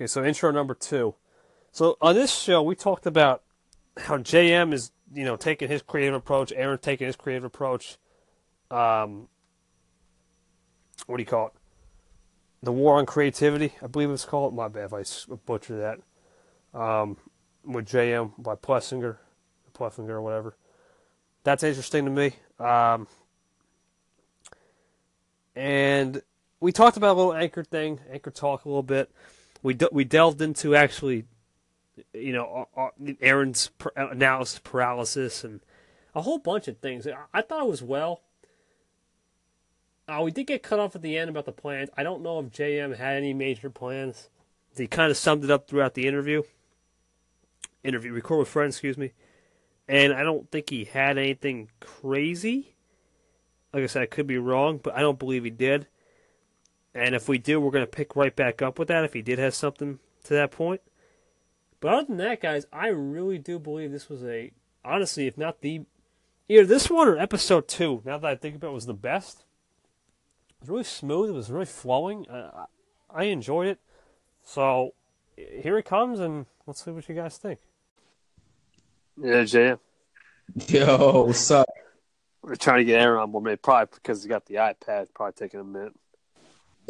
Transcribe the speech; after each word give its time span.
Okay, 0.00 0.06
so 0.06 0.24
intro 0.24 0.50
number 0.50 0.72
two. 0.72 1.14
So 1.72 1.98
on 2.00 2.14
this 2.14 2.34
show, 2.34 2.62
we 2.62 2.74
talked 2.74 3.04
about 3.04 3.42
how 3.98 4.16
JM 4.16 4.72
is, 4.72 4.92
you 5.12 5.26
know, 5.26 5.36
taking 5.36 5.68
his 5.68 5.82
creative 5.82 6.14
approach, 6.14 6.54
Aaron 6.56 6.78
taking 6.78 7.06
his 7.06 7.16
creative 7.16 7.44
approach. 7.44 7.98
Um, 8.70 9.28
what 11.04 11.18
do 11.18 11.22
you 11.22 11.26
call 11.26 11.48
it? 11.48 11.52
The 12.62 12.72
War 12.72 12.96
on 12.96 13.04
Creativity, 13.04 13.74
I 13.82 13.88
believe 13.88 14.10
it's 14.10 14.24
called. 14.24 14.54
My 14.54 14.68
bad 14.68 14.90
if 14.90 14.94
I 14.94 15.34
butchered 15.44 15.82
that. 15.82 16.78
Um, 16.78 17.18
with 17.62 17.84
JM 17.84 18.42
by 18.42 18.54
Plessinger, 18.54 19.18
Plessinger 19.74 20.08
or 20.08 20.22
whatever. 20.22 20.56
That's 21.44 21.62
interesting 21.62 22.06
to 22.06 22.10
me. 22.10 22.32
Um, 22.58 23.06
and 25.54 26.22
we 26.58 26.72
talked 26.72 26.96
about 26.96 27.16
a 27.16 27.18
little 27.18 27.34
anchor 27.34 27.64
thing, 27.64 28.00
anchor 28.10 28.30
talk 28.30 28.64
a 28.64 28.68
little 28.68 28.82
bit. 28.82 29.10
We 29.62 29.74
de- 29.74 29.88
we 29.92 30.04
delved 30.04 30.40
into 30.40 30.74
actually, 30.74 31.24
you 32.12 32.32
know, 32.32 32.68
Aaron's 33.20 33.70
analysis 33.94 34.60
paralysis 34.62 35.44
and 35.44 35.60
a 36.14 36.22
whole 36.22 36.38
bunch 36.38 36.68
of 36.68 36.78
things. 36.78 37.06
I, 37.06 37.16
I 37.32 37.42
thought 37.42 37.62
it 37.62 37.68
was 37.68 37.82
well. 37.82 38.22
Uh, 40.08 40.22
we 40.22 40.32
did 40.32 40.46
get 40.46 40.62
cut 40.62 40.80
off 40.80 40.96
at 40.96 41.02
the 41.02 41.16
end 41.16 41.30
about 41.30 41.44
the 41.44 41.52
plans. 41.52 41.88
I 41.96 42.02
don't 42.02 42.22
know 42.22 42.40
if 42.40 42.46
JM 42.46 42.96
had 42.96 43.16
any 43.16 43.32
major 43.32 43.70
plans. 43.70 44.28
He 44.76 44.86
kind 44.86 45.10
of 45.10 45.16
summed 45.16 45.44
it 45.44 45.50
up 45.50 45.68
throughout 45.68 45.94
the 45.94 46.06
interview. 46.06 46.42
Interview, 47.84 48.12
record 48.12 48.40
with 48.40 48.48
friends, 48.48 48.74
excuse 48.74 48.98
me. 48.98 49.12
And 49.86 50.12
I 50.12 50.22
don't 50.22 50.50
think 50.50 50.70
he 50.70 50.84
had 50.84 51.16
anything 51.16 51.68
crazy. 51.80 52.74
Like 53.72 53.84
I 53.84 53.86
said, 53.86 54.02
I 54.02 54.06
could 54.06 54.26
be 54.26 54.38
wrong, 54.38 54.80
but 54.82 54.96
I 54.96 55.00
don't 55.00 55.18
believe 55.18 55.44
he 55.44 55.50
did. 55.50 55.86
And 56.94 57.14
if 57.14 57.28
we 57.28 57.38
do, 57.38 57.60
we're 57.60 57.70
going 57.70 57.84
to 57.84 57.90
pick 57.90 58.16
right 58.16 58.34
back 58.34 58.62
up 58.62 58.78
with 58.78 58.88
that 58.88 59.04
if 59.04 59.12
he 59.12 59.22
did 59.22 59.38
have 59.38 59.54
something 59.54 60.00
to 60.24 60.34
that 60.34 60.50
point. 60.50 60.80
But 61.80 61.94
other 61.94 62.06
than 62.08 62.16
that, 62.18 62.42
guys, 62.42 62.66
I 62.72 62.88
really 62.88 63.38
do 63.38 63.58
believe 63.58 63.92
this 63.92 64.08
was 64.08 64.24
a, 64.24 64.52
honestly, 64.84 65.26
if 65.26 65.38
not 65.38 65.60
the, 65.60 65.82
either 66.48 66.66
this 66.66 66.90
one 66.90 67.08
or 67.08 67.16
episode 67.18 67.68
two, 67.68 68.02
now 68.04 68.18
that 68.18 68.30
I 68.30 68.34
think 68.34 68.56
about 68.56 68.70
it, 68.70 68.74
was 68.74 68.86
the 68.86 68.94
best. 68.94 69.44
It 70.50 70.62
was 70.62 70.70
really 70.70 70.84
smooth. 70.84 71.30
It 71.30 71.34
was 71.34 71.50
really 71.50 71.64
flowing. 71.64 72.28
Uh, 72.28 72.66
I 73.08 73.24
enjoyed 73.24 73.68
it. 73.68 73.78
So 74.44 74.94
here 75.36 75.78
it 75.78 75.84
comes, 75.84 76.20
and 76.20 76.46
let's 76.66 76.84
see 76.84 76.90
what 76.90 77.08
you 77.08 77.14
guys 77.14 77.38
think. 77.38 77.60
Yeah, 79.16 79.42
JM. 79.42 79.78
Yo, 80.68 81.24
what's 81.26 81.50
up? 81.50 81.68
We're 82.42 82.56
trying 82.56 82.78
to 82.78 82.84
get 82.84 83.00
Aaron 83.00 83.20
on 83.20 83.30
board, 83.30 83.44
maybe 83.44 83.56
probably 83.56 83.90
because 83.94 84.22
he 84.22 84.28
got 84.28 84.46
the 84.46 84.56
iPad. 84.56 85.08
Probably 85.14 85.32
taking 85.32 85.60
a 85.60 85.64
minute. 85.64 85.94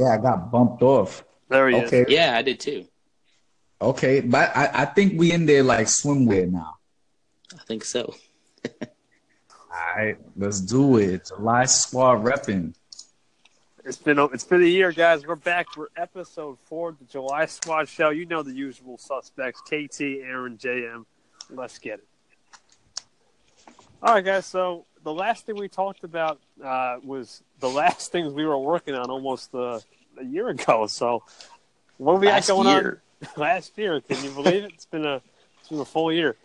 Yeah, 0.01 0.15
I 0.15 0.17
got 0.17 0.51
bumped 0.51 0.81
off. 0.83 1.23
There 1.51 1.69
he 1.69 1.77
Okay, 1.77 2.01
is. 2.03 2.07
Yeah, 2.09 2.35
I 2.35 2.41
did 2.41 2.59
too. 2.59 2.87
okay, 3.83 4.21
but 4.21 4.57
I, 4.57 4.71
I 4.73 4.85
think 4.87 5.19
we 5.21 5.31
in 5.31 5.45
there 5.45 5.63
like 5.63 5.89
swimwear 5.89 6.51
now. 6.51 6.79
I 7.53 7.59
think 7.67 7.85
so. 7.85 8.15
All 8.83 8.89
right, 9.97 10.17
let's 10.37 10.63
do 10.63 10.97
it. 10.97 11.27
July 11.29 11.67
Squad 11.67 12.25
repping. 12.25 12.75
It's 13.85 13.99
been 13.99 14.19
a, 14.19 14.25
it's 14.27 14.45
been 14.45 14.63
a 14.63 14.67
year, 14.67 14.91
guys. 14.91 15.27
We're 15.27 15.37
back 15.37 15.67
for 15.75 15.91
episode 15.99 16.59
four 16.65 16.91
of 16.91 16.99
the 16.99 17.05
July 17.05 17.45
Squad 17.45 17.87
show. 17.89 18.09
You 18.09 18.25
know 18.25 18.43
the 18.43 18.55
usual 18.55 18.97
suspects: 18.97 19.61
KT, 19.61 20.01
Aaron, 20.01 20.57
JM. 20.57 21.05
Let's 21.51 21.79
get 21.79 21.99
it. 21.99 22.07
All 24.03 24.15
right, 24.15 24.25
guys. 24.25 24.47
So 24.47 24.87
the 25.05 25.13
last 25.13 25.45
thing 25.45 25.57
we 25.57 25.69
talked 25.69 26.05
about 26.05 26.41
uh, 26.65 26.97
was 27.05 27.43
the 27.61 27.69
last 27.71 28.13
things 28.13 28.33
we 28.33 28.45
were 28.45 28.59
working 28.59 28.95
on 28.95 29.11
almost 29.11 29.55
uh, 29.55 29.81
a 30.19 30.25
year 30.25 30.49
ago. 30.49 30.87
So 30.87 31.23
what 31.99 32.21
we 32.21 32.27
Last 32.27 32.49
got 32.49 32.55
going 32.55 32.69
year. 32.69 33.03
on 33.23 33.29
last 33.37 33.77
year? 33.77 34.01
Can 34.01 34.23
you 34.25 34.31
believe 34.31 34.65
it? 34.65 34.73
It's 34.75 34.87
been 34.87 35.05
a 35.05 35.23
it's 35.61 35.69
been 35.69 35.81
a 35.81 35.85
full 35.85 36.13
year. 36.13 36.37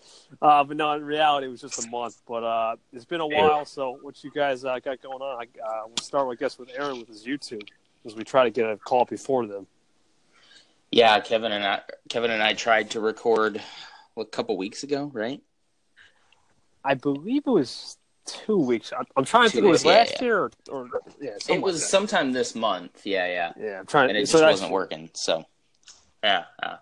Uh, 0.42 0.64
but 0.64 0.76
no, 0.76 0.92
in 0.94 1.06
reality, 1.06 1.48
it 1.48 1.50
was 1.50 1.62
just 1.62 1.84
a 1.86 1.90
month. 1.90 2.22
But 2.28 2.44
uh, 2.44 2.76
it's 2.92 3.06
been 3.06 3.22
a 3.22 3.28
while. 3.28 3.66
So 3.66 3.98
what 4.02 4.24
you 4.24 4.32
guys 4.32 4.66
uh, 4.66 4.80
got 4.80 5.02
going 5.02 5.22
on? 5.22 5.46
I, 5.46 5.60
uh, 5.62 5.84
we'll 5.88 5.98
start, 5.98 6.28
I 6.30 6.36
guess, 6.36 6.60
with 6.60 6.70
Aaron 6.76 7.00
with 7.00 7.08
his 7.08 7.26
YouTube 7.26 7.68
as 8.06 8.16
we 8.16 8.24
try 8.24 8.44
to 8.44 8.50
get 8.52 8.70
a 8.70 8.78
call 8.78 9.06
before 9.06 9.48
them. 9.48 9.68
Yeah, 10.92 11.20
Kevin 11.20 11.52
and 11.52 11.64
I 11.64 11.82
Kevin 12.10 12.32
and 12.32 12.44
I 12.44 12.54
tried 12.54 12.92
to 12.92 13.00
record 13.00 13.62
what, 14.14 14.28
a 14.28 14.30
couple 14.30 14.58
weeks 14.58 14.84
ago, 14.84 15.10
right? 15.14 15.42
I 16.84 16.94
believe 16.94 17.44
it 17.48 17.50
was 17.50 17.98
two 18.26 18.58
weeks. 18.58 18.92
I'm, 18.98 19.06
I'm 19.16 19.26
trying 19.26 19.46
to 19.46 19.52
Two 19.52 19.58
think. 19.58 19.68
It 19.68 19.72
was 19.72 19.86
yeah, 19.86 19.92
last 19.92 20.14
yeah. 20.18 20.24
year 20.24 20.40
or, 20.40 20.52
or 20.70 20.90
yeah, 21.22 21.32
it 21.50 21.62
was 21.62 21.82
like 21.82 21.90
sometime 21.90 22.32
this 22.32 22.56
month. 22.56 23.06
Yeah, 23.06 23.28
yeah. 23.28 23.54
Yeah, 23.58 23.80
I'm 23.80 23.86
trying. 23.86 24.10
And 24.10 24.18
it 24.18 24.28
so 24.28 24.40
just 24.40 24.52
wasn't 24.52 24.72
working. 24.72 25.10
So 25.14 25.46
yeah. 26.24 26.46
yeah. 26.62 26.78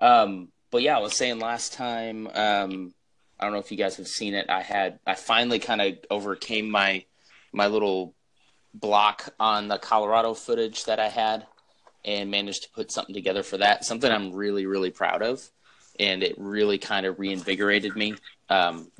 Um 0.00 0.48
but 0.70 0.82
yeah, 0.82 0.96
I 0.96 1.00
was 1.00 1.16
saying 1.16 1.38
last 1.38 1.72
time, 1.72 2.26
um, 2.26 2.94
I 3.40 3.44
don't 3.44 3.52
know 3.52 3.58
if 3.58 3.70
you 3.70 3.78
guys 3.78 3.96
have 3.96 4.08
seen 4.08 4.34
it. 4.34 4.50
I 4.50 4.62
had 4.62 4.98
I 5.06 5.14
finally 5.14 5.58
kind 5.58 5.80
of 5.80 5.98
overcame 6.10 6.70
my 6.70 7.04
my 7.52 7.68
little 7.68 8.14
block 8.74 9.32
on 9.40 9.68
the 9.68 9.78
Colorado 9.78 10.34
footage 10.34 10.84
that 10.84 11.00
I 11.00 11.08
had 11.08 11.46
and 12.04 12.30
managed 12.30 12.64
to 12.64 12.70
put 12.70 12.90
something 12.90 13.14
together 13.14 13.42
for 13.42 13.58
that. 13.58 13.84
Something 13.84 14.10
I'm 14.10 14.32
really, 14.32 14.66
really 14.66 14.90
proud 14.90 15.22
of. 15.22 15.42
And 15.98 16.22
it 16.22 16.36
really 16.38 16.78
kind 16.78 17.06
of 17.06 17.18
reinvigorated 17.18 17.96
me. 17.96 18.14
Um, 18.48 18.90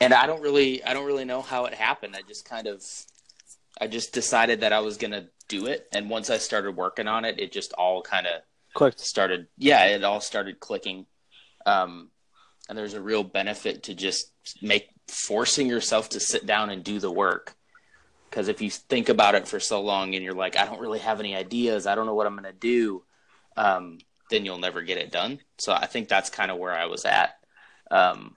and 0.00 0.14
I 0.14 0.26
don't 0.26 0.42
really 0.42 0.82
I 0.84 0.94
don't 0.94 1.06
really 1.06 1.24
know 1.24 1.42
how 1.42 1.66
it 1.66 1.74
happened. 1.74 2.16
I 2.16 2.22
just 2.22 2.44
kind 2.44 2.66
of 2.66 2.82
I 3.80 3.86
just 3.86 4.12
decided 4.12 4.60
that 4.60 4.72
I 4.72 4.80
was 4.80 4.96
gonna 4.96 5.28
do 5.48 5.66
it. 5.66 5.88
And 5.92 6.10
once 6.10 6.30
I 6.30 6.38
started 6.38 6.76
working 6.76 7.08
on 7.08 7.24
it, 7.24 7.40
it 7.40 7.52
just 7.52 7.72
all 7.74 8.02
kind 8.02 8.26
of 8.26 8.42
clicked. 8.74 9.00
started 9.00 9.46
yeah 9.56 9.86
it 9.86 10.04
all 10.04 10.20
started 10.20 10.60
clicking 10.60 11.06
um 11.66 12.08
and 12.68 12.78
there's 12.78 12.94
a 12.94 13.00
real 13.00 13.24
benefit 13.24 13.82
to 13.84 13.94
just 13.94 14.30
make 14.62 14.88
forcing 15.08 15.66
yourself 15.66 16.08
to 16.10 16.20
sit 16.20 16.46
down 16.46 16.70
and 16.70 16.84
do 16.84 16.98
the 17.00 17.10
work 17.10 17.56
because 18.30 18.48
if 18.48 18.62
you 18.62 18.70
think 18.70 19.08
about 19.08 19.34
it 19.34 19.48
for 19.48 19.58
so 19.58 19.80
long 19.80 20.14
and 20.14 20.24
you're 20.24 20.34
like 20.34 20.56
i 20.56 20.64
don't 20.64 20.80
really 20.80 21.00
have 21.00 21.18
any 21.18 21.34
ideas 21.34 21.86
i 21.86 21.94
don't 21.94 22.06
know 22.06 22.14
what 22.14 22.26
i'm 22.26 22.36
going 22.36 22.44
to 22.44 22.52
do 22.58 23.02
um 23.56 23.98
then 24.30 24.44
you'll 24.44 24.58
never 24.58 24.82
get 24.82 24.98
it 24.98 25.10
done 25.10 25.40
so 25.58 25.72
i 25.72 25.86
think 25.86 26.08
that's 26.08 26.30
kind 26.30 26.50
of 26.50 26.58
where 26.58 26.72
i 26.72 26.86
was 26.86 27.04
at 27.04 27.34
um 27.90 28.36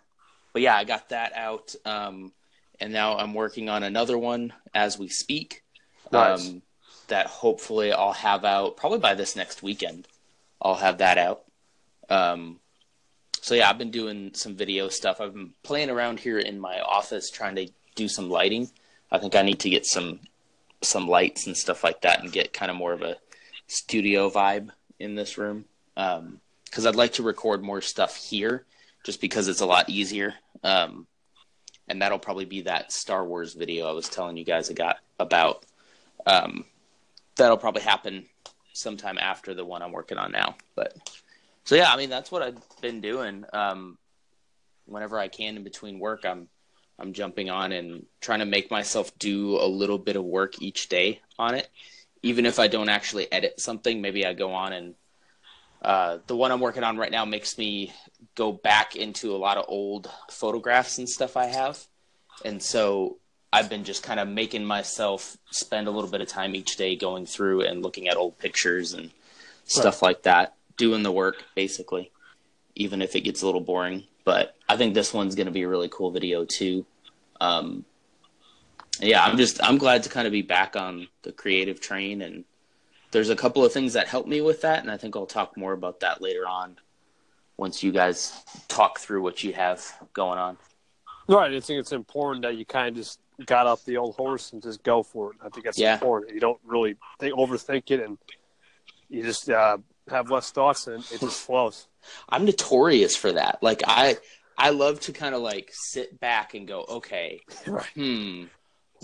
but 0.53 0.61
yeah 0.61 0.75
i 0.75 0.83
got 0.83 1.09
that 1.09 1.33
out 1.33 1.75
um 1.85 2.31
and 2.79 2.93
now 2.93 3.17
i'm 3.17 3.33
working 3.33 3.67
on 3.69 3.83
another 3.83 4.17
one 4.17 4.53
as 4.73 4.97
we 4.97 5.09
speak 5.09 5.63
Nice. 6.11 6.47
um 6.47 6.61
that 7.07 7.27
hopefully 7.27 7.91
i'll 7.91 8.13
have 8.13 8.45
out 8.45 8.77
probably 8.77 8.99
by 8.99 9.13
this 9.13 9.35
next 9.35 9.61
weekend 9.61 10.07
I'll 10.63 10.75
have 10.75 10.99
that 10.99 11.17
out. 11.17 11.43
Um, 12.09 12.59
so 13.41 13.53
yeah, 13.53 13.69
I've 13.69 13.77
been 13.77 13.91
doing 13.91 14.31
some 14.33 14.55
video 14.55 14.87
stuff. 14.87 15.19
I've 15.19 15.33
been 15.33 15.53
playing 15.61 15.89
around 15.89 16.19
here 16.19 16.39
in 16.39 16.59
my 16.59 16.79
office 16.79 17.29
trying 17.29 17.55
to 17.57 17.67
do 17.95 18.07
some 18.07 18.29
lighting. 18.29 18.69
I 19.11 19.17
think 19.19 19.35
I 19.35 19.41
need 19.41 19.59
to 19.59 19.69
get 19.69 19.85
some 19.85 20.21
some 20.81 21.07
lights 21.07 21.47
and 21.47 21.55
stuff 21.55 21.83
like 21.83 22.01
that 22.01 22.21
and 22.21 22.31
get 22.31 22.51
kind 22.51 22.69
of 22.69 22.75
more 22.75 22.91
of 22.91 23.01
a 23.01 23.15
studio 23.67 24.29
vibe 24.29 24.69
in 24.99 25.15
this 25.15 25.37
room. 25.37 25.65
Um, 25.95 26.41
cause 26.71 26.85
I'd 26.85 26.95
like 26.95 27.13
to 27.13 27.23
record 27.23 27.63
more 27.63 27.79
stuff 27.81 28.15
here 28.17 28.65
just 29.03 29.21
because 29.21 29.47
it's 29.47 29.61
a 29.61 29.65
lot 29.65 29.89
easier. 29.89 30.33
Um, 30.63 31.07
and 31.87 32.01
that'll 32.01 32.19
probably 32.19 32.45
be 32.45 32.61
that 32.61 32.91
Star 32.91 33.25
Wars 33.25 33.53
video 33.53 33.87
I 33.87 33.91
was 33.91 34.09
telling 34.09 34.37
you 34.37 34.45
guys 34.45 34.69
I 34.69 34.73
got 34.73 34.97
about. 35.19 35.65
Um, 36.25 36.65
that'll 37.35 37.57
probably 37.57 37.81
happen 37.81 38.25
sometime 38.73 39.17
after 39.17 39.53
the 39.53 39.65
one 39.65 39.81
I'm 39.81 39.91
working 39.91 40.17
on 40.17 40.31
now. 40.31 40.55
But 40.75 40.95
so 41.65 41.75
yeah, 41.75 41.91
I 41.91 41.97
mean 41.97 42.09
that's 42.09 42.31
what 42.31 42.41
I've 42.41 42.57
been 42.81 43.01
doing. 43.01 43.45
Um, 43.53 43.97
whenever 44.85 45.19
I 45.19 45.27
can 45.27 45.57
in 45.57 45.63
between 45.63 45.99
work, 45.99 46.25
I'm 46.25 46.47
I'm 46.99 47.13
jumping 47.13 47.49
on 47.49 47.71
and 47.71 48.05
trying 48.21 48.39
to 48.39 48.45
make 48.45 48.71
myself 48.71 49.17
do 49.17 49.57
a 49.57 49.67
little 49.67 49.97
bit 49.97 50.15
of 50.15 50.23
work 50.23 50.61
each 50.61 50.89
day 50.89 51.21
on 51.37 51.55
it. 51.55 51.69
Even 52.21 52.45
if 52.45 52.59
I 52.59 52.67
don't 52.67 52.89
actually 52.89 53.29
edit 53.31 53.59
something, 53.59 54.01
maybe 54.01 54.25
I 54.25 54.33
go 54.33 54.53
on 54.53 54.71
and 54.71 54.95
uh, 55.83 56.19
the 56.27 56.35
one 56.35 56.51
I'm 56.51 56.59
working 56.59 56.83
on 56.83 56.97
right 56.97 57.11
now 57.11 57.25
makes 57.25 57.57
me 57.57 57.93
go 58.35 58.51
back 58.51 58.95
into 58.95 59.35
a 59.35 59.37
lot 59.37 59.57
of 59.57 59.65
old 59.67 60.09
photographs 60.31 60.97
and 60.97 61.07
stuff 61.07 61.37
I 61.37 61.45
have. 61.45 61.85
And 62.45 62.61
so 62.61 63.17
I've 63.51 63.69
been 63.69 63.83
just 63.83 64.01
kind 64.01 64.19
of 64.19 64.27
making 64.27 64.65
myself 64.65 65.37
spend 65.51 65.87
a 65.87 65.91
little 65.91 66.09
bit 66.09 66.21
of 66.21 66.27
time 66.27 66.55
each 66.55 66.77
day 66.77 66.95
going 66.95 67.25
through 67.25 67.61
and 67.61 67.83
looking 67.83 68.07
at 68.07 68.17
old 68.17 68.39
pictures 68.39 68.93
and 68.93 69.11
stuff 69.65 70.01
like 70.01 70.23
that, 70.23 70.55
doing 70.77 71.03
the 71.03 71.11
work 71.11 71.43
basically, 71.55 72.11
even 72.75 73.01
if 73.01 73.15
it 73.15 73.21
gets 73.21 73.41
a 73.41 73.45
little 73.45 73.61
boring. 73.61 74.03
But 74.25 74.55
I 74.67 74.77
think 74.77 74.93
this 74.93 75.13
one's 75.13 75.35
going 75.35 75.47
to 75.47 75.51
be 75.51 75.63
a 75.63 75.67
really 75.67 75.89
cool 75.89 76.11
video 76.11 76.45
too. 76.45 76.85
Um, 77.41 77.85
yeah, 78.99 79.23
I'm 79.23 79.37
just 79.37 79.61
I'm 79.61 79.77
glad 79.77 80.03
to 80.03 80.09
kind 80.09 80.27
of 80.27 80.31
be 80.31 80.41
back 80.41 80.75
on 80.75 81.07
the 81.23 81.31
creative 81.31 81.79
train, 81.79 82.21
and 82.21 82.45
there's 83.13 83.29
a 83.29 83.35
couple 83.35 83.63
of 83.63 83.71
things 83.71 83.93
that 83.93 84.07
help 84.07 84.27
me 84.27 84.41
with 84.41 84.61
that, 84.61 84.79
and 84.81 84.91
I 84.91 84.97
think 84.97 85.15
I'll 85.15 85.25
talk 85.25 85.55
more 85.55 85.71
about 85.73 86.01
that 86.01 86.21
later 86.21 86.47
on 86.47 86.77
once 87.57 87.83
you 87.83 87.91
guys 87.91 88.33
talk 88.67 88.99
through 88.99 89.21
what 89.21 89.43
you 89.43 89.53
have 89.53 89.81
going 90.13 90.39
on. 90.39 90.57
Right. 91.27 91.53
I 91.53 91.59
think 91.61 91.79
it's 91.79 91.91
important 91.93 92.41
that 92.43 92.57
you 92.57 92.65
kind 92.65 92.89
of 92.89 92.95
just 92.95 93.19
got 93.45 93.67
off 93.67 93.85
the 93.85 93.97
old 93.97 94.15
horse 94.15 94.51
and 94.51 94.61
just 94.61 94.83
go 94.83 95.03
for 95.03 95.31
it. 95.31 95.37
I 95.43 95.49
think 95.49 95.63
that's 95.65 95.77
Yeah. 95.77 95.93
important. 95.93 96.33
You 96.33 96.39
don't 96.41 96.59
really 96.65 96.95
think, 97.19 97.35
overthink 97.35 97.91
it, 97.91 98.01
and 98.01 98.17
you 99.09 99.23
just 99.23 99.49
uh, 99.49 99.77
have 100.09 100.29
less 100.31 100.51
thoughts 100.51 100.87
and 100.87 101.03
it 101.13 101.19
just 101.19 101.41
flows. 101.45 101.87
I'm 102.29 102.43
notorious 102.45 103.15
for 103.15 103.31
that. 103.33 103.61
Like 103.61 103.83
I 103.87 104.17
I 104.57 104.71
love 104.71 104.99
to 105.01 105.13
kind 105.13 105.33
of 105.33 105.41
like 105.41 105.69
sit 105.71 106.19
back 106.19 106.53
and 106.55 106.67
go, 106.67 106.83
okay, 106.89 107.41
Right. 107.67 107.85
hmm, 107.95 108.45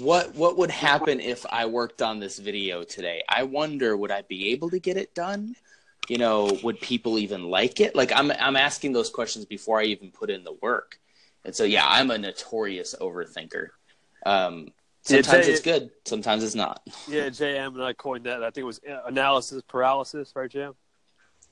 what 0.02 0.36
what 0.36 0.58
would 0.58 0.72
happen 0.72 1.20
if 1.20 1.46
I 1.50 1.66
worked 1.66 2.02
on 2.02 2.20
this 2.20 2.40
video 2.40 2.84
today? 2.84 3.24
I 3.30 3.44
wonder 3.44 3.96
would 3.96 4.12
I 4.12 4.22
be 4.24 4.52
able 4.52 4.70
to 4.72 4.80
get 4.80 4.98
it 4.98 5.14
done? 5.14 5.56
You 6.08 6.18
know, 6.18 6.58
would 6.64 6.82
people 6.82 7.20
even 7.20 7.50
like 7.50 7.80
it? 7.80 7.96
Like 7.96 8.12
I'm 8.14 8.32
I'm 8.32 8.56
asking 8.56 8.94
those 8.94 9.10
questions 9.10 9.46
before 9.46 9.80
I 9.80 9.84
even 9.86 10.12
put 10.12 10.30
in 10.30 10.44
the 10.44 10.54
work. 10.62 11.00
And 11.46 11.56
so 11.56 11.64
yeah, 11.64 11.86
I'm 11.88 12.12
a 12.12 12.18
notorious 12.18 12.96
overthinker. 13.00 13.70
Um 14.26 14.72
Yeah, 15.08 15.22
sometimes 15.22 15.46
Jay- 15.46 15.52
it's 15.54 15.62
good, 15.62 15.92
sometimes 16.06 16.44
it's 16.44 16.56
not. 16.56 16.82
Yeah, 17.08 17.30
JM 17.30 17.76
and 17.76 17.84
I 17.84 17.94
coined 17.94 18.26
that. 18.26 18.44
I 18.44 18.48
think 18.48 18.64
it 18.64 18.64
was 18.64 18.82
uh, 18.90 19.04
analysis 19.06 19.62
paralysis, 19.68 20.34
right, 20.36 20.50
JM? 20.50 20.76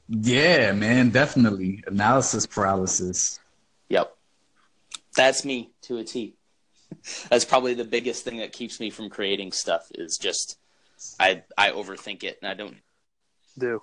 Yeah, 0.10 0.72
man, 0.72 1.10
definitely 1.10 1.84
analysis 1.86 2.46
paralysis. 2.46 3.40
Yep. 3.90 4.16
That's 5.16 5.44
me 5.44 5.72
to 5.84 5.98
a 5.98 6.04
T. 6.04 6.36
That's 7.30 7.46
probably 7.46 7.74
the 7.74 7.84
biggest 7.86 8.24
thing 8.24 8.38
that 8.38 8.52
keeps 8.54 8.80
me 8.80 8.90
from 8.90 9.10
creating 9.10 9.52
stuff 9.52 9.88
is 9.96 10.18
just 10.18 10.58
I 11.20 11.44
I 11.58 11.72
overthink 11.72 12.24
it 12.24 12.40
and 12.42 12.50
I 12.50 12.54
don't 12.54 12.76
Do 13.58 13.82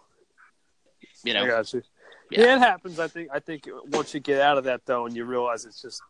you 1.24 1.32
I 1.32 1.34
know 1.34 1.46
got 1.46 1.72
you. 1.72 1.82
Yeah. 2.30 2.40
Yeah. 2.42 2.56
it 2.56 2.58
happens. 2.60 2.98
I 2.98 3.08
think. 3.08 3.28
I 3.32 3.38
think 3.40 3.68
once 3.92 4.14
you 4.14 4.20
get 4.20 4.40
out 4.40 4.58
of 4.58 4.64
that 4.64 4.84
though, 4.86 5.06
and 5.06 5.14
you 5.16 5.24
realize 5.24 5.64
it's 5.64 5.80
just 5.80 6.00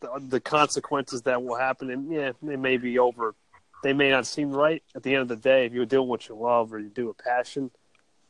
the, 0.00 0.08
the 0.28 0.40
consequences 0.40 1.22
that 1.22 1.42
will 1.42 1.56
happen, 1.56 1.90
and 1.90 2.10
yeah, 2.12 2.32
they 2.42 2.56
may 2.56 2.76
be 2.76 2.98
over. 2.98 3.34
They 3.82 3.92
may 3.94 4.10
not 4.10 4.26
seem 4.26 4.50
right 4.50 4.82
at 4.94 5.02
the 5.02 5.14
end 5.14 5.22
of 5.22 5.28
the 5.28 5.36
day. 5.36 5.64
If 5.66 5.72
you're 5.72 5.86
doing 5.86 6.08
what 6.08 6.28
you 6.28 6.34
love 6.34 6.72
or 6.74 6.78
you 6.78 6.88
do 6.90 7.08
a 7.08 7.14
passion, 7.14 7.70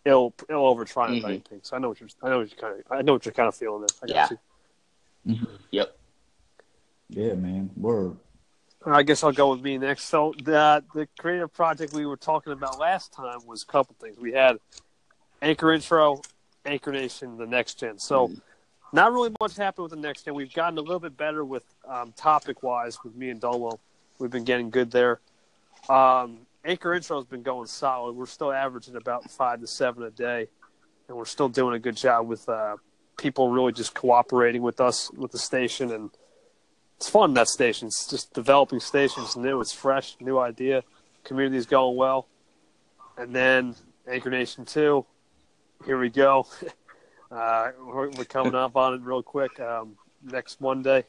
it'll 0.05 0.32
it'll 0.49 0.67
over 0.67 0.84
triumph 0.84 1.25
Mhm. 1.25 1.28
anything. 1.28 1.61
So 1.62 1.76
I 1.76 1.78
know 1.81 1.88
what 1.88 2.00
you're. 2.00 2.08
I 2.22 2.28
know 2.28 2.38
what 2.38 2.50
you're 2.52 2.61
kind 2.61 2.81
of. 2.81 2.93
I 2.93 3.02
know 3.02 3.12
what 3.14 3.25
you're 3.25 3.32
kind 3.34 3.49
of 3.49 3.55
feeling. 3.55 3.81
There. 3.81 3.96
I 4.02 4.06
got 4.06 4.31
Yeah. 5.25 5.34
you. 5.34 5.37
Yep. 5.72 5.96
Yeah, 7.10 7.34
man. 7.34 7.70
Word. 7.76 8.16
I 8.86 9.02
guess 9.02 9.22
I'll 9.22 9.32
go 9.32 9.50
with 9.50 9.60
me 9.60 9.76
next. 9.76 10.04
So 10.04 10.32
the 10.42 10.82
the 10.94 11.06
creative 11.18 11.52
project 11.52 11.92
we 11.92 12.06
were 12.06 12.16
talking 12.16 12.52
about 12.52 12.78
last 12.78 13.12
time 13.12 13.40
was 13.46 13.62
a 13.62 13.66
couple 13.66 13.94
things. 14.00 14.16
We 14.18 14.32
had 14.32 14.58
Anchor 15.42 15.72
Intro, 15.72 16.22
Anchor 16.64 16.92
Nation, 16.92 17.36
the 17.36 17.46
next 17.46 17.74
gen. 17.78 17.98
So 17.98 18.28
Mhm. 18.28 18.40
not 18.92 19.12
really 19.12 19.34
much 19.40 19.56
happened 19.56 19.84
with 19.84 19.90
the 19.90 19.98
next 19.98 20.24
gen. 20.24 20.34
We've 20.34 20.52
gotten 20.52 20.78
a 20.78 20.82
little 20.82 21.00
bit 21.00 21.16
better 21.16 21.44
with 21.44 21.64
um, 21.86 22.12
topic 22.12 22.62
wise 22.62 23.02
with 23.04 23.14
me 23.14 23.30
and 23.30 23.40
Domo. 23.40 23.78
We've 24.18 24.30
been 24.30 24.44
getting 24.44 24.70
good 24.70 24.90
there. 24.90 25.20
Um, 25.88 26.46
Anchor 26.64 26.94
Intro 26.94 27.16
has 27.16 27.26
been 27.26 27.42
going 27.42 27.66
solid. 27.66 28.12
We're 28.16 28.26
still 28.26 28.52
averaging 28.52 28.96
about 28.96 29.30
five 29.30 29.60
to 29.60 29.66
seven 29.66 30.02
a 30.04 30.10
day, 30.10 30.48
and 31.08 31.16
we're 31.16 31.24
still 31.24 31.48
doing 31.48 31.74
a 31.74 31.78
good 31.78 31.96
job 31.96 32.28
with 32.28 32.48
uh, 32.48 32.76
people 33.18 33.50
really 33.50 33.72
just 33.72 33.94
cooperating 33.94 34.62
with 34.62 34.80
us 34.80 35.10
with 35.12 35.32
the 35.32 35.38
station 35.38 35.90
and 35.92 36.10
it's 37.00 37.08
fun 37.08 37.32
that 37.32 37.49
station. 37.49 37.88
It's 37.88 38.06
just 38.06 38.35
developing 38.35 38.79
stations 38.79 39.35
new. 39.35 39.58
It's 39.62 39.73
fresh, 39.73 40.17
new 40.20 40.38
idea. 40.38 40.85
Community's 41.25 41.64
going 41.64 41.97
well. 41.97 42.29
And 43.17 43.35
then 43.35 43.75
Anchor 44.06 44.29
Nation 44.29 44.67
two, 44.67 45.06
here 45.85 45.99
we 45.99 46.11
go. 46.11 46.47
Uh, 47.32 47.70
we're, 47.87 48.11
we're 48.11 48.25
coming 48.25 48.56
up 48.56 48.75
on 48.75 48.93
it 48.93 49.00
real 49.02 49.23
quick. 49.23 49.61
Um, 49.61 49.97
next 50.20 50.61
Monday, 50.61 51.05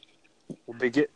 we'll 0.68 0.78
be 0.78 0.92
get. 0.92 1.10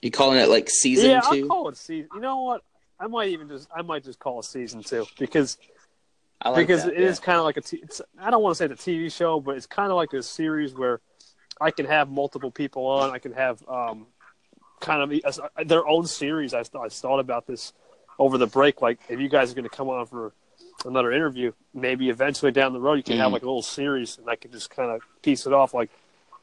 You 0.00 0.12
calling 0.12 0.38
it 0.38 0.48
like 0.48 0.70
season 0.70 1.10
yeah, 1.10 1.20
two? 1.20 1.42
I'll 1.42 1.48
call 1.48 1.68
it 1.68 1.76
season. 1.76 2.08
You 2.14 2.20
know 2.20 2.44
what? 2.44 2.62
I 3.00 3.08
might 3.08 3.30
even 3.30 3.48
just 3.48 3.66
I 3.74 3.82
might 3.82 4.04
just 4.04 4.20
call 4.20 4.38
it 4.38 4.44
season 4.44 4.84
two 4.84 5.04
because 5.18 5.58
I 6.40 6.50
like 6.50 6.68
because 6.68 6.84
that, 6.84 6.92
it 6.92 7.00
is 7.00 7.18
kind 7.18 7.38
of 7.38 7.44
like 7.44 7.56
a. 7.56 7.60
T- 7.60 7.80
it's, 7.82 8.00
I 8.20 8.30
don't 8.30 8.40
want 8.40 8.56
to 8.56 8.58
say 8.58 8.68
the 8.68 8.76
TV 8.76 9.12
show, 9.12 9.40
but 9.40 9.56
it's 9.56 9.66
kind 9.66 9.90
of 9.90 9.96
like 9.96 10.12
a 10.12 10.22
series 10.22 10.74
where 10.74 11.00
I 11.60 11.72
can 11.72 11.86
have 11.86 12.08
multiple 12.08 12.52
people 12.52 12.86
on. 12.86 13.10
I 13.10 13.18
can 13.18 13.32
have 13.32 13.64
um, 13.66 14.06
kind 14.82 15.00
of 15.24 15.40
a, 15.56 15.64
their 15.64 15.86
own 15.86 16.06
series. 16.06 16.52
I, 16.52 16.60
I 16.60 16.88
thought 16.90 17.20
about 17.20 17.46
this 17.46 17.72
over 18.18 18.36
the 18.36 18.46
break. 18.46 18.82
Like, 18.82 18.98
if 19.08 19.18
you 19.20 19.28
guys 19.28 19.50
are 19.50 19.54
going 19.54 19.68
to 19.68 19.74
come 19.74 19.88
on 19.88 20.04
for 20.06 20.32
another 20.84 21.12
interview, 21.12 21.52
maybe 21.72 22.10
eventually 22.10 22.52
down 22.52 22.72
the 22.74 22.80
road 22.80 22.94
you 22.94 23.02
can 23.02 23.16
have 23.16 23.30
Mhm. 23.30 23.32
like 23.34 23.42
a 23.42 23.46
little 23.46 23.62
series, 23.62 24.18
and 24.18 24.28
I 24.28 24.36
can 24.36 24.50
just 24.52 24.68
kind 24.68 24.90
of 24.90 25.00
piece 25.22 25.46
it 25.46 25.52
off 25.52 25.72
like 25.72 25.88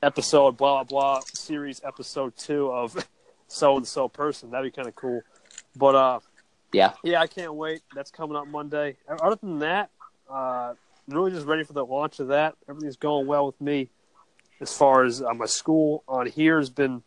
episode 0.01 0.56
blah 0.57 0.83
blah 0.86 1.18
blah 1.18 1.19
series 1.33 1.81
episode 1.83 2.36
two 2.38 2.71
of 2.71 3.06
so 3.47 3.75
and 3.77 3.86
so 3.86 4.07
person. 4.07 4.50
That'd 4.51 4.71
be 4.71 4.75
kind 4.75 4.88
of 4.88 4.95
cool. 4.95 5.21
But 5.75 5.95
uh, 5.95 6.19
Yeah. 6.71 6.94
yeah, 7.03 7.19
I 7.21 7.27
can't 7.27 7.53
wait. 7.53 7.81
That's 7.94 8.09
coming 8.12 8.38
up 8.38 8.47
Monday. 8.47 8.95
Other 9.07 9.35
than 9.35 9.59
that, 9.59 9.89
uh, 10.30 10.74
really 11.07 11.31
just 11.31 11.45
ready 11.47 11.63
for 11.63 11.74
the 11.74 11.85
launch 11.85 12.19
of 12.19 12.27
that. 12.30 12.56
Everything's 12.69 12.95
going 12.97 13.27
well 13.27 13.45
with 13.47 13.59
me. 13.59 13.89
As 14.62 14.75
far 14.75 15.03
as 15.03 15.21
uh, 15.21 15.33
my 15.33 15.45
school 15.47 16.03
on 16.07 16.27
here 16.27 16.59
has 16.59 16.69
been, 16.69 17.01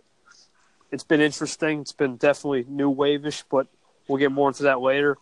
it's 0.92 1.02
been 1.02 1.22
interesting. 1.22 1.80
It's 1.80 1.92
been 1.92 2.16
definitely 2.16 2.66
new 2.68 2.90
wave-ish, 2.90 3.42
but 3.50 3.66
we'll 4.06 4.18
get 4.18 4.30
more 4.30 4.48
into 4.48 4.64
that 4.64 4.80
later. 4.80 5.16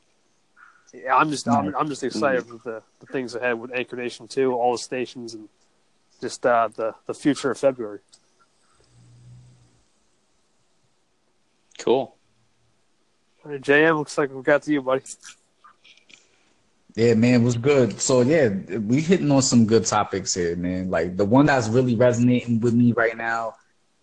Yeah, 0.93 1.15
I'm 1.15 1.31
just 1.31 1.47
I'm, 1.47 1.75
I'm 1.77 1.89
just 1.89 2.03
excited 2.03 2.45
for 2.45 2.57
the, 2.57 2.83
the 2.99 3.07
things 3.07 3.37
ahead 3.37 3.59
with 3.59 3.73
Anchor 3.73 3.95
Nation 3.95 4.27
two, 4.27 4.53
all 4.53 4.73
the 4.73 4.79
stations, 4.79 5.35
and 5.35 5.49
just 6.21 6.45
uh, 6.45 6.69
the 6.75 6.97
the 7.07 7.15
future 7.15 7.53
of 7.53 7.59
February. 7.59 8.01
Cool. 11.79 12.17
All 13.45 13.53
right, 13.53 13.61
JM, 13.61 13.97
looks 13.97 14.19
like 14.19 14.35
we 14.35 14.43
got 14.43 14.63
to 14.65 14.73
you, 14.73 14.83
buddy. 14.83 15.03
Yeah, 16.97 17.15
man, 17.15 17.41
it 17.41 17.45
was 17.45 17.57
good. 17.57 18.01
So 18.01 18.23
yeah, 18.23 18.49
we 18.49 19.01
hitting 19.01 19.31
on 19.31 19.43
some 19.43 19.67
good 19.67 19.87
topics 19.87 20.35
here, 20.35 20.57
man. 20.57 20.91
Like 20.91 21.17
the 21.17 21.25
one 21.25 21.47
that's 21.47 21.69
really 21.69 21.95
resonating 21.95 22.59
with 22.59 22.75
me 22.75 22.93
right 22.93 23.17
now 23.17 23.55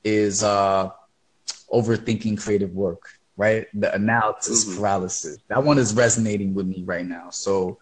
is 0.05 0.41
uh 0.41 0.89
overthinking 1.71 2.41
creative 2.41 2.73
work, 2.73 3.01
right? 3.37 3.67
The 3.73 3.93
analysis 3.93 4.65
Mhm. 4.65 4.77
paralysis. 4.77 5.37
That 5.49 5.63
one 5.63 5.77
is 5.77 5.93
resonating 5.93 6.53
with 6.53 6.67
me 6.67 6.83
right 6.85 7.05
now. 7.05 7.29
So 7.31 7.77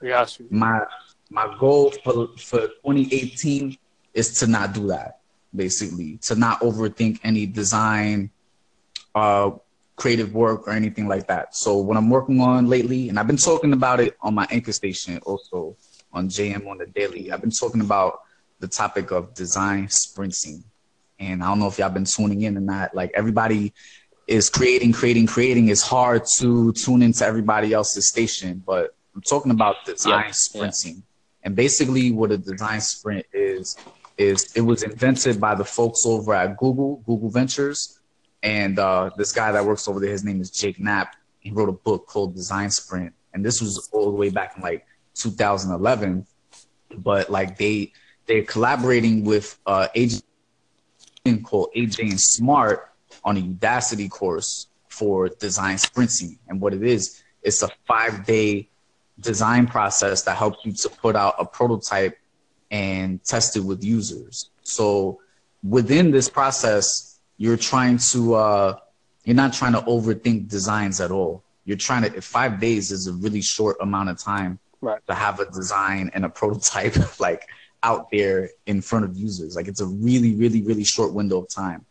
my 0.50 0.82
my 1.30 1.48
goal 1.60 1.92
for 2.04 2.30
for 2.38 2.68
2018 2.84 3.78
is 4.14 4.40
to 4.40 4.48
not 4.48 4.74
do 4.74 4.88
that 4.88 5.20
basically 5.56 6.18
to 6.22 6.36
not 6.36 6.60
overthink 6.62 7.20
any 7.24 7.46
design 7.46 8.30
uh 9.16 9.52
creative 9.96 10.34
work 10.34 10.68
or 10.68 10.72
anything 10.72 11.08
like 11.08 11.28
that 11.28 11.56
so 11.56 11.78
what 11.78 11.98
i'm 11.98 12.10
working 12.10 12.40
on 12.42 12.68
lately 12.68 13.10
and 13.10 13.18
i've 13.18 13.28
been 13.28 13.38
talking 13.38 13.74
about 13.74 14.00
it 14.00 14.16
on 14.22 14.34
my 14.34 14.46
anchor 14.52 14.72
station 14.74 15.18
also 15.26 15.76
on 16.14 16.28
jm 16.28 16.68
on 16.70 16.78
the 16.78 16.86
daily 16.88 17.32
i've 17.32 17.42
been 17.42 17.50
talking 17.52 17.82
about 17.82 18.20
the 18.60 18.68
topic 18.68 19.12
of 19.12 19.34
design 19.34 19.88
sprinting 19.90 20.64
and 21.20 21.44
i 21.44 21.48
don't 21.48 21.60
know 21.60 21.68
if 21.68 21.78
y'all 21.80 21.90
been 21.90 22.06
tuning 22.06 22.42
in 22.44 22.58
or 22.58 22.62
not. 22.62 22.94
Like 22.96 23.12
everybody 23.16 23.74
is 24.28 24.50
creating 24.50 24.94
creating 24.94 25.28
creating. 25.28 25.70
It's 25.70 25.82
hard 25.82 26.24
to 26.40 26.74
tune 26.74 27.02
into 27.02 27.26
everybody 27.26 27.74
else's 27.74 28.10
station. 28.10 28.64
But 28.66 28.96
i'm 29.16 29.22
talking 29.22 29.52
about 29.52 29.86
design 29.86 30.26
Yeah, 30.26 30.32
sprinting. 30.32 31.04
And 31.44 31.56
basically 31.56 32.12
what 32.12 32.32
a 32.32 32.38
design 32.38 32.82
sprint 32.82 33.26
is 33.34 33.78
is 34.18 34.52
it 34.56 34.62
was 34.62 34.84
invented 34.84 35.40
by 35.40 35.54
the 35.56 35.66
folks 35.66 36.06
over 36.06 36.34
at 36.34 36.58
google 36.58 37.04
google 37.06 37.30
ventures. 37.30 38.00
And 38.44 38.78
uh, 38.78 39.10
this 39.18 39.32
guy 39.32 39.52
that 39.52 39.66
works 39.66 39.88
over 39.88 40.00
there 40.00 40.12
his 40.12 40.24
name 40.24 40.42
is 40.42 40.52
jake 40.52 40.80
knapp. 40.80 41.16
He 41.40 41.52
wrote 41.52 41.70
a 41.70 41.74
book 41.88 42.08
called 42.08 42.36
design 42.36 42.72
sprint. 42.72 43.14
And 43.34 43.46
this 43.46 43.62
was 43.62 43.90
all 43.92 44.06
the 44.12 44.18
way 44.18 44.30
back 44.30 44.54
in 44.56 44.64
like 44.64 44.86
2011 45.16 46.26
but 46.98 47.30
like 47.30 47.58
they 47.58 47.92
they're 48.26 48.44
collaborating 48.44 49.24
with 49.24 49.60
uh 49.66 49.88
agent 49.96 50.24
called 51.34 51.70
aj 51.76 52.00
and 52.00 52.20
smart 52.20 52.92
on 53.24 53.38
a 53.38 53.42
udacity 53.42 54.10
course 54.10 54.68
for 54.90 55.28
design 55.30 55.78
sprinting 55.78 56.38
and 56.48 56.62
what 56.62 56.74
it 56.74 56.84
is 56.84 57.24
it's 57.44 57.62
a 57.64 57.70
five 57.88 58.26
day 58.26 58.68
design 59.20 59.66
process 59.68 60.24
that 60.24 60.36
helps 60.36 60.66
you 60.66 60.72
to 60.74 60.90
put 60.90 61.16
out 61.16 61.36
a 61.40 61.46
prototype 61.46 62.18
and 62.72 63.24
test 63.24 63.56
it 63.56 63.62
with 63.62 63.84
users. 63.84 64.50
So 64.64 65.22
within 65.64 66.12
this 66.12 66.28
process, 66.28 67.20
you're 67.38 67.56
trying 67.58 68.00
to 68.12 68.34
uh, 68.36 68.80
you're 69.24 69.36
not 69.36 69.54
trying 69.54 69.74
to 69.74 69.82
overthink 69.82 70.50
designs 70.50 71.00
at 71.00 71.12
all. 71.12 71.44
You're 71.66 71.78
trying 71.78 72.04
to 72.12 72.22
five 72.22 72.60
days 72.60 72.92
is 72.92 73.08
a 73.08 73.14
really 73.14 73.42
short 73.42 73.78
amount 73.82 74.10
of 74.10 74.20
time 74.20 74.60
Right. 74.82 75.02
to 75.08 75.16
have 75.16 75.40
a 75.40 75.50
design 75.50 76.12
and 76.14 76.26
a 76.26 76.30
prototype 76.30 77.20
like 77.20 77.48
out 77.86 78.10
there 78.12 78.50
in 78.66 78.82
front 78.82 79.06
of 79.06 79.16
users. 79.16 79.56
Like 79.56 79.68
it's 79.68 79.80
a 79.80 79.86
really, 79.86 80.34
really, 80.36 80.64
really 80.64 80.84
short 80.84 81.14
window 81.14 81.44
of 81.44 81.50
time. 81.50 81.86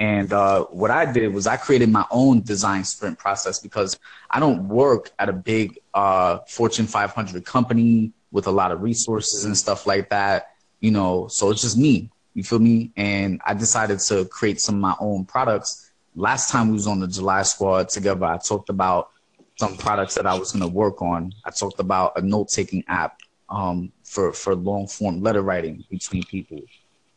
And 0.00 0.32
uh, 0.32 0.64
what 0.64 0.90
I 0.90 1.10
did 1.10 1.32
was 1.32 1.46
I 1.46 1.56
created 1.56 1.88
my 1.90 2.04
own 2.10 2.42
design 2.42 2.84
sprint 2.84 3.18
process 3.18 3.60
because 3.60 3.98
I 4.30 4.40
don't 4.40 4.68
work 4.68 5.12
at 5.18 5.28
a 5.28 5.32
big 5.32 5.78
uh, 5.94 6.38
Fortune 6.48 6.86
500 6.86 7.44
company 7.44 8.12
with 8.32 8.48
a 8.48 8.50
lot 8.50 8.72
of 8.72 8.82
resources 8.82 9.44
and 9.44 9.56
stuff 9.56 9.86
like 9.86 10.10
that, 10.10 10.54
you 10.80 10.90
know. 10.90 11.28
So 11.28 11.50
it's 11.50 11.62
just 11.62 11.78
me, 11.78 12.10
you 12.34 12.42
feel 12.42 12.58
me? 12.58 12.92
And 12.96 13.40
I 13.46 13.54
decided 13.54 14.00
to 14.00 14.24
create 14.26 14.60
some 14.60 14.74
of 14.74 14.80
my 14.80 14.94
own 15.00 15.24
products. 15.24 15.90
Last 16.16 16.50
time 16.50 16.68
we 16.68 16.74
was 16.74 16.88
on 16.88 16.98
the 16.98 17.08
July 17.08 17.42
Squad 17.42 17.88
together, 17.88 18.26
I 18.26 18.38
talked 18.38 18.70
about 18.70 19.10
some 19.56 19.76
products 19.76 20.14
that 20.16 20.26
I 20.26 20.36
was 20.38 20.52
going 20.52 20.62
to 20.62 20.68
work 20.68 21.00
on. 21.00 21.32
I 21.44 21.50
talked 21.50 21.80
about 21.80 22.12
a 22.16 22.22
note-taking 22.22 22.84
app 22.86 23.18
um, 23.50 23.92
for 24.08 24.32
for 24.32 24.54
long 24.54 24.86
form 24.86 25.22
letter 25.22 25.42
writing 25.42 25.84
between 25.90 26.24
people, 26.24 26.60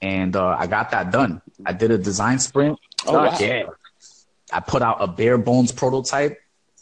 and 0.01 0.35
uh, 0.35 0.55
I 0.59 0.67
got 0.67 0.91
that 0.91 1.11
done. 1.11 1.41
I 1.65 1.73
did 1.73 1.91
a 1.91 1.97
design 1.97 2.39
sprint. 2.39 2.79
Oh, 3.05 3.13
wow. 3.13 3.37
yeah. 3.39 3.63
I 4.53 4.59
put 4.59 4.81
out 4.81 4.97
a 4.99 5.07
bare 5.07 5.37
bones 5.37 5.71
prototype, 5.71 6.39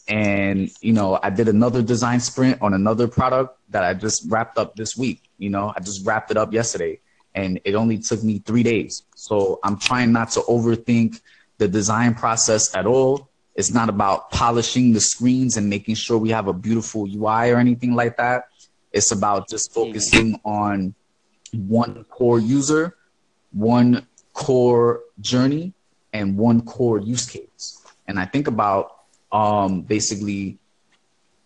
and 0.07 0.69
you 0.81 0.93
know 0.93 1.19
I 1.21 1.29
did 1.29 1.47
another 1.47 1.81
design 1.81 2.19
sprint 2.19 2.61
on 2.61 2.73
another 2.73 3.07
product 3.07 3.57
that 3.69 3.83
I 3.83 3.93
just 3.93 4.29
wrapped 4.29 4.57
up 4.57 4.75
this 4.75 4.97
week. 4.97 5.29
You 5.37 5.49
know, 5.49 5.71
I 5.75 5.79
just 5.79 6.05
wrapped 6.05 6.31
it 6.31 6.37
up 6.37 6.51
yesterday, 6.51 6.99
and 7.35 7.59
it 7.63 7.75
only 7.75 7.99
took 7.99 8.23
me 8.23 8.39
three 8.39 8.63
days. 8.63 9.03
So 9.15 9.59
I'm 9.63 9.77
trying 9.77 10.11
not 10.11 10.31
to 10.31 10.41
overthink 10.41 11.21
the 11.59 11.67
design 11.67 12.15
process 12.15 12.75
at 12.75 12.87
all. 12.87 13.29
It's 13.55 13.71
not 13.71 13.89
about 13.89 14.31
polishing 14.31 14.93
the 14.93 15.01
screens 15.01 15.57
and 15.57 15.69
making 15.69 15.95
sure 15.95 16.17
we 16.17 16.29
have 16.29 16.47
a 16.47 16.53
beautiful 16.53 17.05
UI 17.05 17.51
or 17.51 17.57
anything 17.57 17.93
like 17.93 18.17
that. 18.17 18.48
It's 18.91 19.11
about 19.11 19.47
just 19.47 19.73
focusing 19.73 20.39
on 20.43 20.95
one 21.53 22.03
core 22.05 22.39
user, 22.39 22.97
one 23.51 24.07
core 24.33 25.01
journey, 25.21 25.73
and 26.13 26.37
one 26.37 26.61
core 26.61 26.99
use 26.99 27.25
case. 27.25 27.83
And 28.07 28.19
I 28.19 28.25
think 28.25 28.47
about 28.47 29.03
um, 29.31 29.81
basically, 29.81 30.57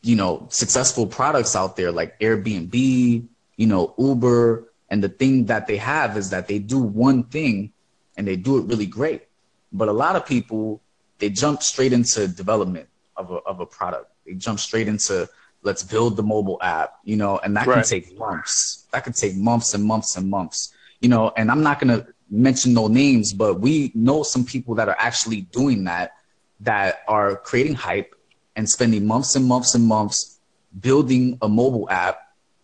you 0.01 0.15
know, 0.15 0.47
successful 0.49 1.05
products 1.05 1.55
out 1.55 1.75
there 1.75 1.91
like 1.91 2.17
Airbnb, 2.19 3.25
you 3.57 3.67
know, 3.67 3.93
Uber, 3.97 4.69
and 4.89 5.03
the 5.03 5.09
thing 5.09 5.45
that 5.45 5.67
they 5.67 5.77
have 5.77 6.17
is 6.17 6.29
that 6.29 6.47
they 6.47 6.59
do 6.59 6.79
one 6.79 7.23
thing 7.23 7.73
and 8.15 8.27
they 8.27 8.35
do 8.35 8.57
it 8.57 8.65
really 8.65 8.85
great. 8.85 9.23
But 9.71 9.87
a 9.87 9.93
lot 9.93 10.15
of 10.15 10.25
people, 10.25 10.81
they 11.17 11.29
jump 11.29 11.63
straight 11.63 11.93
into 11.93 12.27
development 12.27 12.87
of 13.17 13.31
a, 13.31 13.35
of 13.37 13.59
a 13.59 13.65
product. 13.65 14.11
They 14.25 14.33
jump 14.33 14.59
straight 14.59 14.87
into 14.87 15.27
let's 15.63 15.83
build 15.83 16.17
the 16.17 16.23
mobile 16.23 16.59
app, 16.61 16.95
you 17.03 17.15
know, 17.15 17.39
and 17.39 17.55
that 17.57 17.67
Right. 17.67 17.75
can 17.75 17.83
take 17.83 18.17
months. 18.17 18.85
That 18.91 19.03
could 19.03 19.15
take 19.15 19.35
months 19.35 19.73
and 19.73 19.83
months 19.83 20.15
and 20.17 20.29
months, 20.29 20.73
you 20.99 21.09
know, 21.09 21.31
and 21.35 21.49
I'm 21.49 21.63
not 21.63 21.79
going 21.79 21.97
to 21.97 22.07
mention 22.29 22.73
no 22.73 22.87
names, 22.87 23.33
but 23.33 23.59
we 23.59 23.91
know 23.95 24.23
some 24.23 24.43
people 24.43 24.75
that 24.75 24.89
are 24.89 24.95
actually 24.99 25.41
doing 25.41 25.85
that, 25.85 26.13
that 26.61 27.01
are 27.07 27.35
creating 27.37 27.75
hype 27.75 28.15
and 28.55 28.69
spending 28.69 29.05
months 29.05 29.35
and 29.35 29.45
months 29.45 29.75
and 29.75 29.85
months 29.85 30.39
building 30.79 31.37
a 31.41 31.49
mobile 31.49 31.89
app 31.89 32.19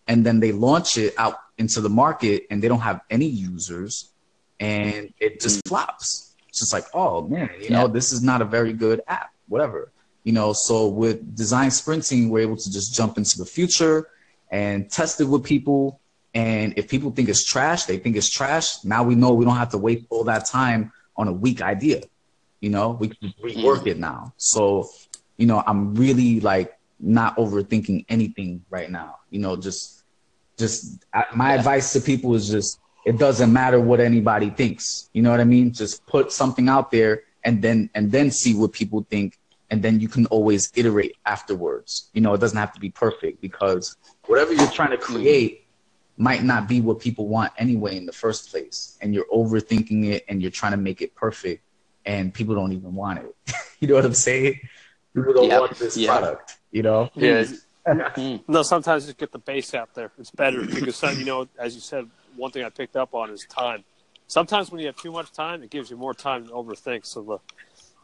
and 0.08 0.26
then 0.26 0.40
they 0.40 0.52
launch 0.52 0.98
it 0.98 1.14
out 1.18 1.36
into 1.58 1.80
the 1.80 1.88
market 1.88 2.46
and 2.50 2.62
they 2.62 2.68
don't 2.68 2.80
have 2.80 3.00
any 3.10 3.26
users 3.26 4.10
and 4.58 5.12
it 5.20 5.40
just 5.40 5.64
mm. 5.64 5.68
flops. 5.68 6.34
It's 6.48 6.58
just 6.58 6.72
like, 6.72 6.86
oh 6.94 7.22
man, 7.28 7.50
you 7.60 7.70
know, 7.70 7.86
this 7.86 8.12
is 8.12 8.22
not 8.22 8.42
a 8.42 8.44
very 8.44 8.72
good 8.72 9.02
app, 9.06 9.30
whatever. 9.48 9.92
You 10.24 10.32
know, 10.32 10.52
so 10.52 10.88
with 10.88 11.36
design 11.36 11.70
sprinting, 11.70 12.28
we're 12.28 12.40
able 12.40 12.56
to 12.56 12.70
just 12.70 12.94
jump 12.94 13.16
into 13.16 13.38
the 13.38 13.46
future 13.46 14.08
and 14.50 14.90
test 14.90 15.20
it 15.20 15.24
with 15.24 15.44
people. 15.44 16.00
And 16.34 16.74
if 16.76 16.88
people 16.88 17.10
think 17.10 17.28
it's 17.28 17.44
trash, 17.44 17.84
they 17.84 17.98
think 17.98 18.16
it's 18.16 18.28
trash. 18.28 18.84
Now 18.84 19.02
we 19.02 19.14
know 19.14 19.32
we 19.32 19.44
don't 19.44 19.56
have 19.56 19.70
to 19.70 19.78
wait 19.78 20.06
all 20.10 20.24
that 20.24 20.46
time 20.46 20.92
on 21.16 21.28
a 21.28 21.32
weak 21.32 21.62
idea. 21.62 22.02
You 22.60 22.70
know, 22.70 22.90
we 22.90 23.08
can 23.08 23.28
mm-hmm. 23.28 23.46
rework 23.46 23.86
it 23.86 23.98
now. 23.98 24.34
So, 24.36 24.90
you 25.38 25.46
know, 25.46 25.62
I'm 25.66 25.94
really 25.94 26.40
like 26.40 26.78
not 26.98 27.36
overthinking 27.36 28.04
anything 28.08 28.62
right 28.68 28.90
now. 28.90 29.20
You 29.30 29.40
know, 29.40 29.56
just 29.56 30.04
just 30.58 31.04
I, 31.14 31.24
my 31.34 31.54
advice 31.54 31.92
to 31.94 32.00
people 32.00 32.34
is 32.34 32.48
just 32.48 32.78
it 33.06 33.18
doesn't 33.18 33.52
matter 33.52 33.80
what 33.80 33.98
anybody 34.00 34.50
thinks. 34.50 35.08
You 35.14 35.22
know 35.22 35.30
what 35.30 35.40
I 35.40 35.44
mean? 35.44 35.72
Just 35.72 36.04
put 36.06 36.30
something 36.30 36.68
out 36.68 36.90
there 36.90 37.22
and 37.44 37.62
then 37.62 37.88
and 37.94 38.12
then 38.12 38.30
see 38.30 38.54
what 38.54 38.72
people 38.72 39.06
think 39.08 39.38
and 39.70 39.82
then 39.82 40.00
you 40.00 40.08
can 40.08 40.26
always 40.26 40.70
iterate 40.74 41.16
afterwards. 41.26 42.10
You 42.12 42.20
know, 42.20 42.34
it 42.34 42.38
doesn't 42.40 42.58
have 42.58 42.72
to 42.72 42.80
be 42.80 42.90
perfect 42.90 43.40
because 43.40 43.96
whatever 44.26 44.52
you're 44.52 44.70
trying 44.70 44.90
to 44.90 44.98
create 44.98 45.66
might 46.16 46.42
not 46.42 46.68
be 46.68 46.80
what 46.80 46.98
people 47.00 47.28
want 47.28 47.52
anyway 47.56 47.96
in 47.96 48.04
the 48.04 48.12
first 48.12 48.50
place 48.50 48.98
and 49.00 49.14
you're 49.14 49.26
overthinking 49.32 50.06
it 50.06 50.24
and 50.28 50.42
you're 50.42 50.50
trying 50.50 50.72
to 50.72 50.78
make 50.78 51.00
it 51.00 51.14
perfect 51.14 51.62
and 52.04 52.34
people 52.34 52.54
don't 52.54 52.72
even 52.72 52.94
want 52.94 53.20
it. 53.20 53.54
you 53.80 53.88
know 53.88 53.94
what 53.94 54.04
I'm 54.04 54.14
saying? 54.14 54.58
People 55.14 55.32
don't 55.32 55.48
Yep. 55.48 55.60
want 55.60 55.78
this 55.78 55.96
Yeah. 55.96 56.08
product, 56.08 56.58
you 56.70 56.82
know? 56.82 57.10
Yeah. 57.14 57.44
Mm. 57.86 58.44
No, 58.46 58.62
sometimes 58.62 59.06
just 59.06 59.16
get 59.16 59.32
the 59.32 59.38
base 59.38 59.74
out 59.74 59.94
there. 59.94 60.12
It's 60.18 60.30
better 60.30 60.62
because 60.66 60.96
some, 60.96 61.18
you 61.18 61.24
know, 61.24 61.48
as 61.58 61.74
you 61.74 61.80
said, 61.80 62.08
one 62.36 62.50
thing 62.50 62.62
I 62.62 62.68
picked 62.68 62.94
up 62.94 63.14
on 63.14 63.30
is 63.30 63.46
time. 63.46 63.84
Sometimes 64.26 64.70
when 64.70 64.80
you 64.80 64.86
have 64.86 64.96
too 64.96 65.10
much 65.10 65.32
time, 65.32 65.62
it 65.62 65.70
gives 65.70 65.90
you 65.90 65.96
more 65.96 66.12
time 66.14 66.46
to 66.46 66.52
overthink. 66.52 67.06
So 67.06 67.22
the 67.22 67.38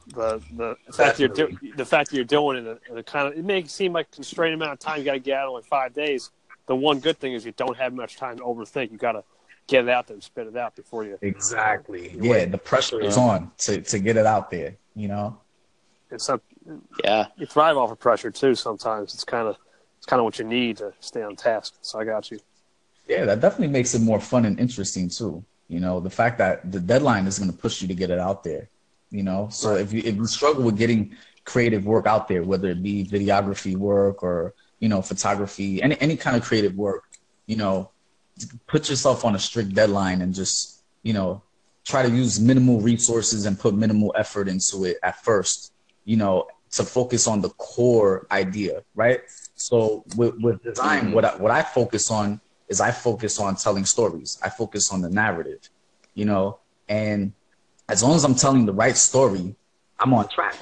the 0.09 0.41
the 0.55 0.77
fact 0.93 1.17
that 1.17 1.19
you're 1.19 1.29
do, 1.29 1.59
the 1.77 1.85
fact 1.85 2.11
that 2.11 2.17
you're 2.17 2.25
doing 2.25 2.59
it 2.59 2.81
the, 2.89 2.97
a, 2.97 3.03
kind 3.03 3.29
of 3.29 3.39
it 3.39 3.45
may 3.45 3.65
seem 3.65 3.93
like 3.93 4.07
a 4.13 4.15
constrained 4.15 4.55
amount 4.55 4.73
of 4.73 4.79
time 4.79 4.99
you 4.99 5.05
got 5.05 5.13
to 5.15 5.19
get 5.19 5.39
out 5.39 5.49
in 5.49 5.55
like 5.55 5.65
five 5.65 5.93
days. 5.93 6.31
The 6.67 6.77
one 6.77 7.01
good 7.01 7.19
thing 7.19 7.33
is 7.33 7.45
you 7.45 7.53
don't 7.53 7.77
have 7.77 7.93
much 7.93 8.17
time 8.17 8.39
to 8.39 8.43
overthink. 8.45 8.91
You 8.91 8.99
got 8.99 9.13
to 9.13 9.25
get 9.67 9.85
it 9.85 9.91
out 9.91 10.07
there 10.07 10.15
and 10.15 10.23
spit 10.23 10.47
it 10.47 10.57
out 10.57 10.77
before 10.77 11.05
you. 11.05 11.19
Exactly. 11.23 12.15
Yeah, 12.21 12.45
the 12.47 12.59
pressure 12.59 13.01
is 13.01 13.17
on 13.17 13.51
to, 13.59 13.81
to 13.83 13.99
get 13.99 14.17
it 14.17 14.27
out 14.27 14.51
there, 14.51 14.77
you 14.95 15.09
know? 15.09 15.39
It's 16.11 16.25
some, 16.27 16.41
Yeah. 17.05 17.27
you 17.37 17.47
thrive 17.47 17.77
off 17.77 17.91
of 17.91 17.99
pressure 17.99 18.31
too. 18.31 18.55
Sometimes 18.55 19.15
it's 19.15 19.25
kind 19.25 19.49
of 19.49 19.57
it's 19.99 20.07
kind 20.07 20.21
of 20.21 20.25
what 20.25 20.39
you 20.39 20.45
need 20.45 20.77
to 20.79 20.93
stay 21.01 21.23
on 21.23 21.37
task. 21.37 21.75
So 21.81 21.99
I 21.99 22.05
got 22.05 22.31
you. 22.31 22.39
Yeah, 23.09 23.25
that 23.25 23.41
definitely 23.41 23.69
makes 23.69 23.95
it 23.95 24.01
more 24.03 24.21
fun 24.21 24.45
and 24.45 24.59
interesting 24.59 25.09
too. 25.09 25.45
You 25.69 25.81
know, 25.81 26.01
the 26.01 26.11
fact 26.11 26.39
that 26.39 26.71
the 26.71 26.81
deadline 26.81 27.27
is 27.27 27.39
going 27.39 27.51
to 27.51 27.57
push 27.57 27.83
you 27.83 27.89
to 27.89 27.95
get 27.95 28.11
it 28.11 28.19
out 28.19 28.45
there. 28.45 28.69
You 29.11 29.23
know, 29.23 29.49
so 29.51 29.73
Right. 29.73 29.81
if 29.81 29.93
you 29.93 30.03
if 30.05 30.17
you 30.17 30.27
struggle 30.27 30.65
with 30.65 30.77
getting 30.77 31.17
creative 31.45 31.85
work 31.87 32.07
out 32.07 32.27
there, 32.29 32.43
whether 32.43 32.69
it 32.69 32.83
be 32.83 33.05
videography 33.05 33.77
work 33.77 34.23
or 34.23 34.55
you 34.81 34.89
know 34.89 35.01
photography, 35.03 35.83
any 35.83 35.97
any 36.01 36.17
kind 36.17 36.37
of 36.37 36.43
creative 36.43 36.75
work, 36.75 37.05
you 37.47 37.57
know, 37.57 37.91
put 38.67 38.89
yourself 38.89 39.25
on 39.25 39.35
a 39.35 39.39
strict 39.39 39.75
deadline 39.75 40.23
and 40.23 40.35
just 40.35 40.83
you 41.03 41.13
know 41.13 41.43
try 41.87 42.03
to 42.03 42.11
use 42.11 42.41
minimal 42.41 42.81
resources 42.81 43.47
and 43.47 43.59
put 43.59 43.75
minimal 43.75 44.13
effort 44.17 44.49
into 44.49 44.85
it 44.85 44.97
at 45.03 45.23
first. 45.25 45.73
You 46.05 46.17
know, 46.17 46.47
to 46.73 46.83
focus 46.85 47.27
on 47.27 47.41
the 47.41 47.51
core 47.51 48.27
idea, 48.31 48.83
right? 48.95 49.21
So 49.55 50.05
with 50.17 50.35
with 50.41 50.63
design, 50.63 51.11
Mhm. 51.11 51.13
what 51.13 51.25
I, 51.25 51.37
what 51.37 51.51
I 51.53 51.63
focus 51.63 52.11
on 52.11 52.41
is 52.69 52.81
I 52.81 52.91
focus 52.91 53.39
on 53.39 53.55
telling 53.57 53.85
stories. 53.85 54.39
I 54.43 54.51
focus 54.51 54.93
on 54.93 55.01
the 55.01 55.09
narrative, 55.09 55.61
you 56.15 56.25
know, 56.25 56.59
and 56.89 57.33
as 57.89 58.03
long 58.03 58.15
as 58.17 58.25
I'm 58.25 58.35
telling 58.35 58.67
the 58.67 58.73
right 58.73 58.97
story, 58.97 59.55
I'm 60.01 60.13
on 60.15 60.29
track. 60.29 60.57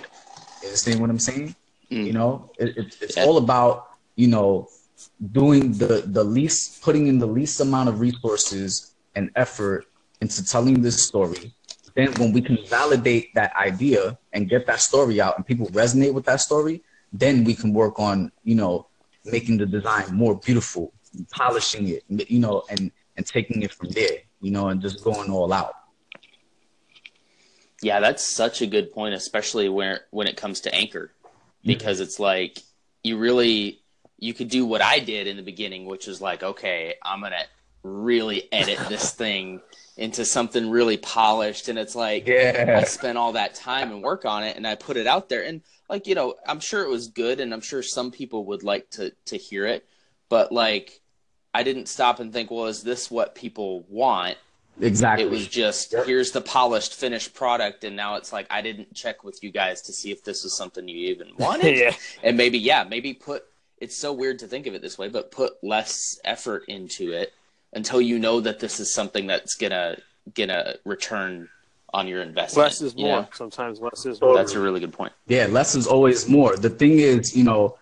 You 0.62 0.68
understand 0.68 1.00
what 1.00 1.10
I'm 1.10 1.18
saying? 1.18 1.54
Mm. 1.90 2.06
You 2.06 2.12
know, 2.12 2.50
it, 2.58 2.76
it, 2.76 2.96
it's 3.00 3.16
Yeah. 3.16 3.24
all 3.24 3.38
about 3.38 3.88
you 4.16 4.28
know 4.28 4.68
doing 5.32 5.72
the 5.72 6.02
the 6.06 6.24
least, 6.24 6.82
putting 6.82 7.06
in 7.08 7.18
the 7.18 7.26
least 7.26 7.60
amount 7.60 7.88
of 7.88 8.00
resources 8.00 8.94
and 9.14 9.30
effort 9.36 9.86
into 10.20 10.44
telling 10.44 10.82
this 10.82 11.02
story. 11.02 11.52
Then 11.94 12.12
when 12.14 12.32
we 12.32 12.40
can 12.40 12.58
validate 12.66 13.34
that 13.34 13.54
idea 13.56 14.18
and 14.32 14.48
get 14.48 14.66
that 14.66 14.80
story 14.80 15.20
out, 15.20 15.36
and 15.36 15.46
people 15.46 15.66
resonate 15.68 16.12
with 16.12 16.24
that 16.24 16.40
story, 16.40 16.82
then 17.12 17.44
we 17.44 17.54
can 17.54 17.72
work 17.72 17.98
on 18.00 18.32
you 18.44 18.54
know 18.54 18.86
making 19.24 19.56
the 19.58 19.66
design 19.66 20.04
more 20.14 20.34
beautiful, 20.36 20.92
polishing 21.30 21.88
it, 21.88 22.02
you 22.30 22.38
know, 22.40 22.62
and 22.70 22.90
and 23.16 23.26
taking 23.26 23.62
it 23.62 23.72
from 23.72 23.88
there, 23.90 24.18
you 24.40 24.50
know, 24.50 24.68
and 24.68 24.80
just 24.80 25.02
going 25.04 25.30
all 25.30 25.52
out. 25.52 25.74
Yeah, 27.84 28.00
that's 28.00 28.24
such 28.24 28.62
a 28.62 28.66
good 28.66 28.92
point, 28.92 29.14
especially 29.14 29.68
when 29.68 29.98
when 30.10 30.26
it 30.26 30.38
comes 30.38 30.60
to 30.60 30.74
Anchor, 30.74 31.12
mm-hmm. 31.22 31.68
because 31.68 32.00
it's 32.00 32.18
like 32.18 32.58
you 33.02 33.18
really 33.18 33.82
you 34.18 34.32
could 34.32 34.48
do 34.48 34.64
what 34.64 34.80
I 34.80 35.00
did 35.00 35.26
in 35.26 35.36
the 35.36 35.42
beginning, 35.42 35.84
which 35.84 36.08
is 36.08 36.18
like, 36.18 36.42
okay, 36.42 36.94
I'm 37.02 37.20
gonna 37.20 37.44
really 37.82 38.50
edit 38.50 38.78
this 38.88 39.12
thing 39.12 39.60
into 39.98 40.24
something 40.24 40.70
really 40.70 40.96
polished, 40.96 41.68
and 41.68 41.78
it's 41.78 41.94
like 41.94 42.26
yeah. 42.26 42.80
I 42.80 42.84
spent 42.84 43.18
all 43.18 43.32
that 43.32 43.54
time 43.54 43.92
and 43.92 44.02
work 44.02 44.24
on 44.24 44.44
it, 44.44 44.56
and 44.56 44.66
I 44.66 44.76
put 44.76 44.96
it 44.96 45.06
out 45.06 45.28
there, 45.28 45.44
and 45.44 45.60
like 45.90 46.06
you 46.06 46.14
know, 46.14 46.36
I'm 46.46 46.60
sure 46.60 46.84
it 46.84 46.90
was 46.90 47.08
good, 47.08 47.38
and 47.38 47.52
I'm 47.52 47.60
sure 47.60 47.82
some 47.82 48.10
people 48.10 48.46
would 48.46 48.62
like 48.62 48.88
to 48.92 49.12
to 49.26 49.36
hear 49.36 49.66
it, 49.66 49.86
but 50.30 50.50
like 50.50 51.02
I 51.52 51.64
didn't 51.64 51.88
stop 51.88 52.18
and 52.18 52.32
think, 52.32 52.50
well, 52.50 52.64
is 52.64 52.82
this 52.82 53.10
what 53.10 53.34
people 53.34 53.84
want? 53.90 54.38
Exactly. 54.80 55.24
It 55.24 55.30
was 55.30 55.46
just 55.46 55.92
Yep. 55.92 56.06
here's 56.06 56.30
the 56.32 56.40
polished 56.40 56.94
finished 56.94 57.34
product, 57.34 57.84
and 57.84 57.94
now 57.96 58.16
it's 58.16 58.32
like 58.32 58.46
I 58.50 58.62
didn't 58.62 58.94
check 58.94 59.24
with 59.24 59.42
you 59.42 59.50
guys 59.50 59.82
to 59.82 59.92
see 59.92 60.10
if 60.10 60.24
this 60.24 60.42
was 60.44 60.56
something 60.56 60.86
you 60.88 61.10
even 61.10 61.28
wanted, 61.38 61.76
yeah. 61.76 61.94
and 62.22 62.36
maybe 62.36 62.58
yeah, 62.58 62.84
maybe 62.84 63.12
put. 63.14 63.44
It's 63.78 63.96
so 63.96 64.12
weird 64.12 64.38
to 64.38 64.46
think 64.46 64.66
of 64.66 64.74
it 64.74 64.82
this 64.82 64.96
way, 64.98 65.08
but 65.08 65.30
put 65.30 65.52
less 65.62 66.18
effort 66.24 66.64
into 66.68 67.12
it 67.12 67.32
until 67.72 68.00
you 68.00 68.18
know 68.18 68.40
that 68.40 68.60
this 68.60 68.80
is 68.80 68.94
something 68.94 69.26
that's 69.26 69.54
gonna 69.56 69.98
gonna 70.34 70.76
return 70.84 71.48
on 71.92 72.08
your 72.08 72.22
investment. 72.22 72.64
Less 72.64 72.80
is 72.80 72.96
more. 72.96 73.22
know? 73.22 73.28
Sometimes 73.32 73.80
less 73.80 74.04
is 74.06 74.20
more. 74.20 74.34
That's 74.34 74.52
a 74.54 74.60
really 74.60 74.80
good 74.80 74.92
point. 74.92 75.12
Yeah, 75.28 75.46
less 75.46 75.74
is 75.74 75.86
always 75.86 76.28
more. 76.28 76.56
The 76.56 76.70
thing 76.70 76.98
is, 76.98 77.36
you 77.36 77.44
know, 77.44 77.76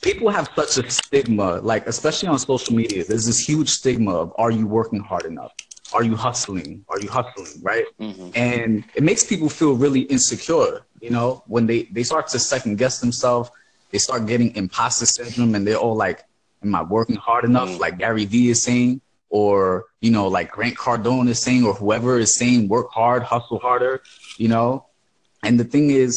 people 0.00 0.30
have 0.30 0.48
such 0.56 0.78
a 0.84 0.90
stigma, 0.90 1.60
like 1.60 1.86
especially 1.86 2.28
on 2.28 2.38
social 2.38 2.74
media. 2.74 3.04
There's 3.04 3.26
this 3.26 3.38
huge 3.38 3.68
stigma 3.70 4.14
of 4.14 4.32
are 4.36 4.50
you 4.50 4.66
working 4.66 5.00
hard 5.00 5.26
enough? 5.26 5.52
Are 5.92 6.02
you 6.02 6.16
hustling? 6.16 6.84
Are 6.88 7.00
you 7.00 7.08
hustling? 7.08 7.62
Right? 7.62 7.86
hmm 7.98 8.30
and 8.34 8.84
it 8.94 9.02
makes 9.02 9.22
people 9.24 9.48
feel 9.48 9.74
really 9.84 10.00
insecure 10.16 10.70
you 11.04 11.10
know 11.16 11.42
when 11.54 11.66
they 11.66 11.80
they 11.96 12.02
start 12.02 12.26
to 12.28 12.38
second 12.38 12.76
guess 12.82 12.94
themselves 13.04 13.50
they 13.90 13.98
start 13.98 14.26
getting 14.26 14.54
imposter 14.56 15.04
syndrome 15.06 15.54
and 15.54 15.66
they're 15.66 15.76
all 15.86 15.96
like 16.06 16.18
Am 16.64 16.74
I 16.76 16.82
working 16.82 17.16
hard 17.16 17.44
enough, 17.44 17.70
Mm. 17.70 17.80
like 17.84 17.98
Gary 17.98 18.24
Vee 18.24 18.50
is 18.50 18.62
saying, 18.62 19.00
or 19.30 19.86
you 20.00 20.10
know, 20.16 20.28
like 20.28 20.48
Grant 20.52 20.76
Cardone 20.76 21.28
is 21.28 21.40
saying, 21.46 21.64
or 21.68 21.74
whoever 21.74 22.18
is 22.24 22.36
saying, 22.40 22.68
work 22.68 22.88
hard, 22.92 23.22
hustle 23.24 23.58
harder, 23.58 23.94
you 24.42 24.48
know? 24.54 24.86
And 25.42 25.58
the 25.58 25.64
thing 25.64 25.90
is, 25.90 26.12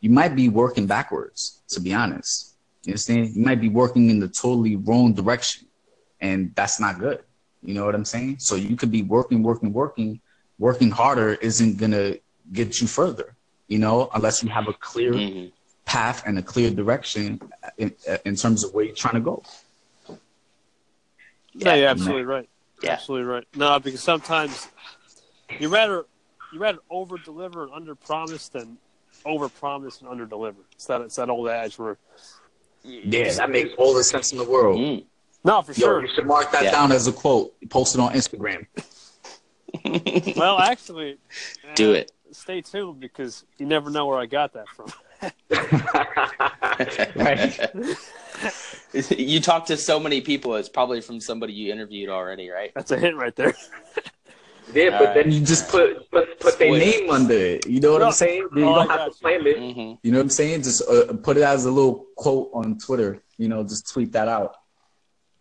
you 0.00 0.10
might 0.10 0.34
be 0.36 0.48
working 0.48 0.86
backwards, 0.86 1.40
to 1.70 1.80
be 1.80 1.92
honest. 1.92 2.54
You 2.84 2.92
understand? 2.92 3.34
You 3.34 3.42
might 3.44 3.60
be 3.60 3.68
working 3.68 4.10
in 4.10 4.20
the 4.20 4.28
totally 4.28 4.76
wrong 4.76 5.12
direction, 5.12 5.66
and 6.20 6.52
that's 6.54 6.78
not 6.78 7.00
good. 7.00 7.18
You 7.62 7.74
know 7.74 7.84
what 7.84 7.94
I'm 7.94 8.04
saying? 8.04 8.38
So 8.38 8.54
you 8.54 8.76
could 8.76 8.90
be 8.90 9.02
working, 9.02 9.42
working, 9.42 9.72
working. 9.72 10.20
Working 10.58 10.90
harder 10.90 11.34
isn't 11.34 11.78
gonna 11.78 12.16
get 12.52 12.80
you 12.80 12.86
further, 12.86 13.34
you 13.68 13.78
know, 13.78 14.10
unless 14.14 14.42
you 14.42 14.50
have 14.50 14.68
a 14.68 14.74
clear 14.74 15.12
Mhm. 15.14 15.52
path 15.86 16.22
and 16.26 16.38
a 16.38 16.42
clear 16.42 16.70
direction 16.70 17.40
in, 17.78 17.94
in 18.24 18.36
terms 18.36 18.62
of 18.64 18.74
where 18.74 18.84
you're 18.84 18.94
trying 18.94 19.14
to 19.14 19.20
go. 19.20 19.42
Yeah, 21.54 21.74
you're 21.74 21.88
absolutely 21.88 22.24
right. 22.24 22.48
Yeah. 22.82 22.92
Absolutely 22.92 23.26
right. 23.26 23.46
No, 23.54 23.78
because 23.78 24.02
sometimes 24.02 24.68
you 25.58 25.68
rather 25.68 26.06
you 26.52 26.60
rather 26.60 26.78
over 26.90 27.16
deliver 27.18 27.64
and 27.64 27.72
under 27.72 27.94
promise 27.94 28.48
than 28.48 28.76
over 29.24 29.48
promise 29.48 30.00
and 30.00 30.08
under 30.08 30.26
deliver. 30.26 30.60
It's 30.72 30.86
that 30.86 31.00
it's 31.02 31.16
that 31.16 31.28
old 31.30 31.48
adage 31.48 31.78
where 31.78 31.96
Yeah, 32.84 33.32
that 33.32 33.50
makes 33.50 33.74
all 33.76 33.94
the 33.94 34.04
sense 34.04 34.32
in 34.32 34.38
the 34.38 34.44
world. 34.44 34.78
Mm. 34.78 35.04
No 35.44 35.62
for 35.62 35.72
Yo, 35.72 35.86
sure. 35.86 36.02
you 36.02 36.08
should 36.14 36.26
mark 36.26 36.50
that 36.52 36.64
Yeah. 36.64 36.70
down 36.72 36.92
as 36.92 37.06
a 37.06 37.12
quote. 37.12 37.54
Post 37.68 37.94
it 37.94 38.00
on 38.00 38.12
Instagram. 38.12 38.66
Well, 40.36 40.58
actually, 40.58 41.18
Do 41.76 41.92
it. 41.92 42.12
Stay 42.32 42.60
tuned 42.60 43.00
because 43.00 43.44
you 43.58 43.66
never 43.66 43.90
know 43.90 44.06
where 44.06 44.18
I 44.18 44.26
got 44.26 44.52
that 44.54 44.66
from. 44.68 44.86
right? 47.16 47.70
you 49.18 49.40
talk 49.40 49.66
to 49.66 49.76
so 49.76 49.98
many 50.00 50.20
people. 50.20 50.54
It's 50.56 50.68
probably 50.68 51.00
from 51.00 51.20
somebody 51.20 51.52
you 51.52 51.72
interviewed 51.72 52.08
already, 52.08 52.48
right? 52.50 52.72
That's 52.74 52.90
a 52.90 52.98
hint 52.98 53.16
right 53.16 53.34
there. 53.36 53.54
Yeah, 54.72 54.90
but 54.98 55.08
All 55.08 55.14
then 55.14 55.32
you 55.32 55.40
just 55.40 55.68
put 55.68 56.08
put, 56.10 56.38
put 56.40 56.58
their 56.58 56.70
name 56.70 57.10
under 57.10 57.34
it. 57.34 57.66
You 57.66 57.80
know 57.80 57.92
what 57.92 58.00
No. 58.00 58.06
I'm 58.06 58.12
saying? 58.12 58.48
You 58.54 58.64
Oh, 58.64 58.74
I 58.74 58.86
don't 58.86 58.90
have 58.90 59.06
you. 59.08 59.12
to 59.12 59.18
claim 59.20 59.46
it. 59.46 59.56
hmm 59.58 59.92
You 60.02 60.12
know 60.12 60.18
what 60.18 60.22
I'm 60.24 60.30
saying? 60.30 60.62
Just 60.62 60.82
uh, 60.88 61.12
put 61.22 61.36
it 61.36 61.42
as 61.42 61.64
a 61.64 61.70
little 61.70 62.06
quote 62.16 62.50
on 62.54 62.78
Twitter. 62.78 63.20
You 63.38 63.48
know, 63.48 63.62
just 63.64 63.90
tweet 63.92 64.12
that 64.12 64.28
out. 64.28 64.56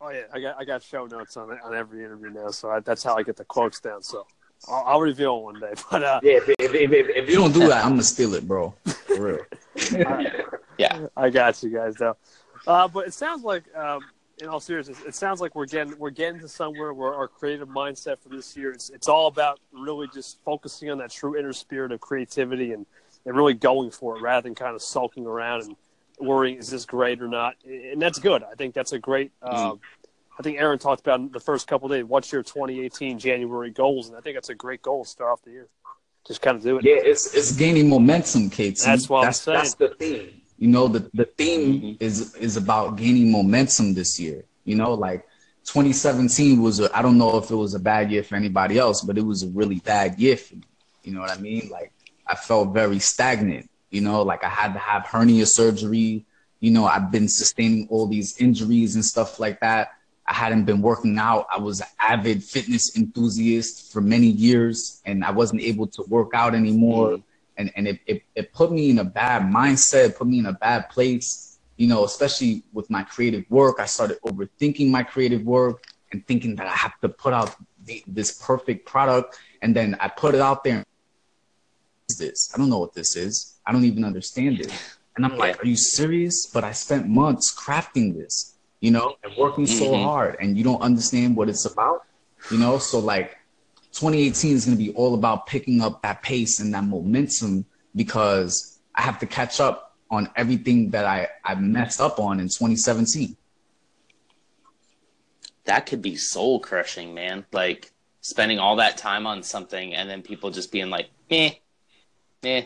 Oh 0.01 0.09
yeah, 0.09 0.21
I 0.33 0.39
got 0.39 0.55
I 0.59 0.65
got 0.65 0.81
show 0.81 1.05
notes 1.05 1.35
on 1.37 1.51
on 1.63 1.75
every 1.75 2.03
interview 2.03 2.29
now, 2.29 2.51
so 2.51 2.69
I, 2.69 2.79
that's 2.79 3.03
how 3.03 3.15
I 3.15 3.23
get 3.23 3.35
the 3.35 3.43
quotes 3.43 3.79
down. 3.79 4.01
So 4.01 4.25
I'll, 4.67 4.83
I'll 4.85 5.01
reveal 5.01 5.43
one 5.43 5.59
day. 5.59 5.73
But 5.91 6.03
uh, 6.03 6.19
Yeah, 6.23 6.37
if, 6.37 6.49
if, 6.49 6.73
if, 6.73 6.91
if, 6.91 7.09
if 7.09 7.29
you 7.29 7.35
don't 7.35 7.53
do 7.53 7.67
that, 7.67 7.83
I'm 7.83 7.91
gonna 7.91 8.03
steal 8.03 8.33
it, 8.33 8.47
bro. 8.47 8.73
For 8.85 9.21
real. 9.21 9.45
Yeah. 10.79 11.07
I 11.17 11.29
got 11.29 11.61
you 11.61 11.69
guys 11.71 11.95
though. 11.95 12.15
Uh, 12.65 12.87
but 12.87 13.05
it 13.05 13.13
sounds 13.13 13.43
like, 13.43 13.63
um, 13.75 13.99
in 14.41 14.47
all 14.47 14.61
seriousness, 14.61 15.01
it 15.05 15.13
sounds 15.13 15.41
like 15.41 15.53
we're 15.53 15.65
getting 15.65 15.97
we're 15.99 16.09
getting 16.09 16.39
to 16.39 16.47
somewhere 16.47 16.93
where 16.93 17.13
our 17.13 17.27
creative 17.27 17.67
mindset 17.67 18.17
for 18.19 18.29
this 18.29 18.55
year 18.55 18.71
it's 18.71 18.89
it's 18.89 19.09
all 19.09 19.27
about 19.27 19.59
really 19.73 20.07
just 20.13 20.39
focusing 20.45 20.89
on 20.89 20.97
that 20.99 21.11
true 21.11 21.37
inner 21.37 21.51
spirit 21.51 21.91
of 21.91 21.99
creativity 21.99 22.71
and 22.71 22.85
and 23.25 23.35
really 23.35 23.53
going 23.53 23.91
for 23.91 24.15
it 24.15 24.21
rather 24.21 24.43
than 24.43 24.55
kind 24.55 24.73
of 24.73 24.81
sulking 24.81 25.25
around 25.25 25.63
and 25.63 25.75
worrying 26.19 26.57
is 26.57 26.69
this 26.69 26.85
great 26.85 27.21
or 27.21 27.27
not. 27.27 27.55
And 27.65 28.01
that's 28.01 28.19
good. 28.19 28.43
I 28.43 28.55
think 28.55 28.73
that's 28.73 28.91
a 28.91 28.99
great. 28.99 29.31
Uh, 29.41 29.75
I 30.37 30.41
think 30.41 30.57
Aaron 30.59 30.79
talked 30.79 31.01
about 31.01 31.31
the 31.31 31.39
first 31.39 31.67
couple 31.67 31.91
of 31.91 31.97
days. 31.97 32.05
What's 32.05 32.31
your 32.31 32.43
2018 32.43 33.19
January 33.19 33.71
goals? 33.71 34.07
And 34.07 34.17
I 34.17 34.21
think 34.21 34.35
that's 34.35 34.49
a 34.49 34.55
great 34.55 34.81
goal 34.81 35.03
to 35.03 35.09
start 35.09 35.31
off 35.31 35.41
the 35.43 35.51
year. 35.51 35.67
Just 36.25 36.41
kind 36.41 36.55
of 36.57 36.63
do 36.63 36.77
it. 36.77 36.85
Yeah, 36.85 36.95
it's 36.97 37.33
it's 37.33 37.55
gaining 37.55 37.89
momentum, 37.89 38.49
Kate. 38.49 38.77
That's 38.77 39.09
what 39.09 39.19
I'm 39.19 39.25
that's, 39.25 39.45
That's 39.45 39.73
the 39.75 39.89
theme. 39.89 40.41
You 40.57 40.67
know, 40.67 40.87
the 40.87 41.09
the 41.13 41.25
theme 41.25 41.81
Mhm. 41.81 41.97
is 42.01 42.35
is 42.35 42.57
about 42.57 42.97
gaining 42.97 43.31
momentum 43.31 43.93
this 43.93 44.19
year. 44.19 44.43
You 44.65 44.75
know, 44.75 44.93
like 44.93 45.25
2017 45.65 46.61
was 46.61 46.79
a 46.79 46.95
I 46.97 47.01
don't 47.01 47.17
know 47.17 47.37
if 47.37 47.49
it 47.49 47.55
was 47.55 47.73
a 47.73 47.79
bad 47.79 48.11
year 48.11 48.23
for 48.23 48.35
anybody 48.35 48.77
else, 48.77 49.01
but 49.01 49.17
it 49.17 49.25
was 49.25 49.43
a 49.43 49.47
really 49.47 49.79
bad 49.79 50.19
year 50.19 50.37
for 50.37 50.55
me. 50.55 50.63
You 51.03 51.13
know 51.13 51.21
what 51.21 51.31
I 51.31 51.37
mean? 51.37 51.69
Like 51.71 51.91
I 52.27 52.35
felt 52.35 52.73
very 52.73 52.99
stagnant. 52.99 53.69
You 53.89 54.01
know, 54.01 54.21
like 54.21 54.43
I 54.43 54.49
had 54.49 54.73
to 54.73 54.79
have 54.79 55.05
hernia 55.05 55.45
surgery. 55.45 56.25
You 56.59 56.71
know, 56.71 56.85
I've 56.85 57.11
been 57.11 57.27
sustaining 57.27 57.87
all 57.89 58.05
these 58.07 58.37
injuries 58.39 58.95
and 58.95 59.03
stuff 59.03 59.39
like 59.39 59.59
that. 59.61 59.93
I 60.27 60.33
hadn't 60.33 60.65
been 60.65 60.81
working 60.81 61.17
out. 61.17 61.47
I 61.49 61.57
was 61.57 61.81
an 61.81 61.87
avid 61.99 62.43
fitness 62.43 62.95
enthusiast 62.95 63.91
for 63.91 64.01
many 64.01 64.27
years, 64.27 65.01
and 65.05 65.23
I 65.23 65.31
wasn't 65.31 65.61
able 65.61 65.87
to 65.87 66.03
work 66.03 66.31
out 66.33 66.53
anymore. 66.53 67.09
Mhm. 67.11 67.23
And 67.57 67.71
and 67.75 67.87
it, 67.87 67.99
it, 68.05 68.23
it 68.35 68.53
put 68.53 68.71
me 68.71 68.89
in 68.91 68.99
a 68.99 69.03
bad 69.03 69.41
mindset, 69.43 70.15
put 70.17 70.27
me 70.27 70.37
in 70.39 70.45
a 70.45 70.53
bad 70.53 70.89
place, 70.89 71.57
you 71.77 71.87
know, 71.87 72.03
especially 72.05 72.63
with 72.73 72.89
my 72.89 73.03
creative 73.03 73.43
work. 73.49 73.79
I 73.79 73.85
started 73.85 74.19
overthinking 74.21 74.89
my 74.89 75.03
creative 75.03 75.43
work 75.43 75.83
and 76.11 76.25
thinking 76.27 76.55
that 76.57 76.67
I 76.67 76.71
have 76.71 76.99
to 77.01 77.09
put 77.09 77.33
out 77.33 77.55
the, 77.85 78.03
this 78.07 78.31
perfect 78.33 78.85
product. 78.85 79.39
And 79.61 79.75
then 79.75 79.97
I 79.99 80.07
put 80.09 80.35
it 80.35 80.41
out 80.41 80.63
there. 80.63 80.77
What 80.77 80.85
is 82.09 82.17
this? 82.17 82.51
I 82.53 82.57
don't 82.57 82.69
know 82.69 82.79
what 82.79 82.93
this 82.93 83.15
is. 83.15 83.58
I 83.69 83.71
don't 83.71 83.85
even 83.85 84.03
understand 84.03 84.61
it. 84.61 84.71
And 85.15 85.23
I'm 85.23 85.37
like, 85.37 85.61
are 85.61 85.65
you 85.67 85.75
serious? 85.75 86.47
But 86.47 86.63
I 86.63 86.71
spent 86.71 87.07
months 87.07 87.53
crafting 87.55 88.15
this, 88.15 88.57
you 88.81 88.89
know, 88.89 89.15
and 89.23 89.31
working 89.37 89.67
so 89.67 89.85
Mhm. 89.85 90.01
hard, 90.01 90.37
and 90.41 90.57
you 90.57 90.63
don't 90.63 90.81
understand 90.81 91.35
what 91.35 91.49
it's 91.49 91.65
about, 91.65 92.01
you 92.49 92.57
know? 92.57 92.79
So, 92.79 92.97
like, 92.97 93.37
2018 93.91 94.55
is 94.55 94.65
going 94.65 94.75
to 94.75 94.83
be 94.83 94.89
all 94.93 95.13
about 95.13 95.45
picking 95.45 95.81
up 95.81 96.01
that 96.01 96.23
pace 96.23 96.59
and 96.59 96.73
that 96.73 96.83
momentum 96.83 97.65
because 97.95 98.79
I 98.95 99.03
have 99.03 99.19
to 99.19 99.27
catch 99.27 99.59
up 99.59 99.95
on 100.09 100.31
everything 100.35 100.89
that 100.89 101.05
I, 101.05 101.27
I 101.45 101.53
messed 101.53 102.01
up 102.01 102.19
on 102.19 102.39
in 102.39 102.47
2017. 102.49 103.37
That 105.65 105.85
could 105.85 106.01
be 106.01 106.15
soul 106.15 106.59
crushing, 106.59 107.13
man. 107.13 107.45
Like 107.51 107.91
spending 108.21 108.57
all 108.57 108.77
that 108.77 108.97
time 108.97 109.27
on 109.27 109.43
something 109.43 109.93
and 109.93 110.09
then 110.09 110.23
people 110.23 110.49
just 110.49 110.71
being 110.71 110.89
like, 110.89 111.11
"Eh, 111.29 111.51
eh, 112.43 112.63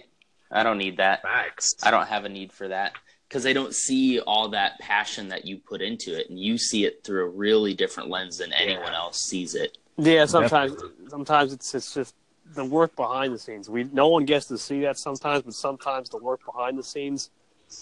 I 0.53 0.63
don't 0.63 0.77
need 0.77 0.97
that. 0.97 1.21
Facts. 1.21 1.75
I 1.83 1.91
don't 1.91 2.07
have 2.07 2.25
a 2.25 2.29
need 2.29 2.51
for 2.53 2.67
that." 2.67 2.93
Because 3.27 3.43
they 3.43 3.53
don't 3.53 3.73
see 3.73 4.19
all 4.19 4.49
that 4.49 4.79
passion 4.79 5.29
that 5.29 5.43
you 5.43 5.57
put 5.57 5.81
into 5.81 6.15
it, 6.17 6.29
and 6.29 6.39
you 6.39 6.57
see 6.57 6.85
it 6.85 7.03
through 7.03 7.25
a 7.25 7.29
really 7.29 7.73
different 7.73 8.09
lens 8.09 8.37
than 8.37 8.53
anyone 8.53 8.93
else 8.93 9.21
sees 9.21 9.55
it. 9.55 9.77
Yeah, 9.97 10.25
sometimes 10.25 10.75
sometimes 11.09 11.53
it's 11.53 11.73
it's 11.73 11.93
just 11.93 12.15
the 12.53 12.65
work 12.65 12.95
behind 12.95 13.33
the 13.33 13.39
scenes. 13.39 13.69
We 13.69 13.85
no 13.85 14.07
one 14.07 14.25
gets 14.25 14.45
to 14.47 14.57
see 14.57 14.81
that 14.81 14.97
sometimes, 14.97 15.43
but 15.43 15.53
sometimes 15.53 16.09
the 16.09 16.17
work 16.17 16.41
behind 16.45 16.77
the 16.77 16.83
scenes 16.83 17.31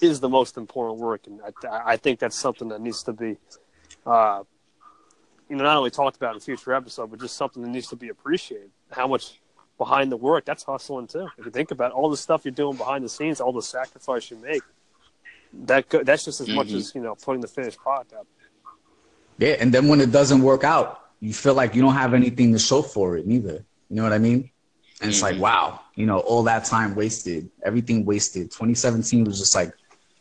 is 0.02 0.22
the 0.22 0.30
most 0.30 0.56
important 0.56 1.00
work, 1.02 1.28
and 1.28 1.42
I, 1.70 1.94
I 1.94 1.98
think 1.98 2.20
that's 2.20 2.38
something 2.38 2.70
that 2.70 2.80
needs 2.80 3.04
to 3.04 3.12
be, 3.12 3.36
uh, 4.06 4.44
you 5.50 5.58
know, 5.58 5.64
not 5.66 5.76
only 5.76 5.90
talked 5.90 6.16
about 6.16 6.32
in 6.32 6.38
a 6.38 6.40
future 6.40 6.74
episode, 6.74 7.12
but 7.12 7.20
just 7.20 7.36
something 7.36 7.62
that 7.62 7.70
needs 7.70 7.88
to 7.88 7.98
be 7.98 8.08
appreciated. 8.08 8.70
How 8.90 9.08
much 9.08 9.41
behind 9.84 10.12
the 10.12 10.22
work 10.30 10.46
that's 10.46 10.64
hustling 10.72 11.08
too. 11.08 11.28
If 11.40 11.44
you 11.48 11.52
think 11.60 11.72
about 11.78 11.92
all 11.98 12.10
the 12.16 12.22
stuff 12.26 12.40
you're 12.46 12.60
doing 12.64 12.78
behind 12.84 13.04
the 13.04 13.10
scenes, 13.18 13.42
all 13.42 13.52
the 13.62 13.68
sacrifice 13.78 14.24
you 14.32 14.38
make, 14.38 14.64
that 15.70 15.90
go, 15.90 15.98
that's 16.04 16.24
just 16.30 16.40
as 16.46 16.50
much 16.60 16.68
Mhm. 16.68 16.78
as 16.80 16.86
you 16.96 17.02
know 17.06 17.16
putting 17.26 17.42
the 17.46 17.52
finished 17.58 17.80
product 17.86 18.14
out. 18.18 18.28
Yeah, 19.44 19.56
and 19.62 19.74
then 19.74 19.84
when 19.90 20.00
it 20.06 20.12
doesn't 20.20 20.42
work 20.52 20.64
out, 20.76 20.90
you 21.20 21.34
feel 21.44 21.56
like 21.62 21.74
you 21.76 21.82
don't 21.86 22.00
have 22.04 22.14
anything 22.22 22.48
to 22.56 22.60
show 22.70 22.82
for 22.96 23.18
it 23.18 23.26
neither. 23.34 23.58
You 23.90 23.96
know 23.98 24.04
what 24.08 24.14
I 24.14 24.22
mean? 24.30 24.42
And 25.02 25.10
it's 25.12 25.24
like, 25.28 25.38
Mhm. 25.38 25.46
wow, 25.48 25.80
you 25.96 26.06
know, 26.10 26.20
all 26.30 26.44
that 26.52 26.64
time 26.66 26.94
wasted, 27.02 27.50
everything 27.70 28.06
wasted. 28.12 28.52
2017 28.52 29.24
was 29.30 29.40
just 29.44 29.56
like 29.56 29.72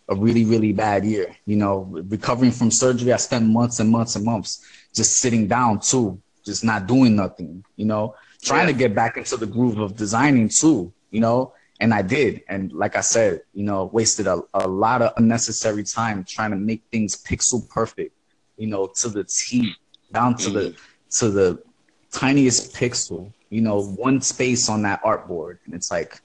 a 0.09 0.15
really, 0.25 0.45
really 0.53 0.73
bad 0.73 1.05
year. 1.05 1.29
You 1.53 1.57
know, 1.63 1.75
recovering 2.17 2.53
from 2.59 2.71
surgery, 2.71 3.13
I 3.13 3.19
spent 3.19 3.45
months 3.59 3.79
and 3.81 3.91
months 3.91 4.17
and 4.17 4.25
months 4.25 4.65
just 4.99 5.11
sitting 5.23 5.45
down 5.47 5.81
too, 5.81 6.07
just 6.51 6.65
not 6.65 6.87
doing 6.87 7.15
nothing, 7.15 7.63
you 7.77 7.87
know, 7.93 8.15
trying 8.43 8.67
to 8.67 8.73
get 8.73 8.95
back 8.95 9.17
into 9.17 9.37
the 9.37 9.47
groove 9.47 9.79
of 9.79 9.97
designing 9.97 10.49
too, 10.49 10.93
you 11.11 11.21
know, 11.21 11.53
and 11.81 11.95
I 11.95 12.03
did. 12.03 12.43
And 12.49 12.73
like 12.73 12.97
I 12.97 13.01
said, 13.01 13.43
you 13.55 13.65
know, 13.65 13.91
wasted 13.93 14.27
a, 14.27 14.43
a 14.55 14.69
lot 14.69 15.03
of 15.03 15.13
unnecessary 15.17 15.85
time 15.85 16.25
trying 16.25 16.51
to 16.51 16.57
make 16.57 16.83
things 16.93 17.23
pixel 17.23 17.69
perfect, 17.69 18.15
you 18.57 18.67
know, 18.67 18.87
to 18.97 19.09
the 19.09 19.25
T, 19.25 19.75
down 20.13 20.37
to 20.39 20.51
the 20.51 20.61
mm-hmm. 20.61 21.19
to 21.19 21.31
the 21.31 21.63
tiniest 22.13 22.75
pixel, 22.75 23.33
you 23.49 23.61
know, 23.61 23.83
one 23.83 24.21
space 24.21 24.69
on 24.69 24.83
that 24.83 25.03
artboard. 25.03 25.59
And 25.65 25.75
it's 25.75 25.91
like, 25.91 26.21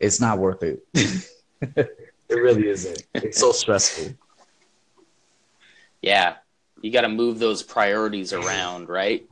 it's 0.00 0.20
not 0.20 0.38
worth 0.38 0.62
it. 0.62 0.82
it 0.94 1.90
really 2.30 2.68
isn't. 2.68 3.06
It's 3.14 3.38
so 3.38 3.52
stressful. 3.52 4.14
Yeah, 6.02 6.36
you 6.82 6.90
got 6.90 7.02
to 7.02 7.08
move 7.08 7.38
those 7.38 7.62
priorities 7.62 8.32
around, 8.32 8.88
right? 8.88 9.26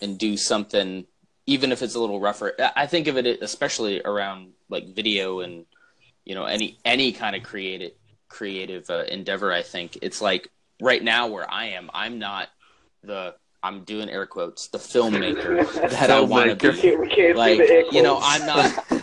And 0.00 0.18
do 0.18 0.36
something, 0.36 1.06
even 1.46 1.72
if 1.72 1.82
it's 1.82 1.94
a 1.94 2.00
little 2.00 2.20
rougher. 2.20 2.54
I- 2.58 2.72
I 2.82 2.86
think 2.86 3.06
of 3.08 3.16
it 3.16 3.26
especially 3.42 4.00
around 4.04 4.52
like 4.68 4.94
video 4.94 5.40
and 5.40 5.66
you 6.24 6.34
know 6.34 6.44
any 6.44 6.78
any 6.84 7.12
kind 7.12 7.34
of 7.36 7.42
creative 7.42 7.92
creative 8.28 8.88
uh, 8.90 9.04
endeavor. 9.08 9.52
I 9.52 9.62
think 9.62 9.98
it's 10.02 10.20
like 10.20 10.48
right 10.80 11.02
now 11.02 11.26
where 11.28 11.48
I 11.50 11.66
am, 11.66 11.90
I'm 11.92 12.18
not 12.18 12.48
the 13.04 13.34
I'm 13.62 13.84
doing 13.84 14.08
air 14.08 14.26
quotes 14.26 14.68
the 14.68 14.78
filmmaker 14.78 15.90
that 15.90 16.10
I 16.10 16.20
want 16.20 16.58
to 16.60 16.72
be. 16.72 16.96
We 16.96 17.08
can't 17.08 17.36
like 17.36 17.58
see 17.60 17.66
the 17.66 17.72
air 17.72 17.84
you 17.92 18.02
know 18.02 18.18
i'm 18.20 18.44
not 18.46 18.84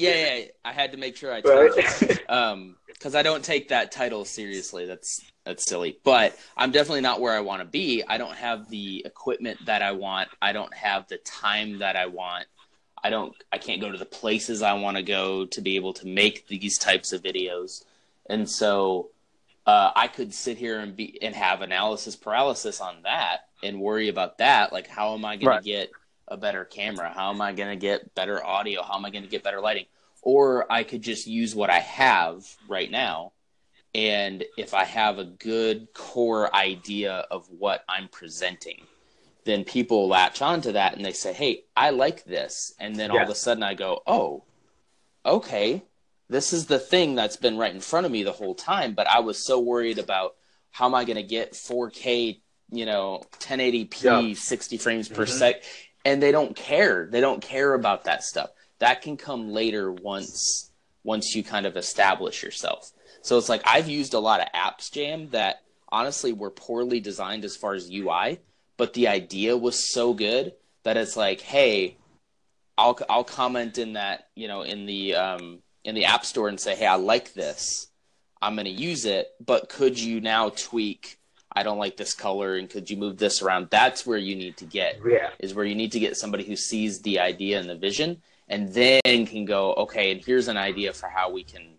yeah, 0.00 0.36
yeah. 0.36 0.44
I 0.64 0.72
had 0.72 0.92
to 0.92 0.98
make 0.98 1.16
sure 1.16 1.32
I 1.32 1.40
told 1.40 1.72
you. 1.76 2.16
Um, 2.28 2.76
because 2.86 3.14
I 3.14 3.22
don't 3.22 3.42
take 3.42 3.68
that 3.68 3.92
title 3.92 4.24
seriously. 4.24 4.84
That's 4.86 5.20
that's 5.44 5.64
silly. 5.64 5.98
But 6.04 6.36
I'm 6.56 6.70
definitely 6.70 7.00
not 7.00 7.20
where 7.20 7.32
I 7.32 7.40
want 7.40 7.60
to 7.62 7.66
be. 7.66 8.04
I 8.06 8.18
don't 8.18 8.36
have 8.36 8.68
the 8.68 9.02
equipment 9.06 9.64
that 9.66 9.80
I 9.82 9.92
want. 9.92 10.28
I 10.40 10.52
don't 10.52 10.74
have 10.74 11.08
the 11.08 11.16
time 11.18 11.78
that 11.78 11.96
I 11.96 12.06
want. 12.06 12.46
I 13.02 13.08
don't. 13.08 13.34
I 13.50 13.58
can't 13.58 13.80
go 13.80 13.90
to 13.90 13.96
the 13.96 14.04
places 14.04 14.60
I 14.62 14.74
want 14.74 14.98
to 14.98 15.02
go 15.02 15.46
to 15.46 15.60
be 15.62 15.76
able 15.76 15.94
to 15.94 16.06
make 16.06 16.46
these 16.46 16.76
types 16.78 17.12
of 17.12 17.22
videos. 17.22 17.84
And 18.28 18.48
so 18.48 19.10
uh, 19.66 19.92
I 19.96 20.08
could 20.08 20.34
sit 20.34 20.58
here 20.58 20.78
and 20.80 20.94
be 20.94 21.18
and 21.22 21.34
have 21.34 21.62
analysis 21.62 22.16
paralysis 22.16 22.80
on 22.80 23.02
that 23.04 23.48
and 23.62 23.80
worry 23.80 24.08
about 24.08 24.38
that. 24.38 24.72
Like, 24.72 24.86
how 24.86 25.14
am 25.14 25.24
I 25.24 25.36
going 25.36 25.48
Right. 25.48 25.62
to 25.62 25.68
get 25.68 25.90
a 26.30 26.36
better 26.36 26.64
camera? 26.64 27.12
How 27.14 27.30
am 27.30 27.40
I 27.40 27.52
going 27.52 27.70
to 27.70 27.76
get 27.76 28.14
better 28.14 28.44
audio? 28.44 28.82
How 28.82 28.94
am 28.94 29.04
I 29.04 29.10
going 29.10 29.24
to 29.24 29.30
get 29.30 29.42
better 29.42 29.60
lighting? 29.60 29.86
Or 30.22 30.70
I 30.70 30.84
could 30.84 31.02
just 31.02 31.26
use 31.26 31.54
what 31.54 31.70
I 31.70 31.80
have 31.80 32.44
right 32.68 32.90
now. 32.90 33.32
And 33.94 34.44
if 34.56 34.72
I 34.72 34.84
have 34.84 35.18
a 35.18 35.24
good 35.24 35.88
core 35.94 36.54
idea 36.54 37.26
of 37.30 37.48
what 37.50 37.84
I'm 37.88 38.08
presenting, 38.08 38.86
then 39.44 39.64
people 39.64 40.06
latch 40.06 40.42
onto 40.42 40.72
that 40.72 40.94
and 40.94 41.04
they 41.04 41.12
say, 41.12 41.32
Hey, 41.32 41.64
I 41.76 41.90
like 41.90 42.24
this. 42.24 42.72
And 42.78 42.94
then 42.94 43.10
all 43.10 43.22
of 43.22 43.28
a 43.30 43.34
sudden 43.34 43.64
I 43.64 43.74
go, 43.74 44.02
Oh, 44.06 44.44
okay, 45.26 45.82
this 46.28 46.52
is 46.52 46.66
the 46.66 46.78
thing 46.78 47.16
that's 47.16 47.36
been 47.36 47.56
right 47.58 47.74
in 47.74 47.80
front 47.80 48.06
of 48.06 48.12
me 48.12 48.22
the 48.22 48.32
whole 48.32 48.54
time. 48.54 48.94
But 48.94 49.08
I 49.08 49.20
was 49.20 49.44
so 49.44 49.58
worried 49.58 49.98
about 49.98 50.36
how 50.70 50.86
am 50.86 50.94
I 50.94 51.04
going 51.04 51.16
to 51.16 51.24
get 51.24 51.54
4K, 51.54 52.40
you 52.70 52.86
know, 52.86 53.24
1080p, 53.40 54.28
Yeah. 54.28 54.34
60 54.34 54.78
frames 54.78 55.08
per 55.08 55.24
Mhm. 55.26 55.28
sec. 55.30 55.62
And 56.04 56.22
they 56.22 56.32
don't 56.32 56.56
care. 56.56 57.06
They 57.06 57.20
don't 57.20 57.42
care 57.42 57.74
about 57.74 58.04
that 58.04 58.22
stuff. 58.22 58.50
That 58.78 59.02
can 59.02 59.16
come 59.16 59.52
later 59.52 59.92
once 59.92 60.70
once 61.02 61.34
you 61.34 61.42
kind 61.42 61.66
of 61.66 61.76
establish 61.76 62.42
yourself. 62.42 62.90
So 63.22 63.38
it's 63.38 63.48
like 63.48 63.62
I've 63.66 63.88
used 63.88 64.14
a 64.14 64.18
lot 64.18 64.40
of 64.40 64.48
apps, 64.54 64.90
Jam, 64.90 65.28
that 65.30 65.62
honestly 65.90 66.32
were 66.32 66.50
poorly 66.50 67.00
designed 67.00 67.44
as 67.44 67.56
far 67.56 67.74
as 67.74 67.90
UI, 67.90 68.38
but 68.76 68.94
the 68.94 69.08
idea 69.08 69.56
was 69.56 69.92
so 69.92 70.14
good 70.14 70.54
that 70.84 70.96
it's 70.96 71.16
like, 71.16 71.40
hey, 71.40 71.98
I'll 72.78 72.98
I'll 73.10 73.24
comment 73.24 73.76
in 73.76 73.94
that 73.94 74.28
you 74.34 74.48
know 74.48 74.62
in 74.62 74.86
the 74.86 75.14
um, 75.14 75.58
in 75.84 75.94
the 75.94 76.06
app 76.06 76.24
store 76.24 76.48
and 76.48 76.58
say, 76.58 76.74
hey, 76.74 76.86
I 76.86 76.94
like 76.96 77.34
this. 77.34 77.88
I'm 78.42 78.54
going 78.54 78.64
to 78.64 78.70
use 78.70 79.04
it, 79.04 79.28
but 79.44 79.68
could 79.68 80.00
you 80.00 80.20
now 80.20 80.48
tweak? 80.50 81.18
I 81.52 81.62
don't 81.62 81.78
like 81.78 81.96
this 81.96 82.14
color, 82.14 82.56
and 82.56 82.70
could 82.70 82.88
you 82.88 82.96
move 82.96 83.18
this 83.18 83.42
around? 83.42 83.68
That's 83.70 84.06
where 84.06 84.18
you 84.18 84.36
need 84.36 84.56
to 84.58 84.64
get 84.64 85.00
Yeah. 85.04 85.30
is 85.40 85.54
where 85.54 85.64
you 85.64 85.74
need 85.74 85.92
to 85.92 86.00
get 86.00 86.16
somebody 86.16 86.44
who 86.44 86.56
sees 86.56 87.00
the 87.02 87.18
idea 87.18 87.58
and 87.58 87.68
the 87.68 87.74
vision, 87.74 88.22
and 88.48 88.72
then 88.72 89.26
can 89.26 89.44
go, 89.44 89.74
okay, 89.74 90.12
and 90.12 90.24
here's 90.24 90.48
an 90.48 90.56
idea 90.56 90.92
for 90.92 91.08
how 91.08 91.30
we 91.30 91.42
can 91.42 91.74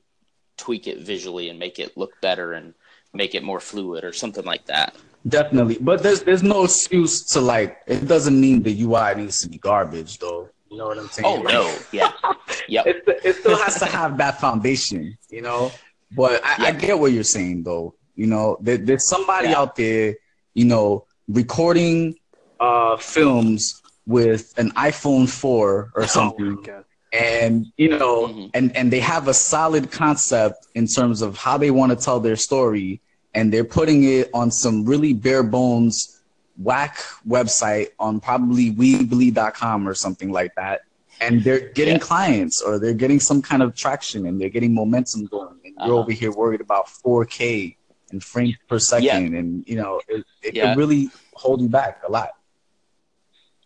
tweak 0.58 0.88
it 0.88 1.00
visually 1.00 1.50
and 1.50 1.58
make 1.58 1.80
it 1.80 1.98
look 1.98 2.20
better 2.22 2.54
and 2.54 2.74
make 3.14 3.34
it 3.34 3.44
more 3.44 3.60
fluid 3.60 4.04
or 4.04 4.14
something 4.14 4.46
like 4.46 4.66
that. 4.66 4.96
Definitely, 5.28 5.78
but 5.80 6.02
there's 6.02 6.24
there's 6.24 6.42
no 6.42 6.64
excuse 6.64 7.24
to 7.34 7.42
like. 7.42 7.78
It 7.86 8.08
doesn't 8.08 8.40
mean 8.40 8.64
the 8.64 8.82
UI 8.82 9.14
needs 9.16 9.40
to 9.42 9.50
be 9.50 9.60
garbage, 9.60 10.18
though. 10.18 10.50
You 10.70 10.78
know 10.78 10.88
what 10.88 10.98
I'm 10.98 11.10
saying? 11.10 11.28
Oh 11.28 11.44
no, 11.44 11.78
yeah, 11.92 12.12
yep, 12.68 12.88
it, 12.88 13.04
it 13.24 13.36
still 13.36 13.58
has 13.58 13.78
to 13.80 13.86
have 13.86 14.18
that 14.18 14.42
foundation, 14.42 15.16
you 15.30 15.42
know. 15.42 15.72
But 16.14 16.42
I, 16.44 16.68
I 16.68 16.72
get 16.72 16.98
what 16.98 17.12
you're 17.12 17.24
saying, 17.24 17.64
though. 17.64 17.94
You 18.16 18.28
know, 18.28 18.58
there, 18.62 18.78
there's 18.78 19.08
somebody 19.08 19.50
Yeah. 19.50 19.60
out 19.60 19.76
there, 19.76 20.16
you 20.54 20.66
know, 20.66 21.06
recording 21.28 22.16
uh, 22.60 22.98
films 22.98 23.82
with 24.06 24.54
an 24.58 24.72
iPhone 24.72 25.28
4 25.30 25.92
or 25.96 26.08
something, 26.08 26.58
Oh 26.70 26.84
and 27.14 27.66
you 27.78 27.90
know, 27.98 28.28
Mhm. 28.28 28.50
and 28.54 28.76
and 28.78 28.92
they 28.94 29.00
have 29.00 29.28
a 29.28 29.34
solid 29.34 29.92
concept 29.92 30.68
in 30.76 30.86
terms 30.88 31.22
of 31.22 31.38
how 31.38 31.58
they 31.58 31.72
want 31.72 31.90
to 31.92 31.96
tell 32.06 32.20
their 32.20 32.36
story, 32.36 33.02
and 33.34 33.52
they're 33.52 33.64
putting 33.80 34.04
it 34.04 34.30
on 34.34 34.52
some 34.52 34.86
really 34.86 35.14
bare 35.14 35.44
bones 35.44 36.22
whack 36.58 36.98
website 37.28 37.88
on 38.00 38.20
probably 38.20 38.72
weebly.com 38.72 39.88
or 39.88 39.94
something 39.96 40.32
like 40.32 40.54
that 40.56 40.82
and 41.22 41.44
they're 41.44 41.70
getting 41.70 41.94
Yeah. 41.96 42.00
clients 42.12 42.62
or 42.62 42.78
they're 42.78 42.94
getting 42.94 43.20
some 43.20 43.42
kind 43.42 43.64
of 43.64 43.74
traction 43.74 44.26
and 44.28 44.40
they're 44.40 44.50
getting 44.58 44.74
momentum 44.74 45.26
going 45.26 45.58
and 45.66 45.74
you're 45.78 45.96
Uh-huh. 45.96 46.00
over 46.04 46.12
here 46.12 46.32
worried 46.32 46.62
about 46.62 46.86
4k 46.88 47.78
and 48.12 48.24
frames 48.24 48.56
per 48.68 48.80
second 48.80 49.34
and 49.36 49.64
you 49.68 49.76
know 49.76 50.02
it, 50.08 50.26
it 50.42 50.56
Yeah. 50.56 50.70
can 50.70 50.78
really 50.78 51.10
hold 51.34 51.62
you 51.62 51.70
back 51.70 52.02
a 52.08 52.12
lot 52.12 52.32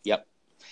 yep. 0.04 0.28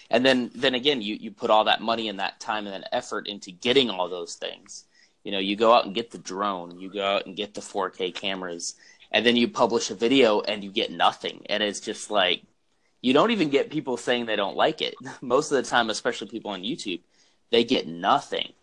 And 0.10 0.26
then 0.26 0.52
then 0.54 0.76
again, 0.76 1.02
you 1.02 1.16
you 1.16 1.32
put 1.32 1.50
all 1.50 1.66
that 1.66 1.82
money 1.82 2.08
and 2.08 2.20
that 2.20 2.40
time 2.40 2.68
and 2.68 2.84
that 2.84 2.90
effort 2.94 3.28
into 3.28 3.52
getting 3.52 3.90
all 3.90 4.10
those 4.10 4.36
things. 4.36 4.86
You 5.24 5.32
know, 5.32 5.40
you 5.40 5.56
go 5.56 5.74
out 5.74 5.86
and 5.86 5.96
get 5.96 6.12
the 6.12 6.18
drone, 6.18 6.80
you 6.80 6.90
go 6.92 7.04
out 7.04 7.26
and 7.26 7.36
get 7.36 7.54
the 7.54 7.62
4K 7.62 8.14
cameras, 8.14 8.76
and 9.12 9.26
then 9.26 9.36
you 9.36 9.48
publish 9.48 9.90
a 9.90 9.96
video 9.96 10.42
and 10.42 10.64
you 10.64 10.72
get 10.72 10.92
nothing, 10.92 11.46
and 11.50 11.64
it's 11.64 11.80
just 11.80 12.12
like 12.12 12.44
you 13.02 13.14
don't 13.14 13.32
even 13.32 13.50
get 13.50 13.70
people 13.72 13.98
saying 13.98 14.26
they 14.26 14.36
don't 14.36 14.56
like 14.56 14.82
it. 14.82 14.96
Most 15.22 15.52
of 15.52 15.58
the 15.64 15.70
time, 15.70 15.90
especially 15.90 16.28
people 16.28 16.52
on 16.52 16.62
YouTube, 16.62 17.02
they 17.52 17.64
get 17.64 17.88
nothing. 17.88 18.54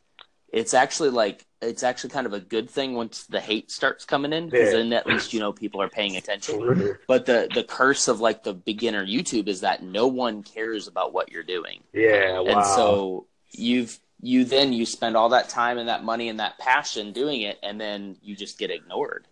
It's 0.53 0.75
actually 0.75 1.11
like 1.11 1.47
it's 1.63 1.83
actually 1.83 2.11
kind 2.11 2.27
of 2.27 2.33
a 2.33 2.41
good 2.41 2.69
thing 2.71 2.95
once 2.95 3.27
the 3.27 3.41
hate 3.41 3.71
starts 3.71 4.05
coming 4.05 4.33
in 4.33 4.47
because 4.47 4.73
Yeah. 4.73 4.79
then 4.79 4.93
at 4.93 5.07
least 5.07 5.33
you 5.33 5.41
know 5.41 5.53
people 5.53 5.81
are 5.83 5.89
paying 5.89 6.17
attention. 6.17 6.97
But 7.07 7.27
the 7.27 7.49
the 7.53 7.63
curse 7.65 8.09
of 8.09 8.21
like 8.21 8.43
the 8.43 8.55
beginner 8.55 9.05
YouTube 9.07 9.47
is 9.49 9.61
that 9.61 9.83
no 9.83 10.07
one 10.07 10.43
cares 10.43 10.89
about 10.89 11.13
what 11.13 11.31
you're 11.31 11.43
doing. 11.43 11.83
yeah 11.93 12.41
And 12.41 12.65
so 12.65 13.27
you've 13.53 13.99
you 14.23 14.45
then 14.45 14.73
you 14.73 14.85
spend 14.87 15.17
all 15.17 15.31
that 15.31 15.49
time 15.49 15.79
and 15.79 15.89
that 15.89 16.05
money 16.05 16.29
and 16.29 16.41
that 16.41 16.59
passion 16.59 17.13
doing 17.13 17.43
it 17.43 17.59
and 17.63 17.81
then 17.81 18.17
you 18.23 18.35
just 18.37 18.59
get 18.59 18.71
ignored. 18.71 19.27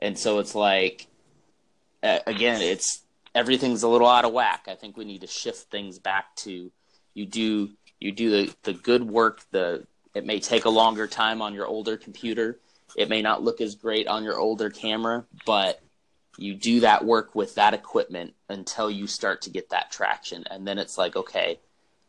And 0.00 0.18
so 0.18 0.40
it's 0.40 0.54
like 0.54 1.06
again, 2.02 2.60
it's 2.60 3.02
everything's 3.34 3.82
a 3.82 3.88
little 3.88 4.08
out 4.08 4.24
of 4.24 4.32
whack. 4.32 4.66
I 4.68 4.74
think 4.74 4.96
we 4.96 5.04
need 5.04 5.20
to 5.22 5.26
shift 5.26 5.70
things 5.70 5.98
back 5.98 6.34
to 6.36 6.70
you 7.14 7.26
do 7.26 7.70
you 8.00 8.12
do 8.12 8.30
the 8.30 8.54
the 8.64 8.72
good 8.74 9.04
work, 9.08 9.42
the 9.50 9.86
it 10.16 10.24
may 10.24 10.40
take 10.40 10.64
a 10.64 10.70
longer 10.70 11.06
time 11.06 11.42
on 11.42 11.52
your 11.52 11.66
older 11.66 11.98
computer. 11.98 12.58
It 12.96 13.10
may 13.10 13.20
not 13.20 13.42
look 13.42 13.60
as 13.60 13.74
great 13.74 14.08
on 14.08 14.24
your 14.24 14.38
older 14.38 14.70
camera, 14.70 15.26
but 15.44 15.82
you 16.38 16.54
do 16.54 16.80
that 16.80 17.04
work 17.04 17.34
with 17.34 17.54
that 17.56 17.74
equipment 17.74 18.32
until 18.48 18.90
you 18.90 19.06
start 19.06 19.42
to 19.42 19.50
get 19.50 19.70
that 19.70 19.90
traction 19.90 20.44
and 20.50 20.66
then 20.66 20.78
it's 20.78 20.98
like 20.98 21.16
okay 21.16 21.58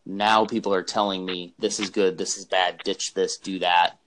now 0.05 0.45
people 0.45 0.73
are 0.73 0.83
telling 0.83 1.25
me 1.25 1.53
this 1.59 1.79
is 1.79 1.89
good 1.89 2.17
this 2.17 2.37
is 2.37 2.43
bad 2.43 2.77
ditch 2.83 3.13
this 3.13 3.37
do 3.37 3.59
that 3.59 3.97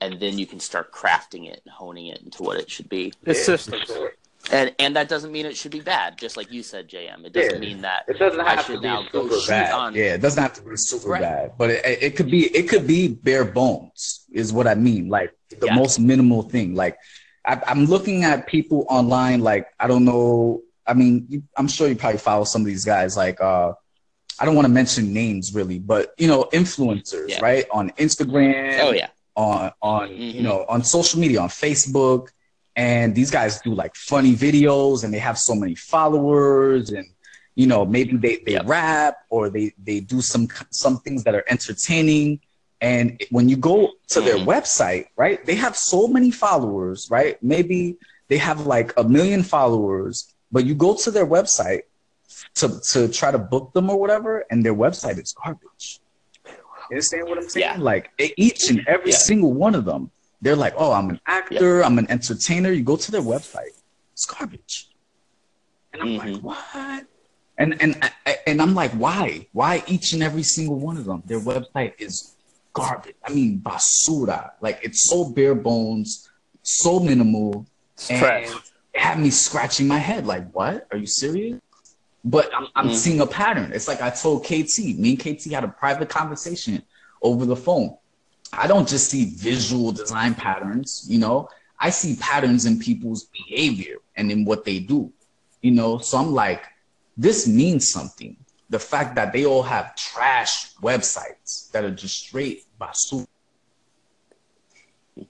and 0.00 0.18
then 0.18 0.36
you 0.36 0.46
can 0.46 0.58
start 0.58 0.90
crafting 0.92 1.48
it 1.48 1.62
and 1.64 1.72
honing 1.72 2.08
it 2.08 2.20
into 2.22 2.42
what 2.42 2.58
it 2.58 2.68
should 2.68 2.88
be 2.88 3.12
It's 3.24 3.44
systems. 3.44 3.88
And 4.50 4.74
and 4.78 4.96
that 4.96 5.08
doesn't 5.08 5.32
mean 5.32 5.46
it 5.46 5.56
should 5.56 5.70
be 5.72 5.80
bad 5.80 6.16
just 6.18 6.36
like 6.36 6.50
you 6.50 6.62
said 6.62 6.88
jm 6.88 7.24
it 7.24 7.32
doesn't 7.32 7.54
Yeah. 7.54 7.68
mean 7.68 7.80
that 7.82 8.04
it 8.08 8.18
doesn't 8.18 8.40
I 8.40 8.50
have 8.56 8.64
should 8.64 8.82
to 8.82 9.02
be 9.02 9.08
super 9.12 9.46
bad. 9.48 9.72
on- 9.72 9.94
yeah, 9.94 10.14
it 10.14 10.20
doesn't 10.20 10.42
have 10.42 10.54
to 10.54 10.62
be 10.62 10.76
super 10.76 11.08
Right. 11.10 11.22
bad, 11.22 11.52
but 11.58 11.70
it, 11.70 12.02
it 12.02 12.16
could 12.16 12.30
be 12.30 12.46
it 12.56 12.68
could 12.68 12.86
be 12.86 13.08
bare 13.08 13.44
bones 13.44 14.24
is 14.32 14.52
what 14.52 14.66
I 14.66 14.74
mean. 14.74 15.08
Like 15.08 15.30
the 15.60 15.66
Yeah. 15.66 15.74
most 15.74 15.98
minimal 15.98 16.42
thing. 16.42 16.74
Like 16.74 16.96
I, 17.44 17.60
I'm 17.66 17.84
looking 17.86 18.24
at 18.24 18.46
people 18.46 18.86
online. 18.88 19.40
Like 19.40 19.66
I 19.80 19.86
don't 19.86 20.04
know. 20.04 20.62
I 20.86 20.94
mean, 20.94 21.26
you, 21.28 21.42
I'm 21.56 21.68
sure 21.68 21.86
you 21.88 21.96
probably 21.96 22.18
follow 22.18 22.44
some 22.44 22.62
of 22.62 22.66
these 22.66 22.84
guys. 22.84 23.16
Like 23.16 23.40
uh, 23.40 23.72
I 24.40 24.44
don't 24.44 24.54
want 24.54 24.66
to 24.66 24.72
mention 24.72 25.12
names 25.12 25.54
really, 25.54 25.78
but 25.78 26.14
you 26.18 26.28
know, 26.28 26.44
influencers, 26.52 27.28
Yeah. 27.30 27.40
right? 27.42 27.64
On 27.72 27.90
Instagram, 27.90 28.78
oh 28.80 28.92
yeah 28.92 29.08
on 29.36 29.70
on 29.82 30.08
you 30.10 30.40
Mhm. 30.40 30.42
know 30.42 30.64
on 30.68 30.82
social 30.82 31.20
media 31.20 31.40
on 31.40 31.48
facebook 31.48 32.28
and 32.78 33.14
these 33.14 33.30
guys 33.30 33.60
do 33.66 33.74
like 33.74 33.94
funny 33.96 34.34
videos 34.34 35.04
and 35.04 35.12
they 35.14 35.18
have 35.30 35.38
so 35.38 35.54
many 35.54 35.74
followers 35.74 36.90
and 36.90 37.06
you 37.60 37.66
know 37.66 37.84
maybe 37.84 38.16
they, 38.16 38.36
they 38.46 38.58
Yep. 38.58 38.66
rap 38.76 39.14
or 39.30 39.50
they 39.50 39.66
they 39.88 40.00
do 40.00 40.20
some 40.22 40.48
some 40.70 40.96
things 41.04 41.24
that 41.24 41.34
are 41.38 41.44
entertaining 41.54 42.40
and 42.80 43.04
when 43.36 43.48
you 43.52 43.56
go 43.56 43.76
to 44.14 44.20
their 44.26 44.38
Mhm. 44.38 44.46
website 44.54 45.04
right 45.24 45.38
they 45.48 45.56
have 45.66 45.76
so 45.76 46.00
many 46.16 46.30
followers 46.44 47.08
right 47.10 47.34
maybe 47.54 47.80
they 48.30 48.38
have 48.38 48.58
like 48.66 48.90
a 48.96 49.04
million 49.16 49.42
followers 49.42 50.14
but 50.54 50.62
you 50.68 50.74
go 50.86 50.94
to 51.04 51.10
their 51.16 51.26
website 51.36 51.82
to 52.60 52.66
to 52.92 53.08
try 53.08 53.30
to 53.36 53.38
book 53.54 53.72
them 53.74 53.90
or 53.90 53.98
whatever 54.02 54.44
and 54.50 54.64
their 54.64 54.74
website 54.74 55.18
is 55.24 55.34
garbage 55.42 56.00
you 56.90 56.96
understand 56.96 57.28
what 57.28 57.38
I'm 57.38 57.48
saying? 57.48 57.66
Yeah. 57.66 57.76
Like 57.92 58.10
each 58.46 58.70
and 58.70 58.78
every 58.94 59.10
Yeah. 59.10 59.16
single 59.30 59.52
one 59.52 59.74
of 59.74 59.84
them, 59.84 60.10
they're 60.42 60.56
like, 60.56 60.74
"Oh, 60.76 60.92
I'm 60.92 61.10
an 61.10 61.20
actor. 61.26 61.82
I'm 61.84 61.98
an 61.98 62.10
entertainer." 62.10 62.70
You 62.72 62.82
go 62.82 62.96
to 62.96 63.10
their 63.10 63.22
website, 63.22 63.74
it's 64.12 64.26
garbage, 64.26 64.88
and 65.92 66.02
I'm 66.02 66.16
like, 66.16 66.30
Mhm. 66.30 66.42
"What?" 66.42 67.06
And 67.58 67.80
and 67.82 68.10
and 68.46 68.62
I'm 68.62 68.74
like, 68.74 68.92
"Why? 68.92 69.46
Why 69.52 69.82
each 69.86 70.12
and 70.12 70.22
every 70.22 70.42
single 70.44 70.76
one 70.76 70.96
of 70.96 71.04
them? 71.04 71.22
Their 71.26 71.40
website 71.40 71.94
is 71.98 72.36
garbage. 72.72 73.16
I 73.24 73.32
mean, 73.32 73.60
basura. 73.60 74.52
Like 74.60 74.78
it's 74.82 75.02
so 75.02 75.24
bare 75.30 75.54
bones, 75.56 76.28
so 76.62 77.00
minimal, 77.00 77.66
It's 77.94 78.10
and 78.10 78.20
trash. 78.20 78.48
it 78.94 79.00
had 79.00 79.18
me 79.18 79.30
scratching 79.30 79.88
my 79.88 79.98
head. 79.98 80.24
Like, 80.26 80.50
what? 80.52 80.86
Are 80.92 80.98
you 80.98 81.06
serious? 81.06 81.60
But 82.24 82.50
I'm, 82.54 82.66
I'm 82.76 82.88
Mhm. 82.90 82.94
seeing 82.94 83.20
a 83.20 83.26
pattern. 83.26 83.72
It's 83.72 83.88
like 83.88 84.02
I 84.02 84.10
told 84.10 84.44
KT. 84.44 84.94
Me 84.98 85.10
and 85.14 85.18
KT 85.18 85.50
had 85.50 85.64
a 85.64 85.68
private 85.68 86.08
conversation 86.08 86.82
over 87.22 87.44
the 87.46 87.56
phone, 87.56 87.96
I 88.52 88.66
don't 88.66 88.88
just 88.88 89.10
see 89.10 89.34
visual 89.36 89.92
design 89.92 90.34
patterns, 90.34 91.06
you 91.08 91.18
know, 91.18 91.48
I 91.80 91.90
see 91.90 92.16
patterns 92.16 92.64
in 92.66 92.78
people's 92.78 93.24
behavior 93.24 93.96
and 94.16 94.30
in 94.30 94.44
what 94.44 94.64
they 94.64 94.78
do, 94.80 95.12
you 95.62 95.70
know. 95.72 95.98
So 95.98 96.18
I'm 96.18 96.32
like, 96.32 96.64
this 97.16 97.46
means 97.46 97.88
something. 97.88 98.36
The 98.70 98.78
fact 98.78 99.14
that 99.16 99.32
they 99.32 99.44
all 99.44 99.62
have 99.62 99.94
trash 99.96 100.74
websites 100.82 101.70
that 101.72 101.84
are 101.84 101.90
just 101.90 102.18
straight 102.18 102.64
basura. 102.80 103.26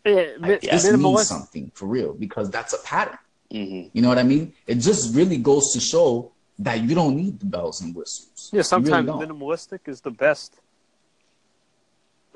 Yeah, 0.04 0.24
Like, 0.40 0.60
this 0.60 0.90
means 0.92 1.22
something 1.26 1.70
for 1.74 1.86
real 1.86 2.12
because 2.14 2.50
that's 2.50 2.72
a 2.72 2.78
pattern. 2.78 3.18
hmm 3.50 3.88
You 3.92 4.02
know 4.02 4.08
what 4.08 4.18
I 4.18 4.22
mean? 4.22 4.52
It 4.66 4.76
just 4.76 5.14
really 5.14 5.38
goes 5.38 5.72
to 5.72 5.80
show 5.80 6.32
that 6.58 6.80
you 6.82 6.94
don't 6.94 7.16
need 7.16 7.40
the 7.40 7.46
bells 7.46 7.80
and 7.80 7.94
whistles. 7.94 8.50
Yeah, 8.52 8.62
sometimes 8.62 9.08
really 9.08 9.26
minimalistic 9.26 9.88
is 9.88 10.00
the 10.00 10.10
best. 10.10 10.60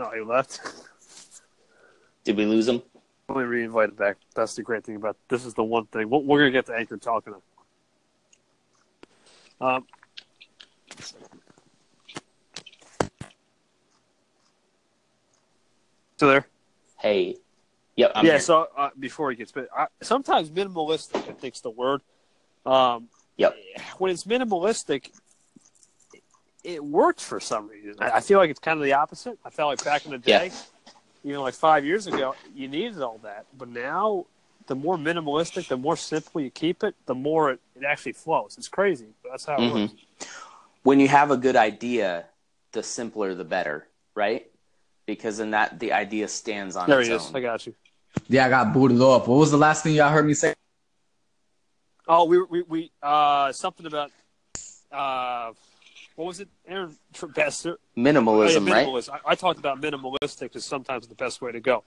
Oh, 0.02 0.10
he 0.10 0.20
left. 0.20 0.60
Did 2.24 2.36
we 2.36 2.44
lose 2.44 2.66
him? 2.66 2.82
Let 3.28 3.38
me 3.38 3.44
re-invite 3.44 3.90
him 3.90 3.94
back. 3.94 4.16
That's 4.34 4.56
the 4.56 4.62
great 4.62 4.84
thing 4.84 4.96
about 4.96 5.16
this. 5.28 5.44
Is 5.44 5.54
the 5.54 5.62
one 5.62 5.86
thing 5.86 6.10
we're, 6.10 6.18
we're 6.18 6.38
gonna 6.40 6.50
get 6.50 6.66
to 6.66 6.74
Anchor 6.74 6.96
talking. 6.96 7.34
Um, 9.60 9.86
so 16.16 16.26
there. 16.26 16.46
Hey. 16.98 17.36
Yep. 17.94 18.12
I'm 18.16 18.26
yeah. 18.26 18.32
here. 18.32 18.40
So 18.40 18.68
uh, 18.76 18.90
before 18.98 19.30
he 19.30 19.36
gets, 19.36 19.52
but 19.52 19.68
I, 19.76 19.86
sometimes 20.00 20.50
minimalistic, 20.50 21.28
I 21.28 21.32
think's 21.32 21.60
the 21.60 21.70
word. 21.70 22.02
Um, 22.66 23.08
Yep. 23.36 23.56
When 23.98 24.10
it's 24.10 24.24
minimalistic, 24.24 25.10
it, 26.64 26.70
it 26.74 26.84
works 26.84 27.22
for 27.24 27.40
some 27.40 27.68
reason. 27.68 27.94
I, 27.98 28.10
I 28.12 28.20
feel 28.20 28.38
like 28.38 28.50
it's 28.50 28.60
kind 28.60 28.78
of 28.78 28.84
the 28.84 28.92
opposite. 28.94 29.38
I 29.44 29.50
felt 29.50 29.68
like 29.70 29.84
back 29.84 30.04
in 30.04 30.12
the 30.12 30.18
Yeah. 30.18 30.38
day, 30.40 30.52
you 31.22 31.32
know, 31.32 31.42
like 31.42 31.54
five 31.54 31.84
years 31.84 32.06
ago, 32.06 32.34
you 32.54 32.68
needed 32.68 33.00
all 33.02 33.18
that, 33.22 33.46
but 33.56 33.68
now. 33.68 34.26
The 34.68 34.76
more 34.76 34.96
minimalistic, 34.96 35.66
the 35.66 35.76
more 35.76 35.96
simple 35.96 36.40
you 36.40 36.48
keep 36.48 36.84
it, 36.84 36.94
the 37.06 37.16
more 37.16 37.50
it, 37.50 37.60
it 37.74 37.82
actually 37.84 38.12
flows. 38.12 38.54
It's 38.56 38.68
crazy, 38.68 39.08
but 39.20 39.30
that's 39.30 39.44
how 39.44 39.56
it 39.56 39.66
Mhm. 39.68 39.90
works. 39.90 39.94
when 40.84 41.00
you 41.00 41.08
have 41.08 41.32
a 41.32 41.36
good 41.36 41.56
idea, 41.56 42.26
the 42.70 42.82
simpler 42.84 43.34
the 43.34 43.42
better, 43.44 43.88
right? 44.14 44.48
Because 45.04 45.38
then 45.38 45.50
that 45.50 45.80
the 45.80 45.92
idea 45.92 46.28
stands 46.28 46.76
on 46.76 46.88
There 46.88 47.00
its 47.00 47.08
he 47.08 47.14
is. 47.14 47.26
own. 47.26 47.36
I 47.36 47.40
got 47.40 47.66
you. 47.66 47.74
Yeah, 48.28 48.46
I 48.46 48.50
got 48.50 48.72
booted 48.72 49.00
off. 49.00 49.26
What 49.26 49.38
was 49.38 49.50
the 49.50 49.56
last 49.58 49.82
thing 49.82 49.94
y'all 49.96 50.10
heard 50.10 50.26
me 50.26 50.34
say? 50.34 50.54
Oh, 52.06 52.24
we 52.24 52.40
we 52.44 52.62
we 52.62 52.90
uh 53.02 53.50
something 53.52 53.86
about 53.86 54.12
uh 54.92 55.52
what 56.16 56.26
was 56.26 56.40
it, 56.40 56.48
Aaron? 56.66 56.96
For 57.12 57.26
best 57.28 57.66
oh, 57.66 57.76
Minimalism, 57.96 58.70
right? 58.70 58.86
minimalist. 58.86 59.10
I, 59.10 59.18
I 59.26 59.34
talked 59.34 59.58
about 59.58 59.80
minimalistic 59.80 60.54
is 60.56 60.64
sometimes 60.64 61.06
the 61.08 61.14
best 61.14 61.40
way 61.42 61.52
to 61.52 61.60
go. 61.60 61.84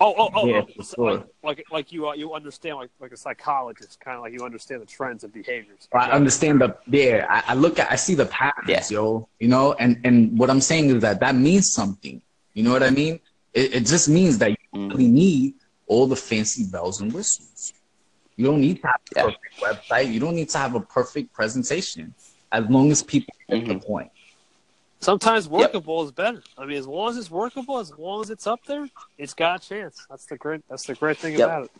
Oh, 0.00 0.14
oh, 0.16 0.30
oh, 0.32 0.46
Yeah, 0.46 0.62
oh, 0.78 0.82
sure. 0.84 1.12
like, 1.12 1.26
like 1.42 1.64
like 1.72 1.92
you 1.92 2.08
uh, 2.08 2.12
you 2.14 2.32
understand 2.32 2.76
like 2.76 2.90
like 3.00 3.10
a 3.10 3.16
psychologist, 3.16 3.98
kind 3.98 4.16
of 4.16 4.22
like 4.22 4.32
you 4.32 4.44
understand 4.44 4.80
the 4.80 4.86
trends 4.86 5.24
and 5.24 5.32
behaviors. 5.32 5.88
I 5.92 6.10
understand 6.12 6.60
the 6.60 6.76
yeah. 6.86 7.26
I, 7.28 7.42
I 7.52 7.54
look 7.54 7.80
at 7.80 7.90
I 7.90 7.96
see 7.96 8.14
the 8.14 8.26
patterns, 8.26 8.68
Yeah. 8.68 8.84
yo. 8.90 9.28
You 9.40 9.48
know, 9.48 9.72
and 9.74 9.98
and 10.04 10.38
what 10.38 10.50
I'm 10.50 10.60
saying 10.60 10.90
is 10.90 11.02
that 11.02 11.18
that 11.20 11.34
means 11.34 11.72
something. 11.72 12.22
You 12.54 12.62
know 12.62 12.70
what 12.72 12.84
I 12.84 12.90
mean? 12.90 13.18
It, 13.54 13.74
it 13.74 13.86
just 13.86 14.08
means 14.08 14.38
that 14.38 14.50
you 14.50 14.56
Mhm. 14.72 14.90
really 14.92 15.08
need 15.08 15.54
all 15.88 16.06
the 16.06 16.14
fancy 16.16 16.64
bells 16.64 17.00
and 17.00 17.12
whistles. 17.12 17.72
You 18.36 18.44
don't 18.46 18.60
need 18.60 18.80
to 18.82 18.86
have 18.86 19.00
a 19.00 19.14
Yeah. 19.16 19.22
perfect 19.24 19.88
website. 19.90 20.12
You 20.12 20.20
don't 20.20 20.36
need 20.36 20.48
to 20.50 20.58
have 20.58 20.76
a 20.76 20.80
perfect 20.80 21.32
presentation. 21.32 22.14
As 22.50 22.64
long 22.68 22.90
as 22.90 23.02
people 23.02 23.34
get 23.48 23.66
the 23.66 23.74
Mhm. 23.74 23.84
point. 23.84 24.10
Sometimes 25.00 25.48
workable 25.48 26.02
is 26.04 26.10
better. 26.12 26.42
I 26.56 26.66
mean, 26.66 26.76
as 26.76 26.86
long 26.86 27.10
as 27.10 27.16
it's 27.16 27.30
workable, 27.30 27.78
as 27.78 27.92
long 27.96 28.20
as 28.20 28.30
it's 28.30 28.46
up 28.46 28.60
there, 28.66 28.88
it's 29.16 29.34
got 29.34 29.64
a 29.64 29.68
chance. 29.68 30.06
That's 30.10 30.26
the 30.26 30.36
great. 30.36 30.62
That's 30.68 30.84
the 30.84 30.94
great 30.94 31.18
thing 31.18 31.34
Yep. 31.34 31.48
about 31.48 31.64
it. 31.64 31.70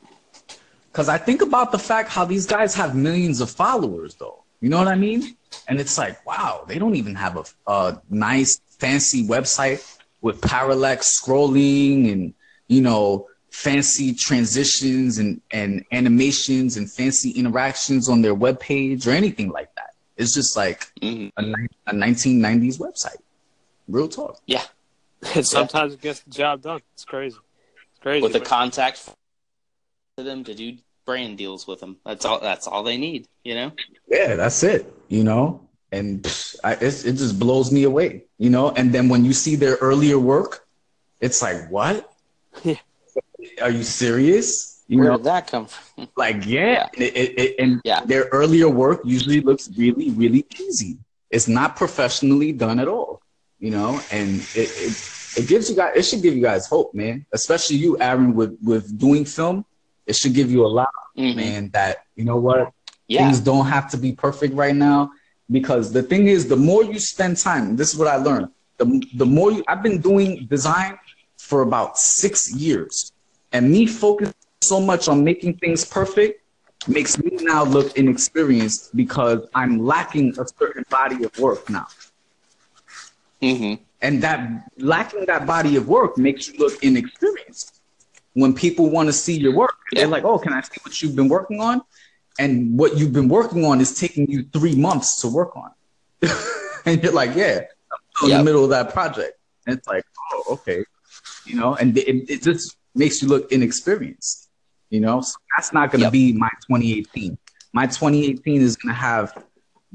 Because 0.92 1.08
I 1.08 1.18
think 1.18 1.42
about 1.42 1.72
the 1.72 1.78
fact 1.78 2.10
how 2.10 2.24
these 2.24 2.46
guys 2.46 2.74
have 2.74 2.94
millions 2.94 3.40
of 3.40 3.50
followers, 3.50 4.14
though. 4.14 4.44
You 4.60 4.68
know 4.68 4.78
what 4.78 4.88
I 4.88 4.94
mean? 4.96 5.36
And 5.68 5.80
it's 5.80 5.98
like, 5.98 6.24
wow, 6.26 6.64
they 6.66 6.78
don't 6.78 6.96
even 6.96 7.14
have 7.14 7.36
a, 7.36 7.44
a 7.70 8.02
nice, 8.08 8.60
fancy 8.78 9.26
website 9.26 9.80
with 10.20 10.40
parallax 10.40 11.20
scrolling 11.20 12.10
and, 12.12 12.34
you 12.68 12.80
know, 12.80 13.26
fancy 13.50 14.14
transitions 14.14 15.18
and, 15.18 15.40
and 15.52 15.84
animations 15.92 16.76
and 16.76 16.90
fancy 16.90 17.30
interactions 17.30 18.08
on 18.08 18.22
their 18.22 18.34
webpage 18.34 19.06
or 19.06 19.10
anything 19.10 19.48
like 19.50 19.72
that. 19.76 19.77
It's 20.18 20.34
just 20.34 20.56
like 20.56 20.92
Mhm. 21.00 21.32
a, 21.36 21.42
a 21.90 21.94
1990s 21.94 22.78
website. 22.78 23.16
Real 23.88 24.08
talk. 24.08 24.40
Yeah. 24.46 24.64
And 25.34 25.46
sometimes 25.46 25.94
it 25.94 26.00
gets 26.00 26.20
the 26.20 26.30
job 26.30 26.62
done. 26.62 26.80
It's 26.94 27.04
crazy. 27.04 27.36
It's 27.92 28.00
crazy. 28.02 28.22
With 28.22 28.32
the 28.34 28.38
but- 28.40 28.48
contact 28.48 28.98
for 30.16 30.22
them 30.22 30.44
to 30.44 30.54
do 30.54 30.76
brand 31.06 31.38
deals 31.38 31.66
with 31.66 31.80
them. 31.80 31.96
That's 32.04 32.24
all. 32.24 32.38
That's 32.40 32.66
all 32.66 32.82
they 32.82 32.96
need. 32.98 33.26
You 33.44 33.54
know. 33.54 33.72
Yeah, 34.08 34.34
that's 34.36 34.62
it. 34.62 34.92
You 35.08 35.24
know, 35.24 35.66
and 35.90 36.22
pff, 36.22 36.56
I, 36.62 36.72
it's, 36.74 37.04
it 37.04 37.14
just 37.16 37.38
blows 37.38 37.72
me 37.72 37.84
away. 37.84 38.24
You 38.38 38.50
know, 38.50 38.70
and 38.70 38.92
then 38.92 39.08
when 39.08 39.24
you 39.24 39.32
see 39.32 39.56
their 39.56 39.76
earlier 39.80 40.18
work, 40.18 40.66
it's 41.20 41.40
like, 41.42 41.70
what? 41.70 42.12
Yeah. 42.64 42.76
Are 43.62 43.70
you 43.70 43.84
serious? 43.84 44.77
You 44.88 44.98
Where 44.98 45.10
know, 45.10 45.16
did 45.16 45.24
that 45.24 45.46
come 45.46 45.66
from? 45.66 46.08
like 46.16 46.46
yeah, 46.46 46.88
It, 46.94 47.16
it, 47.16 47.38
it, 47.38 47.54
and 47.58 47.80
Yeah. 47.84 48.00
their 48.04 48.24
earlier 48.32 48.68
work 48.68 49.00
usually 49.04 49.40
looks 49.40 49.68
really, 49.76 50.10
really 50.10 50.46
easy. 50.60 50.98
It's 51.30 51.48
not 51.48 51.76
professionally 51.76 52.52
done 52.52 52.78
at 52.80 52.88
all. 52.88 53.20
You 53.58 53.70
know, 53.72 54.00
and 54.10 54.40
it, 54.54 54.70
it 54.86 54.94
it 55.36 55.48
gives 55.48 55.68
you 55.68 55.76
guys 55.76 55.92
it 55.96 56.02
should 56.04 56.22
give 56.22 56.34
you 56.34 56.42
guys 56.42 56.66
hope, 56.66 56.94
man. 56.94 57.26
Especially 57.32 57.76
you, 57.76 57.98
Aaron, 58.00 58.34
with 58.34 58.56
with 58.62 58.98
doing 58.98 59.24
film. 59.24 59.64
It 60.06 60.16
should 60.16 60.32
give 60.34 60.50
you 60.50 60.64
a 60.64 60.68
lot, 60.80 60.88
Mhm. 61.16 61.34
man. 61.36 61.70
That 61.72 61.98
you 62.16 62.24
know 62.24 62.36
what 62.36 62.72
Yeah. 63.08 63.20
things 63.20 63.40
don't 63.40 63.66
have 63.66 63.90
to 63.90 63.96
be 63.98 64.12
perfect 64.12 64.54
right 64.54 64.74
now 64.74 65.10
because 65.50 65.92
the 65.92 66.02
thing 66.02 66.28
is 66.28 66.48
the 66.48 66.56
more 66.56 66.84
you 66.84 66.98
spend 66.98 67.36
time 67.36 67.76
this 67.76 67.92
is 67.92 67.96
what 67.98 68.06
i 68.08 68.16
learned 68.16 68.48
the, 68.78 68.84
the 69.16 69.26
more 69.26 69.50
you 69.50 69.64
i've 69.68 69.82
been 69.82 70.00
doing 70.00 70.46
design 70.50 70.98
for 71.38 71.62
about 71.62 71.96
six 71.98 72.52
years 72.54 73.12
and 73.52 73.70
me 73.70 73.86
focusing 73.86 74.37
so 74.62 74.80
much 74.80 75.08
on 75.08 75.24
making 75.24 75.54
things 75.54 75.84
perfect 75.84 76.42
makes 76.86 77.18
me 77.18 77.30
now 77.40 77.64
look 77.64 77.96
inexperienced 77.96 78.96
because 78.96 79.46
i'm 79.54 79.78
lacking 79.78 80.34
a 80.38 80.46
certain 80.58 80.84
body 80.90 81.24
of 81.24 81.38
work 81.38 81.68
now. 81.70 81.86
Hmm 83.42 83.74
and 84.00 84.22
that 84.22 84.70
lacking 84.78 85.24
that 85.26 85.46
body 85.46 85.76
of 85.76 85.88
work 85.88 86.16
makes 86.18 86.48
you 86.48 86.58
look 86.58 86.82
inexperienced. 86.82 87.80
When 88.34 88.54
people 88.54 88.90
want 88.90 89.08
to 89.08 89.12
see 89.12 89.36
your 89.36 89.54
work 89.54 89.74
Yeah. 89.92 90.00
they're 90.02 90.08
like 90.08 90.24
oh 90.24 90.38
can 90.38 90.52
i 90.52 90.60
see 90.60 90.78
what 90.82 91.02
you've 91.02 91.16
been 91.16 91.28
working 91.28 91.60
on? 91.60 91.82
And 92.40 92.78
what 92.78 92.96
you've 92.96 93.12
been 93.12 93.28
working 93.28 93.64
on 93.64 93.80
is 93.80 93.98
taking 93.98 94.30
you 94.30 94.44
three 94.52 94.76
months 94.76 95.20
to 95.22 95.28
work 95.28 95.56
on. 95.56 95.70
And 96.86 97.02
you're 97.02 97.12
like 97.12 97.34
yeah 97.34 97.60
i'm 97.92 97.98
still 98.16 98.30
in 98.30 98.38
the 98.38 98.44
middle 98.44 98.64
of 98.64 98.70
that 98.70 98.92
project. 98.92 99.38
And 99.66 99.76
it's 99.76 99.88
like 99.88 100.04
oh 100.32 100.44
okay. 100.54 100.84
You 101.44 101.56
know 101.56 101.74
and 101.74 101.96
it, 101.98 102.30
it 102.30 102.42
just 102.42 102.76
makes 102.94 103.20
you 103.22 103.28
look 103.28 103.50
inexperienced 103.52 104.47
you 104.90 105.00
know 105.00 105.20
so 105.20 105.36
that's 105.56 105.72
not 105.72 105.90
going 105.90 106.00
to 106.00 106.06
Yep. 106.06 106.12
be 106.12 106.32
my 106.32 106.48
2018 106.68 107.36
my 107.72 107.86
2018 107.86 108.62
is 108.62 108.76
going 108.76 108.94
to 108.94 108.98
have 109.00 109.32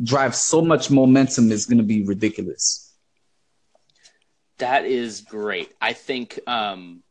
drive 0.04 0.34
so 0.36 0.62
much 0.62 0.90
momentum 0.92 1.52
is 1.52 1.66
going 1.66 1.78
to 1.78 1.84
be 1.84 2.04
ridiculous 2.04 2.94
That 4.60 4.86
is 4.86 5.22
great. 5.22 5.74
I 5.82 5.94
think 5.94 6.40
um, 6.48 7.04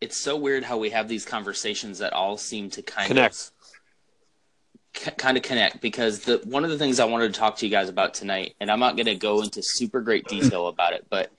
it's 0.00 0.16
so 0.16 0.36
weird 0.36 0.64
how 0.64 0.78
we 0.78 0.90
have 0.90 1.08
these 1.08 1.24
conversations 1.26 1.98
that 1.98 2.12
all 2.12 2.36
seem 2.36 2.70
to 2.70 2.82
kind 2.82 3.08
Connect. 3.08 3.34
of 3.34 3.50
c- 4.96 5.10
kind 5.12 5.36
of 5.36 5.42
connect 5.42 5.80
because 5.80 6.20
the 6.20 6.40
one 6.44 6.64
of 6.64 6.70
the 6.70 6.78
things 6.78 7.00
I 7.00 7.04
wanted 7.04 7.34
to 7.34 7.38
talk 7.40 7.56
to 7.58 7.66
you 7.66 7.70
guys 7.72 7.88
about 7.88 8.14
tonight, 8.14 8.54
and 8.60 8.70
I'm 8.70 8.80
not 8.80 8.96
going 8.96 9.06
to 9.06 9.16
go 9.16 9.42
into 9.42 9.62
super 9.62 10.00
great 10.00 10.26
detail 10.28 10.68
about 10.68 10.92
it, 10.94 11.06
but 11.10 11.30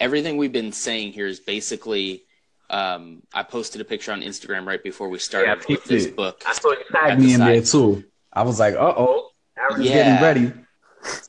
everything 0.00 0.38
we've 0.38 0.50
been 0.52 0.72
saying 0.72 1.12
here 1.12 1.26
is 1.26 1.40
basically. 1.40 2.24
Um, 2.70 3.22
I 3.34 3.42
posted 3.42 3.80
a 3.80 3.84
picture 3.84 4.12
on 4.12 4.22
Instagram 4.22 4.64
right 4.64 4.82
before 4.82 5.08
we 5.08 5.18
started 5.18 5.48
Yeah, 5.48 5.64
with 5.68 5.84
this 5.84 6.06
book. 6.06 6.42
I 6.46 6.52
saw 6.52 6.70
you 6.70 7.16
me 7.18 7.34
in 7.34 7.40
there 7.40 7.60
too. 7.62 8.04
I 8.32 8.42
was 8.42 8.60
like, 8.60 8.74
uh 8.74 8.94
oh, 8.96 9.30
Aaron's 9.58 9.84
Yeah. 9.84 9.94
getting 9.94 10.22
ready. 10.22 10.52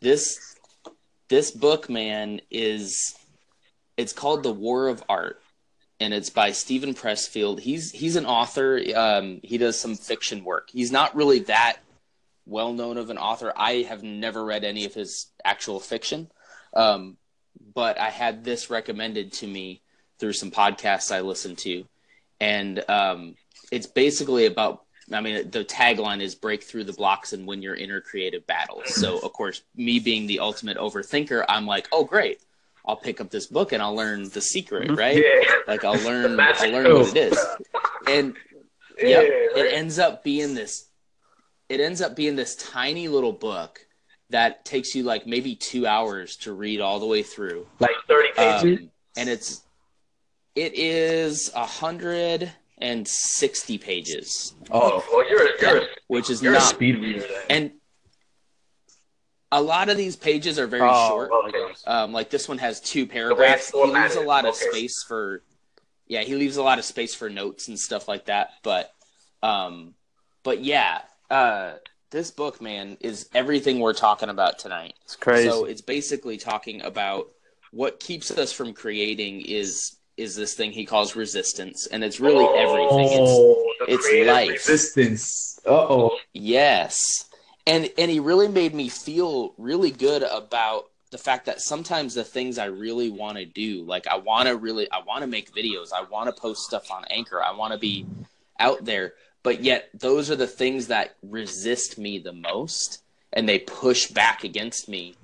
this 0.01 0.55
this 1.29 1.49
book 1.49 1.89
man 1.89 2.41
is 2.51 3.15
it's 3.97 4.13
called 4.13 4.43
the 4.43 4.51
war 4.51 4.87
of 4.89 5.01
art 5.07 5.41
and 6.01 6.13
it's 6.13 6.29
by 6.29 6.51
steven 6.51 6.93
pressfield 6.93 7.59
he's 7.59 7.89
he's 7.91 8.17
an 8.17 8.25
author 8.25 8.81
um, 8.95 9.39
he 9.43 9.57
does 9.57 9.79
some 9.79 9.95
fiction 9.95 10.43
work 10.43 10.69
he's 10.71 10.91
not 10.91 11.15
really 11.15 11.39
that 11.39 11.77
well 12.45 12.73
known 12.73 12.97
of 12.97 13.09
an 13.09 13.17
author 13.17 13.53
i 13.55 13.75
have 13.87 14.03
never 14.03 14.43
read 14.43 14.65
any 14.65 14.83
of 14.83 14.93
his 14.93 15.27
actual 15.45 15.79
fiction 15.79 16.29
um, 16.73 17.15
but 17.73 17.97
i 17.97 18.09
had 18.09 18.43
this 18.43 18.69
recommended 18.69 19.31
to 19.31 19.47
me 19.47 19.81
through 20.21 20.31
some 20.33 20.51
podcasts 20.51 21.13
i 21.13 21.19
listen 21.19 21.55
to 21.55 21.83
and 22.39 22.83
um, 22.89 23.35
it's 23.71 23.87
basically 23.87 24.45
about 24.45 24.83
I 25.13 25.19
mean, 25.19 25.49
the 25.49 25.65
tagline 25.65 26.21
is 26.21 26.35
break 26.35 26.63
through 26.63 26.85
the 26.85 26.93
blocks 26.93 27.33
and 27.33 27.45
win 27.45 27.61
your 27.61 27.75
inner 27.75 27.99
creative 27.99 28.47
battles. 28.47 28.95
So, 28.95 29.17
of 29.19 29.33
course, 29.33 29.61
me 29.75 29.99
being 29.99 30.25
the 30.25 30.39
ultimate 30.39 30.77
overthinker, 30.77 31.43
I'm 31.49 31.65
like, 31.65 31.89
oh, 31.91 32.05
great. 32.05 32.39
I'll 32.85 32.95
pick 32.95 33.19
up 33.19 33.29
this 33.29 33.47
book 33.47 33.73
and 33.73 33.83
I'll 33.83 33.93
learn 33.95 34.29
the 34.29 34.39
secret, 34.39 34.87
Mhm. 34.89 34.97
right? 34.97 35.17
Yeah. 35.17 35.43
Like 35.67 35.83
I'll 35.83 36.01
learn, 36.01 36.39
I'll 36.39 36.71
learn 36.71 36.93
what 36.93 37.09
it 37.17 37.33
is. 37.33 37.37
And 38.07 38.35
Yeah, 38.97 39.07
yep, 39.07 39.21
right. 39.53 39.65
it 39.65 39.73
ends 39.73 39.99
up 39.99 40.23
being 40.23 40.53
this 40.53 40.85
it 41.67 41.81
ends 41.81 42.01
up 42.01 42.15
being 42.15 42.37
this 42.37 42.55
tiny 42.55 43.09
little 43.09 43.33
book 43.33 43.85
that 44.29 44.63
takes 44.63 44.95
you 44.95 45.03
like 45.03 45.27
maybe 45.27 45.55
two 45.55 45.85
hours 45.85 46.37
to 46.37 46.53
read 46.53 46.79
all 46.79 46.99
the 47.01 47.05
way 47.05 47.21
through. 47.21 47.67
Like 47.79 47.95
30 48.07 48.29
pages. 48.37 48.79
Um, 48.79 48.91
and 49.17 49.27
it's 49.29 49.61
it 50.55 50.73
is 50.75 51.51
a 51.55 51.65
hundred 51.65 52.51
and 52.77 53.07
sixty 53.07 53.77
pages, 53.77 54.55
oh, 54.71 55.03
well, 55.11 55.29
you're, 55.29 55.49
you're, 55.61 55.87
which 56.07 56.29
is 56.29 56.41
you're 56.41 56.53
a 56.53 56.57
not 56.57 56.63
speed 56.63 56.99
reader 56.99 57.25
and 57.49 57.71
a 59.51 59.61
lot 59.61 59.89
of 59.89 59.97
these 59.97 60.15
pages 60.15 60.57
are 60.57 60.67
very 60.67 60.87
Oh, 60.89 61.09
short. 61.09 61.31
Okay. 61.49 61.73
Um, 61.85 62.13
like 62.13 62.29
this 62.29 62.47
one 62.47 62.57
has 62.59 62.79
two 62.79 63.05
paragraphs. 63.05 63.71
He 63.71 63.83
leaves 63.83 64.15
a 64.15 64.21
lot 64.21 64.45
of 64.45 64.55
okay. 64.55 64.69
space 64.69 65.03
for, 65.05 65.43
yeah, 66.07 66.21
he 66.21 66.35
leaves 66.35 66.57
a 66.57 66.63
lot 66.63 66.79
of 66.79 66.85
space 66.85 67.13
for 67.13 67.29
notes 67.29 67.67
and 67.67 67.77
stuff 67.77 68.07
like 68.07 68.25
that. 68.25 68.51
But, 68.63 68.93
um, 69.43 69.93
but 70.43 70.63
yeah, 70.63 71.01
uh, 71.29 71.73
this 72.11 72.31
book, 72.31 72.61
man, 72.61 72.97
is 73.01 73.29
everything 73.33 73.79
we're 73.79 73.93
talking 73.93 74.29
about 74.29 74.57
tonight. 74.57 74.93
It's 75.03 75.17
crazy. 75.17 75.49
So 75.49 75.65
it's 75.65 75.81
basically 75.81 76.37
talking 76.37 76.81
about 76.81 77.27
what 77.71 77.99
keeps 77.99 78.31
us 78.31 78.53
from 78.53 78.73
creating 78.73 79.41
is 79.41 79.97
is 80.17 80.35
this 80.35 80.53
thing 80.53 80.71
he 80.71 80.85
calls 80.85 81.15
resistance, 81.15 81.87
and 81.87 82.03
it's 82.03 82.19
really 82.19 82.45
everything. 82.57 83.21
It's 83.21 83.31
Oh, 83.31 83.73
it's 83.87 84.27
life. 84.27 84.49
resistance. 84.49 85.59
Uh 85.65 85.69
oh. 85.71 86.17
Yes. 86.33 87.25
And 87.67 87.89
and 87.97 88.09
he 88.11 88.19
really 88.19 88.47
made 88.47 88.73
me 88.73 88.89
feel 88.89 89.53
really 89.57 89.91
good 89.91 90.23
about 90.23 90.85
the 91.11 91.17
fact 91.17 91.45
that 91.45 91.61
sometimes 91.61 92.13
the 92.13 92.23
things 92.23 92.57
I 92.57 92.65
really 92.65 93.09
want 93.09 93.37
to 93.37 93.45
do, 93.45 93.83
like 93.83 94.07
I 94.07 94.17
want 94.17 94.47
to 94.47 94.55
really 94.55 94.89
I 94.91 95.01
want 95.01 95.21
to 95.21 95.27
make 95.27 95.53
videos, 95.53 95.91
I 95.93 96.03
want 96.03 96.33
to 96.33 96.41
post 96.41 96.63
stuff 96.63 96.89
on 96.91 97.05
Anchor, 97.09 97.41
I 97.43 97.51
want 97.55 97.73
to 97.73 97.79
be 97.79 98.05
out 98.59 98.85
there, 98.85 99.13
but 99.43 99.63
yet 99.63 99.89
those 99.93 100.31
are 100.31 100.35
the 100.35 100.47
things 100.47 100.87
that 100.87 101.15
resist 101.23 101.97
me 101.97 102.19
the 102.19 102.33
most 102.33 103.03
and 103.33 103.47
they 103.47 103.59
push 103.59 104.07
back 104.07 104.43
against 104.43 104.89
me. 104.89 105.15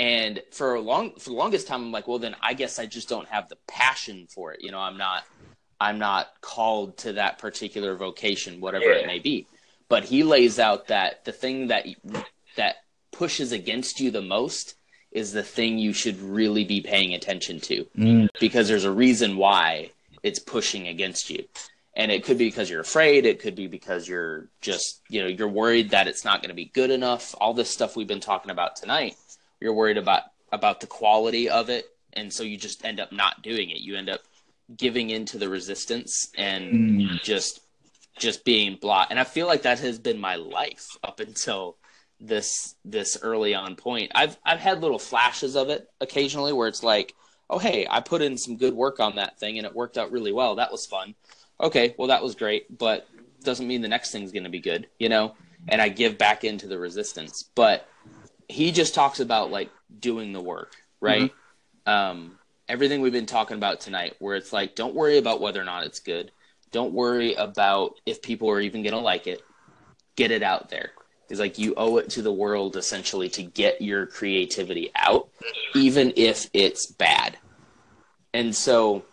And 0.00 0.40
for 0.50 0.76
a 0.76 0.80
long 0.80 1.12
for 1.18 1.28
the 1.28 1.36
longest 1.36 1.66
time 1.66 1.82
I'm 1.82 1.92
like, 1.92 2.08
well 2.08 2.18
then 2.18 2.34
I 2.40 2.54
guess 2.54 2.78
I 2.78 2.86
just 2.86 3.06
don't 3.06 3.28
have 3.28 3.50
the 3.50 3.58
passion 3.68 4.26
for 4.34 4.50
it. 4.54 4.62
You 4.62 4.72
know, 4.72 4.78
I'm 4.78 4.96
not 4.96 5.24
I'm 5.78 5.98
not 5.98 6.28
called 6.40 6.96
to 6.98 7.12
that 7.14 7.38
particular 7.38 7.94
vocation, 7.96 8.62
whatever 8.62 8.90
it 8.90 9.06
may 9.06 9.18
be. 9.18 9.46
But 9.90 10.04
he 10.04 10.22
lays 10.22 10.58
out 10.58 10.86
that 10.86 11.26
the 11.26 11.32
thing 11.32 11.66
that 11.66 11.86
that 12.56 12.76
pushes 13.12 13.52
against 13.52 14.00
you 14.00 14.10
the 14.10 14.22
most 14.22 14.74
is 15.12 15.32
the 15.32 15.42
thing 15.42 15.76
you 15.76 15.92
should 15.92 16.18
really 16.18 16.64
be 16.64 16.80
paying 16.80 17.12
attention 17.12 17.60
to. 17.60 17.84
Mm. 17.98 18.28
because 18.40 18.68
there's 18.68 18.84
a 18.84 18.90
reason 18.90 19.36
why 19.36 19.90
it's 20.22 20.38
pushing 20.38 20.88
against 20.88 21.28
you. 21.28 21.44
And 21.94 22.10
it 22.10 22.24
could 22.24 22.38
be 22.38 22.46
because 22.46 22.70
you're 22.70 22.80
afraid. 22.80 23.26
It 23.26 23.40
could 23.40 23.54
be 23.54 23.66
because 23.66 24.08
you're 24.08 24.48
just 24.62 25.02
you 25.10 25.20
know 25.20 25.28
you're 25.28 25.46
worried 25.46 25.90
that 25.90 26.08
it's 26.08 26.24
not 26.24 26.40
going 26.40 26.48
to 26.48 26.54
be 26.54 26.70
good 26.72 26.90
enough. 26.90 27.34
All 27.38 27.52
this 27.52 27.68
stuff 27.68 27.96
we've 27.96 28.08
been 28.08 28.20
talking 28.20 28.50
about 28.50 28.76
tonight 28.76 29.16
you're 29.60 29.74
worried 29.74 29.98
about 29.98 30.22
about 30.52 30.80
the 30.80 30.86
quality 30.86 31.48
of 31.48 31.68
it. 31.70 31.86
And 32.12 32.32
so 32.32 32.42
you 32.42 32.56
just 32.56 32.84
end 32.84 32.98
up 33.00 33.12
not 33.12 33.42
doing 33.42 33.70
it. 33.70 33.78
You 33.78 33.96
end 33.96 34.10
up 34.10 34.20
giving 34.76 35.10
into 35.10 35.38
the 35.38 35.48
resistance 35.48 36.30
and 36.36 36.72
Mm. 36.72 37.22
just 37.22 37.60
just 38.18 38.44
being 38.44 38.76
blah. 38.80 39.06
And 39.08 39.18
i 39.18 39.24
feel 39.24 39.46
like 39.46 39.62
that 39.62 39.78
has 39.80 39.98
been 39.98 40.18
my 40.20 40.36
life 40.36 40.86
up 41.02 41.20
until 41.20 41.76
this 42.20 42.74
this 42.84 43.16
early 43.22 43.54
on 43.54 43.76
point. 43.76 44.12
I've 44.14 44.36
i've 44.44 44.60
had 44.60 44.80
little 44.80 44.98
flashes 44.98 45.56
of 45.56 45.70
it 45.70 45.88
occasionally 46.00 46.52
where 46.52 46.68
it's 46.68 46.82
like 46.82 47.14
oh 47.48 47.58
hey 47.58 47.86
i 47.90 48.00
put 48.00 48.22
in 48.22 48.36
some 48.36 48.56
good 48.56 48.74
work 48.74 49.00
on 49.00 49.16
that 49.16 49.38
thing 49.38 49.56
and 49.58 49.66
it 49.66 49.74
worked 49.74 49.96
out 49.98 50.12
really 50.12 50.32
well. 50.32 50.56
That 50.56 50.72
was 50.72 50.86
fun. 50.86 51.14
Okay 51.60 51.94
well 51.98 52.08
that 52.08 52.22
was 52.22 52.34
great 52.34 52.76
but 52.78 53.08
doesn't 53.42 53.66
mean 53.68 53.80
the 53.80 53.88
next 53.88 54.10
thing's 54.10 54.32
going 54.32 54.44
to 54.44 54.50
be 54.50 54.60
good 54.60 54.88
you 54.98 55.08
know? 55.08 55.34
And 55.68 55.80
i 55.80 55.88
give 55.88 56.18
back 56.18 56.44
into 56.44 56.66
the 56.66 56.78
resistance. 56.78 57.48
But 57.54 57.86
he 58.50 58.72
just 58.72 58.94
talks 58.94 59.20
about 59.20 59.50
like 59.50 59.70
doing 59.98 60.32
the 60.32 60.40
work 60.40 60.76
right? 61.00 61.32
Um 61.86 62.38
everything 62.68 63.00
we've 63.00 63.12
been 63.12 63.26
talking 63.26 63.56
about 63.56 63.80
tonight 63.80 64.14
where 64.20 64.36
it's 64.36 64.52
like 64.52 64.74
don't 64.74 64.94
worry 64.94 65.18
about 65.18 65.40
whether 65.40 65.60
or 65.60 65.64
not 65.64 65.84
it's 65.84 66.00
good. 66.00 66.30
Don't 66.70 66.92
worry 66.92 67.34
about 67.34 67.96
if 68.06 68.22
people 68.22 68.48
are 68.50 68.60
even 68.60 68.82
going 68.82 68.92
to 68.92 69.00
like 69.00 69.26
it. 69.26 69.42
Get 70.14 70.30
it 70.30 70.42
out 70.42 70.68
there. 70.68 70.92
It's 71.28 71.40
like 71.40 71.58
you 71.58 71.74
owe 71.76 71.96
it 71.96 72.10
to 72.10 72.22
the 72.22 72.32
world 72.32 72.76
essentially 72.76 73.28
to 73.30 73.42
get 73.42 73.82
your 73.82 74.06
creativity 74.06 74.90
out 74.94 75.28
even 75.74 76.12
if 76.16 76.48
it's 76.52 76.86
bad. 76.86 77.38
And 78.32 78.54
so 78.54 79.04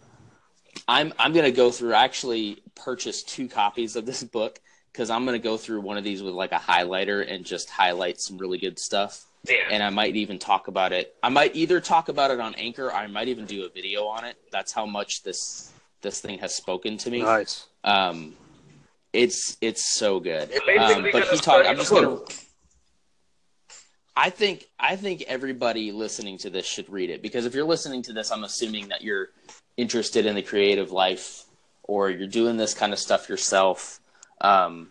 i'm 0.88 1.12
i'm 1.18 1.34
going 1.34 1.46
to 1.46 1.52
go 1.52 1.72
through 1.72 1.94
I 1.94 2.04
actually 2.04 2.62
purchased 2.76 3.30
two 3.30 3.48
copies 3.48 3.96
of 3.96 4.06
this 4.06 4.24
book 4.24 4.60
because 4.98 5.12
i'm 5.12 5.26
going 5.26 5.40
to 5.40 5.44
go 5.44 5.58
through 5.58 5.80
one 5.80 5.96
of 5.96 6.04
these 6.04 6.24
with 6.24 6.34
like 6.34 6.52
a 6.52 6.56
highlighter 6.56 7.32
and 7.32 7.46
just 7.46 7.70
highlight 7.70 8.20
some 8.20 8.36
really 8.40 8.58
good 8.58 8.80
stuff 8.80 9.26
Yeah. 9.48 9.58
and 9.70 9.84
I 9.84 9.92
might 9.92 10.16
even 10.16 10.40
talk 10.40 10.68
about 10.68 10.92
it. 10.92 11.14
I 11.22 11.30
might 11.30 11.56
either 11.56 11.80
talk 11.80 12.10
about 12.10 12.32
it 12.32 12.40
on 12.40 12.56
Anchor, 12.56 12.88
or 12.88 12.94
I 12.94 13.06
might 13.08 13.28
even 13.28 13.46
do 13.46 13.64
a 13.66 13.70
video 13.70 14.06
on 14.08 14.26
it. 14.26 14.36
That's 14.52 14.74
how 14.74 14.86
much 14.88 15.22
this 15.24 15.72
this 16.02 16.20
thing 16.20 16.40
has 16.40 16.56
spoken 16.56 16.98
to 16.98 17.10
me. 17.12 17.22
nice. 17.22 17.68
Um, 17.84 18.34
it's 19.14 19.56
it's 19.62 19.84
so 19.94 20.20
good. 20.20 20.50
You're 20.66 20.80
Um, 20.82 21.08
but 21.14 21.28
he 21.30 21.38
talked. 21.38 21.66
I'm 21.68 21.78
just 21.78 21.92
gonna. 21.92 22.18
I 24.16 24.30
think 24.32 24.66
I 24.80 24.96
think 24.96 25.22
everybody 25.28 25.92
listening 25.92 26.38
to 26.40 26.50
this 26.50 26.66
should 26.66 26.90
read 26.90 27.10
it 27.10 27.22
because 27.22 27.46
if 27.46 27.54
you're 27.54 27.66
listening 27.76 28.02
to 28.04 28.14
this, 28.14 28.32
I'm 28.32 28.44
assuming 28.44 28.90
that 28.90 29.02
you're 29.04 29.30
interested 29.78 30.26
in 30.26 30.36
the 30.36 30.42
creative 30.42 30.92
life 30.92 31.44
or 31.84 32.10
you're 32.10 32.28
doing 32.28 32.58
this 32.58 32.74
kind 32.74 32.92
of 32.92 33.00
stuff 33.00 33.30
yourself, 33.30 34.00
um, 34.42 34.90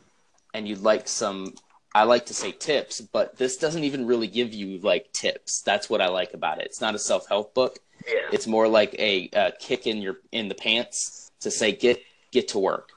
and 0.55 0.67
you'd 0.69 0.81
like 0.81 1.09
some. 1.09 1.55
I 1.95 2.03
like 2.03 2.27
to 2.27 2.35
say 2.35 2.53
tips, 2.53 3.01
but 3.01 3.39
this 3.39 3.57
doesn't 3.57 3.85
even 3.85 4.07
really 4.07 4.27
give 4.27 4.53
you 4.53 4.79
like 4.81 5.11
tips. 5.13 5.63
That's 5.63 5.89
what 5.89 6.03
I 6.03 6.09
like 6.09 6.35
about 6.35 6.59
it. 6.61 6.67
It's 6.67 6.81
not 6.81 6.95
a 6.95 6.99
self 6.99 7.27
help 7.29 7.55
book. 7.55 7.79
Yeah. 8.07 8.15
It's 8.33 8.47
more 8.47 8.69
like 8.69 8.95
a, 8.99 9.31
a 9.33 9.53
kick 9.59 9.87
in 9.87 9.99
your 10.03 10.19
in 10.31 10.49
the 10.49 10.55
pants 10.55 11.31
to 11.41 11.51
say 11.51 11.73
get 11.73 12.01
get 12.33 12.49
to 12.49 12.59
work, 12.59 12.91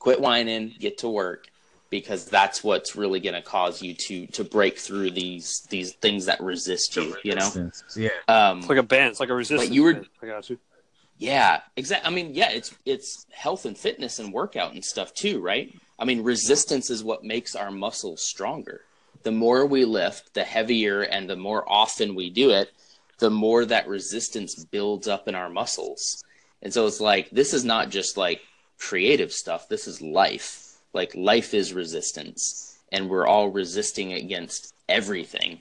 quit 0.00 0.20
whining, 0.20 0.74
get 0.80 0.98
to 0.98 1.08
work, 1.08 1.46
because 1.90 2.24
that's 2.24 2.64
what's 2.64 2.96
really 2.96 3.20
going 3.20 3.34
to 3.36 3.42
cause 3.42 3.80
you 3.82 3.94
to 3.94 4.26
to 4.28 4.42
break 4.42 4.78
through 4.78 5.12
these 5.12 5.60
these 5.70 5.92
things 5.94 6.26
that 6.26 6.40
resist 6.40 6.96
you. 6.96 7.14
You 7.22 7.36
know, 7.36 7.70
Yeah. 7.96 8.08
um, 8.26 8.58
It's 8.58 8.68
like 8.68 8.78
a 8.78 8.82
band. 8.82 9.10
It's 9.12 9.20
like 9.20 9.28
a 9.30 9.34
resistance. 9.34 9.70
you 9.70 9.84
were- 9.84 9.94
band. 9.94 10.06
I 10.22 10.26
got 10.26 10.50
you. 10.50 10.58
yeah, 11.18 11.60
exactly. 11.76 12.10
I 12.10 12.12
mean, 12.12 12.34
yeah, 12.34 12.50
it's 12.50 12.74
it's 12.84 13.26
health 13.30 13.64
and 13.64 13.78
fitness 13.78 14.18
and 14.18 14.32
workout 14.32 14.72
and 14.74 14.84
stuff 14.84 15.14
too, 15.14 15.40
right? 15.40 15.72
I 16.00 16.06
mean, 16.06 16.22
resistance 16.22 16.88
is 16.88 17.04
what 17.04 17.22
makes 17.22 17.54
our 17.54 17.70
muscles 17.70 18.22
stronger. 18.22 18.80
The 19.22 19.30
more 19.30 19.66
we 19.66 19.84
lift, 19.84 20.32
the 20.32 20.44
heavier 20.44 21.02
and 21.02 21.28
the 21.28 21.36
more 21.36 21.70
often 21.70 22.14
we 22.14 22.30
do 22.30 22.50
it, 22.50 22.72
the 23.18 23.30
more 23.30 23.66
that 23.66 23.86
resistance 23.86 24.64
builds 24.64 25.06
up 25.06 25.28
in 25.28 25.34
our 25.34 25.50
muscles. 25.50 26.24
And 26.62 26.72
so 26.72 26.86
it's 26.86 27.00
like 27.00 27.28
this 27.28 27.52
is 27.52 27.66
not 27.66 27.90
just 27.90 28.16
like 28.16 28.40
creative 28.78 29.30
stuff, 29.30 29.68
this 29.68 29.86
is 29.86 30.00
life. 30.00 30.78
Like 30.94 31.14
life 31.14 31.52
is 31.52 31.74
resistance 31.74 32.78
and 32.90 33.10
we're 33.10 33.26
all 33.26 33.48
resisting 33.48 34.14
against 34.14 34.72
everything. 34.88 35.60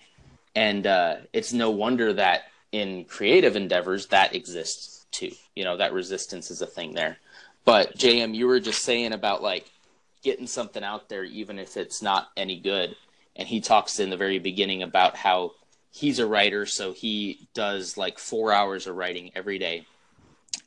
And 0.56 0.88
uh, 0.88 1.18
it's 1.34 1.52
no 1.52 1.70
wonder 1.70 2.14
that 2.14 2.44
in 2.72 3.04
creative 3.06 3.58
endeavors 3.58 4.08
that 4.08 4.34
exists 4.34 5.06
too. 5.12 5.32
You 5.54 5.66
know, 5.66 5.76
that 5.78 5.92
resistance 5.92 6.50
is 6.50 6.62
a 6.62 6.66
thing 6.66 6.94
there. 6.94 7.18
But 7.66 7.98
JM, 7.98 8.34
you 8.34 8.48
were 8.48 8.62
just 8.62 8.84
saying 8.84 9.12
about 9.12 9.44
like 9.44 9.70
getting 10.24 10.48
something 10.48 10.84
out 10.84 11.10
there, 11.10 11.24
even 11.24 11.60
if 11.60 11.78
it's 11.78 12.02
not 12.02 12.30
any 12.36 12.60
good. 12.60 12.96
And 13.36 13.48
he 13.48 13.62
talks 13.62 14.00
in 14.00 14.10
the 14.10 14.18
very 14.18 14.40
beginning 14.40 14.84
about 14.84 15.16
how 15.16 15.52
he's 15.92 16.20
a 16.20 16.28
writer, 16.28 16.66
so 16.66 16.94
he 16.94 17.48
does 17.54 17.98
like 17.98 18.20
four 18.20 18.52
hours 18.52 18.88
of 18.88 18.96
writing 18.96 19.32
every 19.36 19.58
day. 19.58 19.86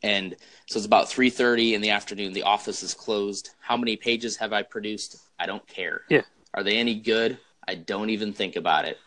And 0.02 0.34
so 0.66 0.78
it's 0.78 0.86
about 0.86 1.08
three 1.08 1.30
thirty 1.30 1.74
in 1.74 1.80
the 1.80 1.90
afternoon. 1.90 2.32
The 2.32 2.42
office 2.42 2.82
is 2.82 2.94
closed. 2.94 3.50
How 3.60 3.76
many 3.76 3.96
pages 3.96 4.36
have 4.36 4.52
I 4.52 4.62
produced? 4.62 5.16
I 5.38 5.46
don't 5.46 5.66
care. 5.68 6.02
Yeah. 6.08 6.22
Are 6.54 6.62
they 6.62 6.78
any 6.78 6.94
good? 6.94 7.38
I 7.68 7.76
don't 7.76 8.10
even 8.10 8.32
think 8.32 8.56
about 8.56 8.84
it. 8.84 8.98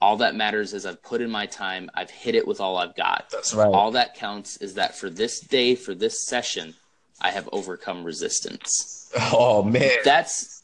All 0.00 0.16
that 0.16 0.34
matters 0.34 0.72
is 0.72 0.86
I've 0.86 1.02
put 1.02 1.20
in 1.20 1.30
my 1.30 1.46
time. 1.46 1.90
I've 1.94 2.10
hit 2.10 2.34
it 2.34 2.46
with 2.46 2.60
all 2.60 2.78
I've 2.78 2.96
got. 2.96 3.26
That's 3.30 3.54
right. 3.54 3.66
All 3.72 3.90
that 3.92 4.14
counts 4.14 4.56
is 4.56 4.74
that 4.74 4.96
for 4.96 5.10
this 5.10 5.40
day, 5.40 5.74
for 5.74 5.94
this 5.94 6.26
session, 6.26 6.74
I 7.20 7.30
have 7.30 7.48
overcome 7.52 8.04
resistance. 8.04 9.10
Oh 9.32 9.62
man. 9.62 9.90
That's 10.04 10.56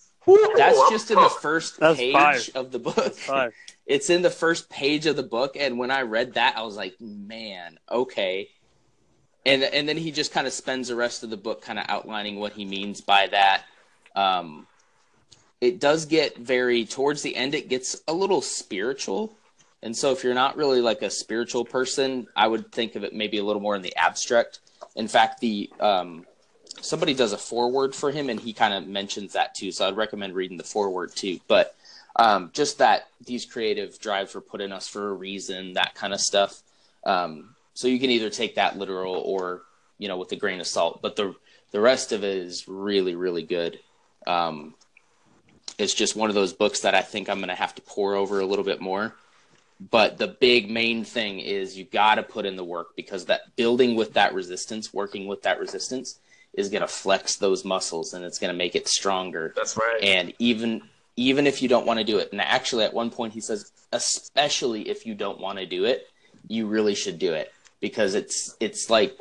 that's 0.57 0.91
just 0.91 1.11
in 1.11 1.17
the 1.21 1.29
first 1.29 1.79
That's 1.79 1.99
page 1.99 2.13
fire. 2.13 2.41
of 2.55 2.73
the 2.73 2.79
book. 2.79 3.17
It's 3.87 4.11
in 4.11 4.23
the 4.23 4.31
first 4.31 4.69
page 4.69 5.07
of 5.07 5.15
the 5.15 5.23
book, 5.23 5.57
and 5.57 5.79
when 5.79 5.93
I 5.93 6.03
read 6.03 6.35
that, 6.35 6.57
I 6.59 6.63
was 6.63 6.77
like, 6.77 7.01
man, 7.01 7.79
okay. 7.89 8.49
And 9.45 9.63
and 9.63 9.89
then 9.89 9.97
he 9.97 10.11
just 10.11 10.33
kind 10.33 10.45
of 10.47 10.53
spends 10.53 10.89
the 10.89 10.97
rest 10.97 11.23
of 11.23 11.31
the 11.31 11.37
book 11.37 11.63
kind 11.63 11.79
of 11.79 11.85
outlining 11.89 12.41
what 12.41 12.53
he 12.53 12.65
means 12.65 13.01
by 13.01 13.29
that. 13.29 13.63
Um, 14.17 14.67
it 15.61 15.79
does 15.79 16.07
get 16.07 16.37
very 16.37 16.85
towards 16.85 17.23
the 17.23 17.37
end. 17.37 17.55
It 17.55 17.69
gets 17.69 17.97
a 18.09 18.13
little 18.13 18.43
spiritual 18.43 19.37
And 19.83 19.97
so 19.97 20.11
if 20.11 20.25
you're 20.25 20.35
not 20.35 20.57
really 20.57 20.81
like 20.81 21.03
a 21.03 21.11
spiritual 21.11 21.65
person, 21.65 22.27
I 22.35 22.49
would 22.49 22.73
think 22.73 22.97
of 22.97 23.05
it 23.05 23.15
maybe 23.15 23.39
a 23.39 23.45
little 23.45 23.63
more 23.63 23.77
in 23.77 23.83
the 23.83 23.95
abstract. 23.97 24.61
In 24.97 25.07
fact, 25.07 25.41
the 25.41 25.71
um, 25.81 26.25
somebody 26.81 27.15
does 27.15 27.33
a 27.33 27.39
foreword 27.39 27.95
for 27.95 28.11
him 28.11 28.29
and 28.29 28.41
he 28.41 28.53
kind 28.53 28.75
of 28.75 28.87
mentions 28.87 29.33
that 29.33 29.55
too. 29.55 29.73
So 29.73 29.87
I'd 29.87 29.97
recommend 29.97 30.35
reading 30.35 30.57
the 30.57 30.65
foreword 30.65 31.15
too. 31.15 31.41
But 31.49 31.75
um, 32.17 32.51
just 32.53 32.79
that 32.79 33.09
these 33.25 33.45
creative 33.45 33.99
drives 33.99 34.35
were 34.35 34.41
put 34.41 34.61
in 34.61 34.73
us 34.73 34.89
for 34.89 35.09
a 35.09 35.13
reason, 35.13 35.75
that 35.75 35.95
kind 35.95 36.15
of 36.15 36.21
stuff. 36.21 36.63
Um, 37.05 37.55
so 37.75 37.89
you 37.89 38.01
can 38.01 38.11
either 38.11 38.31
take 38.31 38.55
that 38.55 38.79
literal 38.79 39.17
or 39.17 39.63
you 39.99 40.09
know 40.09 40.17
with 40.17 40.33
a 40.33 40.37
grain 40.37 40.61
of 40.61 40.67
salt. 40.67 41.01
But 41.03 41.17
the 41.17 41.35
the 41.73 41.81
rest 41.81 42.13
of 42.13 42.25
it 42.25 42.37
is 42.39 42.67
really 42.67 43.15
really 43.15 43.43
good. 43.43 43.79
Um, 44.27 44.75
it's 45.79 45.95
just 45.95 46.17
one 46.17 46.31
of 46.31 46.35
those 46.35 46.55
books 46.55 46.81
that 46.81 46.95
I 46.95 47.03
think 47.03 47.29
I'm 47.29 47.39
going 47.39 47.49
to 47.49 47.55
have 47.55 47.75
to 47.75 47.83
pore 47.83 48.15
over 48.15 48.41
a 48.41 48.47
little 48.47 48.65
bit 48.65 48.81
more. 48.81 49.15
But 49.91 50.17
the 50.17 50.29
big 50.29 50.71
main 50.71 51.05
thing 51.05 51.39
is 51.39 51.77
you 51.77 51.85
got 51.85 52.15
to 52.15 52.23
put 52.23 52.47
in 52.47 52.57
the 52.57 52.65
work 52.65 52.97
because 52.97 53.27
that 53.27 53.55
building 53.57 53.95
with 53.95 54.15
that 54.15 54.33
resistance, 54.33 54.95
working 54.95 55.27
with 55.27 55.43
that 55.43 55.61
resistance, 55.61 56.19
is 56.57 56.69
going 56.71 56.81
to 56.81 56.89
flex 56.89 57.37
those 57.37 57.65
muscles 57.65 58.15
and 58.15 58.25
it's 58.25 58.39
going 58.39 58.53
to 58.53 58.57
make 58.57 58.75
it 58.75 58.89
stronger. 58.89 59.53
That's 59.55 59.77
right. 59.77 60.03
And 60.03 60.33
even 60.39 60.83
even 61.19 61.47
if 61.47 61.63
you 61.63 61.69
don't 61.69 61.87
want 61.87 61.99
to 61.99 62.05
do 62.05 62.19
it, 62.19 62.31
and 62.33 62.41
actually 62.41 62.85
at 62.85 62.93
one 62.93 63.11
point 63.11 63.33
he 63.33 63.41
says, 63.41 63.73
especially 63.93 64.89
if 64.89 65.07
you 65.07 65.15
don't 65.15 65.41
want 65.41 65.59
to 65.59 65.67
do 65.67 65.85
it, 65.85 66.09
you 66.49 66.67
really 66.67 66.95
should 66.95 67.19
do 67.19 67.33
it 67.33 67.53
because 67.81 68.15
it's 68.15 68.57
it's 68.61 68.91
like 68.91 69.19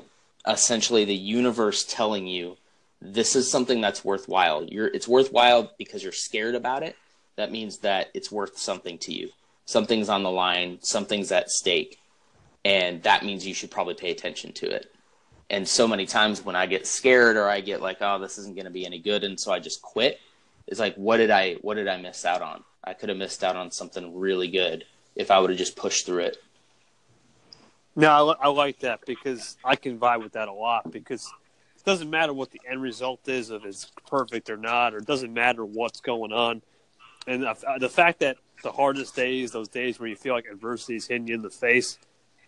essentially 0.48 1.06
the 1.06 1.16
universe 1.16 1.86
telling 1.86 2.28
you 2.28 2.58
this 3.02 3.36
is 3.36 3.50
something 3.50 3.82
that's 3.82 4.04
worthwhile. 4.04 4.64
You're 4.64 4.88
it's 4.88 5.08
worthwhile 5.08 5.72
because 5.78 6.04
you're 6.04 6.12
scared 6.12 6.56
about 6.56 6.84
it. 6.84 6.96
That 7.36 7.52
means 7.52 7.80
that 7.80 8.10
it's 8.14 8.32
worth 8.32 8.58
something 8.58 8.98
to 9.00 9.14
you. 9.14 9.30
Something's 9.66 10.10
on 10.10 10.24
the 10.24 10.32
line, 10.32 10.80
something's 10.82 11.32
at 11.32 11.50
stake, 11.50 12.00
and 12.64 13.02
that 13.04 13.26
means 13.26 13.46
you 13.46 13.54
should 13.54 13.72
probably 13.72 13.96
pay 13.96 14.12
attention 14.12 14.54
to 14.54 14.70
it. 14.70 14.92
And 15.50 15.68
so 15.68 15.88
many 15.88 16.06
times 16.06 16.44
when 16.44 16.56
I 16.56 16.66
get 16.66 16.88
scared 16.88 17.38
or 17.38 17.48
I 17.48 17.62
get 17.62 17.82
like, 17.82 17.98
oh, 18.02 18.18
this 18.20 18.38
isn't 18.40 18.56
going 18.56 18.66
to 18.66 18.72
be 18.72 18.86
any 18.86 19.00
good, 19.00 19.24
and 19.24 19.40
so 19.40 19.52
I 19.52 19.60
just 19.60 19.82
quit. 19.82 20.20
It's 20.68 20.80
like, 20.80 20.96
what 20.96 21.18
did 21.18 21.30
I 21.30 21.54
what 21.62 21.76
did 21.76 21.88
I 21.88 21.98
miss 21.98 22.26
out 22.26 22.42
on? 22.42 22.64
I 22.84 22.94
could 22.94 23.10
have 23.10 23.18
missed 23.18 23.44
out 23.44 23.56
on 23.56 23.70
something 23.72 24.18
really 24.18 24.48
good 24.48 24.86
if 25.16 25.30
I 25.30 25.40
would 25.40 25.50
have 25.52 25.60
just 25.60 25.76
pushed 25.76 26.06
through 26.06 26.24
it. 26.24 26.38
No, 27.96 28.10
I, 28.10 28.22
li- 28.22 28.36
I 28.42 28.50
like 28.50 28.80
that 28.80 29.06
because 29.06 29.58
I 29.64 29.76
can 29.76 29.98
vibe 29.98 30.24
with 30.24 30.34
that 30.34 30.48
a 30.48 30.54
lot 30.54 30.92
because 30.92 31.32
it 31.78 31.86
doesn't 31.86 32.10
matter 32.10 32.34
what 32.34 32.52
the 32.52 32.60
end 32.70 32.82
result 32.82 33.28
is, 33.30 33.52
if 33.52 33.64
it's 33.64 33.92
perfect 34.10 34.50
or 34.50 34.58
not, 34.58 34.94
or 34.94 34.98
it 34.98 35.06
doesn't 35.06 35.34
matter 35.34 35.64
what's 35.64 36.02
going 36.02 36.34
on. 36.34 36.62
And 37.28 37.44
the, 37.44 37.78
the 37.80 37.90
fact 37.90 38.20
that 38.20 38.38
the 38.64 38.72
hardest 38.72 39.16
days, 39.16 39.52
those 39.52 39.70
days 39.70 40.00
where 40.00 40.10
you 40.10 40.16
feel 40.16 40.34
like 40.34 40.46
adversity 40.52 40.96
is 40.96 41.08
hitting 41.08 41.28
you 41.28 41.36
in 41.36 41.42
the 41.42 41.50
face, 41.50 41.98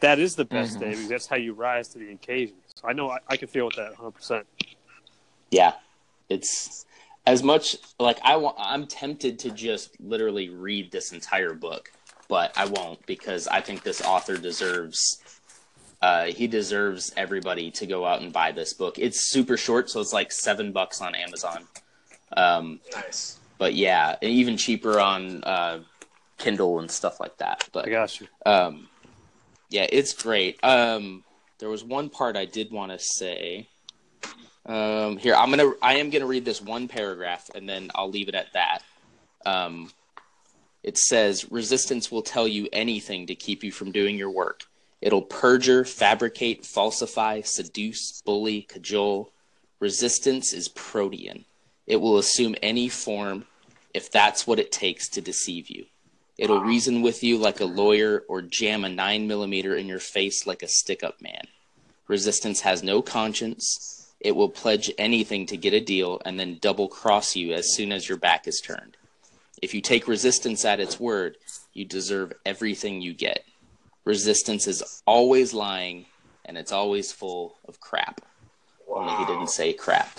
that 0.01 0.19
is 0.19 0.35
the 0.35 0.45
best 0.45 0.77
Mhm. 0.77 0.79
day 0.81 0.89
because 0.91 1.07
that's 1.07 1.27
how 1.27 1.35
you 1.37 1.53
rise 1.53 1.87
to 1.89 1.99
the 1.99 2.11
occasion. 2.11 2.55
So 2.77 2.87
I 2.87 2.93
know 2.93 3.09
I, 3.09 3.17
I 3.27 3.37
can 3.37 3.47
feel 3.47 3.65
with 3.65 3.75
that 3.77 3.95
100%. 3.95 4.43
Yeah, 5.49 5.73
it's 6.29 6.85
as 7.25 7.41
much 7.41 7.75
like 7.99 8.19
I 8.23 8.35
want. 8.35 8.55
I'm 8.59 8.85
tempted 8.85 9.39
to 9.39 9.49
just 9.49 9.99
literally 9.99 10.49
read 10.49 10.91
this 10.91 11.11
entire 11.11 11.55
book, 11.55 11.91
but 12.29 12.55
I 12.55 12.65
won't 12.65 13.03
because 13.07 13.47
I 13.47 13.61
think 13.61 13.81
this 13.81 14.01
author 14.01 14.37
deserves. 14.37 15.21
Uh, 16.03 16.25
he 16.25 16.45
deserves 16.45 17.11
everybody 17.17 17.71
to 17.71 17.87
go 17.87 18.05
out 18.05 18.21
and 18.21 18.31
buy 18.31 18.51
this 18.51 18.73
book. 18.73 18.99
It's 18.99 19.31
super 19.31 19.57
short, 19.57 19.89
so 19.89 19.99
it's 19.99 20.13
like 20.13 20.31
seven 20.31 20.71
bucks 20.71 21.01
on 21.01 21.15
Amazon. 21.15 21.63
Um, 22.35 22.79
Nice. 22.93 23.39
but 23.57 23.73
yeah, 23.73 24.17
even 24.21 24.55
cheaper 24.55 24.99
on 24.99 25.43
uh, 25.43 25.79
Kindle 26.37 26.77
and 26.79 26.91
stuff 26.91 27.19
like 27.19 27.37
that. 27.37 27.67
But 27.71 27.87
I 27.87 27.89
got 27.89 28.19
you. 28.21 28.27
um, 28.45 28.87
yeah, 29.69 29.87
it's 29.89 30.13
great. 30.13 30.59
Um, 30.63 31.23
there 31.59 31.69
was 31.69 31.83
one 31.83 32.09
part 32.09 32.37
I 32.37 32.45
did 32.45 32.71
want 32.71 32.91
to 32.91 32.99
say. 32.99 33.67
Um, 34.65 35.17
here, 35.17 35.35
I'm 35.35 35.49
gonna, 35.49 35.71
I 35.81 35.95
am 35.95 36.09
gonna 36.09 36.27
read 36.27 36.45
this 36.45 36.61
one 36.61 36.87
paragraph, 36.87 37.49
and 37.55 37.67
then 37.67 37.89
I'll 37.95 38.09
leave 38.09 38.27
it 38.27 38.35
at 38.35 38.53
that. 38.53 38.79
Um, 39.45 39.91
it 40.83 40.97
says, 40.97 41.49
"Resistance 41.51 42.11
will 42.11 42.21
tell 42.21 42.47
you 42.47 42.67
anything 42.73 43.27
to 43.27 43.35
keep 43.35 43.63
you 43.63 43.71
from 43.71 43.91
doing 43.91 44.17
your 44.17 44.29
work. 44.29 44.65
It'll 45.01 45.21
perjure, 45.21 45.85
fabricate, 45.85 46.65
falsify, 46.65 47.41
seduce, 47.41 48.21
bully, 48.25 48.63
cajole. 48.63 49.31
Resistance 49.79 50.53
is 50.53 50.67
protean. 50.69 51.45
It 51.85 51.97
will 51.97 52.17
assume 52.17 52.55
any 52.61 52.89
form 52.89 53.45
if 53.93 54.11
that's 54.11 54.45
what 54.45 54.59
it 54.59 54.71
takes 54.71 55.07
to 55.09 55.21
deceive 55.21 55.69
you. 55.69 55.85
It'll 56.37 56.61
reason 56.61 57.01
with 57.01 57.23
you 57.23 57.37
like 57.37 57.59
a 57.59 57.65
lawyer 57.65 58.23
or 58.27 58.41
jam 58.41 58.83
a 58.83 58.89
nine 58.89 59.27
millimeter 59.27 59.75
in 59.75 59.87
your 59.87 59.99
face 59.99 60.45
like 60.45 60.61
a 60.61 60.67
stick 60.67 61.03
up 61.03 61.21
man. 61.21 61.47
Resistance 62.07 62.61
has 62.61 62.83
no 62.83 63.01
conscience. 63.01 64.13
It 64.19 64.35
will 64.35 64.49
pledge 64.49 64.91
anything 64.97 65.45
to 65.47 65.57
get 65.57 65.73
a 65.73 65.79
deal 65.79 66.21
and 66.25 66.39
then 66.39 66.59
double 66.61 66.87
cross 66.87 67.35
you 67.35 67.53
as 67.53 67.73
soon 67.73 67.91
as 67.91 68.07
your 68.07 68.17
back 68.17 68.47
is 68.47 68.61
turned. 68.61 68.97
If 69.61 69.73
you 69.73 69.81
take 69.81 70.07
resistance 70.07 70.63
at 70.63 70.79
its 70.79 70.99
word, 70.99 71.37
you 71.73 71.85
deserve 71.85 72.33
everything 72.45 73.01
you 73.01 73.13
get. 73.13 73.43
Resistance 74.05 74.67
is 74.67 75.01
always 75.05 75.53
lying 75.53 76.05
and 76.45 76.57
it's 76.57 76.71
always 76.71 77.11
full 77.11 77.57
of 77.67 77.79
crap. 77.79 78.21
Only 78.89 79.13
he 79.15 79.25
didn't 79.25 79.49
say 79.49 79.73
crap. 79.73 80.17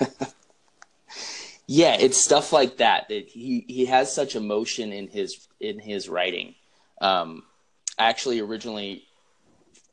yeah, 1.66 1.96
it's 1.98 2.18
stuff 2.18 2.52
like 2.52 2.78
that 2.78 3.08
that 3.08 3.28
he 3.28 3.64
he 3.68 3.86
has 3.86 4.12
such 4.12 4.34
emotion 4.34 4.92
in 4.92 5.08
his 5.08 5.47
in 5.60 5.78
his 5.78 6.08
writing. 6.08 6.54
Um, 7.00 7.44
I 7.98 8.08
actually 8.08 8.40
originally 8.40 9.04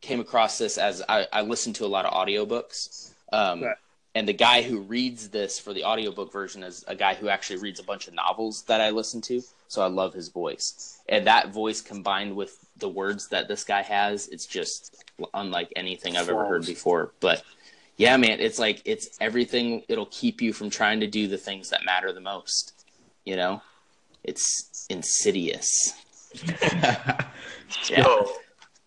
came 0.02 0.20
across 0.20 0.58
this 0.58 0.78
as 0.78 1.02
I, 1.10 1.28
I 1.34 1.42
listened 1.42 1.76
to 1.78 1.86
a 1.86 1.88
lot 1.88 2.06
of 2.06 2.14
audiobooks. 2.14 3.12
Um, 3.34 3.64
Right. 3.64 3.76
and 4.14 4.28
the 4.28 4.34
guy 4.34 4.62
who 4.62 4.80
reads 4.80 5.30
this 5.30 5.60
for 5.60 5.74
the 5.74 5.84
audiobook 5.84 6.32
version 6.32 6.64
is 6.64 6.86
a 6.88 6.96
guy 6.96 7.16
who 7.16 7.28
actually 7.30 7.60
reads 7.60 7.80
a 7.80 7.84
bunch 7.84 8.08
of 8.08 8.14
novels 8.14 8.64
that 8.64 8.82
I 8.82 8.92
listen 8.92 9.22
to. 9.22 9.42
So 9.68 9.82
I 9.82 9.88
love 9.88 10.14
his 10.14 10.30
voice. 10.30 11.00
And 11.10 11.26
that 11.28 11.50
voice 11.50 11.82
combined 11.82 12.36
with 12.36 12.58
the 12.78 12.88
words 12.88 13.28
that 13.30 13.48
this 13.48 13.64
guy 13.64 13.82
has, 13.82 14.28
it's 14.28 14.46
just 14.46 15.04
unlike 15.34 15.74
anything 15.76 16.16
I've 16.16 16.30
ever 16.30 16.46
heard 16.46 16.66
before. 16.66 17.14
But 17.20 17.44
yeah, 17.98 18.16
man, 18.18 18.40
it's 18.40 18.60
like 18.60 18.82
it's 18.86 19.18
everything. 19.20 19.84
It'll 19.88 20.06
keep 20.08 20.42
you 20.42 20.54
from 20.54 20.70
trying 20.70 21.00
to 21.00 21.08
do 21.08 21.28
the 21.28 21.38
things 21.38 21.70
that 21.72 21.84
matter 21.86 22.14
the 22.14 22.22
most. 22.22 22.74
You 23.26 23.38
know, 23.38 23.62
it's 24.28 24.86
insidious. 24.90 25.94
Yeah. 27.90 28.04
Yo, 28.04 28.28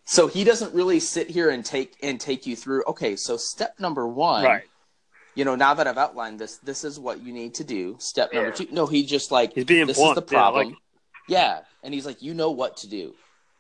So 0.05 0.29
he 0.29 0.45
doesn't 0.45 0.73
really 0.73 1.01
sit 1.01 1.29
here 1.29 1.51
and 1.51 1.65
take 1.65 1.97
and 2.03 2.21
take 2.21 2.47
you 2.47 2.55
through. 2.55 2.85
Okay, 2.87 3.17
so 3.17 3.37
step 3.37 3.75
number 3.81 4.07
one, 4.07 4.45
Right. 4.45 4.63
you 5.35 5.45
know, 5.45 5.57
now 5.57 5.75
that 5.75 5.87
I've 5.89 5.99
outlined 5.99 6.39
this, 6.39 6.57
this 6.59 6.85
is 6.85 6.99
what 7.01 7.21
you 7.23 7.33
need 7.33 7.55
to 7.55 7.65
do. 7.65 7.97
Step 7.99 8.33
number 8.33 8.51
Yeah. 8.51 8.55
two. 8.55 8.69
No, 8.71 8.87
he 8.87 9.05
just 9.05 9.33
like 9.33 9.53
He's 9.55 9.65
being 9.65 9.87
this 9.87 9.97
blunt, 9.99 10.17
is 10.19 10.25
the 10.25 10.31
yeah, 10.33 10.39
problem. 10.39 10.69
like- 10.69 10.77
Yeah, 11.29 11.61
and 11.83 11.93
he's 11.93 12.07
like, 12.07 12.23
you 12.23 12.35
know 12.35 12.51
what 12.53 12.77
to 12.79 12.87
do, 12.89 13.15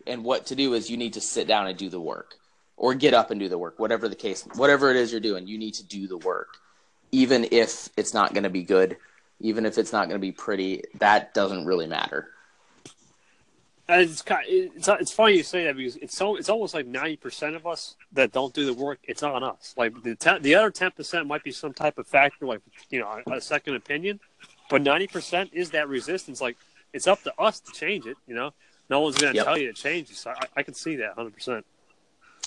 and 0.06 0.22
what 0.24 0.46
to 0.46 0.54
do 0.54 0.74
is 0.74 0.88
you 0.88 0.96
need 0.96 1.14
to 1.14 1.20
sit 1.20 1.46
down 1.48 1.66
and 1.66 1.76
do 1.76 1.88
the 1.88 2.00
work, 2.00 2.36
or 2.76 2.94
get 2.94 3.14
up 3.14 3.30
and 3.32 3.40
do 3.40 3.48
the 3.48 3.58
work, 3.58 3.78
whatever 3.78 4.08
the 4.08 4.16
case, 4.16 4.46
whatever 4.54 4.90
it 4.90 4.96
is 4.96 5.10
you're 5.10 5.20
doing, 5.20 5.46
you 5.48 5.58
need 5.58 5.74
to 5.74 5.84
do 5.84 6.06
the 6.06 6.16
work, 6.18 6.58
even 7.12 7.48
if 7.50 7.88
it's 7.96 8.14
not 8.14 8.32
going 8.34 8.44
to 8.44 8.50
be 8.50 8.62
good, 8.62 8.96
even 9.40 9.66
if 9.66 9.78
it's 9.78 9.92
not 9.92 10.08
going 10.08 10.20
to 10.20 10.26
be 10.26 10.32
pretty. 10.32 10.82
That 10.94 11.34
doesn't 11.34 11.66
really 11.66 11.86
matter. 11.86 12.30
And 13.88 14.02
It's 14.02 14.20
kind 14.22 14.44
it's 14.48 14.86
it's 14.88 15.12
funny 15.12 15.36
you 15.36 15.42
say 15.42 15.64
that 15.64 15.76
because 15.76 15.96
it's 15.96 16.14
so 16.16 16.36
it's 16.36 16.50
almost 16.50 16.74
like 16.74 16.86
ninety 16.86 17.16
percent 17.16 17.56
of 17.56 17.66
us 17.66 17.96
that 18.12 18.32
don't 18.32 18.52
do 18.52 18.66
the 18.66 18.74
work. 18.74 18.98
It's 19.02 19.22
on 19.22 19.42
us. 19.42 19.74
Like 19.78 20.02
the 20.02 20.14
ten, 20.14 20.42
the 20.42 20.54
other 20.56 20.70
ten 20.70 20.90
percent 20.90 21.26
might 21.26 21.42
be 21.42 21.52
some 21.52 21.72
type 21.72 21.96
of 21.98 22.06
factor, 22.06 22.46
like 22.46 22.60
you 22.90 23.00
know, 23.00 23.22
a, 23.30 23.36
a 23.36 23.40
second 23.40 23.76
opinion, 23.76 24.20
but 24.68 24.82
ninety 24.82 25.06
percent 25.06 25.50
is 25.54 25.70
that 25.70 25.88
resistance. 25.88 26.40
Like 26.40 26.58
it's 26.92 27.06
up 27.06 27.22
to 27.22 27.32
us 27.40 27.60
to 27.60 27.72
change 27.72 28.06
it. 28.06 28.18
You 28.26 28.34
know, 28.34 28.52
no 28.90 29.00
one's 29.00 29.16
going 29.18 29.34
to 29.34 29.38
Yep. 29.38 29.44
tell 29.44 29.56
you 29.56 29.68
to 29.68 29.72
change 29.74 30.10
it. 30.10 30.16
So 30.16 30.32
I, 30.32 30.46
I 30.56 30.62
can 30.64 30.74
see 30.74 30.96
that 30.96 31.14
hundred 31.14 31.32
percent. 31.34 31.64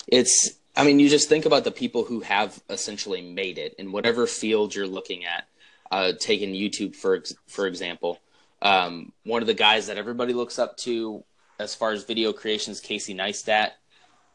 it's 0.08 0.50
i 0.76 0.84
mean 0.84 0.98
you 0.98 1.08
just 1.08 1.28
think 1.28 1.46
about 1.46 1.64
the 1.64 1.70
people 1.70 2.04
who 2.04 2.20
have 2.20 2.60
essentially 2.70 3.22
made 3.22 3.58
it 3.58 3.74
in 3.78 3.92
whatever 3.92 4.26
field 4.26 4.74
you're 4.74 4.86
looking 4.86 5.24
at 5.24 5.46
uh, 5.92 6.12
taking 6.18 6.52
youtube 6.52 6.96
for 6.96 7.22
for 7.46 7.66
example. 7.66 8.18
Um, 8.62 9.12
one 9.24 9.42
of 9.42 9.46
the 9.46 9.54
guys 9.54 9.88
that 9.88 9.98
everybody 9.98 10.32
looks 10.32 10.58
up 10.58 10.76
to 10.78 11.24
as 11.58 11.74
far 11.74 11.92
as 11.92 12.04
video 12.04 12.32
creations 12.32 12.80
casey 12.80 13.14
neistat 13.14 13.72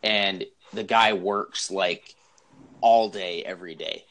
and 0.03 0.45
the 0.73 0.83
guy 0.83 1.13
works 1.13 1.71
like 1.71 2.15
all 2.81 3.09
day 3.09 3.43
every 3.43 3.75
day. 3.75 4.05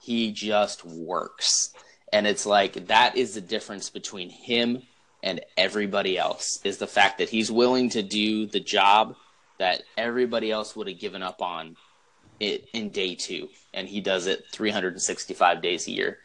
He 0.00 0.32
just 0.32 0.84
works. 0.84 1.72
And 2.12 2.26
it's 2.26 2.46
like 2.46 2.86
that 2.86 3.16
is 3.16 3.34
the 3.34 3.40
difference 3.40 3.90
between 3.90 4.30
him 4.30 4.82
and 5.22 5.40
everybody 5.56 6.16
else 6.16 6.60
is 6.64 6.78
the 6.78 6.86
fact 6.86 7.18
that 7.18 7.28
he's 7.28 7.52
willing 7.52 7.90
to 7.90 8.02
do 8.02 8.46
the 8.46 8.60
job 8.60 9.14
that 9.58 9.82
everybody 9.98 10.50
else 10.50 10.74
would 10.74 10.88
have 10.88 10.98
given 10.98 11.22
up 11.22 11.42
on 11.42 11.76
it 12.40 12.68
in 12.72 12.88
day 12.88 13.14
two. 13.14 13.48
And 13.74 13.86
he 13.86 14.00
does 14.00 14.26
it 14.26 14.44
365 14.52 15.60
days 15.60 15.86
a 15.86 15.90
year 15.90 16.18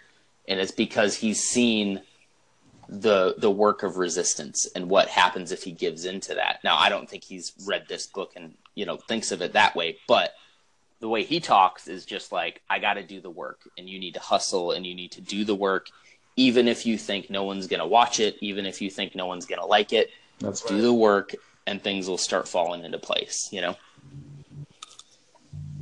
and 0.47 0.59
it's 0.59 0.71
because 0.71 1.15
he's 1.15 1.43
seen 1.43 2.01
the 2.87 3.35
the 3.37 3.49
work 3.49 3.83
of 3.83 3.97
resistance 3.97 4.67
and 4.75 4.89
what 4.89 5.07
happens 5.07 5.51
if 5.51 5.63
he 5.63 5.71
gives 5.71 6.05
into 6.05 6.35
that. 6.35 6.59
Now, 6.63 6.77
I 6.77 6.89
don't 6.89 7.09
think 7.09 7.23
he's 7.23 7.53
read 7.65 7.85
this 7.87 8.07
book 8.07 8.33
and 8.35 8.53
you 8.75 8.85
know 8.85 8.97
thinks 8.97 9.31
of 9.31 9.41
it 9.41 9.53
that 9.53 9.75
way, 9.75 9.97
but 10.07 10.33
the 10.99 11.09
way 11.09 11.23
he 11.23 11.39
talks 11.39 11.87
is 11.87 12.05
just 12.05 12.31
like 12.31 12.61
I 12.69 12.79
got 12.79 12.93
to 12.95 13.03
do 13.03 13.21
the 13.21 13.29
work, 13.29 13.61
and 13.77 13.89
you 13.89 13.99
need 13.99 14.13
to 14.13 14.19
hustle, 14.19 14.71
and 14.71 14.85
you 14.85 14.95
need 14.95 15.11
to 15.13 15.21
do 15.21 15.43
the 15.43 15.55
work, 15.55 15.87
even 16.35 16.67
if 16.67 16.85
you 16.85 16.97
think 16.97 17.29
no 17.29 17.43
one's 17.43 17.67
gonna 17.67 17.87
watch 17.87 18.19
it, 18.19 18.37
even 18.41 18.65
if 18.65 18.81
you 18.81 18.89
think 18.89 19.15
no 19.15 19.25
one's 19.25 19.45
gonna 19.45 19.65
like 19.65 19.93
it. 19.93 20.09
That's 20.39 20.61
Do 20.61 20.81
the 20.81 20.93
work, 20.93 21.35
and 21.65 21.81
things 21.81 22.07
will 22.07 22.17
start 22.17 22.47
falling 22.47 22.83
into 22.83 22.99
place. 22.99 23.49
You 23.51 23.61
know. 23.61 23.75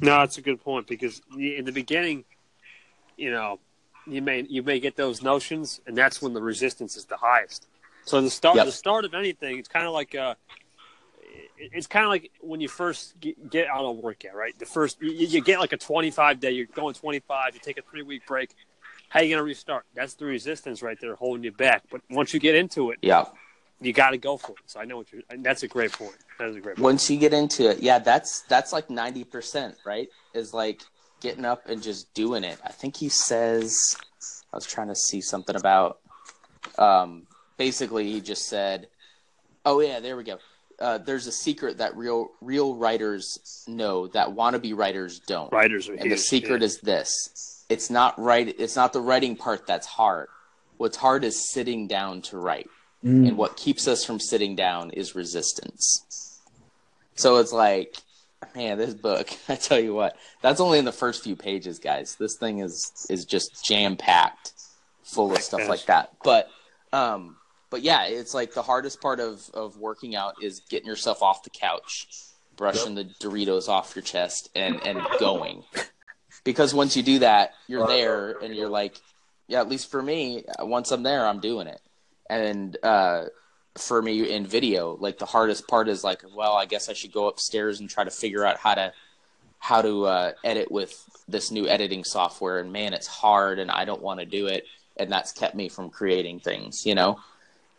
No, 0.01 0.20
that's 0.20 0.38
a 0.38 0.41
good 0.41 0.61
point 0.61 0.88
because 0.88 1.22
in 1.38 1.64
the 1.64 1.72
beginning, 1.72 2.26
you 3.16 3.32
know, 3.32 3.59
you 4.08 4.22
may 4.22 4.45
you 4.49 4.64
may 4.64 4.80
get 4.80 4.95
those 4.95 5.22
notions, 5.22 5.82
and 5.88 5.97
that's 5.97 6.22
when 6.22 6.34
the 6.34 6.41
resistance 6.41 6.95
is 6.97 7.06
the 7.06 7.18
highest. 7.18 7.68
So 8.06 8.22
the 8.22 8.30
start 8.30 8.58
Yep. 8.58 8.66
the 8.66 8.72
start 8.72 9.06
of 9.06 9.14
anything, 9.14 9.58
it's 9.60 9.70
kind 9.70 9.86
of 9.86 9.93
like 9.93 10.16
uh 10.16 10.36
it's 11.58 11.88
kind 11.88 12.04
of 12.06 12.10
like 12.10 12.30
when 12.41 12.60
you 12.62 12.68
first 12.68 13.20
get, 13.20 13.49
get 13.49 13.70
on 13.70 13.86
a 13.86 13.91
workout, 13.91 14.36
right? 14.36 14.58
The 14.60 14.66
first 14.66 15.01
you, 15.01 15.12
you 15.12 15.41
get 15.41 15.60
like 15.60 15.72
a 15.74 15.78
25 15.78 16.39
day, 16.39 16.51
you're 16.51 16.66
going 16.68 16.93
25, 16.93 17.54
you 17.54 17.60
take 17.64 17.78
a 17.78 17.82
three 17.82 18.04
week 18.04 18.26
break. 18.28 18.51
How 19.10 19.22
you 19.22 19.34
gonna 19.34 19.43
restart? 19.43 19.86
That's 19.95 20.16
the 20.16 20.26
resistance 20.26 20.82
right 20.82 20.97
there 20.99 21.16
holding 21.16 21.43
you 21.43 21.51
back. 21.51 21.84
But 21.91 22.01
once 22.10 22.34
you 22.34 22.39
get 22.39 22.56
into 22.56 22.91
it, 22.91 22.99
Yeah. 23.01 23.26
you 23.80 23.93
got 23.93 24.10
to 24.12 24.18
go 24.18 24.38
for 24.38 24.51
it. 24.54 24.58
So 24.66 24.80
I 24.80 24.86
know 24.86 24.97
what 24.97 25.12
you're. 25.12 25.22
and 25.30 25.43
That's 25.43 25.62
a 25.64 25.68
great 25.68 25.91
point. 25.91 26.18
That 26.39 26.49
is 26.49 26.56
a 26.56 26.60
great 26.60 26.76
point. 26.76 26.84
once 26.84 27.10
you 27.10 27.18
get 27.18 27.32
into 27.34 27.70
it, 27.70 27.80
yeah, 27.80 27.99
that's 27.99 28.41
that's 28.41 28.74
like 28.74 28.89
ninety 28.89 29.24
percent, 29.24 29.76
right? 29.86 30.10
Is 30.34 30.54
like 30.54 30.82
getting 31.24 31.45
up 31.45 31.67
and 31.67 31.82
just 31.82 32.13
doing 32.13 32.43
it. 32.43 32.59
I 32.63 32.71
think 32.71 32.95
he 32.95 33.09
says 33.09 33.97
I 34.53 34.57
was 34.57 34.67
trying 34.67 34.89
to 34.89 34.95
see 34.95 35.21
something 35.21 35.55
about 35.55 35.99
um 36.78 37.26
basically 37.57 38.11
he 38.11 38.21
just 38.21 38.47
said 38.47 38.88
Oh 39.65 39.80
yeah, 39.80 39.99
there 40.01 40.17
we 40.17 40.26
go. 40.26 40.39
Uh, 40.80 40.97
there's 40.97 41.28
a 41.28 41.32
secret 41.32 41.78
that 41.78 41.95
real 41.95 42.30
real 42.41 42.76
writers 42.76 43.63
know 43.67 44.07
that 44.07 44.28
wannabe 44.28 44.76
writers 44.76 45.19
don't. 45.21 45.51
Writers 45.51 45.88
are 45.88 45.93
And 45.93 46.11
the 46.11 46.17
secret 46.17 46.61
yeah. 46.61 46.65
is 46.65 46.80
this. 46.82 47.65
It's 47.69 47.89
not 47.89 48.19
right 48.19 48.53
it's 48.59 48.76
not 48.76 48.93
the 48.93 49.01
writing 49.01 49.36
part 49.36 49.65
that's 49.65 49.88
hard. 49.88 50.28
What's 50.78 50.97
hard 50.97 51.24
is 51.24 51.51
sitting 51.51 51.88
down 51.88 52.21
to 52.24 52.38
write. 52.38 52.69
Mm. 53.03 53.30
And 53.30 53.38
what 53.38 53.57
keeps 53.57 53.88
us 53.88 54.03
from 54.05 54.19
sitting 54.19 54.55
down 54.55 54.91
is 54.91 55.15
resistance. 55.15 56.41
So 57.15 57.38
it's 57.38 57.53
like, 57.53 57.97
man, 58.56 58.78
this 58.78 58.94
book, 58.94 59.30
I 59.50 59.56
tell 59.56 59.80
you 59.80 59.94
what, 59.94 60.18
that's 60.41 60.60
only 60.60 60.80
in 60.80 60.86
the 60.86 60.91
first 60.91 61.24
few 61.24 61.36
pages, 61.36 61.80
guys. 61.80 62.16
This 62.16 62.38
thing 62.38 62.60
is 62.60 63.08
is 63.10 63.26
just 63.26 63.64
jam 63.66 63.96
packed 63.96 64.54
full 65.04 65.32
of 65.32 65.39
stuff 65.39 65.68
like 65.68 65.86
that. 65.86 66.14
But 66.24 66.50
um 66.91 67.38
but 67.70 67.82
yeah, 67.82 68.06
it's 68.06 68.34
like 68.34 68.54
the 68.54 68.62
hardest 68.62 69.02
part 69.02 69.20
of 69.20 69.50
of 69.54 69.78
working 69.78 70.16
out 70.16 70.36
is 70.41 70.62
getting 70.70 70.88
yourself 70.88 71.22
off 71.22 71.44
the 71.44 71.50
couch, 71.50 72.08
brushing 72.56 72.96
the 72.96 73.06
Doritos 73.22 73.68
off 73.68 73.96
your 73.96 74.04
chest 74.04 74.50
and 74.56 74.86
and 74.86 75.02
going. 75.20 75.64
Because 76.44 76.74
once 76.74 76.98
you 76.98 77.04
do 77.04 77.20
that, 77.20 77.54
you're 77.68 77.88
there 77.88 78.38
and 78.44 78.56
you're 78.56 78.70
like, 78.70 79.00
yeah, 79.48 79.62
at 79.62 79.70
least 79.70 79.89
for 79.89 80.02
me, 80.02 80.44
once 80.60 80.91
I'm 80.91 81.04
there, 81.04 81.26
I'm 81.26 81.39
doing 81.39 81.68
it. 81.68 81.82
And 82.30 82.78
uh 82.84 83.26
for 83.76 84.01
me 84.01 84.32
in 84.32 84.45
video, 84.45 84.97
like 84.99 85.17
the 85.17 85.26
hardest 85.26 85.67
part 85.67 85.89
is 85.89 86.03
like, 86.03 86.21
well, 86.36 86.53
I 86.53 86.65
guess 86.65 86.89
I 86.89 86.93
should 86.93 87.11
go 87.11 87.28
upstairs 87.28 87.80
and 87.80 87.89
try 87.89 88.03
to 88.03 88.11
figure 88.11 88.45
out 88.45 88.57
how 88.57 88.76
to 88.76 88.93
how 89.59 89.82
to 89.82 90.05
uh, 90.05 90.32
edit 90.43 90.69
with 90.69 90.93
this 91.28 91.49
new 91.49 91.67
editing 91.67 92.03
software. 92.03 92.59
And 92.59 92.71
man, 92.71 92.93
it's 92.93 93.07
hard, 93.07 93.59
and 93.59 93.71
I 93.71 93.86
don't 93.86 94.01
want 94.01 94.19
to 94.19 94.26
do 94.26 94.47
it, 94.47 94.65
and 94.97 95.11
that's 95.11 95.32
kept 95.32 95.55
me 95.55 95.69
from 95.69 95.89
creating 95.89 96.41
things. 96.41 96.86
You 96.86 96.95
know, 96.95 97.19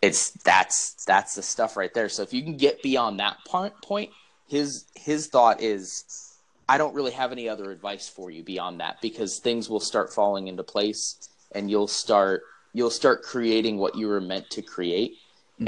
it's 0.02 0.30
that's 0.30 1.04
that's 1.04 1.34
the 1.36 1.42
stuff 1.42 1.76
right 1.76 1.92
there. 1.94 2.08
So 2.08 2.22
if 2.22 2.32
you 2.32 2.42
can 2.42 2.56
get 2.56 2.82
beyond 2.82 3.20
that 3.20 3.36
point, 3.46 3.74
point, 3.82 4.10
his 4.48 4.86
his 4.94 5.28
thought 5.28 5.62
is, 5.62 6.38
I 6.68 6.76
don't 6.76 6.94
really 6.94 7.12
have 7.12 7.30
any 7.30 7.48
other 7.48 7.70
advice 7.70 8.08
for 8.08 8.30
you 8.30 8.42
beyond 8.42 8.80
that 8.80 9.00
because 9.00 9.38
things 9.38 9.70
will 9.70 9.80
start 9.80 10.12
falling 10.12 10.48
into 10.48 10.64
place, 10.64 11.28
and 11.52 11.70
you'll 11.70 11.86
start 11.86 12.42
you'll 12.72 12.90
start 12.90 13.22
creating 13.22 13.78
what 13.78 13.94
you 13.94 14.08
were 14.08 14.20
meant 14.20 14.50
to 14.50 14.60
create 14.60 15.18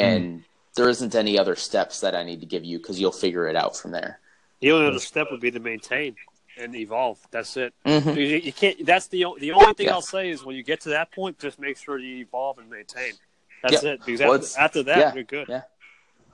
and 0.01 0.45
there 0.77 0.89
isn't 0.89 1.15
any 1.15 1.39
other 1.39 1.57
steps 1.57 2.01
that 2.01 2.15
I 2.15 2.23
need 2.23 2.41
to 2.41 2.47
give 2.47 2.65
you 2.65 2.79
because 2.79 3.01
you'll 3.01 3.13
figure 3.13 3.47
it 3.49 3.57
out 3.57 3.77
from 3.77 3.93
there. 3.93 4.21
The 4.61 4.73
only 4.73 4.87
other 4.87 4.99
step 4.99 5.29
would 5.31 5.41
be 5.41 5.51
to 5.51 5.61
maintain 5.61 6.17
and 6.59 6.75
evolve. 6.75 7.19
That's 7.31 7.57
it. 7.57 7.75
Mhm. 7.85 8.17
You, 8.17 8.23
you 8.39 8.53
can't. 8.53 8.85
That's 8.87 9.09
the 9.09 9.27
the 9.39 9.53
only 9.53 9.75
thing 9.75 9.87
Yeah. 9.87 9.93
I'll 9.95 10.03
say 10.03 10.31
is 10.31 10.45
when 10.45 10.57
you 10.57 10.63
get 10.63 10.81
to 10.83 10.91
that 10.91 11.13
point, 11.13 11.39
just 11.39 11.59
make 11.59 11.77
sure 11.77 11.99
you 11.99 12.17
evolve 12.19 12.59
and 12.59 12.71
maintain. 12.71 13.13
That's 13.63 13.83
Yeah. 13.83 13.91
it. 13.91 14.01
Because 14.05 14.21
Well, 14.21 14.35
after, 14.35 14.61
after 14.61 14.83
that, 14.85 14.99
yeah, 14.99 15.15
you're 15.15 15.25
good. 15.25 15.49
yeah. 15.49 15.63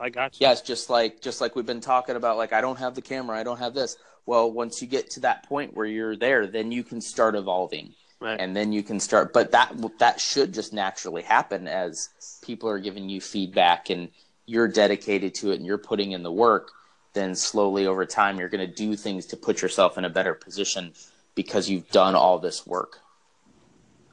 I 0.00 0.10
got 0.10 0.40
you. 0.40 0.46
Yeah, 0.46 0.52
it's 0.52 0.60
just 0.60 0.90
like 0.90 1.20
just 1.20 1.40
like 1.40 1.54
we've 1.56 1.66
been 1.66 1.80
talking 1.80 2.16
about. 2.16 2.36
Like 2.36 2.52
I 2.52 2.60
don't 2.60 2.78
have 2.78 2.94
the 2.94 3.02
camera, 3.02 3.36
I 3.38 3.42
don't 3.42 3.58
have 3.58 3.74
this. 3.74 3.96
Well, 4.26 4.50
once 4.50 4.80
you 4.80 4.86
get 4.88 5.10
to 5.10 5.20
that 5.20 5.48
point 5.48 5.74
where 5.74 5.86
you're 5.86 6.16
there, 6.16 6.46
then 6.46 6.70
you 6.70 6.84
can 6.84 7.00
start 7.00 7.34
evolving, 7.34 7.92
Right. 8.22 8.40
and 8.40 8.54
then 8.54 8.72
you 8.72 8.82
can 8.82 9.00
start. 9.00 9.32
But 9.32 9.50
that 9.52 9.74
that 9.98 10.20
should 10.20 10.54
just 10.54 10.72
naturally 10.72 11.22
happen 11.22 11.66
as 11.66 12.08
people 12.42 12.68
are 12.68 12.78
giving 12.78 13.08
you 13.08 13.20
feedback 13.20 13.90
and 13.90 14.08
you're 14.46 14.68
dedicated 14.68 15.34
to 15.36 15.50
it 15.50 15.56
and 15.56 15.66
you're 15.66 15.78
putting 15.78 16.12
in 16.12 16.22
the 16.22 16.32
work. 16.32 16.70
Then 17.14 17.34
slowly 17.34 17.86
over 17.86 18.06
time, 18.06 18.38
you're 18.38 18.48
going 18.48 18.66
to 18.66 18.74
do 18.74 18.96
things 18.96 19.26
to 19.26 19.36
put 19.36 19.60
yourself 19.60 19.98
in 19.98 20.04
a 20.04 20.10
better 20.10 20.34
position 20.34 20.92
because 21.34 21.68
you've 21.68 21.90
done 21.90 22.14
all 22.14 22.38
this 22.38 22.66
work. 22.66 23.00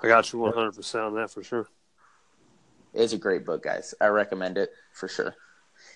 I 0.01 0.07
got 0.07 0.32
you 0.34 0.39
100 0.39 0.76
percent 0.76 1.03
on 1.03 1.16
that 1.16 1.32
for 1.32 1.43
sure. 1.43 1.68
It's 2.93 3.14
a 3.14 3.18
great 3.18 3.45
book, 3.45 3.64
guys. 3.64 3.93
I 4.01 4.07
recommend 4.07 4.57
it 4.57 4.72
for 4.93 5.07
sure. 5.07 5.36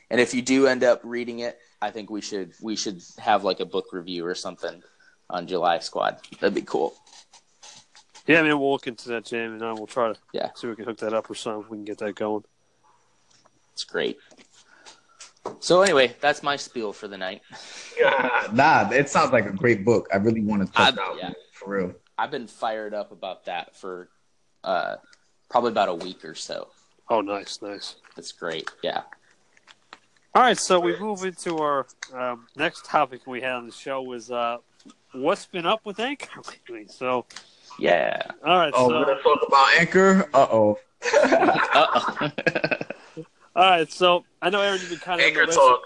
And 0.09 0.21
if 0.21 0.33
you 0.33 0.41
do 0.41 0.67
end 0.67 0.83
up 0.83 1.01
reading 1.03 1.39
it, 1.39 1.57
I 1.81 1.91
think 1.91 2.09
we 2.09 2.21
should 2.21 2.53
we 2.61 2.75
should 2.75 3.01
have 3.17 3.43
like 3.43 3.59
a 3.59 3.65
book 3.65 3.87
review 3.91 4.25
or 4.25 4.35
something 4.35 4.83
on 5.29 5.47
July 5.47 5.79
Squad. 5.79 6.19
That'd 6.39 6.53
be 6.53 6.61
cool. 6.61 6.95
Yeah, 8.25 8.39
I 8.39 8.43
mean, 8.43 8.57
we'll 8.59 8.71
look 8.71 8.87
into 8.87 9.09
that, 9.09 9.25
Jamie, 9.25 9.55
and 9.55 9.63
I 9.63 9.73
will 9.73 9.87
try 9.87 10.13
to 10.13 10.19
Yeah. 10.31 10.49
see 10.55 10.67
if 10.67 10.71
we 10.71 10.75
can 10.77 10.85
hook 10.85 10.97
that 10.99 11.13
up 11.13 11.29
or 11.29 11.35
something. 11.35 11.63
If 11.63 11.69
we 11.69 11.77
can 11.77 11.85
get 11.85 11.97
that 11.99 12.15
going. 12.15 12.43
It's 13.73 13.83
great. 13.83 14.17
So 15.59 15.81
anyway, 15.81 16.15
that's 16.21 16.41
my 16.41 16.55
spiel 16.55 16.93
for 16.93 17.07
the 17.09 17.17
night. 17.17 17.41
nah, 18.53 18.89
it 18.91 19.09
sounds 19.09 19.31
like 19.33 19.45
a 19.45 19.51
great 19.51 19.83
book. 19.83 20.07
I 20.13 20.17
really 20.17 20.41
want 20.41 20.61
to 20.65 20.67
check 20.67 20.97
I- 20.97 21.01
out 21.01 21.17
yeah. 21.17 21.31
for 21.51 21.69
real. 21.69 21.93
I've 22.17 22.31
been 22.31 22.47
fired 22.47 22.93
up 22.93 23.11
about 23.11 23.45
that 23.45 23.75
for 23.75 24.07
uh, 24.63 24.97
probably 25.49 25.71
about 25.71 25.89
a 25.89 25.95
week 25.95 26.23
or 26.23 26.35
so. 26.35 26.67
Oh, 27.09 27.21
nice, 27.21 27.61
nice. 27.61 27.95
That's 28.15 28.31
great. 28.31 28.69
Yeah. 28.83 29.01
All 30.35 30.41
right, 30.41 30.57
so 30.57 30.79
we 30.79 30.97
move 30.99 31.23
into 31.25 31.57
our 31.57 31.85
um, 32.13 32.47
next 32.55 32.85
topic 32.85 33.27
we 33.27 33.41
had 33.41 33.53
on 33.53 33.65
the 33.65 33.71
show 33.73 34.01
was 34.01 34.31
uh, 34.31 34.57
what's 35.11 35.45
been 35.45 35.65
up 35.65 35.85
with 35.85 35.99
Anchor 35.99 36.41
lately. 36.69 36.85
So, 36.87 37.25
Yeah. 37.79 38.21
all 38.45 38.57
right, 38.57 38.71
Oh, 38.75 38.89
so 38.89 38.99
we're 38.99 39.05
gonna 39.05 39.21
talk 39.21 39.39
about 39.47 39.73
Anchor. 39.77 40.29
Uh 40.33 40.47
oh. 40.51 40.79
Uh-oh. 41.13 42.29
all 43.55 43.69
right, 43.69 43.91
so 43.91 44.25
I 44.41 44.49
know 44.49 44.61
Aaron, 44.61 44.79
you've 44.79 44.89
been 44.89 44.99
kind 44.99 45.19
of 45.21 45.27
Anchor 45.27 45.45
talk. 45.47 45.81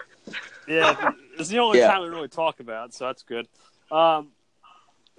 Yeah, 0.66 1.12
it's 1.38 1.48
the 1.48 1.58
only 1.58 1.78
Yeah. 1.78 1.88
time 1.88 2.02
we 2.02 2.08
really 2.08 2.28
talk 2.28 2.60
about, 2.60 2.92
so 2.94 3.06
that's 3.06 3.22
good. 3.22 3.48
Um, 3.90 4.28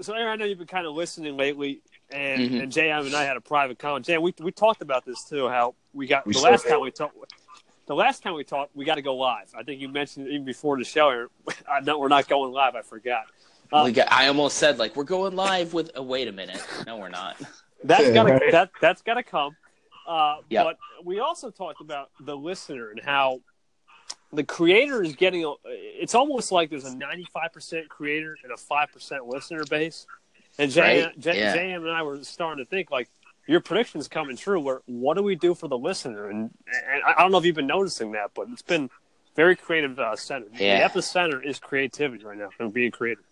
so 0.01 0.13
Aaron, 0.13 0.28
I 0.32 0.36
know 0.36 0.45
you've 0.45 0.57
been 0.59 0.67
kind 0.67 0.86
of 0.86 0.93
listening 0.93 1.36
lately, 1.38 1.82
and 2.11 2.41
Mhm. 2.41 2.63
and 2.63 2.72
JM 2.72 3.05
and 3.07 3.15
I 3.15 3.24
had 3.24 3.36
a 3.38 3.41
private 3.41 3.80
comment. 3.80 4.05
JM, 4.05 4.22
we 4.22 4.34
we 4.39 4.51
talked 4.51 4.82
about 4.82 5.05
this 5.05 5.24
too. 5.26 5.49
How 5.49 5.76
we 5.93 6.07
got 6.07 6.26
We 6.26 6.34
the 6.34 6.39
last 6.41 6.63
did. 6.63 6.70
time 6.70 6.82
we 6.82 6.91
talked. 6.91 7.15
The 7.88 7.95
last 7.95 8.22
time 8.22 8.36
we 8.36 8.43
talked, 8.43 8.76
we 8.76 8.86
got 8.86 8.95
to 8.95 9.01
go 9.01 9.15
live. 9.15 9.49
I 9.57 9.63
think 9.63 9.82
you 9.82 9.89
mentioned 9.89 10.28
even 10.28 10.45
before 10.45 10.78
the 10.78 10.84
show. 10.84 11.09
Aaron. 11.09 11.30
I 11.67 11.80
know 11.80 11.97
we're 11.97 12.07
not 12.07 12.28
going 12.28 12.51
live. 12.53 12.76
I 12.76 12.84
forgot. 12.84 13.24
Uh, 13.72 13.84
we 13.86 13.91
got, 13.91 14.11
I 14.11 14.28
almost 14.28 14.57
said 14.57 14.80
like 14.80 14.95
we're 14.95 15.03
going 15.03 15.36
live 15.36 15.74
with. 15.74 15.91
Oh, 15.95 16.01
wait 16.03 16.28
a 16.28 16.32
minute. 16.32 16.61
No, 16.88 16.97
we're 16.97 17.09
not. 17.09 17.38
That's 17.84 18.03
Yeah, 18.07 18.13
gotta 18.13 18.34
right. 18.34 18.51
that 18.51 18.72
that's 18.82 19.01
gotta 19.01 19.24
come. 19.24 19.55
Uh, 20.07 20.38
Yep. 20.49 20.65
But 20.65 20.78
we 21.05 21.20
also 21.20 21.51
talked 21.51 21.82
about 21.82 22.09
the 22.20 22.36
listener 22.36 22.89
and 22.89 22.99
how 23.03 23.41
the 24.34 24.43
creator 24.43 25.03
is 25.03 25.15
getting. 25.15 25.45
a- 25.45 25.53
It's 25.65 26.15
almost 26.15 26.51
like 26.51 26.70
there's 26.72 26.86
a 26.86 26.95
95 26.95 27.53
percent 27.53 27.89
creator 27.89 28.38
and 28.43 28.51
a 28.51 28.57
five 28.57 28.91
percent 28.91 29.28
listener 29.28 29.63
base. 29.70 30.07
And 30.57 30.72
J- 30.72 31.05
Right, 31.05 31.20
J- 31.20 31.38
yeah. 31.39 31.55
JM 31.55 31.76
and 31.78 31.91
I 31.91 32.01
were 32.01 32.24
starting 32.24 32.63
to 32.65 32.70
think 32.70 32.89
like 32.91 33.07
your 33.47 33.59
prediction's 33.61 34.07
coming 34.07 34.36
true. 34.36 34.59
Where 34.59 34.82
what 34.88 35.15
do 35.15 35.24
we 35.24 35.36
do 35.36 35.53
for 35.53 35.67
the 35.67 35.78
listener? 35.78 36.28
And, 36.30 36.49
and 36.67 37.03
I 37.05 37.13
I 37.17 37.22
don't 37.22 37.32
know 37.32 37.38
if 37.38 37.45
you've 37.45 37.55
been 37.55 37.67
noticing 37.67 38.11
that, 38.13 38.32
but 38.34 38.47
it's 38.51 38.61
been 38.63 38.89
very 39.36 39.55
creative 39.55 39.99
uh, 39.99 40.15
centered. 40.15 40.51
Yeah. 40.55 40.86
The 40.88 40.99
epicenter 40.99 41.45
is 41.45 41.59
creativity 41.59 42.26
right 42.26 42.38
now 42.38 42.49
and 42.59 42.74
being 42.74 42.91
creative. 42.91 43.24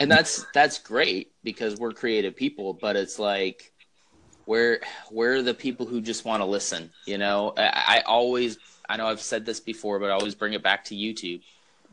And 0.00 0.10
that's 0.10 0.46
that's 0.54 0.78
great 0.78 1.32
because 1.42 1.76
we're 1.78 1.92
creative 1.92 2.36
people 2.36 2.72
but 2.74 2.96
it's 2.96 3.18
like 3.18 3.72
where 4.44 4.80
where 5.10 5.34
are 5.34 5.42
the 5.42 5.54
people 5.54 5.86
who 5.86 6.00
just 6.00 6.24
want 6.24 6.40
to 6.40 6.46
listen 6.46 6.90
you 7.06 7.18
know 7.18 7.52
I, 7.56 7.98
I 7.98 8.02
always 8.06 8.58
i 8.88 8.96
know 8.96 9.06
i've 9.06 9.20
said 9.20 9.44
this 9.44 9.60
before 9.60 9.98
but 9.98 10.10
i 10.10 10.12
always 10.12 10.34
bring 10.34 10.52
it 10.52 10.62
back 10.62 10.84
to 10.84 10.94
youtube 10.94 11.42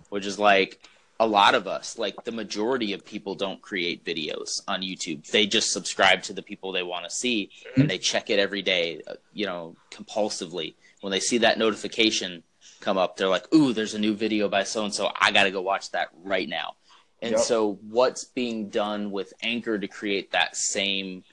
which 0.10 0.26
is 0.26 0.39
like 0.39 0.80
a 1.18 1.26
lot 1.26 1.56
of 1.56 1.66
us, 1.66 1.97
like 1.97 2.26
the 2.26 2.32
majority 2.34 2.91
of 2.91 3.06
people, 3.06 3.36
don't 3.36 3.62
create 3.62 4.03
videos 4.03 4.62
on 4.68 4.82
YouTube. 4.82 5.26
They 5.32 5.47
just 5.47 5.72
subscribe 5.72 6.24
to 6.24 6.34
the 6.34 6.41
people 6.41 6.74
they 6.74 6.84
want 6.84 7.06
to 7.06 7.10
see, 7.10 7.51
Mm-hmm. 7.70 7.82
and 7.82 7.89
they 7.89 7.97
check 7.97 8.30
it 8.30 8.38
every 8.38 8.62
day, 8.62 9.01
uh, 9.08 9.14
you 9.34 9.45
know, 9.45 9.78
compulsively. 9.91 10.74
When 10.99 11.12
they 11.12 11.22
see 11.22 11.38
that 11.38 11.58
notification 11.58 12.43
come 12.82 12.97
up, 12.97 13.16
they're 13.16 13.30
like, 13.30 13.53
"Ooh, 13.56 13.72
there's 13.72 13.93
a 13.93 13.99
new 13.99 14.14
video 14.14 14.49
by 14.49 14.64
so 14.64 14.84
and 14.84 14.93
so. 14.93 15.10
I 15.20 15.32
got 15.32 15.45
to 15.45 15.51
go 15.51 15.62
watch 15.62 15.91
that 15.91 16.10
right 16.24 16.49
now." 16.49 16.76
And 17.26 17.34
Yep. 17.34 17.40
so, 17.40 17.80
what's 17.90 18.24
being 18.24 18.70
done 18.70 19.10
with 19.10 19.34
Anchor 19.42 19.80
to 19.80 19.88
create 19.88 20.32
that 20.32 20.56
same 20.56 21.24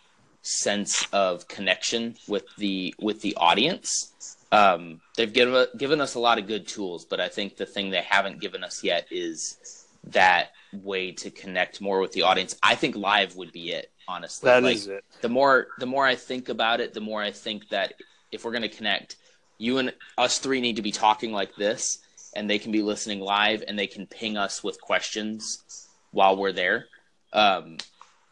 sense 0.40 1.06
of 1.12 1.46
connection 1.48 2.16
with 2.26 2.44
the 2.56 2.94
with 2.98 3.20
the 3.20 3.36
audience? 3.36 4.14
Um, 4.50 5.02
they've 5.16 5.32
given 5.32 5.66
given 5.76 6.00
us 6.00 6.14
a 6.14 6.18
lot 6.18 6.38
of 6.38 6.46
good 6.46 6.66
tools, 6.66 7.04
but 7.04 7.20
I 7.20 7.28
think 7.28 7.56
the 7.56 7.66
thing 7.66 7.90
they 7.90 8.00
haven't 8.00 8.40
given 8.40 8.64
us 8.64 8.82
yet 8.82 9.06
is 9.10 9.86
that 10.04 10.48
way 10.72 11.12
to 11.12 11.30
connect 11.30 11.82
more 11.82 12.00
with 12.00 12.12
the 12.12 12.22
audience. 12.22 12.56
I 12.62 12.74
think 12.74 12.96
live 12.96 13.36
would 13.36 13.52
be 13.52 13.72
it, 13.72 13.90
honestly. 14.08 14.48
That 14.48 14.62
Like, 14.62 14.76
is 14.76 14.88
it. 14.88 15.04
the 15.20 15.28
more 15.28 15.68
the 15.78 15.86
more 15.86 16.06
I 16.06 16.14
think 16.14 16.48
about 16.48 16.80
it, 16.80 16.94
the 16.94 17.00
more 17.02 17.22
I 17.22 17.32
think 17.32 17.68
that 17.68 17.92
if 18.30 18.46
we're 18.46 18.52
going 18.52 18.62
to 18.62 18.68
connect, 18.68 19.16
you 19.58 19.76
and 19.76 19.92
us 20.16 20.38
three 20.38 20.62
need 20.62 20.76
to 20.76 20.82
be 20.82 20.92
talking 20.92 21.32
like 21.32 21.54
this, 21.56 21.98
and 22.34 22.48
they 22.48 22.58
can 22.58 22.72
be 22.72 22.80
listening 22.80 23.20
live, 23.20 23.62
and 23.68 23.78
they 23.78 23.86
can 23.86 24.06
ping 24.06 24.38
us 24.38 24.64
with 24.64 24.80
questions 24.80 25.81
while 26.12 26.36
we're 26.36 26.52
there, 26.52 26.86
um, 27.32 27.76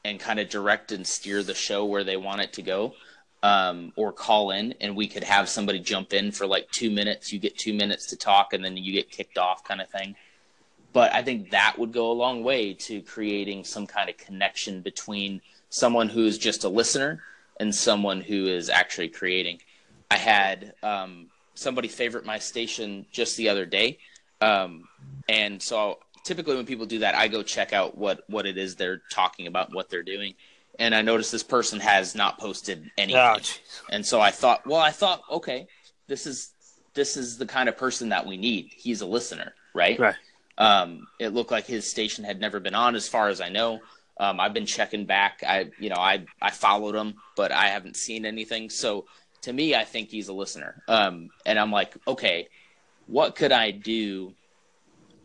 and 0.04 0.20
kind 0.20 0.38
of 0.38 0.48
direct 0.48 0.92
and 0.92 1.06
steer 1.06 1.42
the 1.42 1.54
show 1.54 1.84
where 1.84 2.04
they 2.04 2.16
want 2.16 2.40
it 2.40 2.52
to 2.54 2.62
go, 2.62 2.94
um, 3.42 3.92
or 3.96 4.12
call 4.12 4.52
in, 4.52 4.74
and 4.80 4.96
we 4.96 5.08
could 5.08 5.24
have 5.24 5.48
somebody 5.48 5.80
jump 5.80 6.12
in 6.12 6.30
for 6.32 6.46
like 6.46 6.70
two 6.70 6.90
minutes. 6.90 7.32
You 7.32 7.38
get 7.38 7.58
two 7.58 7.74
minutes 7.74 8.06
to 8.06 8.16
talk, 8.16 8.52
and 8.52 8.64
then 8.64 8.76
you 8.76 8.92
get 8.92 9.10
kicked 9.10 9.38
off, 9.38 9.64
kind 9.64 9.80
of 9.80 9.88
thing 9.88 10.14
but 10.92 11.14
I 11.14 11.22
think 11.22 11.50
that 11.50 11.78
would 11.78 11.92
go 11.92 12.10
a 12.10 12.12
long 12.12 12.42
way 12.42 12.74
to 12.74 13.00
creating 13.02 13.64
some 13.64 13.86
kind 13.86 14.10
of 14.10 14.16
connection 14.16 14.80
between 14.80 15.40
someone 15.68 16.08
who's 16.08 16.36
just 16.36 16.64
a 16.64 16.68
listener 16.68 17.22
and 17.58 17.74
someone 17.74 18.20
who 18.20 18.46
is 18.46 18.68
actually 18.68 19.08
creating. 19.08 19.60
I 20.10 20.16
had 20.16 20.74
um, 20.82 21.28
somebody 21.54 21.88
favorite 21.88 22.24
my 22.24 22.38
station 22.38 23.06
just 23.12 23.36
the 23.36 23.48
other 23.48 23.66
day, 23.66 23.98
um, 24.40 24.88
and 25.28 25.62
so 25.62 25.98
typically 26.30 26.54
when 26.54 26.64
people 26.64 26.86
do 26.86 27.00
that, 27.00 27.16
I 27.16 27.26
go 27.26 27.42
check 27.42 27.72
out 27.72 27.98
what 27.98 28.22
what 28.28 28.46
it 28.46 28.56
is 28.56 28.76
they're 28.76 29.02
talking 29.10 29.48
about, 29.48 29.74
what 29.74 29.90
they're 29.90 30.04
doing, 30.04 30.34
and 30.78 30.94
I 30.94 31.02
noticed 31.02 31.32
this 31.32 31.42
person 31.42 31.80
has 31.80 32.14
not 32.14 32.38
posted 32.38 32.88
anything. 32.96 33.20
Oh. 33.20 33.36
And 33.90 34.06
so 34.06 34.20
I 34.20 34.30
thought, 34.30 34.64
well, 34.64 34.78
I 34.78 34.92
thought, 34.92 35.22
okay, 35.28 35.66
this 36.06 36.28
is 36.28 36.52
this 36.94 37.16
is 37.16 37.36
the 37.36 37.46
kind 37.46 37.68
of 37.68 37.76
person 37.76 38.10
that 38.10 38.24
we 38.24 38.36
need. 38.36 38.70
He's 38.76 39.00
a 39.00 39.06
listener, 39.06 39.54
right? 39.74 39.98
Right. 39.98 40.14
Um, 40.56 41.08
it 41.18 41.30
looked 41.30 41.50
like 41.50 41.66
his 41.66 41.90
station 41.90 42.22
had 42.22 42.38
never 42.40 42.60
been 42.60 42.76
on, 42.76 42.94
as 42.94 43.08
far 43.08 43.28
as 43.28 43.40
I 43.40 43.48
know. 43.48 43.80
Um, 44.20 44.38
I've 44.38 44.54
been 44.54 44.66
checking 44.66 45.06
back. 45.06 45.42
I, 45.44 45.70
you 45.80 45.88
know, 45.88 45.96
I 45.98 46.24
I 46.40 46.50
followed 46.50 46.94
him, 46.94 47.14
but 47.34 47.50
I 47.50 47.66
haven't 47.66 47.96
seen 47.96 48.24
anything. 48.24 48.70
So 48.70 49.06
to 49.42 49.52
me, 49.52 49.74
I 49.74 49.84
think 49.84 50.10
he's 50.10 50.28
a 50.28 50.32
listener. 50.32 50.84
Um, 50.86 51.30
and 51.44 51.58
I'm 51.58 51.72
like, 51.72 51.96
okay, 52.06 52.48
what 53.08 53.34
could 53.34 53.50
I 53.50 53.72
do 53.72 54.34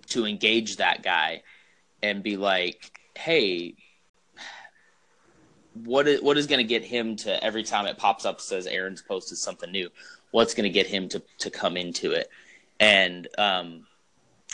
to 0.08 0.26
engage 0.26 0.78
that 0.78 1.04
guy 1.04 1.44
and 2.02 2.24
be 2.24 2.38
like, 2.38 2.92
hey, 3.16 3.76
what 5.84 6.08
is 6.08 6.22
what 6.22 6.38
is 6.38 6.48
going 6.48 6.60
to 6.60 6.68
get 6.68 6.84
him 6.84 7.16
to 7.18 7.44
every 7.44 7.64
time 7.64 7.86
it 7.86 7.98
pops 7.98 8.26
up 8.26 8.40
says 8.40 8.66
Aaron's 8.66 9.02
posted 9.02 9.38
something 9.38 9.72
new? 9.72 9.90
What's 10.32 10.54
going 10.54 10.64
to 10.64 10.70
get 10.70 10.88
him 10.88 11.10
to 11.10 11.22
to 11.40 11.50
come 11.50 11.78
into 11.78 12.12
it? 12.12 12.30
And 12.80 13.28
um, 13.38 13.86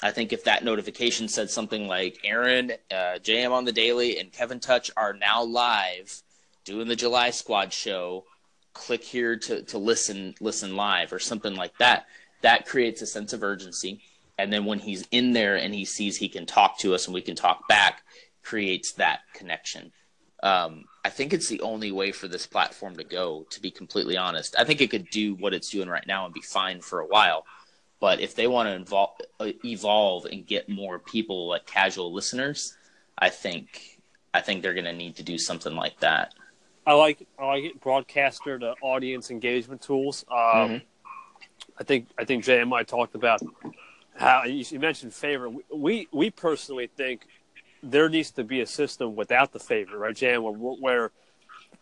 I 0.04 0.12
think 0.12 0.34
if 0.34 0.44
that 0.46 0.64
notification 0.64 1.28
said 1.28 1.50
something 1.50 1.88
like 1.88 2.20
Aaron, 2.24 2.72
uh, 2.92 3.20
JM 3.20 3.52
on 3.52 3.66
the 3.66 3.72
Daily, 3.72 4.20
and 4.20 4.32
Kevin 4.32 4.60
Touch 4.60 4.90
are 4.98 5.14
now 5.14 5.44
live 5.44 6.24
doing 6.66 6.88
the 6.88 6.96
July 6.96 7.30
Squad 7.30 7.74
show, 7.74 8.26
click 8.74 9.04
here 9.04 9.38
to 9.38 9.62
to 9.64 9.78
listen 9.78 10.36
listen 10.40 10.76
live 10.76 11.14
or 11.14 11.20
something 11.20 11.56
like 11.56 11.78
that. 11.78 12.06
That 12.42 12.66
creates 12.66 13.02
a 13.02 13.06
sense 13.06 13.34
of 13.34 13.44
urgency. 13.44 14.02
And 14.42 14.52
then 14.52 14.66
when 14.66 14.80
he's 14.80 15.08
in 15.12 15.34
there 15.34 15.56
and 15.56 15.72
he 15.72 15.86
sees 15.86 16.18
he 16.18 16.28
can 16.28 16.48
talk 16.48 16.80
to 16.80 16.96
us 16.96 17.06
and 17.06 17.14
we 17.14 17.22
can 17.22 17.36
talk 17.36 17.68
back, 17.68 18.02
creates 18.42 18.94
that 18.94 19.20
connection. 19.36 19.92
Um, 20.42 20.86
I 21.06 21.10
think 21.10 21.32
it's 21.32 21.48
the 21.48 21.62
only 21.62 21.92
way 21.92 22.12
for 22.12 22.28
this 22.28 22.48
platform 22.48 22.96
to 22.96 23.04
go. 23.04 23.46
To 23.52 23.62
be 23.62 23.70
completely 23.70 24.18
honest, 24.18 24.56
I 24.58 24.64
think 24.64 24.82
it 24.82 24.90
could 24.90 25.08
do 25.12 25.36
what 25.36 25.54
it's 25.54 25.70
doing 25.70 25.88
right 25.88 26.06
now 26.08 26.26
and 26.26 26.34
be 26.34 26.42
fine 26.42 26.82
for 26.82 27.02
a 27.02 27.06
while. 27.06 27.46
But 28.00 28.20
if 28.20 28.34
they 28.34 28.48
want 28.48 28.68
to 28.68 28.74
involve, 28.74 29.12
uh, 29.40 29.52
evolve 29.64 30.26
and 30.26 30.44
get 30.44 30.68
more 30.68 30.98
people 30.98 31.48
like 31.48 31.68
casual 31.68 32.12
listeners, 32.12 32.76
I 33.20 33.30
think 33.30 34.00
I 34.34 34.42
think 34.42 34.64
they're 34.64 34.74
going 34.74 34.86
to 34.86 34.94
need 34.94 35.18
to 35.18 35.24
do 35.24 35.38
something 35.38 35.76
like 35.76 36.00
that. 36.00 36.34
I 36.88 36.94
like 36.94 37.28
I 37.38 37.46
like 37.46 37.64
it. 37.66 37.80
Broadcaster 37.80 38.58
to 38.58 38.74
audience 38.82 39.30
engagement 39.30 39.84
tools. 39.84 40.26
Um, 40.32 40.38
Mhm. 40.38 40.82
I 41.78 41.84
think 41.84 42.08
I 42.18 42.26
think 42.26 42.44
JMI 42.44 42.88
talked 42.88 43.14
about 43.14 43.40
how 44.16 44.44
you 44.46 44.64
you 44.70 44.80
mentioned 44.80 45.14
favorite. 45.14 45.54
We 45.74 46.08
we 46.12 46.30
personally 46.30 46.88
think 46.88 47.28
there 47.84 48.10
needs 48.10 48.32
to 48.32 48.44
be 48.44 48.62
a 48.62 48.66
system 48.68 49.16
without 49.16 49.54
the 49.54 49.60
favorite, 49.60 49.98
right, 49.98 50.16
Jan? 50.16 50.44
Where, 50.44 50.54
where 50.54 51.12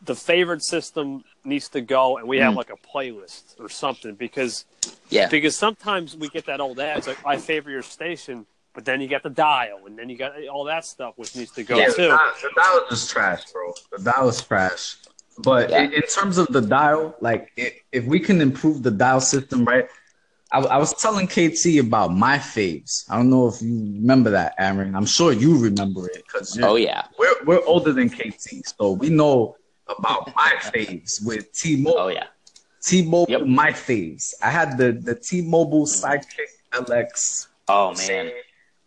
the 0.02 0.16
favorite 0.16 0.64
system 0.64 1.24
needs 1.44 1.68
to 1.70 1.82
go, 1.82 2.18
and 2.18 2.28
we 2.28 2.38
have 2.38 2.54
Mm. 2.54 2.58
like 2.58 2.70
a 2.70 2.78
playlist 2.78 3.60
or 3.60 3.70
something 3.70 4.16
because 4.16 4.66
Yeah, 5.10 5.28
because 5.28 5.58
sometimes 5.58 6.16
we 6.16 6.30
get 6.30 6.46
that 6.46 6.62
old 6.62 6.80
ad. 6.80 7.06
Like 7.08 7.18
I 7.26 7.38
favor 7.38 7.70
your 7.72 7.82
station, 7.82 8.46
but 8.74 8.86
then 8.86 9.02
you 9.02 9.08
got 9.08 9.24
the 9.24 9.30
dial, 9.30 9.86
and 9.88 9.98
then 9.98 10.08
you 10.10 10.18
got 10.18 10.34
all 10.48 10.66
that 10.66 10.86
stuff 10.86 11.14
which 11.18 11.36
needs 11.36 11.52
to 11.54 11.64
go 11.64 11.78
Yeah. 11.80 11.88
the 11.88 11.94
too. 11.96 12.08
dial, 12.10 12.34
the 12.42 12.50
dial 12.56 12.86
is 12.92 13.08
trash, 13.08 13.52
bro. 13.52 13.74
The 13.92 14.04
dial 14.04 14.30
is 14.30 14.42
trash. 14.42 14.98
But 15.40 15.70
Yeah. 15.70 15.84
in, 15.84 15.94
in 15.94 16.02
terms 16.04 16.38
of 16.38 16.48
the 16.48 16.62
dial, 16.62 17.16
like 17.22 17.52
i 17.58 17.74
if 17.92 18.06
we 18.06 18.20
can 18.20 18.40
improve 18.40 18.84
the 18.84 18.92
dial 18.92 19.20
system, 19.22 19.66
right? 19.66 19.88
I, 20.52 20.60
I 20.60 20.78
was 20.78 20.94
telling 20.96 21.28
KT 21.28 21.78
about 21.80 22.14
my 22.14 22.38
faves. 22.38 23.06
I 23.10 23.18
don't 23.18 23.30
know 23.30 23.48
if 23.48 23.62
you 23.62 23.94
remember 24.02 24.32
that, 24.32 24.56
Aaron. 24.58 24.96
I'm 24.96 25.06
sure 25.06 25.32
you 25.32 25.58
remember 25.58 26.08
it 26.08 26.24
because 26.26 26.58
oh 26.62 26.76
yeah, 26.76 27.04
we're 27.18 27.44
we're 27.46 27.66
older 27.66 27.94
than 27.94 28.10
KT, 28.10 28.66
so 28.80 28.94
we 28.94 29.10
know 29.10 29.56
about 29.88 30.34
my 30.36 30.54
faves 30.60 31.26
with 31.26 31.52
T-Mobile. 31.54 32.00
oh 32.00 32.08
yeah, 32.08 32.28
T-Mobile, 32.82 33.32
Yep. 33.32 33.42
my 33.46 33.72
faves. 33.72 34.34
I 34.42 34.50
had 34.50 34.78
the 34.78 34.92
the 34.94 35.16
T-Mobile 35.16 35.86
Sidekick 35.86 36.52
LX 36.74 37.48
oh 37.68 37.94
man, 38.08 38.32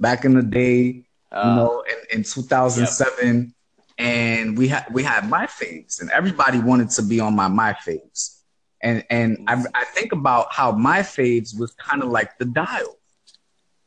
back 0.01 0.25
in 0.25 0.35
the 0.35 0.43
day 0.43 1.05
you 1.33 1.39
uh, 1.39 1.55
know, 1.57 1.85
in, 2.11 2.19
in 2.19 2.23
2007, 2.25 3.55
and 3.99 4.59
we 4.59 4.69
had 4.69 4.85
we 4.93 5.03
had 5.03 5.29
my 5.29 5.47
faves, 5.47 6.01
and 6.01 6.11
everybody 6.11 6.59
wanted 6.59 6.91
to 6.91 7.03
be 7.03 7.21
on 7.21 7.35
my 7.35 7.49
my 7.49 7.73
faves, 7.73 8.42
and 8.83 9.05
and 9.11 9.39
I, 9.47 9.63
I 9.75 9.85
think 9.85 10.13
about 10.13 10.49
how 10.53 10.73
my 10.73 11.01
faves 11.01 11.59
was 11.59 11.73
kind 11.75 12.03
of 12.03 12.11
like 12.11 12.39
the 12.39 12.45
dial. 12.47 12.99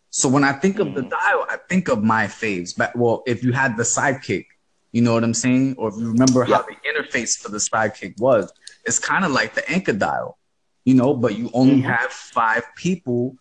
So 0.09 0.29
when 0.29 0.43
I 0.43 0.53
think 0.53 0.79
of 0.79 0.93
the 0.93 1.03
Mm. 1.03 1.09
dial, 1.09 1.45
I 1.49 1.57
think 1.69 1.87
of 1.89 2.03
my 2.03 2.25
faves. 2.27 2.75
But 2.77 2.95
well, 2.95 3.23
if 3.27 3.43
you 3.43 3.51
had 3.53 3.77
the 3.77 3.83
sidekick, 3.83 4.45
you 4.91 5.01
know 5.01 5.13
what 5.13 5.23
I'm 5.23 5.33
saying, 5.33 5.75
or 5.77 5.89
if 5.89 5.95
you 5.97 6.07
remember 6.07 6.43
how 6.45 6.61
the 6.63 6.75
interface 6.89 7.37
for 7.37 7.49
the 7.49 7.57
sidekick 7.57 8.17
was, 8.19 8.51
it's 8.85 8.99
kind 8.99 9.25
of 9.25 9.31
like 9.31 9.53
the 9.55 9.69
anchor 9.69 9.93
dial, 9.93 10.37
you 10.85 10.93
know, 10.95 11.13
but 11.13 11.37
you 11.37 11.49
only 11.53 11.81
Mhm. 11.81 11.83
have 11.83 12.11
five 12.11 12.63
people 12.75 13.35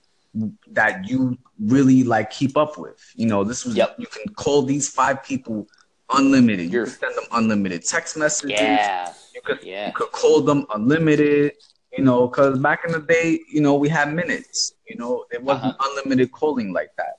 that 0.72 1.08
you 1.08 1.38
really 1.60 2.02
like 2.02 2.30
keep 2.30 2.56
up 2.56 2.76
with. 2.76 2.98
You 3.14 3.26
know, 3.26 3.44
this 3.44 3.64
was 3.64 3.76
Yep. 3.76 3.96
you 3.98 4.06
can 4.06 4.34
call 4.34 4.62
these 4.62 4.88
five 4.88 5.22
people 5.22 5.68
unlimited. 6.12 6.66
You 6.66 6.70
You're- 6.80 6.90
can 6.90 6.98
send 7.00 7.16
them 7.16 7.24
unlimited 7.32 7.84
text 7.84 8.16
messages. 8.16 8.58
yeah, 8.60 9.12
You 9.34 9.40
could 9.42 9.62
Yeah. 9.62 9.86
you 9.88 9.92
could 9.92 10.12
call 10.12 10.40
them 10.42 10.66
unlimited. 10.74 11.52
You 11.96 12.02
know, 12.02 12.26
because 12.26 12.58
back 12.58 12.80
in 12.84 12.90
the 12.92 12.98
day, 12.98 13.38
you 13.52 13.60
know, 13.60 13.74
we 13.76 13.88
had 13.88 14.12
minutes. 14.12 14.72
You 14.88 14.96
know, 14.96 15.24
it 15.30 15.40
wasn't 15.42 15.76
unlimited 15.80 16.32
calling 16.32 16.72
like 16.72 16.90
that. 16.98 17.14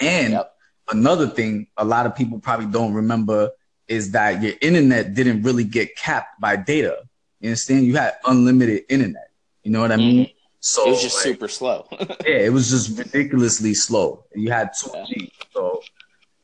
And 0.00 0.32
Yep. 0.32 0.54
another 0.90 1.26
thing, 1.28 1.66
a 1.76 1.84
lot 1.84 2.06
of 2.06 2.14
people 2.14 2.38
probably 2.38 2.64
don't 2.66 2.94
remember 2.94 3.50
is 3.88 4.10
that 4.12 4.40
your 4.42 4.54
internet 4.62 5.12
didn't 5.14 5.42
really 5.42 5.64
get 5.64 5.94
capped 5.96 6.40
by 6.40 6.56
data. 6.56 7.02
You 7.40 7.50
understand? 7.50 7.84
You 7.84 7.96
had 7.96 8.14
unlimited 8.24 8.84
internet. 8.88 9.28
You 9.64 9.72
know 9.72 9.80
what 9.82 9.92
I 9.92 9.96
mean? 9.96 10.30
So 10.60 10.82
Mm-hmm. 10.82 10.88
it 10.88 10.92
was 10.92 11.02
just 11.02 11.16
like, 11.16 11.24
super 11.24 11.48
slow. 11.48 11.86
yeah, 12.26 12.38
it 12.48 12.52
was 12.52 12.70
just 12.70 12.96
ridiculously 12.98 13.74
slow. 13.74 14.24
You 14.34 14.50
had 14.50 14.70
2G, 14.78 15.30
so 15.52 15.82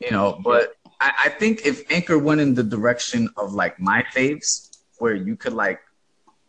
you 0.01 0.11
know. 0.11 0.39
But 0.45 0.75
I, 1.01 1.13
I 1.27 1.29
think 1.31 1.67
if 1.67 1.91
Anchor 1.91 2.19
went 2.19 2.41
in 2.41 2.55
the 2.55 2.63
direction 2.63 3.29
of 3.37 3.53
like 3.53 3.79
my 3.81 4.03
faves, 4.15 4.71
where 4.99 5.15
you 5.15 5.37
could 5.37 5.53
like 5.53 5.81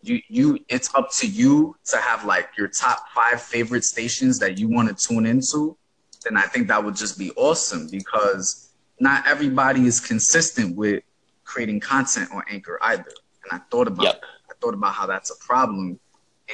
you 0.02 0.22
you 0.30 0.60
it's 0.70 0.94
up 0.96 1.10
to 1.12 1.28
you 1.28 1.76
to 1.86 1.98
have 1.98 2.24
like 2.26 2.50
your 2.58 2.68
top 2.68 3.00
five 3.14 3.42
favorite 3.42 3.84
stations 3.84 4.40
that 4.40 4.58
you 4.58 4.70
want 4.70 4.88
to 4.88 5.08
tune 5.08 5.26
into, 5.26 5.78
then 6.24 6.38
I 6.38 6.44
think 6.44 6.68
that 6.70 6.84
would 6.84 6.96
just 6.96 7.18
be 7.18 7.32
awesome 7.36 7.90
because 7.92 8.74
not 9.00 9.28
everybody 9.28 9.86
is 9.86 10.00
consistent 10.00 10.76
with 10.76 11.04
creating 11.44 11.80
content 11.80 12.30
on 12.34 12.44
Anchor 12.50 12.80
either. 12.82 13.12
And 13.44 13.60
I 13.60 13.64
thought 13.70 13.88
about 13.88 14.06
Yep. 14.06 14.24
I 14.50 14.54
thought 14.62 14.74
about 14.74 14.94
how 14.94 15.08
that's 15.08 15.30
a 15.30 15.46
problem 15.46 16.00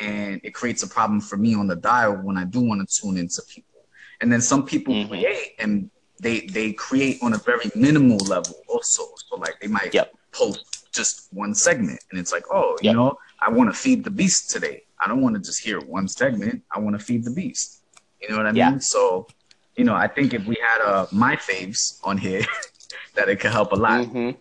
and 0.01 0.41
it 0.43 0.51
creates 0.55 0.81
a 0.81 0.87
problem 0.87 1.21
for 1.21 1.37
me 1.37 1.53
on 1.53 1.67
the 1.67 1.75
dial 1.75 2.13
when 2.15 2.37
I 2.37 2.45
do 2.45 2.61
want 2.61 2.87
to 2.87 3.01
tune 3.01 3.17
into 3.17 3.41
people. 3.47 3.81
And 4.21 4.31
then 4.31 4.41
some 4.41 4.65
people 4.65 4.95
Mhm. 4.95 5.09
create 5.09 5.53
and 5.59 5.91
they 6.19 6.41
they 6.41 6.73
create 6.73 7.17
on 7.21 7.33
a 7.33 7.37
very 7.37 7.71
minimal 7.75 8.17
level 8.25 8.55
also. 8.67 9.03
So 9.29 9.35
like 9.37 9.59
they 9.59 9.67
might 9.67 9.93
Yep. 9.93 10.13
post 10.31 10.87
just 10.93 11.27
one 11.31 11.55
segment, 11.55 11.99
and 12.11 12.19
it's 12.19 12.31
like, 12.31 12.43
oh, 12.51 12.77
you 12.81 12.93
know, 12.93 13.17
I 13.41 13.49
want 13.49 13.71
to 13.73 13.77
feed 13.77 14.03
the 14.03 14.11
beast 14.11 14.49
today. 14.51 14.83
I 14.99 15.07
don't 15.07 15.21
want 15.21 15.35
to 15.35 15.41
just 15.41 15.63
hear 15.63 15.79
one 15.81 16.07
segment. 16.07 16.63
I 16.71 16.79
want 16.79 16.97
to 16.97 17.03
feed 17.03 17.23
the 17.23 17.31
beast. 17.31 17.81
You 18.21 18.29
know 18.29 18.37
what 18.37 18.45
I 18.47 18.51
Yeah. 18.51 18.69
mean? 18.71 18.79
So, 18.79 19.27
you 19.75 19.83
know, 19.83 19.95
I 19.95 20.07
think 20.07 20.33
if 20.33 20.45
we 20.45 20.55
had 20.61 20.81
uh 20.81 21.07
my 21.11 21.35
faves 21.35 21.99
on 22.03 22.17
here, 22.17 22.45
that 23.15 23.27
it 23.29 23.39
could 23.39 23.51
help 23.51 23.71
a 23.71 23.75
lot. 23.75 24.05
hmm 24.05 24.31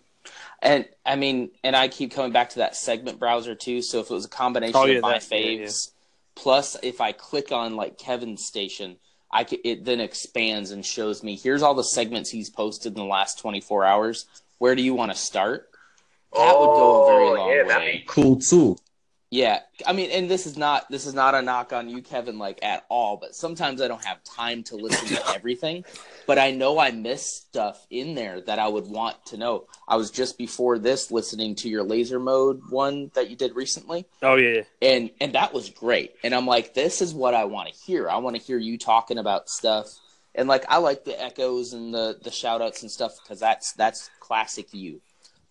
And 0.61 0.87
I 1.05 1.15
mean, 1.15 1.51
and 1.63 1.75
I 1.75 1.87
keep 1.87 2.11
coming 2.11 2.31
back 2.31 2.49
to 2.51 2.59
that 2.59 2.75
segment 2.75 3.19
browser 3.19 3.55
too. 3.55 3.81
So 3.81 3.99
if 3.99 4.09
it 4.09 4.13
was 4.13 4.25
a 4.25 4.29
combination 4.29 4.79
Oh, 4.79 4.85
yeah, 4.85 4.97
of 4.97 5.01
my 5.01 5.13
that- 5.19 5.27
yeah, 5.31 5.65
faves, 5.65 5.91
plus 6.35 6.77
if 6.83 7.01
I 7.01 7.11
click 7.11 7.51
on 7.51 7.75
like 7.75 7.97
Kevin's 7.97 8.45
station, 8.45 8.97
I 9.33 9.43
could, 9.43 9.59
it 9.65 9.83
then 9.83 9.99
expands 9.99 10.69
and 10.71 10.85
shows 10.85 11.23
me 11.23 11.35
here's 11.35 11.63
all 11.63 11.73
the 11.73 11.83
segments 11.83 12.29
he's 12.29 12.49
posted 12.51 12.93
in 12.93 12.99
the 12.99 13.05
last 13.09 13.39
24 13.39 13.83
hours. 13.83 14.27
Where 14.59 14.75
do 14.75 14.83
you 14.83 14.93
want 14.93 15.11
to 15.11 15.17
start? 15.17 15.69
That 16.33 16.57
would 16.57 16.65
go 16.65 17.01
a 17.01 17.03
oh, 17.03 17.07
very 17.07 17.25
long 17.25 17.39
Oh, 17.39 17.51
yeah, 17.53 17.61
way. 17.63 17.67
that'd 17.67 17.91
be 17.93 18.03
cool 18.07 18.39
too. 18.39 18.77
Yeah, 19.31 19.61
I 19.87 19.93
mean, 19.93 20.11
and 20.11 20.29
this 20.29 20.45
is 20.45 20.57
not 20.57 20.89
this 20.91 21.07
is 21.07 21.15
not 21.15 21.33
a 21.33 21.41
knock 21.41 21.73
on 21.73 21.89
you, 21.89 22.03
Kevin, 22.03 22.37
like 22.37 22.59
at 22.61 22.85
all. 22.87 23.17
But 23.17 23.35
sometimes 23.35 23.81
I 23.81 23.87
don't 23.87 24.05
have 24.05 24.23
time 24.23 24.61
to 24.65 24.75
listen 24.75 25.07
to 25.07 25.27
everything. 25.35 25.83
But 26.25 26.39
I 26.39 26.51
know 26.51 26.79
I 26.79 26.91
miss 26.91 27.25
stuff 27.35 27.85
in 27.89 28.15
there 28.15 28.41
that 28.41 28.59
I 28.59 28.67
would 28.67 28.87
want 28.87 29.25
to 29.27 29.37
know. 29.37 29.65
I 29.87 29.97
was 29.97 30.09
just 30.11 30.37
before 30.37 30.79
this 30.79 31.11
listening 31.11 31.55
to 31.55 31.69
your 31.69 31.83
laser 31.83 32.19
mode 32.19 32.61
one 32.69 33.11
that 33.13 33.29
you 33.29 33.35
did 33.35 33.55
recently, 33.55 34.05
Oh 34.21 34.35
yeah, 34.35 34.49
yeah. 34.55 34.61
and 34.81 35.09
and 35.19 35.33
that 35.33 35.53
was 35.53 35.69
great. 35.69 36.15
And 36.23 36.33
I'm 36.33 36.47
like, 36.47 36.73
this 36.73 37.01
is 37.01 37.13
what 37.13 37.33
I 37.33 37.45
want 37.45 37.69
to 37.69 37.75
hear. 37.85 38.09
I 38.09 38.17
want 38.17 38.35
to 38.35 38.41
hear 38.41 38.57
you 38.57 38.77
talking 38.77 39.17
about 39.17 39.49
stuff. 39.49 39.87
And 40.35 40.47
like, 40.47 40.65
I 40.67 40.77
like 40.77 41.03
the 41.05 41.21
echoes 41.21 41.73
and 41.73 41.93
the 41.93 42.17
the 42.23 42.31
shout 42.31 42.61
outs 42.61 42.81
and 42.81 42.91
stuff 42.91 43.13
because 43.21 43.39
that's 43.39 43.73
that's 43.73 44.09
classic 44.19 44.73
you. 44.73 45.01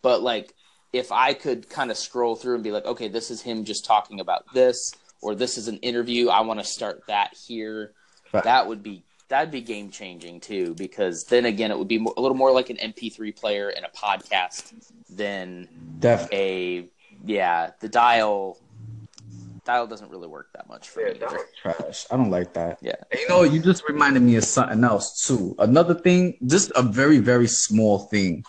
But 0.00 0.22
like, 0.22 0.54
if 0.92 1.12
I 1.12 1.34
could 1.34 1.68
kind 1.68 1.90
of 1.90 1.96
scroll 1.96 2.34
through 2.34 2.54
and 2.56 2.64
be 2.64 2.72
like, 2.72 2.84
okay, 2.86 3.08
this 3.08 3.30
is 3.30 3.42
him 3.42 3.64
just 3.64 3.84
talking 3.84 4.20
about 4.20 4.52
this, 4.52 4.92
or 5.20 5.34
this 5.34 5.56
is 5.56 5.68
an 5.68 5.76
interview. 5.78 6.28
I 6.28 6.40
want 6.40 6.60
to 6.60 6.64
start 6.66 7.02
that 7.08 7.34
here. 7.46 7.92
Right. 8.32 8.44
That 8.44 8.66
would 8.66 8.82
be 8.82 9.04
that'd 9.32 9.50
be 9.50 9.62
game 9.62 9.88
changing 9.90 10.38
too, 10.40 10.74
because 10.74 11.24
then 11.24 11.46
again, 11.46 11.70
it 11.70 11.78
would 11.78 11.88
be 11.88 11.98
mo- 11.98 12.12
a 12.18 12.20
little 12.20 12.36
more 12.36 12.52
like 12.52 12.68
an 12.68 12.76
MP3 12.76 13.34
player 13.34 13.70
and 13.70 13.86
a 13.86 13.88
podcast 13.88 14.74
than 15.08 15.66
Definitely. 15.98 16.38
a 16.38 16.88
yeah. 17.24 17.70
The 17.80 17.88
dial 17.88 18.58
dial 19.64 19.86
doesn't 19.86 20.10
really 20.10 20.28
work 20.28 20.48
that 20.52 20.68
much 20.68 20.90
for 20.90 21.00
Yeah, 21.00 21.14
me. 21.14 21.18
that 21.20 21.28
either. 21.30 21.36
was 21.36 21.46
trash. 21.62 22.06
I 22.10 22.18
don't 22.18 22.30
like 22.30 22.52
that. 22.52 22.78
Yeah. 22.82 22.96
And 23.10 23.20
you 23.20 23.28
know, 23.30 23.42
you 23.44 23.62
just 23.62 23.88
reminded 23.88 24.20
me 24.20 24.36
of 24.36 24.44
something 24.44 24.84
else 24.84 25.26
too. 25.26 25.54
Another 25.58 25.94
thing, 25.94 26.36
just 26.44 26.70
a 26.76 26.82
very, 26.82 27.18
very 27.18 27.48
small 27.48 28.00
thing 28.00 28.44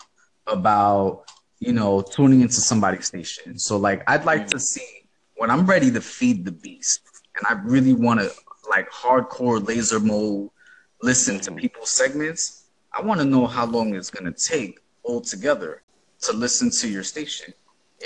about, 0.46 1.24
you 1.60 1.72
know, 1.72 2.02
tuning 2.02 2.42
into 2.42 2.60
somebody's 2.60 3.06
station. 3.06 3.58
So 3.58 3.78
like 3.78 4.02
I'd 4.06 4.26
like 4.26 4.48
mm. 4.48 4.50
to 4.50 4.58
see 4.58 5.08
when 5.36 5.50
I'm 5.50 5.64
ready 5.64 5.90
to 5.92 6.02
feed 6.02 6.44
the 6.44 6.52
beast 6.52 7.00
and 7.36 7.46
I 7.48 7.62
really 7.62 7.94
want 7.94 8.20
to 8.20 8.30
like 8.68 8.90
hardcore 8.90 9.66
laser 9.66 9.98
mode 9.98 10.50
listen 11.04 11.38
to 11.40 11.52
people's 11.52 11.90
segments, 11.90 12.64
I 12.96 13.02
want 13.02 13.20
to 13.20 13.26
know 13.26 13.46
how 13.46 13.66
long 13.66 13.94
it's 13.94 14.10
gonna 14.10 14.32
take 14.32 14.80
altogether 15.04 15.82
to 16.22 16.32
listen 16.32 16.70
to 16.80 16.88
your 16.88 17.02
station 17.02 17.52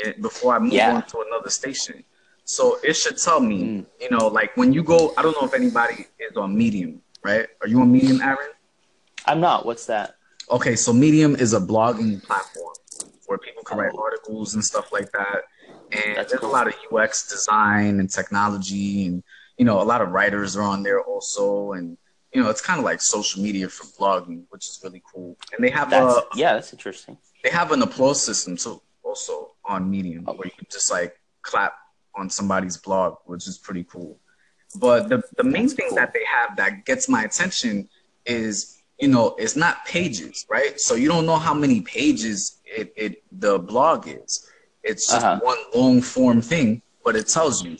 eh, 0.04 0.12
before 0.20 0.54
I 0.56 0.58
move 0.58 0.72
Yeah. 0.72 0.94
on 0.94 1.02
to 1.12 1.24
another 1.26 1.50
station. 1.50 2.04
So 2.44 2.78
it 2.82 2.94
should 2.94 3.18
tell 3.18 3.40
me, 3.40 3.58
Mm. 3.62 3.86
you 4.00 4.10
know, 4.10 4.26
like 4.28 4.56
when 4.56 4.72
you 4.72 4.82
go, 4.82 5.12
I 5.16 5.22
don't 5.22 5.36
know 5.40 5.46
if 5.46 5.54
anybody 5.54 6.06
is 6.18 6.36
on 6.36 6.56
Medium, 6.56 7.02
right? 7.22 7.46
Are 7.60 7.68
you 7.68 7.80
on 7.80 7.90
Medium, 7.92 8.20
Aaron? 8.20 8.50
I'm 9.26 9.40
not. 9.40 9.66
What's 9.66 9.86
that? 9.86 10.16
Okay, 10.50 10.74
so 10.76 10.92
Medium 10.92 11.36
is 11.36 11.52
a 11.52 11.60
blogging 11.60 12.22
platform 12.22 12.74
where 13.26 13.38
people 13.38 13.62
can 13.62 13.76
write 13.78 13.92
Oh. 13.94 14.02
articles 14.02 14.54
and 14.54 14.64
stuff 14.64 14.92
like 14.92 15.10
that. 15.12 15.44
And 15.92 16.16
That's 16.16 16.30
there's 16.30 16.40
cool. 16.40 16.50
a 16.50 16.58
lot 16.58 16.66
of 16.66 16.74
UX 16.90 17.28
design 17.28 18.00
and 18.00 18.10
technology, 18.10 19.06
and 19.06 19.22
you 19.58 19.64
know, 19.64 19.80
a 19.82 19.88
lot 19.92 20.00
of 20.00 20.08
writers 20.10 20.56
are 20.56 20.62
on 20.62 20.82
there 20.82 21.00
also. 21.02 21.72
And 21.72 21.98
you 22.38 22.44
know, 22.44 22.50
it's 22.50 22.60
kind 22.60 22.78
of 22.78 22.84
like 22.84 23.00
social 23.00 23.42
media 23.42 23.68
for 23.68 23.84
blogging, 23.98 24.44
which 24.50 24.66
is 24.68 24.80
really 24.84 25.02
cool. 25.12 25.36
And 25.52 25.64
they 25.64 25.70
have 25.70 25.90
That's 25.90 26.14
a 26.18 26.22
yeah, 26.36 26.54
that's 26.54 26.72
interesting. 26.72 27.18
they 27.42 27.50
have 27.50 27.72
an 27.72 27.82
applause 27.82 28.22
system 28.22 28.56
too, 28.56 28.80
also 29.02 29.54
on 29.64 29.90
Medium, 29.90 30.24
Oh. 30.28 30.34
where 30.34 30.46
you 30.46 30.52
can 30.56 30.68
just 30.70 30.88
like 30.92 31.14
clap 31.42 31.72
on 32.14 32.30
somebody's 32.30 32.76
blog, 32.76 33.16
which 33.26 33.48
is 33.48 33.58
pretty 33.58 33.82
cool. 33.84 34.20
But 34.76 35.08
the 35.08 35.20
the 35.36 35.42
main 35.42 35.62
That's 35.62 35.74
thing 35.74 35.86
cool. 35.88 35.96
that 35.96 36.12
they 36.12 36.24
have 36.36 36.56
that 36.58 36.84
gets 36.84 37.08
my 37.08 37.24
attention 37.24 37.88
is 38.24 38.78
you 39.00 39.08
know 39.08 39.34
it's 39.36 39.56
not 39.56 39.84
pages, 39.84 40.46
right? 40.48 40.78
So 40.78 40.94
you 40.94 41.08
don't 41.08 41.26
know 41.26 41.38
how 41.38 41.54
many 41.54 41.80
pages 41.80 42.60
it, 42.64 42.92
it 42.96 43.12
the 43.32 43.58
blog 43.58 44.06
is. 44.06 44.46
It's 44.84 45.10
just 45.10 45.26
Uh-huh. 45.26 45.40
one 45.42 45.58
long 45.74 46.00
form 46.02 46.40
thing, 46.40 46.82
but 47.04 47.16
it 47.16 47.26
tells 47.26 47.64
you 47.64 47.78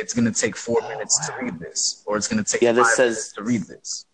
it's 0.00 0.14
gonna 0.14 0.32
take 0.32 0.56
four 0.56 0.78
Oh, 0.82 0.88
minutes 0.88 1.18
wow. 1.20 1.36
to 1.38 1.44
read 1.44 1.58
this, 1.60 2.02
or 2.06 2.16
it's 2.16 2.28
gonna 2.28 2.44
take 2.44 2.62
Yeah, 2.62 2.72
this 2.72 2.86
five 2.88 2.96
says- 2.96 3.14
minutes 3.16 3.32
to 3.34 3.42
read 3.42 3.62
this. 3.66 4.06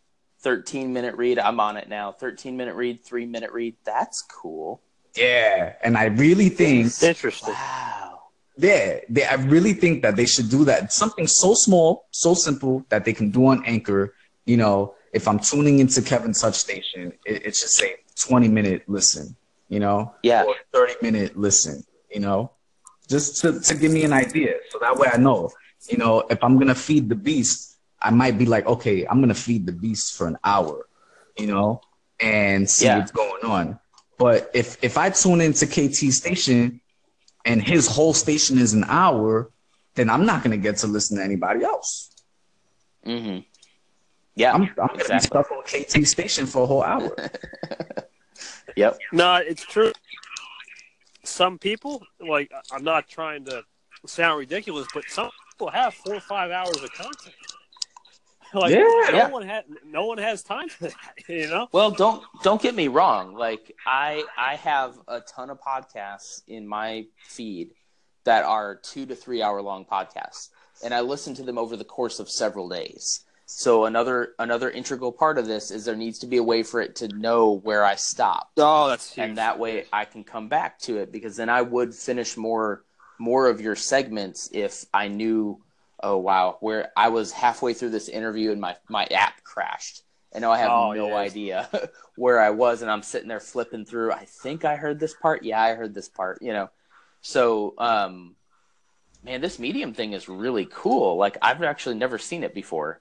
13 0.43 0.93
minute 0.93 1.15
read. 1.17 1.39
I'm 1.39 1.59
on 1.61 1.77
it 1.77 1.89
now. 1.89 2.13
13 2.13 2.57
minute 2.57 2.75
read, 2.75 3.05
three 3.05 3.27
minute 3.27 3.51
read. 3.53 3.75
That's 3.85 4.23
cool. 4.23 4.81
Yeah, 5.17 5.73
and 5.83 5.97
I 5.97 6.05
really 6.07 6.49
think 6.51 6.93
Interesting. 7.03 7.55
Wow. 7.55 8.23
Yeah, 8.59 9.01
they, 9.09 9.25
I 9.25 9.35
really 9.35 9.73
think 9.73 10.03
that 10.03 10.17
they 10.17 10.27
should 10.27 10.49
do 10.51 10.65
that. 10.67 10.93
Something 10.93 11.27
so 11.27 11.55
small, 11.55 12.07
so 12.11 12.35
simple 12.35 12.85
that 12.91 13.05
they 13.05 13.13
can 13.13 13.31
do 13.31 13.47
on 13.47 13.65
Anchor. 13.67 14.15
You 14.45 14.57
know, 14.59 14.95
if 15.13 15.27
I'm 15.27 15.39
tuning 15.39 15.79
into 15.81 16.01
Kevin 16.03 16.33
Touch 16.33 16.55
Station, 16.55 17.13
it, 17.25 17.47
it 17.47 17.57
should 17.57 17.71
say 17.71 17.97
20 18.17 18.49
minute 18.49 18.83
listen, 18.87 19.37
you 19.69 19.81
know, 19.81 20.15
Yeah. 20.23 20.45
or 20.45 20.55
30 20.73 20.95
minute 21.03 21.37
listen, 21.37 21.83
you 22.11 22.21
know, 22.21 22.51
just 23.09 23.41
to, 23.43 23.59
to 23.61 23.75
give 23.75 23.91
me 23.93 24.05
an 24.05 24.13
idea. 24.13 24.55
So 24.71 24.79
that 24.81 24.97
way 24.97 25.09
I 25.13 25.17
know, 25.17 25.51
you 25.91 25.99
know, 25.99 26.21
if 26.31 26.43
I'm 26.43 26.55
going 26.57 26.69
to 26.69 26.75
feed 26.75 27.09
the 27.09 27.15
beast, 27.15 27.77
I 28.01 28.11
might 28.11 28.39
be 28.39 28.47
like, 28.47 28.67
okay, 28.67 29.07
I'm 29.07 29.19
going 29.19 29.29
to 29.29 29.35
feed 29.35 29.67
the 29.67 29.73
beast 29.73 30.17
for 30.17 30.27
an 30.27 30.37
hour, 30.45 30.87
you 31.39 31.47
know, 31.47 31.81
and 32.21 32.69
see 32.69 32.87
Yeah. 32.87 32.99
what's 32.99 33.13
going 33.13 33.45
on. 33.45 33.79
But 34.19 34.51
if, 34.55 34.79
if 34.83 34.97
I 34.99 35.11
tune 35.11 35.41
into 35.41 35.67
KT 35.67 36.13
Station 36.13 36.81
and 37.45 37.63
his 37.63 37.87
whole 37.87 38.15
station 38.15 38.59
is 38.59 38.73
an 38.75 38.85
hour, 38.89 39.51
then 39.95 40.09
I'm 40.11 40.25
not 40.27 40.43
going 40.43 40.51
to 40.53 40.63
get 40.63 40.79
to 40.79 40.87
listen 40.87 41.17
to 41.19 41.25
anybody 41.25 41.65
else. 41.65 42.11
Mm-hmm. 43.07 43.41
Yeah. 44.35 44.53
I'm, 44.53 44.63
I'm 44.63 44.89
going 44.89 45.01
to 45.01 45.13
be 45.15 45.21
stuck 45.21 45.51
on 45.51 45.63
KT 45.63 46.07
Station 46.07 46.47
for 46.47 46.63
a 46.63 46.67
whole 46.67 46.83
hour. 46.83 47.15
Yep. 48.77 48.99
No, 49.13 49.37
it's 49.37 49.65
true. 49.65 49.93
Some 51.25 51.59
people, 51.59 52.03
like, 52.21 52.53
I'm 52.71 52.85
not 52.85 53.09
trying 53.09 53.47
to 53.47 53.63
sound 54.07 54.39
ridiculous, 54.39 54.87
but 54.93 55.05
some 55.09 55.31
people 55.57 55.71
have 55.71 55.95
four 55.95 56.15
or 56.15 56.21
five 56.21 56.51
hours 56.51 56.77
of 56.83 56.93
content. 56.93 57.35
Like, 58.55 58.71
Yeah. 58.71 58.79
no 59.11 59.11
Yeah. 59.13 59.29
one 59.29 59.43
has 59.47 59.65
no 59.85 60.07
one 60.07 60.19
has 60.19 60.43
time 60.45 60.69
for 60.69 60.85
that. 60.85 60.95
You 61.29 61.49
know? 61.49 61.69
Well, 61.73 61.91
don't 61.91 62.23
don't 62.45 62.63
get 62.63 62.77
me 62.77 62.87
wrong. 62.89 63.35
Like 63.35 63.75
I 63.85 64.25
I 64.39 64.55
have 64.55 64.97
a 65.09 65.21
ton 65.21 65.51
of 65.51 65.61
podcasts 65.61 66.43
in 66.47 66.67
my 66.67 67.07
feed 67.25 67.73
that 68.25 68.45
are 68.45 68.77
two 68.77 69.05
to 69.07 69.17
three 69.17 69.43
hour 69.43 69.61
long 69.61 69.85
podcasts, 69.85 70.51
and 70.85 70.95
I 70.95 71.01
listen 71.01 71.35
to 71.35 71.43
them 71.43 71.59
over 71.59 71.77
the 71.77 71.85
course 71.85 72.21
of 72.21 72.31
several 72.31 72.69
days. 72.69 73.25
So 73.47 73.85
another 73.85 74.35
another 74.39 74.71
integral 74.71 75.11
part 75.13 75.39
of 75.39 75.47
this 75.47 75.73
is 75.73 75.85
there 75.85 75.97
needs 75.97 76.21
to 76.21 76.27
be 76.29 76.37
a 76.37 76.43
way 76.43 76.63
for 76.63 76.81
it 76.81 76.95
to 76.97 77.09
know 77.09 77.51
where 77.51 77.85
I 77.85 77.97
stopped. 77.97 78.53
Oh, 78.59 78.89
that's 78.89 79.13
huge. 79.13 79.25
and 79.29 79.39
that 79.39 79.59
way 79.59 79.87
I 79.93 80.05
can 80.05 80.23
come 80.23 80.49
back 80.49 80.79
to 80.83 80.99
it 80.99 81.11
because 81.11 81.35
then 81.37 81.49
I 81.49 81.63
would 81.63 81.95
finish 81.97 82.37
more 82.37 82.85
more 83.19 83.49
of 83.49 83.61
your 83.61 83.77
segments 83.77 84.51
if 84.53 84.85
I 84.93 85.09
knew 85.09 85.63
oh 86.03 86.19
wow 86.19 86.59
where 86.61 86.91
I 86.97 87.09
was 87.09 87.33
halfway 87.33 87.75
through 87.75 87.91
this 87.91 88.09
interview 88.09 88.53
and 88.53 88.61
my 88.61 88.77
my 88.89 89.07
app 89.07 89.43
crashed 89.45 90.03
and 90.33 90.43
now 90.43 90.53
I 90.53 90.59
have 90.59 90.75
Oh, 90.75 90.93
no 90.93 91.15
yeah. 91.15 91.17
idea 91.17 91.69
where 92.17 92.41
I 92.41 92.51
was 92.51 92.83
and 92.83 92.91
I'm 92.91 93.03
sitting 93.03 93.29
there 93.29 93.41
flipping 93.41 93.85
through 93.87 94.13
I 94.13 94.27
think 94.27 94.65
I 94.65 94.77
heard 94.77 95.01
this 95.01 95.15
part 95.15 95.43
yeah 95.45 95.61
I 95.63 95.75
heard 95.75 95.95
this 95.95 96.09
part 96.09 96.43
you 96.43 96.53
know 96.53 96.69
so 97.23 97.75
um 97.79 98.37
man 99.23 99.41
this 99.41 99.59
medium 99.59 99.95
thing 99.95 100.13
is 100.15 100.29
really 100.29 100.67
cool 100.73 101.17
like 101.17 101.39
I've 101.43 101.63
actually 101.63 101.97
never 101.97 102.19
seen 102.19 102.45
it 102.45 102.55
before 102.55 103.01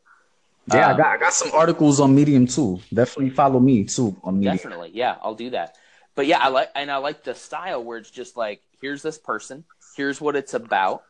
Yeah, 0.68 0.89
I 0.89 0.93
Um, 0.93 0.97
got 0.97 1.07
I 1.07 1.18
got 1.18 1.34
some 1.34 1.51
articles 1.53 1.99
on 1.99 2.16
Medium 2.16 2.47
too. 2.47 2.80
Definitely 2.93 3.30
follow 3.32 3.59
me 3.59 3.84
too 3.86 4.16
on 4.24 4.39
Medium. 4.39 4.63
Definitely, 4.63 4.91
yeah, 4.93 5.18
I'll 5.22 5.36
do 5.36 5.49
that. 5.51 5.76
But 6.16 6.28
yeah, 6.28 6.39
I 6.39 6.49
like 6.49 6.70
and 6.76 6.91
I 6.91 6.97
like 6.97 7.24
the 7.24 7.34
style 7.36 7.84
where 7.84 7.97
it's 7.97 8.11
just 8.11 8.38
like, 8.38 8.61
here's 8.82 9.01
this 9.01 9.18
person, 9.18 9.66
here's 9.95 10.21
what 10.21 10.35
it's 10.35 10.53
about, 10.53 11.03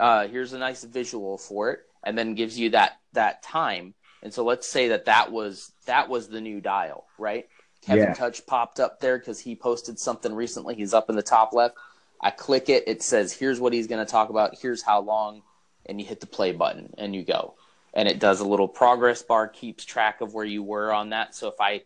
uh, 0.00 0.26
here's 0.26 0.52
a 0.52 0.58
nice 0.58 0.84
visual 0.84 1.38
for 1.38 1.70
it, 1.70 1.80
and 2.04 2.16
then 2.16 2.34
gives 2.34 2.58
you 2.58 2.70
that 2.70 2.98
that 3.12 3.42
time. 3.42 3.94
And 4.22 4.32
so 4.32 4.44
let's 4.44 4.66
say 4.66 4.88
that 4.88 5.04
that 5.06 5.32
was 5.32 5.72
that 5.86 6.08
was 6.08 6.28
the 6.28 6.40
new 6.40 6.60
dial, 6.60 7.06
right? 7.18 7.48
Kevin 7.82 8.04
Yeah. 8.04 8.14
Touch 8.14 8.46
popped 8.46 8.80
up 8.80 9.00
there 9.00 9.18
because 9.18 9.40
he 9.40 9.54
posted 9.54 9.98
something 9.98 10.34
recently. 10.34 10.74
He's 10.74 10.94
up 10.94 11.10
in 11.10 11.16
the 11.16 11.22
top 11.22 11.52
left. 11.52 11.76
I 12.20 12.30
click 12.30 12.70
it. 12.70 12.84
It 12.86 13.02
says, 13.02 13.32
here's 13.32 13.60
what 13.60 13.74
he's 13.74 13.86
going 13.86 14.04
to 14.04 14.10
talk 14.10 14.30
about. 14.30 14.56
Here's 14.58 14.80
how 14.80 15.00
long, 15.00 15.42
and 15.84 16.00
you 16.00 16.06
hit 16.06 16.20
the 16.20 16.26
play 16.26 16.52
button 16.52 16.94
and 16.96 17.14
you 17.14 17.22
go 17.22 17.54
and 17.92 18.08
it 18.08 18.18
does 18.18 18.40
a 18.40 18.48
little 18.48 18.66
progress 18.66 19.22
bar 19.22 19.46
keeps 19.46 19.84
track 19.84 20.22
of 20.22 20.32
where 20.32 20.46
you 20.46 20.62
were 20.62 20.92
on 20.92 21.10
that 21.10 21.34
so 21.34 21.46
if 21.48 21.54
i 21.60 21.82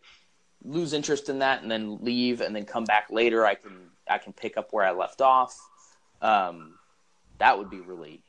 lose 0.63 0.93
interest 0.93 1.29
in 1.29 1.39
that 1.39 1.61
and 1.61 1.71
then 1.71 1.97
leave 2.01 2.41
and 2.41 2.55
then 2.55 2.65
come 2.65 2.83
back 2.83 3.07
later, 3.09 3.45
I 3.45 3.55
can 3.55 3.89
I 4.09 4.17
can 4.17 4.33
pick 4.33 4.57
up 4.57 4.69
where 4.71 4.85
I 4.85 4.91
left 4.91 5.21
off. 5.21 5.57
Um, 6.21 6.75
that 7.37 7.57
would 7.57 7.69
be 7.69 7.79
really 7.79 8.21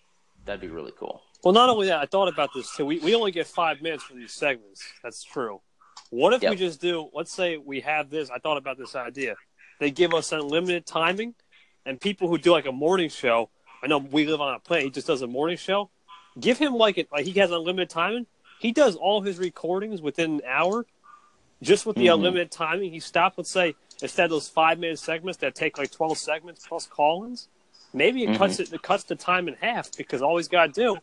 that'd 0.45 0.61
be 0.61 0.69
really 0.69 0.93
cool. 0.99 1.23
Well, 1.43 1.55
not 1.55 1.69
only 1.69 1.87
that, 1.89 1.99
I 2.01 2.07
thought 2.07 2.29
about 2.29 2.51
this 2.55 2.75
too. 2.77 2.87
We 2.87 2.99
we 3.01 3.15
only 3.15 3.33
get 3.33 3.47
five 3.47 3.83
minutes 3.83 4.05
for 4.05 4.15
these 4.15 4.33
segments. 4.33 4.83
That's 5.03 5.23
true. 5.25 5.61
What 6.11 6.33
if 6.33 6.43
Yep. 6.43 6.51
we 6.51 6.57
just 6.57 6.81
do? 6.81 7.09
Let's 7.13 7.33
say 7.33 7.57
we 7.57 7.81
have 7.81 8.11
this. 8.11 8.31
I 8.31 8.39
thought 8.39 8.57
about 8.57 8.79
this 8.79 8.95
idea. 8.95 9.37
They 9.79 9.91
give 9.91 10.13
us 10.15 10.33
unlimited 10.33 10.87
timing, 10.87 11.35
and 11.87 12.01
people 12.01 12.29
who 12.29 12.39
do 12.39 12.53
like 12.53 12.67
a 12.67 12.73
morning 12.73 13.09
show. 13.09 13.51
I 13.83 13.87
know 13.87 13.99
we 13.99 14.27
live 14.27 14.41
on 14.41 14.55
a 14.55 14.59
planet. 14.61 14.85
He 14.85 14.91
just 14.91 15.07
does 15.07 15.23
a 15.23 15.27
morning 15.27 15.57
show. 15.57 15.91
Give 16.39 16.59
him 16.59 16.75
like 16.75 16.99
it. 16.99 17.09
Like 17.11 17.25
he 17.27 17.33
has 17.41 17.51
unlimited 17.51 17.91
timing. 17.91 18.27
He 18.61 18.73
does 18.73 18.95
all 18.97 19.23
his 19.23 19.39
recordings 19.39 20.03
within 20.03 20.35
an 20.35 20.43
hour, 20.47 20.85
just 21.63 21.87
with 21.87 21.97
the 21.97 22.07
Mhm. 22.07 22.15
unlimited 22.15 22.51
timing. 22.51 22.93
He 22.93 23.01
stopped. 23.01 23.39
Let's 23.39 23.51
say 23.51 23.75
instead 24.03 24.25
of 24.25 24.31
those 24.31 24.49
five 24.49 24.79
minute 24.79 24.99
segments 24.99 25.39
that 25.39 25.55
take 25.55 25.79
like 25.79 25.91
twelve 25.91 26.19
segments 26.19 26.67
plus 26.67 26.87
call-ins, 26.87 27.49
maybe 27.93 28.25
it 28.25 28.37
cuts 28.37 28.55
mm-hmm. 28.55 28.63
it. 28.63 28.73
It 28.73 28.83
cuts 28.83 29.05
the 29.05 29.17
time 29.17 29.49
in 29.49 29.55
half 29.55 29.97
because 29.97 30.23
all 30.23 30.37
he's 30.37 30.49
got 30.49 30.75
to 30.75 30.81
do 30.81 30.99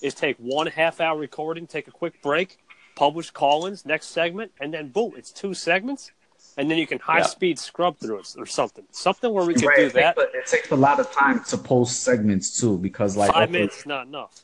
is 0.00 0.14
take 0.14 0.36
one 0.38 0.66
half 0.66 1.00
hour 1.00 1.18
recording, 1.18 1.66
take 1.66 1.88
a 1.88 1.90
quick 1.90 2.20
break, 2.22 2.58
publish 2.94 3.30
call-ins, 3.30 3.84
next 3.84 4.06
segment, 4.06 4.52
and 4.60 4.72
then 4.72 4.88
boom, 4.88 5.14
it's 5.16 5.30
two 5.30 5.54
segments, 5.54 6.12
and 6.56 6.70
then 6.70 6.78
you 6.78 6.86
can 6.86 6.98
high 6.98 7.18
Yeah. 7.18 7.24
speed 7.24 7.58
scrub 7.58 7.98
through 7.98 8.20
it 8.20 8.34
or 8.36 8.46
something. 8.46 8.84
Something 8.90 9.32
where 9.32 9.44
we 9.44 9.54
could 9.54 9.64
Right, 9.66 9.76
do 9.76 9.86
it 9.86 9.92
that. 9.94 10.16
takes 10.16 10.34
It 10.34 10.46
takes 10.46 10.70
a 10.70 10.76
lot 10.76 11.00
of 11.00 11.10
time 11.12 11.42
to 11.44 11.58
post 11.58 12.02
segments 12.02 12.60
too, 12.60 12.78
because 12.78 13.16
like 13.16 13.32
Five 13.32 13.44
okay, 13.44 13.52
minutes 13.52 13.78
is 13.78 13.86
not 13.86 14.06
enough. 14.06 14.40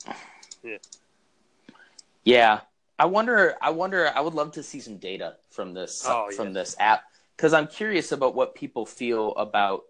Yeah, 2.25 2.61
I 2.99 3.07
wonder. 3.07 3.57
I 3.61 3.71
wonder. 3.71 4.11
I 4.15 4.21
would 4.21 4.35
love 4.35 4.53
to 4.53 4.63
see 4.63 4.81
some 4.81 4.97
data 4.97 5.37
from 5.51 5.75
this 5.75 6.05
Oh, 6.07 6.31
from 6.35 6.49
yeah. 6.49 6.53
this 6.55 6.75
app 6.79 7.03
because 7.37 7.53
I'm 7.53 7.67
curious 7.67 8.13
about 8.13 8.35
what 8.35 8.55
people 8.55 8.87
feel 8.87 9.35
about 9.35 9.83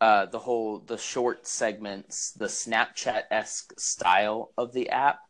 uh, 0.00 0.26
the 0.26 0.38
whole 0.38 0.78
the 0.80 0.98
short 0.98 1.46
segments, 1.46 2.32
the 2.32 2.46
Snapchat 2.46 3.22
esque 3.30 3.78
style 3.78 4.50
of 4.58 4.72
the 4.72 4.90
app, 4.90 5.20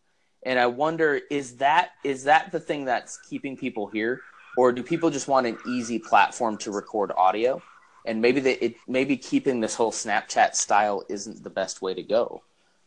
and 0.42 0.58
I 0.58 0.66
wonder 0.66 1.20
is 1.30 1.56
that 1.56 1.90
is 2.02 2.24
that 2.24 2.52
the 2.52 2.60
thing 2.60 2.84
that's 2.84 3.18
keeping 3.18 3.56
people 3.56 3.86
here, 3.86 4.20
or 4.56 4.72
do 4.72 4.82
people 4.82 5.10
just 5.10 5.28
want 5.28 5.46
an 5.46 5.58
easy 5.66 5.98
platform 5.98 6.56
to 6.58 6.70
record 6.70 7.12
audio? 7.16 7.62
And 8.06 8.20
maybe 8.20 8.40
they, 8.40 8.54
it 8.54 8.76
maybe 8.86 9.16
keeping 9.16 9.60
this 9.60 9.74
whole 9.74 9.92
Snapchat 9.92 10.54
style 10.54 11.04
isn't 11.08 11.42
the 11.42 11.50
best 11.50 11.80
way 11.80 11.94
to 11.94 12.02
go. 12.02 12.42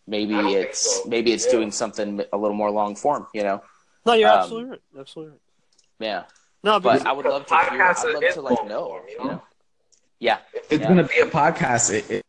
Maybe 0.06 0.36
I 0.36 0.42
don't 0.42 0.54
think 0.54 0.66
it's 0.70 1.02
so. 1.04 1.10
maybe 1.10 1.32
it's 1.34 1.46
Yeah. 1.46 1.52
doing 1.52 1.72
something 1.72 2.22
a 2.32 2.38
little 2.38 2.56
more 2.56 2.70
long 2.72 2.96
form. 2.96 3.28
You 3.34 3.44
know. 3.44 3.64
No, 4.06 4.14
you're 4.14 4.30
Um, 4.30 4.40
absolutely 4.40 4.70
right. 4.72 4.82
Absolutely 5.00 5.32
right. 5.32 5.42
Yeah, 6.00 6.24
No, 6.64 6.80
but 6.80 6.94
because 6.94 7.06
I 7.08 7.12
would 7.12 7.26
love 7.26 7.46
to 7.48 7.56
hear. 7.56 7.64
Podcast 7.82 8.06
I'd 8.06 8.14
love 8.14 8.34
to 8.34 8.42
like 8.42 8.64
know. 8.66 8.86
form, 8.86 9.04
you 9.10 9.18
You 9.20 9.28
know? 9.32 9.42
Yeah. 10.20 10.40
if 10.54 10.72
it's 10.72 10.82
Yeah. 10.82 10.88
gonna 10.88 11.04
be 11.04 11.20
a 11.20 11.26
podcast, 11.28 11.94
it, 11.94 12.10
it, 12.10 12.26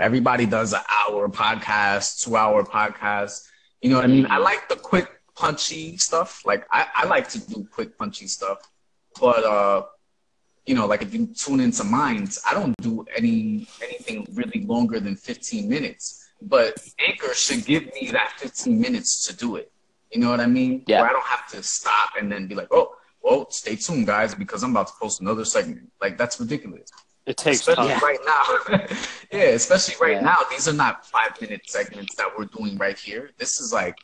everybody 0.00 0.46
does 0.46 0.72
an 0.72 0.80
hour 0.88 1.28
podcast, 1.28 2.22
two 2.24 2.36
hour 2.36 2.64
podcast. 2.64 3.46
You 3.80 3.90
know 3.90 3.96
what 3.96 4.04
I 4.04 4.08
mean? 4.08 4.26
I 4.30 4.38
like 4.38 4.68
the 4.68 4.76
quick, 4.76 5.08
punchy 5.36 5.96
stuff. 5.96 6.42
Like 6.44 6.66
I, 6.70 6.86
I 6.94 7.06
like 7.06 7.28
to 7.30 7.38
do 7.38 7.66
quick, 7.72 7.96
punchy 7.98 8.26
stuff. 8.26 8.58
But 9.20 9.44
uh, 9.44 9.82
you 10.66 10.74
know, 10.74 10.86
like 10.86 11.02
if 11.02 11.14
you 11.14 11.26
tune 11.34 11.60
into 11.60 11.84
Minds, 11.84 12.40
I 12.48 12.52
don't 12.54 12.74
do 12.82 13.04
any 13.16 13.66
anything 13.82 14.26
really 14.34 14.64
longer 14.66 15.00
than 15.00 15.16
15 15.16 15.68
minutes. 15.68 16.28
But 16.42 16.74
Anchor 17.06 17.34
should 17.34 17.64
give 17.66 17.84
me 17.94 18.10
that 18.12 18.32
15 18.38 18.78
minutes 18.80 19.26
to 19.26 19.36
do 19.36 19.56
it. 19.56 19.72
You 20.12 20.20
know 20.20 20.30
what 20.30 20.40
I 20.40 20.46
mean? 20.46 20.84
Yeah. 20.86 21.00
Where 21.00 21.10
I 21.10 21.12
don't 21.12 21.26
have 21.26 21.46
to 21.52 21.62
stop 21.62 22.10
and 22.18 22.30
then 22.32 22.46
be 22.46 22.54
like, 22.54 22.68
oh, 22.70 22.94
well, 23.22 23.50
stay 23.50 23.76
tuned, 23.76 24.06
guys, 24.06 24.34
because 24.34 24.62
I'm 24.62 24.70
about 24.70 24.88
to 24.88 24.92
post 25.00 25.20
another 25.20 25.44
segment. 25.44 25.90
Like 26.00 26.16
that's 26.18 26.38
ridiculous 26.40 26.88
it 27.26 27.36
takes 27.36 27.60
especially 27.60 27.88
time. 27.88 28.00
Right 28.00 28.18
now. 28.26 28.96
yeah, 29.32 29.44
especially 29.50 29.94
right 30.00 30.16
Yeah. 30.16 30.20
now. 30.22 30.38
These 30.50 30.66
are 30.68 30.72
not 30.72 31.06
five 31.06 31.38
minute 31.40 31.62
segments 31.68 32.14
that 32.16 32.26
we're 32.36 32.46
doing 32.46 32.76
right 32.78 32.98
here. 32.98 33.30
This 33.38 33.60
is 33.60 33.72
like 33.72 33.96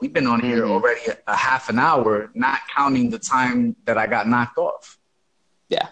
we've 0.00 0.12
been 0.12 0.26
on 0.26 0.40
here 0.40 0.64
Mhm. 0.64 0.70
already 0.70 1.00
a 1.26 1.36
half 1.36 1.68
an 1.68 1.78
hour, 1.78 2.30
not 2.34 2.60
counting 2.74 3.08
the 3.10 3.18
time 3.18 3.76
that 3.84 3.96
I 3.96 4.06
got 4.06 4.28
knocked 4.28 4.58
off. 4.58 4.98
Yeah. 5.68 5.88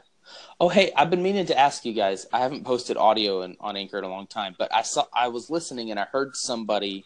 Oh, 0.61 0.69
hey, 0.69 0.93
I've 0.97 1.11
been 1.11 1.23
meaning 1.23 1.47
to 1.47 1.59
ask 1.59 1.85
you 1.85 1.93
guys. 1.93 2.27
I 2.33 2.41
haven't 2.41 2.65
posted 2.65 2.97
audio 2.97 3.43
in, 3.43 3.57
on 3.61 3.77
Anchor 3.77 3.99
in 3.99 4.05
a 4.05 4.09
long 4.09 4.27
time, 4.27 4.55
but 4.59 4.75
I 4.75 4.83
saw 4.83 5.05
I 5.15 5.29
was 5.29 5.49
listening 5.51 5.91
and 5.91 6.01
I 6.01 6.05
heard 6.05 6.35
somebody 6.35 7.05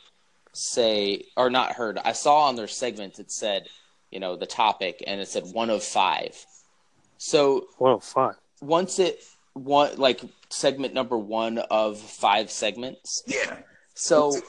say, 0.52 1.24
or 1.36 1.50
not 1.50 1.72
heard. 1.72 1.98
I 2.04 2.12
saw 2.12 2.42
on 2.48 2.56
their 2.56 2.68
segment 2.68 3.18
it 3.18 3.30
said, 3.30 3.68
you 4.11 4.20
know, 4.20 4.36
the 4.36 4.46
topic, 4.46 5.02
and 5.06 5.20
it 5.20 5.28
said 5.28 5.44
one 5.52 5.70
of 5.70 5.82
five. 5.82 6.34
So 7.18 7.66
Well, 7.78 8.00
fine. 8.00 8.34
once 8.61 8.98
it 8.98 9.22
one 9.54 9.96
like 9.96 10.20
segment 10.48 10.94
number 10.94 11.18
one 11.18 11.58
of 11.58 11.98
five 11.98 12.50
segments. 12.50 13.22
Yeah. 13.26 13.58
So 13.94 14.34
Is 14.36 14.42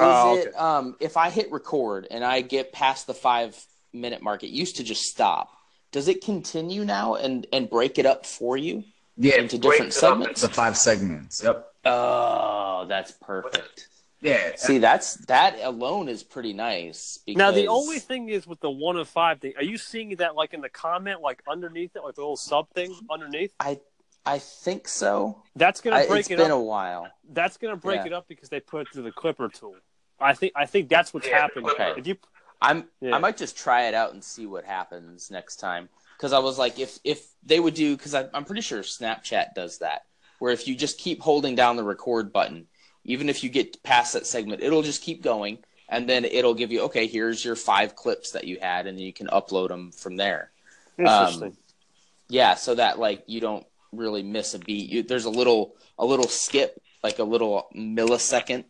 Oh, 0.00 0.36
it 0.36 0.56
um 0.56 0.96
if 1.00 1.16
I 1.16 1.30
hit 1.30 1.50
record 1.50 2.06
and 2.10 2.24
I 2.24 2.40
get 2.40 2.72
past 2.72 3.06
the 3.06 3.14
five 3.14 3.56
minute 3.92 4.22
mark, 4.22 4.44
it 4.44 4.50
used 4.50 4.76
to 4.76 4.84
just 4.84 5.02
stop. 5.02 5.50
Does 5.90 6.08
it 6.08 6.22
continue 6.24 6.84
now 6.84 7.14
and 7.16 7.46
and 7.52 7.68
break 7.68 7.98
it 7.98 8.06
up 8.06 8.24
for 8.24 8.56
you? 8.56 8.84
yeah, 9.16 9.36
into 9.40 9.58
break 9.58 9.72
different 9.72 9.92
segments? 9.92 10.40
The 10.42 10.48
five 10.48 10.76
segments. 10.76 11.42
Yep. 11.42 11.66
Oh, 11.84 12.86
that's 12.88 13.12
perfect. 13.12 13.88
Yeah. 14.20 14.56
See, 14.56 14.78
that's 14.78 15.14
that 15.26 15.58
alone 15.62 16.08
is 16.08 16.22
pretty 16.22 16.52
nice. 16.52 17.18
Because, 17.24 17.38
Now 17.38 17.50
the 17.50 17.68
only 17.68 17.98
thing 17.98 18.28
is 18.28 18.46
with 18.46 18.60
the 18.60 18.70
one 18.70 18.96
of 18.96 19.08
five 19.08 19.40
thing. 19.40 19.54
Are 19.56 19.62
you 19.64 19.78
seeing 19.78 20.16
that 20.16 20.34
like 20.34 20.54
in 20.54 20.60
the 20.60 20.68
comment, 20.68 21.20
like 21.20 21.42
underneath 21.48 21.94
it, 21.94 22.02
like 22.02 22.16
the 22.16 22.22
little 22.22 22.36
sub 22.36 22.68
thing 22.70 22.94
underneath? 23.10 23.52
I 23.60 23.80
I 24.26 24.38
think 24.40 24.88
so. 24.88 25.42
That's 25.56 25.80
gonna 25.80 25.96
I, 25.96 26.06
break 26.06 26.20
it's 26.20 26.30
it 26.30 26.36
been 26.38 26.50
up. 26.50 26.58
a 26.58 26.60
while. 26.60 27.08
That's 27.30 27.56
gonna 27.56 27.76
break 27.76 28.00
Yeah. 28.00 28.06
it 28.06 28.12
up 28.12 28.26
because 28.28 28.48
they 28.48 28.60
put 28.60 28.82
it 28.82 28.92
through 28.92 29.04
the 29.04 29.12
Clipper 29.12 29.48
tool. 29.48 29.76
I 30.20 30.34
think 30.34 30.52
I 30.56 30.66
think 30.66 30.88
that's 30.88 31.14
what's 31.14 31.28
Yeah, 31.28 31.38
happening. 31.40 31.70
okay. 31.70 31.94
If 31.96 32.06
you 32.06 32.16
I'm 32.60 32.88
Yeah. 33.00 33.14
I 33.14 33.18
might 33.18 33.36
just 33.36 33.56
try 33.56 33.86
it 33.86 33.94
out 33.94 34.12
and 34.14 34.24
see 34.24 34.46
what 34.46 34.64
happens 34.64 35.30
next 35.30 35.56
time. 35.56 35.88
Because 36.16 36.32
I 36.32 36.40
was 36.40 36.58
like, 36.58 36.80
if 36.80 36.98
if 37.04 37.28
they 37.44 37.60
would 37.60 37.74
do, 37.74 37.96
because 37.96 38.14
I'm 38.14 38.44
pretty 38.44 38.62
sure 38.62 38.80
Snapchat 38.80 39.54
does 39.54 39.78
that, 39.78 40.02
where 40.40 40.52
if 40.52 40.66
you 40.66 40.74
just 40.74 40.98
keep 40.98 41.20
holding 41.20 41.54
down 41.54 41.76
the 41.76 41.84
record 41.84 42.32
button, 42.32 42.66
even 43.08 43.30
if 43.30 43.42
you 43.42 43.48
get 43.48 43.82
past 43.82 44.12
that 44.12 44.26
segment, 44.26 44.62
it'll 44.62 44.82
just 44.82 45.02
keep 45.02 45.22
going, 45.22 45.58
and 45.88 46.08
then 46.08 46.26
it'll 46.26 46.54
give 46.54 46.70
you, 46.70 46.82
okay, 46.82 47.06
here's 47.06 47.42
your 47.42 47.56
five 47.56 47.96
clips 47.96 48.32
that 48.32 48.44
you 48.44 48.58
had, 48.60 48.86
and 48.86 48.98
then 48.98 49.04
you 49.04 49.14
can 49.14 49.26
upload 49.28 49.68
them 49.68 49.90
from 49.90 50.16
there. 50.16 50.50
interesting. 50.98 51.56
Yeah, 52.28 52.54
so 52.54 52.74
that 52.74 52.98
like 52.98 53.24
you 53.26 53.40
don't 53.40 53.66
really 53.90 54.22
miss 54.22 54.52
a 54.52 54.58
beat. 54.58 54.90
You, 54.90 55.02
there's 55.02 55.24
a 55.24 55.30
little 55.30 55.74
a 55.98 56.04
little 56.04 56.28
skip, 56.28 56.80
like 57.02 57.18
a 57.18 57.24
little 57.24 57.68
millisecond 57.74 58.64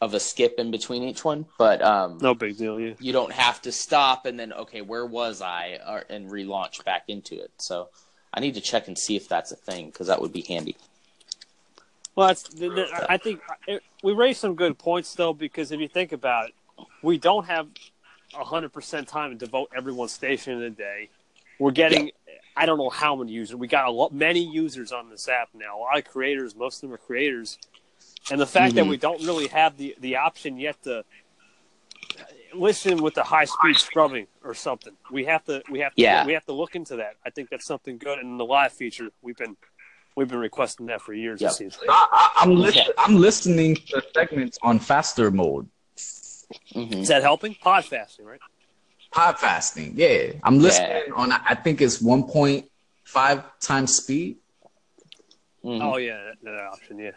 of 0.00 0.14
a 0.14 0.20
skip 0.20 0.54
in 0.58 0.70
between 0.70 1.02
each 1.02 1.22
one, 1.22 1.44
but 1.58 1.82
um, 1.82 2.18
no 2.22 2.34
big 2.34 2.56
deal. 2.56 2.80
Yeah. 2.80 2.94
you 2.98 3.12
don't 3.12 3.32
have 3.32 3.60
to 3.62 3.72
stop 3.72 4.24
and 4.24 4.40
then 4.40 4.54
okay, 4.54 4.80
where 4.80 5.04
was 5.04 5.42
I, 5.42 5.78
or, 5.86 6.04
and 6.08 6.30
relaunch 6.30 6.82
back 6.84 7.04
into 7.08 7.34
it. 7.34 7.50
So 7.58 7.90
I 8.32 8.40
need 8.40 8.54
to 8.54 8.62
check 8.62 8.88
and 8.88 8.98
see 8.98 9.16
if 9.16 9.28
that's 9.28 9.52
a 9.52 9.56
thing 9.56 9.86
because 9.86 10.06
that 10.06 10.22
would 10.22 10.32
be 10.32 10.40
handy. 10.40 10.76
Well, 12.16 12.28
that's, 12.28 12.44
th- 12.44 12.72
th- 12.74 12.88
I 13.08 13.16
think 13.16 13.40
we 14.02 14.12
raised 14.12 14.40
some 14.40 14.54
good 14.54 14.78
points 14.78 15.14
though, 15.14 15.32
because 15.32 15.72
if 15.72 15.80
you 15.80 15.88
think 15.88 16.12
about 16.12 16.48
it, 16.48 16.54
we 17.02 17.18
don't 17.18 17.46
have 17.46 17.68
hundred 18.32 18.72
percent 18.72 19.06
time 19.08 19.30
to 19.30 19.36
devote 19.36 19.70
everyone's 19.76 20.12
station 20.12 20.54
in 20.54 20.62
a 20.62 20.70
day. 20.70 21.08
We're 21.58 21.70
getting, 21.70 22.10
I 22.56 22.66
don't 22.66 22.78
know 22.78 22.90
how 22.90 23.14
many 23.16 23.32
users. 23.32 23.56
We 23.56 23.68
got 23.68 23.86
a 23.86 23.90
lot, 23.90 24.12
many 24.12 24.40
users 24.40 24.90
on 24.92 25.08
this 25.08 25.28
app 25.28 25.48
now. 25.54 25.78
A 25.78 25.80
lot 25.80 25.98
of 25.98 26.04
creators. 26.04 26.56
Most 26.56 26.76
of 26.76 26.88
them 26.88 26.94
are 26.94 26.98
creators, 26.98 27.58
and 28.30 28.40
the 28.40 28.46
fact 28.46 28.74
that 28.74 28.84
Mhm. 28.84 28.90
we 28.90 28.96
don't 28.96 29.22
really 29.24 29.46
have 29.48 29.76
the 29.76 29.94
the 30.00 30.16
option 30.16 30.58
yet 30.58 30.82
to 30.84 31.04
listen 32.52 33.02
with 33.02 33.14
the 33.14 33.22
high 33.24 33.44
speed 33.44 33.76
scrubbing 33.76 34.26
or 34.44 34.54
something. 34.54 34.92
We 35.10 35.24
have 35.24 35.44
to, 35.46 35.62
we 35.70 35.80
have 35.80 35.94
to, 35.94 36.00
Yeah. 36.02 36.24
we 36.24 36.34
have 36.34 36.44
to 36.46 36.52
look 36.52 36.76
into 36.76 36.96
that. 36.96 37.16
I 37.26 37.30
think 37.30 37.50
that's 37.50 37.66
something 37.66 37.98
good. 37.98 38.18
And 38.20 38.38
the 38.38 38.44
live 38.44 38.72
feature, 38.72 39.10
we've 39.22 39.36
been, 39.36 39.56
we've 40.16 40.28
been 40.28 40.38
requesting 40.38 40.86
that 40.86 41.00
for 41.00 41.12
years. 41.12 41.40
Yep. 41.40 41.50
It 41.50 41.54
seems. 41.54 41.78
I, 41.88 42.06
I, 42.12 42.42
I'm 42.42 42.54
listen, 42.56 42.82
Okay. 42.82 42.92
I'm 42.98 43.16
listening 43.16 43.76
to 43.76 44.02
segments 44.14 44.58
on 44.62 44.78
faster 44.78 45.30
mode. 45.30 45.68
hmm 46.72 46.92
Is 46.94 47.08
that 47.08 47.22
helping? 47.22 47.54
Pod 47.56 47.84
fasting, 47.84 48.24
right? 48.26 48.40
Pod 49.10 49.38
fasting. 49.38 49.92
Yeah. 49.96 50.32
I'm 50.42 50.58
listening 50.58 51.12
on 51.14 51.32
I 51.32 51.54
think 51.54 51.80
it's 51.80 52.02
1.5 52.02 53.44
times 53.60 53.94
speed. 53.96 54.36
hmm 55.62 55.80
Oh 55.80 55.96
yeah, 55.96 56.24
that, 56.24 56.36
that 56.44 56.60
option. 56.72 56.98
Yeah. 56.98 57.10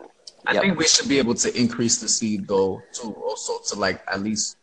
I 0.45 0.53
Yep. 0.53 0.61
think 0.63 0.77
we 0.79 0.87
should 0.87 1.09
be 1.09 1.17
able 1.19 1.33
to 1.35 1.49
increase 1.59 1.99
the 1.99 2.07
speed 2.07 2.47
though 2.47 2.81
too, 2.93 3.11
also 3.13 3.59
to 3.73 3.79
like 3.79 4.01
at 4.07 4.21
least 4.21 4.57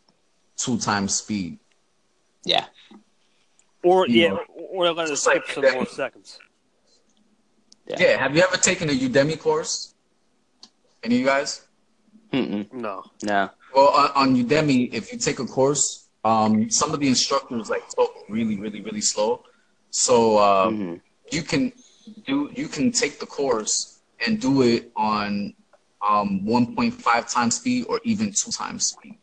two 0.56 0.78
times 0.78 1.14
speed. 1.14 1.58
Yeah. 2.44 2.66
Or 3.82 4.06
You 4.08 4.22
yeah, 4.22 4.28
know, 4.28 4.40
or, 4.54 4.86
or 4.86 4.92
let 4.92 5.10
us 5.10 5.20
skip 5.22 5.34
like 5.34 5.46
some 5.52 5.62
that. 5.64 5.74
more 5.74 5.86
seconds. 5.86 6.38
Yeah. 7.86 7.96
Yeah. 8.00 8.16
Have 8.22 8.36
you 8.36 8.42
ever 8.42 8.56
taken 8.56 8.88
a 8.88 8.92
Udemy 8.92 9.38
course? 9.38 9.94
Any 11.02 11.16
of 11.16 11.20
you 11.20 11.26
guys? 11.26 11.62
Mm-mm. 12.32 12.72
No. 12.72 13.02
No. 13.22 13.50
Well, 13.74 13.88
on, 13.88 14.10
on 14.14 14.36
Udemy, 14.36 14.92
if 14.92 15.12
you 15.12 15.18
take 15.18 15.38
a 15.38 15.44
course, 15.46 16.08
um, 16.24 16.70
some 16.70 16.92
of 16.94 17.00
the 17.00 17.08
instructors 17.08 17.68
like 17.68 17.82
talk 17.94 18.10
really, 18.28 18.58
really, 18.58 18.80
really 18.80 19.02
slow. 19.02 19.42
So 19.90 20.38
uh, 20.38 20.70
Mhm. 20.70 21.00
you 21.30 21.42
can 21.42 21.72
do 22.26 22.50
you 22.54 22.68
can 22.68 22.90
take 22.92 23.18
the 23.18 23.26
course 23.26 24.00
and 24.26 24.40
do 24.40 24.62
it 24.62 24.90
on 24.96 25.54
um, 26.06 26.40
1.5 26.44 27.32
times 27.32 27.56
speed 27.56 27.86
or 27.88 28.00
even 28.04 28.32
two 28.32 28.50
times 28.50 28.86
speed. 28.88 29.18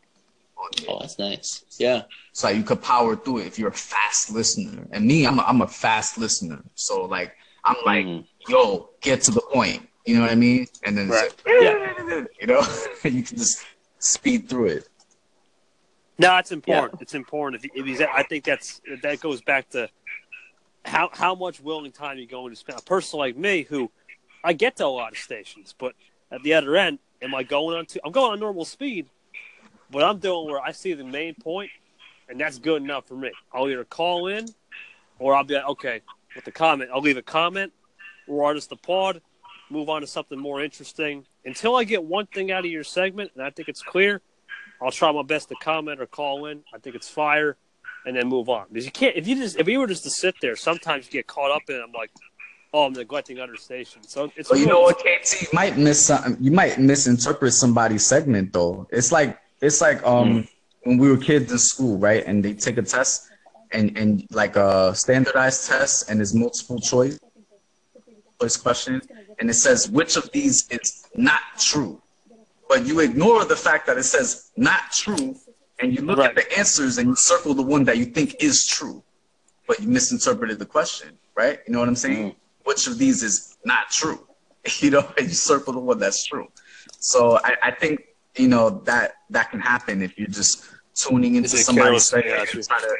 on. 0.57 0.69
Oh, 0.87 0.99
that's 0.99 1.17
nice. 1.19 1.65
Yeah. 1.79 2.03
So 2.33 2.49
you 2.49 2.63
could 2.63 2.81
power 2.81 3.15
through 3.15 3.39
it 3.39 3.47
if 3.47 3.57
you're 3.59 3.69
a 3.69 3.73
fast 3.73 4.29
listener. 4.31 4.87
And 4.91 5.05
me, 5.05 5.25
I'm 5.25 5.39
a, 5.39 5.43
I'm 5.43 5.61
a 5.61 5.67
fast 5.67 6.17
listener. 6.19 6.61
So 6.75 7.05
like 7.05 7.33
I'm 7.65 7.77
like, 7.85 8.05
Mhm. 8.05 8.25
Yo, 8.47 8.89
get 9.01 9.21
to 9.23 9.31
the 9.31 9.41
point. 9.41 9.87
You 10.05 10.15
know 10.15 10.21
what 10.21 10.31
I 10.31 10.35
mean? 10.35 10.67
And 10.83 10.97
then 10.97 11.09
it's 11.11 11.21
like, 11.21 11.47
eh, 11.47 12.25
you 12.39 12.47
know, 12.47 12.61
you 13.03 13.23
can 13.23 13.37
just 13.37 13.63
speed 13.99 14.49
through 14.49 14.67
it. 14.67 14.87
No, 16.17 16.37
it's 16.37 16.51
important. 16.51 17.01
It's 17.01 17.15
important. 17.15 17.63
If, 17.63 17.71
if 17.73 17.85
he's, 17.85 18.01
I 18.01 18.23
think 18.23 18.43
that's 18.43 18.81
that 19.01 19.19
goes 19.21 19.41
back 19.41 19.69
to 19.69 19.89
how 20.85 21.09
how 21.13 21.35
much 21.35 21.59
willing 21.59 21.91
time 21.91 22.17
you're 22.17 22.27
going 22.27 22.51
to 22.51 22.55
spend. 22.55 22.79
A 22.79 22.83
person 22.83 23.19
like 23.19 23.37
me, 23.37 23.63
who 23.63 23.91
I 24.43 24.53
get 24.53 24.77
to 24.77 24.85
a 24.85 24.87
lot 24.87 25.13
of 25.13 25.17
stations, 25.17 25.73
but 25.77 25.93
at 26.31 26.43
the 26.43 26.53
other 26.53 26.75
end, 26.75 26.99
am 27.21 27.33
I 27.35 27.43
going 27.43 27.77
on 27.77 27.85
to? 27.87 28.01
I'm 28.05 28.11
going 28.11 28.33
on 28.33 28.39
normal 28.39 28.65
speed, 28.65 29.07
but 29.89 30.03
I'm 30.03 30.19
doing 30.19 30.47
where 30.47 30.61
I 30.61 30.71
see 30.71 30.93
the 30.93 31.03
main 31.03 31.35
point, 31.35 31.71
and 32.29 32.39
that's 32.39 32.59
good 32.59 32.81
enough 32.81 33.07
for 33.07 33.15
me. 33.15 33.31
I'll 33.51 33.69
either 33.69 33.83
call 33.83 34.27
in, 34.27 34.47
or 35.19 35.35
I'll 35.35 35.43
be 35.43 35.55
like, 35.55 35.69
okay 35.69 36.01
with 36.35 36.45
the 36.45 36.51
comment. 36.51 36.89
I'll 36.93 37.01
leave 37.01 37.17
a 37.17 37.21
comment, 37.21 37.73
or 38.31 38.45
I'll 38.45 38.53
just 38.53 38.71
applaud, 38.71 39.21
move 39.69 39.89
on 39.89 40.01
to 40.01 40.07
something 40.07 40.39
more 40.39 40.63
interesting 40.63 41.25
until 41.45 41.75
I 41.75 41.83
get 41.83 42.03
one 42.03 42.27
thing 42.27 42.51
out 42.51 42.65
of 42.65 42.71
your 42.71 42.83
segment, 42.83 43.31
and 43.35 43.43
I 43.43 43.49
think 43.49 43.67
it's 43.67 43.81
clear. 43.81 44.21
I'll 44.81 44.91
try 44.91 45.11
my 45.11 45.23
best 45.23 45.49
to 45.49 45.55
comment 45.55 46.01
or 46.01 46.07
call 46.07 46.45
in. 46.47 46.63
I 46.73 46.79
think 46.79 46.95
it's 46.95 47.09
fire, 47.09 47.57
and 48.05 48.15
then 48.15 48.27
move 48.27 48.49
on. 48.49 48.65
Because 48.69 48.85
you 48.85 48.91
can't 48.91 49.15
if 49.15 49.27
you 49.27 49.35
just 49.35 49.57
if 49.57 49.67
you 49.67 49.79
were 49.79 49.87
just 49.87 50.03
to 50.03 50.09
sit 50.09 50.35
there, 50.41 50.55
sometimes 50.55 51.05
you 51.05 51.11
get 51.11 51.27
caught 51.27 51.51
up 51.51 51.63
in. 51.69 51.75
it. 51.75 51.81
I'm 51.83 51.91
like, 51.91 52.09
oh, 52.73 52.85
I'm 52.85 52.93
neglecting 52.93 53.39
other 53.39 53.57
stations. 53.57 54.09
So 54.09 54.31
it's 54.35 54.49
But 54.49 54.59
you 54.59 54.65
know 54.65 54.81
what, 54.81 54.97
KT, 54.97 55.41
you 55.43 55.47
might 55.53 55.77
miss 55.77 56.03
something. 56.05 56.37
You 56.39 56.51
might 56.51 56.79
misinterpret 56.79 57.53
somebody's 57.53 58.05
segment 58.05 58.53
though. 58.53 58.87
It's 58.91 59.11
like 59.11 59.37
it's 59.61 59.81
like 59.81 60.03
um 60.05 60.47
when 60.83 60.97
we 60.97 61.09
were 61.09 61.17
kids 61.17 61.51
in 61.51 61.59
school, 61.59 61.97
right? 61.99 62.23
And 62.25 62.43
they 62.43 62.53
take 62.53 62.77
a 62.77 62.81
test 62.81 63.29
and 63.71 63.95
and 63.95 64.25
like 64.31 64.55
a 64.55 64.95
standardized 64.95 65.69
test 65.69 66.09
and 66.09 66.19
it's 66.21 66.33
multiple 66.33 66.79
choice 66.79 67.19
choice 68.41 68.57
question 68.57 69.01
and 69.39 69.49
it 69.49 69.53
says 69.53 69.89
which 69.89 70.15
of 70.17 70.31
these 70.31 70.67
is 70.69 71.05
not 71.15 71.41
true. 71.59 72.01
But 72.67 72.85
you 72.85 72.99
ignore 73.01 73.45
the 73.45 73.55
fact 73.55 73.85
that 73.87 73.97
it 73.97 74.03
says 74.03 74.51
not 74.57 74.91
true 74.91 75.35
and 75.79 75.93
you 75.93 76.01
look 76.01 76.17
Right. 76.19 76.29
at 76.29 76.35
the 76.35 76.57
answers 76.57 76.97
and 76.97 77.09
you 77.09 77.15
circle 77.15 77.53
the 77.53 77.61
one 77.63 77.83
that 77.85 77.97
you 77.97 78.05
think 78.05 78.35
is 78.41 78.67
true. 78.67 79.03
But 79.67 79.79
you 79.79 79.87
misinterpreted 79.87 80.59
the 80.59 80.65
question, 80.65 81.17
right? 81.35 81.59
You 81.65 81.73
know 81.73 81.79
what 81.79 81.87
I'm 81.87 81.95
saying? 81.95 82.35
Which 82.63 82.87
of 82.87 82.97
these 82.97 83.23
is 83.23 83.57
not 83.65 83.89
true? 83.89 84.19
You 84.79 84.91
know, 84.91 85.11
and 85.17 85.27
you 85.27 85.33
circle 85.33 85.73
the 85.73 85.79
one 85.79 85.97
that's 85.97 86.23
true. 86.23 86.47
So 86.99 87.39
I, 87.43 87.55
I 87.63 87.71
think 87.71 87.95
you 88.35 88.47
know 88.47 88.69
that 88.85 89.13
that 89.31 89.49
can 89.49 89.59
happen 89.59 90.03
if 90.03 90.19
you're 90.19 90.27
just 90.27 90.65
tuning 90.93 91.33
into 91.33 91.49
somebody's. 91.49 92.11
Yeah, 92.13 92.45
You're 92.53 92.61
trying 92.61 92.81
to, 92.81 92.97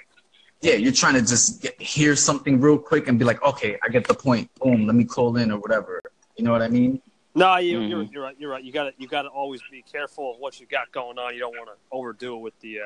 yeah, 0.62 0.74
you're 0.74 0.92
trying 0.92 1.16
to 1.16 1.22
just 1.22 1.62
get, 1.62 1.80
hear 1.82 2.16
something 2.16 2.62
real 2.62 2.78
quick 2.78 3.08
and 3.08 3.18
be 3.18 3.26
like, 3.26 3.42
okay, 3.44 3.78
I 3.84 3.90
get 3.90 4.08
the 4.08 4.14
point. 4.14 4.50
Boom, 4.60 4.86
let 4.86 4.96
me 4.96 5.04
call 5.04 5.36
in 5.38 5.52
or 5.52 5.60
whatever. 5.60 6.02
You 6.38 6.46
know 6.46 6.52
what 6.52 6.62
I 6.62 6.68
mean? 6.68 7.02
No, 7.34 7.58
you, 7.58 7.80
you're, 7.80 8.04
Mhm. 8.04 8.12
you're 8.12 8.24
right. 8.24 8.36
You're 8.38 8.52
right. 8.52 8.64
You 8.64 8.72
got 8.72 8.84
to 8.86 8.94
you 8.98 9.08
got 9.08 9.22
to 9.24 9.30
always 9.30 9.62
be 9.72 9.82
careful 9.90 10.34
of 10.34 10.40
what 10.40 10.60
you 10.60 10.66
got 10.68 10.92
going 10.92 11.18
on. 11.18 11.34
You 11.34 11.40
don't 11.40 11.56
want 11.58 11.70
to 11.70 11.76
overdo 11.92 12.36
it 12.36 12.40
with 12.40 12.60
the 12.60 12.80
uh, 12.82 12.84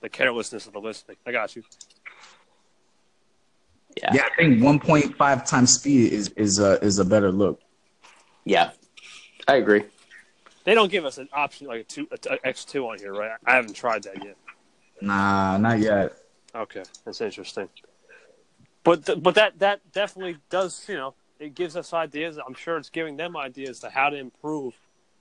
the 0.00 0.08
carelessness 0.08 0.66
of 0.66 0.72
the 0.72 0.80
listening. 0.80 1.16
I 1.26 1.32
got 1.32 1.54
you. 1.54 1.62
Yeah. 3.96 4.12
Yeah, 4.14 4.22
I 4.22 4.36
think 4.36 4.58
1.5 4.60 5.46
times 5.46 5.74
speed 5.74 6.12
is 6.12 6.28
is 6.30 6.58
a 6.58 6.82
is 6.82 6.98
a 6.98 7.04
better 7.04 7.30
look. 7.30 7.60
Yeah. 8.44 8.70
I 9.46 9.56
agree. 9.56 9.84
They 10.64 10.74
don't 10.74 10.90
give 10.90 11.04
us 11.04 11.18
an 11.18 11.28
option 11.32 11.66
like 11.66 11.82
a 11.82 11.84
two 11.84 12.08
a 12.10 12.46
X 12.46 12.64
two 12.64 12.88
on 12.88 12.98
here, 12.98 13.12
right? 13.12 13.32
I 13.44 13.54
haven't 13.54 13.74
tried 13.74 14.02
that 14.04 14.24
yet. 14.24 14.36
Nah, 15.02 15.58
not 15.58 15.78
yet. 15.78 16.16
Okay, 16.54 16.82
that's 17.04 17.20
interesting. 17.20 17.68
But 18.84 19.06
th- 19.06 19.22
but 19.22 19.34
that 19.34 19.58
that 19.58 19.80
definitely 19.92 20.38
does 20.50 20.84
you 20.88 20.96
know 20.96 21.14
it 21.40 21.54
gives 21.54 21.76
us 21.76 21.92
ideas. 21.92 22.38
I'm 22.44 22.54
sure 22.54 22.76
it's 22.76 22.90
giving 22.90 23.16
them 23.16 23.36
ideas 23.36 23.80
to 23.80 23.90
how 23.90 24.10
to 24.10 24.16
improve 24.16 24.74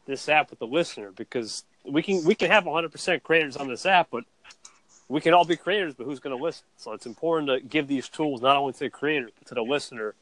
this 0.05 0.27
app 0.29 0.49
with 0.49 0.59
the 0.59 0.67
listener 0.67 1.11
because 1.11 1.63
we 1.85 2.03
can 2.03 2.23
we 2.23 2.35
can 2.35 2.51
have 2.51 2.65
100 2.65 2.91
percent 2.91 3.23
creators 3.23 3.57
on 3.57 3.67
this 3.67 3.85
app, 3.85 4.09
but 4.11 4.25
we 5.09 5.21
can 5.21 5.33
all 5.33 5.45
be 5.45 5.55
creators, 5.55 5.93
but 5.93 6.05
who's 6.05 6.19
going 6.19 6.35
to 6.35 6.41
listen? 6.43 6.65
So 6.77 6.93
it's 6.93 7.05
important 7.05 7.49
to 7.49 7.59
give 7.59 7.87
these 7.87 8.09
tools 8.09 8.41
not 8.41 8.57
only 8.57 8.73
to 8.73 8.79
the 8.79 8.89
creator 8.89 9.29
but 9.37 9.47
to 9.47 9.55
the 9.55 9.63
listener, 9.63 10.15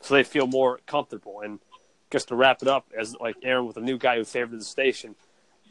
so 0.00 0.14
they 0.14 0.24
feel 0.24 0.46
more 0.46 0.80
comfortable. 0.86 1.40
And 1.40 1.60
just 2.10 2.28
to 2.28 2.36
wrap 2.36 2.62
it 2.62 2.68
up, 2.68 2.86
as 2.96 3.16
like 3.16 3.36
Aaron 3.42 3.66
with 3.66 3.76
a 3.76 3.80
new 3.80 3.98
guy 3.98 4.16
who 4.16 4.24
favored 4.24 4.60
the 4.60 4.64
station, 4.64 5.14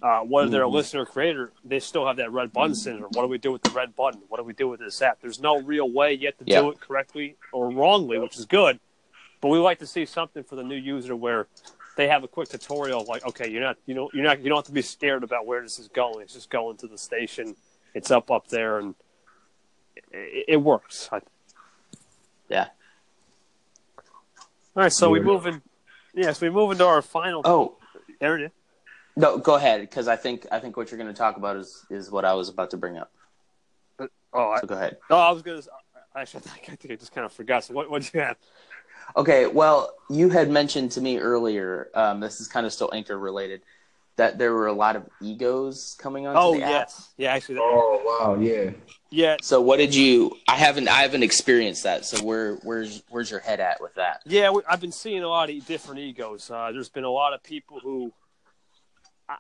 uh, 0.04 0.20
whether 0.20 0.50
they're 0.50 0.64
a 0.66 0.68
Mhm. 0.68 0.74
listener 0.74 1.02
or 1.04 1.06
creator, 1.06 1.54
they 1.64 1.80
still 1.80 2.06
have 2.06 2.18
that 2.18 2.30
red 2.32 2.52
button 2.52 2.76
syndrome. 2.76 3.10
What 3.14 3.22
do 3.24 3.30
we 3.30 3.38
do 3.38 3.54
with 3.54 3.62
the 3.62 3.70
red 3.72 3.96
button? 3.96 4.22
What 4.28 4.38
do 4.38 4.44
we 4.44 4.52
do 4.54 4.68
with 4.68 4.82
this 4.82 5.02
app? 5.02 5.22
There's 5.22 5.40
no 5.40 5.62
real 5.62 5.90
way 5.90 6.14
yet 6.14 6.38
to 6.40 6.44
Yeah. 6.46 6.60
do 6.60 6.70
it 6.72 6.80
correctly 6.82 7.38
or 7.54 7.70
wrongly, 7.72 8.20
which 8.20 8.38
is 8.38 8.46
good. 8.46 8.82
But 9.40 9.48
we 9.48 9.58
like 9.60 9.80
to 9.80 9.88
see 9.88 10.06
something 10.06 10.44
for 10.44 10.58
the 10.58 10.64
new 10.64 10.76
user 10.76 11.16
where 11.16 11.48
they 11.96 12.10
have 12.10 12.24
a 12.24 12.28
quick 12.28 12.50
tutorial, 12.50 13.06
like, 13.06 13.26
okay, 13.26 13.50
you're 13.50 13.62
not, 13.62 13.78
you 13.86 13.94
know, 13.96 14.10
you're 14.14 14.24
not, 14.26 14.42
you 14.42 14.50
don't 14.50 14.58
have 14.58 14.66
to 14.66 14.72
be 14.74 14.82
scared 14.82 15.24
about 15.24 15.46
where 15.46 15.62
this 15.62 15.80
is 15.80 15.88
going. 15.88 16.22
It's 16.24 16.34
just 16.34 16.50
going 16.50 16.76
to 16.78 16.88
the 16.88 16.98
station. 16.98 17.56
It's 17.94 18.12
up 18.12 18.30
up 18.30 18.48
there, 18.48 18.80
and 18.80 18.96
it, 20.12 20.46
it 20.50 20.58
works. 20.58 21.08
I, 21.14 21.22
Yeah. 22.50 22.70
all 24.76 24.84
right, 24.84 24.92
so 24.92 25.10
we 25.10 25.20
Yeah. 25.20 25.26
move 25.26 25.46
in. 25.48 25.62
Yes, 26.14 26.42
we 26.42 26.50
move 26.50 26.72
into 26.72 26.86
our 26.86 27.02
final. 27.02 27.42
Oh, 27.46 27.78
area. 28.20 28.52
No, 29.16 29.38
go 29.38 29.56
ahead 29.56 29.82
because 29.82 30.08
I 30.08 30.16
think 30.16 30.46
I 30.52 30.60
think 30.60 30.78
what 30.78 30.92
you're 30.92 30.98
going 31.00 31.14
to 31.14 31.18
talk 31.18 31.38
about 31.38 31.56
is 31.58 31.86
is 31.90 32.10
what 32.12 32.26
I 32.26 32.34
was 32.34 32.50
about 32.50 32.72
to 32.72 32.78
bring 32.78 32.98
up. 32.98 33.12
Oh, 34.36 34.50
I, 34.50 34.62
go 34.66 34.76
ahead. 34.76 34.98
No, 35.10 35.18
I 35.18 35.32
was 35.32 35.42
gonna. 35.42 35.62
Actually, 36.16 36.40
I 36.40 36.42
think 36.50 36.70
I, 36.72 36.76
think 36.76 36.92
I 36.94 36.96
just 36.96 37.12
kind 37.14 37.26
of 37.26 37.32
forgot. 37.34 37.64
So 37.64 37.74
what? 37.74 37.90
What 37.90 38.12
you 38.14 38.20
have? 38.22 38.38
Okay, 39.18 39.48
well, 39.48 39.94
you 40.10 40.30
had 40.30 40.50
mentioned 40.50 40.92
to 40.94 41.02
me 41.02 41.20
earlier. 41.20 41.90
Um, 41.94 42.20
this 42.20 42.40
is 42.42 42.48
kind 42.48 42.66
of 42.66 42.74
still 42.74 42.90
anchor 42.94 43.18
related. 43.20 43.62
That 44.16 44.38
there 44.38 44.54
were 44.54 44.68
a 44.68 44.74
lot 44.74 44.96
of 44.96 45.08
egos 45.22 45.96
coming 46.00 46.28
onto 46.28 46.40
Oh 46.40 46.54
the 46.56 46.62
app. 46.64 46.70
yes, 46.70 47.10
yeah. 47.18 47.34
Actually, 47.34 47.56
that- 47.56 47.62
Oh 47.64 48.20
wow, 48.22 48.40
yeah. 48.40 48.70
yeah, 49.10 49.38
So 49.42 49.60
what 49.60 49.78
did 49.78 49.94
you? 49.96 50.38
I 50.48 50.56
haven't 50.56 50.88
I 50.88 51.02
haven't 51.02 51.24
experienced 51.24 51.82
that. 51.84 52.06
So 52.06 52.24
where 52.24 52.56
where's 52.58 53.02
where's 53.10 53.32
your 53.32 53.40
head 53.40 53.60
at 53.60 53.82
with 53.82 53.96
that? 53.96 54.22
Yeah, 54.26 54.52
we, 54.52 54.62
I've 54.70 54.80
been 54.80 54.92
seeing 54.92 55.24
a 55.24 55.28
lot 55.28 55.50
of 55.50 55.66
different 55.66 56.00
egos. 56.00 56.50
Uh, 56.52 56.72
there's 56.72 56.90
been 56.90 57.04
a 57.06 57.10
lot 57.10 57.34
of 57.34 57.42
people 57.42 57.80
who 57.80 58.14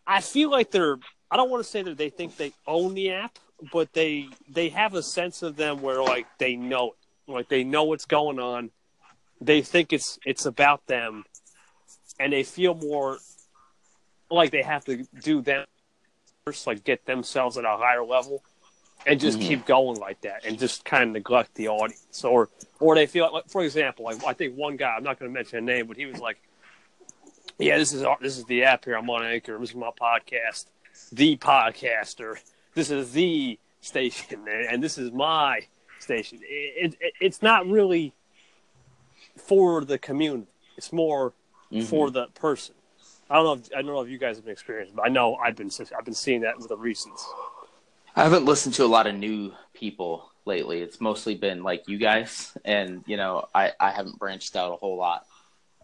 I, 0.05 0.21
feel 0.21 0.49
like 0.49 0.71
they're. 0.71 0.97
I 1.29 1.37
don't 1.37 1.49
want 1.49 1.63
to 1.63 1.69
say 1.69 1.81
that 1.83 1.97
they 1.97 2.09
think 2.09 2.37
they 2.37 2.53
own 2.67 2.93
the 2.93 3.11
app, 3.11 3.37
but 3.71 3.93
they 3.93 4.29
they 4.49 4.69
have 4.69 4.93
a 4.93 5.03
sense 5.03 5.41
of 5.43 5.55
them 5.55 5.81
where 5.81 6.01
like 6.01 6.27
they 6.37 6.55
know 6.55 6.91
it, 6.91 7.31
like 7.31 7.49
they 7.49 7.63
know 7.63 7.83
what's 7.83 8.05
going 8.05 8.39
on. 8.39 8.71
They 9.41 9.61
think 9.61 9.93
it's 9.93 10.19
it's 10.25 10.45
about 10.45 10.85
them, 10.87 11.25
and 12.19 12.31
they 12.31 12.43
feel 12.43 12.75
more 12.75 13.19
like 14.29 14.51
they 14.51 14.63
have 14.63 14.85
to 14.85 15.05
do 15.21 15.41
them 15.41 15.65
first, 16.45 16.67
like 16.67 16.83
get 16.83 17.05
themselves 17.05 17.57
at 17.57 17.65
a 17.65 17.77
higher 17.77 18.03
level, 18.03 18.43
and 19.05 19.19
just 19.19 19.39
Mhm. 19.39 19.47
keep 19.47 19.65
going 19.65 19.99
like 19.99 20.21
that, 20.21 20.45
and 20.45 20.57
just 20.59 20.85
kind 20.85 21.03
of 21.03 21.09
neglect 21.11 21.55
the 21.55 21.67
audience, 21.69 22.23
or 22.23 22.49
or 22.79 22.95
they 22.95 23.05
feel 23.05 23.31
like, 23.31 23.49
for 23.49 23.63
example, 23.63 24.05
like 24.05 24.23
I 24.25 24.33
think 24.33 24.55
one 24.55 24.75
guy, 24.77 24.95
I'm 24.95 25.03
not 25.03 25.19
going 25.19 25.29
to 25.31 25.33
mention 25.33 25.57
a 25.59 25.61
name, 25.61 25.87
but 25.87 25.97
he 25.97 26.05
was 26.05 26.19
like, 26.19 26.37
"Yeah, 27.57 27.77
this 27.77 27.93
is 27.93 28.03
this 28.21 28.37
is 28.37 28.45
the 28.45 28.63
app 28.63 28.85
here. 28.85 28.95
I'm 28.95 29.09
on 29.09 29.23
Anchor. 29.25 29.57
This 29.59 29.69
is 29.69 29.75
my 29.75 29.91
podcast, 29.99 30.65
the 31.11 31.37
podcaster. 31.37 32.35
This 32.73 32.89
is 32.91 33.11
the 33.11 33.59
station, 33.81 34.45
and 34.47 34.81
this 34.83 34.97
is 34.97 35.11
my 35.11 35.61
station. 35.99 36.39
It, 36.41 36.95
it, 36.99 37.13
it's 37.21 37.41
not 37.41 37.67
really 37.67 38.13
for 39.37 39.83
the 39.85 39.97
community. 39.97 40.47
It's 40.77 40.91
more 40.91 41.33
Mhm. 41.71 41.83
for 41.85 42.09
the 42.11 42.27
person. 42.27 42.75
I 43.29 43.35
don't 43.35 43.45
know. 43.45 43.53
If, 43.53 43.69
I 43.73 43.81
don't 43.81 43.87
know 43.93 44.01
if 44.01 44.09
you 44.09 44.17
guys 44.17 44.35
have 44.35 44.45
been 44.45 44.51
experienced, 44.51 44.95
but 44.95 45.05
I 45.05 45.09
know 45.09 45.35
I've 45.35 45.55
been 45.55 45.71
I've 45.97 46.05
been 46.05 46.13
seeing 46.13 46.41
that 46.41 46.57
with 46.57 46.67
the 46.67 46.77
recents. 46.77 47.23
I 48.15 48.23
haven't 48.23 48.45
listened 48.45 48.75
to 48.75 48.85
a 48.85 48.87
lot 48.87 49.07
of 49.07 49.15
new 49.15 49.53
people 49.73 50.29
lately. 50.45 50.81
It's 50.81 51.01
mostly 51.01 51.33
been 51.35 51.63
like 51.63 51.87
you 51.87 51.97
guys, 51.97 52.55
and 52.65 53.03
you 53.07 53.17
know, 53.17 53.47
I 53.55 53.71
I 53.79 53.91
haven't 53.91 54.19
branched 54.19 54.55
out 54.55 54.71
a 54.71 54.75
whole 54.75 54.97
lot. 54.97 55.25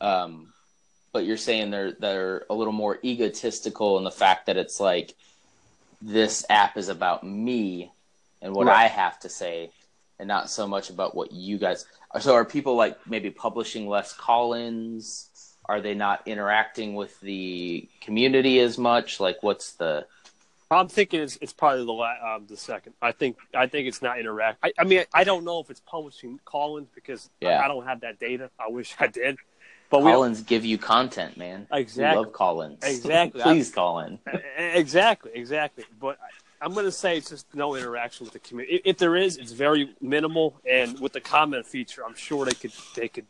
Um, 0.02 0.54
but 1.12 1.26
you're 1.26 1.38
saying 1.38 1.72
they're 1.72 1.92
they're 1.94 2.46
a 2.50 2.54
little 2.54 2.74
more 2.74 3.00
egotistical 3.04 3.98
in 3.98 4.04
the 4.04 4.12
fact 4.12 4.46
that 4.48 4.58
it's 4.58 4.80
like 4.80 5.16
this 6.02 6.46
app 6.50 6.78
is 6.78 6.90
about 6.90 7.24
me 7.24 7.92
and 8.42 8.54
what 8.54 8.68
Right. 8.68 8.86
I 8.86 8.88
have 8.88 9.20
to 9.22 9.30
say, 9.30 9.72
and 10.18 10.28
not 10.28 10.50
so 10.50 10.66
much 10.68 10.90
about 10.90 11.16
what 11.16 11.32
you 11.32 11.58
guys. 11.58 11.86
So 12.20 12.34
are 12.34 12.46
people 12.46 12.76
like 12.76 12.98
maybe 13.08 13.30
publishing 13.32 13.88
less 13.88 14.14
call-ins? 14.14 15.28
Are 15.66 15.82
they 15.82 15.94
not 15.94 16.24
interacting 16.26 16.96
with 16.96 17.20
the 17.20 17.88
community 18.02 18.60
as 18.60 18.78
much? 18.78 19.20
Like, 19.20 19.44
what's 19.44 19.74
the 19.74 20.06
I'm 20.72 20.88
thinking 20.88 21.22
it's 21.22 21.38
it's 21.42 21.54
probably 21.54 21.84
the 21.86 21.92
la- 21.92 22.36
um, 22.36 22.46
the 22.48 22.56
second. 22.58 22.94
I 23.02 23.12
think 23.12 23.38
I 23.54 23.68
think 23.68 23.88
it's 23.88 24.02
not 24.02 24.20
interact. 24.20 24.60
I, 24.64 24.72
I 24.80 24.84
mean, 24.84 25.00
I, 25.14 25.22
I 25.22 25.24
don't 25.24 25.44
know 25.44 25.60
if 25.60 25.70
it's 25.70 25.80
publishing 25.82 26.40
call-ins 26.46 26.88
because 26.96 27.30
Yeah. 27.42 27.60
I, 27.60 27.66
I 27.66 27.68
don't 27.68 27.86
have 27.86 28.02
that 28.02 28.20
data. 28.20 28.50
I 28.60 28.70
wish 28.70 28.96
I 29.00 29.08
did, 29.08 29.38
but 29.90 30.02
call-ins 30.02 30.42
give 30.44 30.66
you 30.66 30.78
content, 30.78 31.38
man. 31.38 31.68
Exactly. 31.72 32.20
We 32.20 32.24
love 32.26 32.34
call-ins. 32.34 32.80
Exactly. 32.84 33.42
Please 33.42 33.72
call 33.72 34.00
in. 34.02 34.14
E- 34.34 34.40
exactly, 34.58 35.32
exactly. 35.34 35.84
But 36.00 36.18
I'm 36.62 36.74
going 36.74 36.86
to 36.86 36.92
say 36.92 37.18
it's 37.18 37.30
just 37.30 37.48
no 37.56 37.76
interaction 37.76 38.26
with 38.26 38.34
the 38.34 38.40
community. 38.40 38.82
If, 38.86 38.98
there 38.98 39.16
is, 39.16 39.38
it's 39.38 39.52
very 39.54 39.96
minimal. 40.02 40.56
And 40.70 41.00
with 41.00 41.14
the 41.14 41.22
comment 41.22 41.66
feature, 41.66 42.06
I'm 42.06 42.16
sure 42.16 42.46
they 42.46 42.52
could 42.54 42.74
they 42.96 43.08
could 43.08 43.26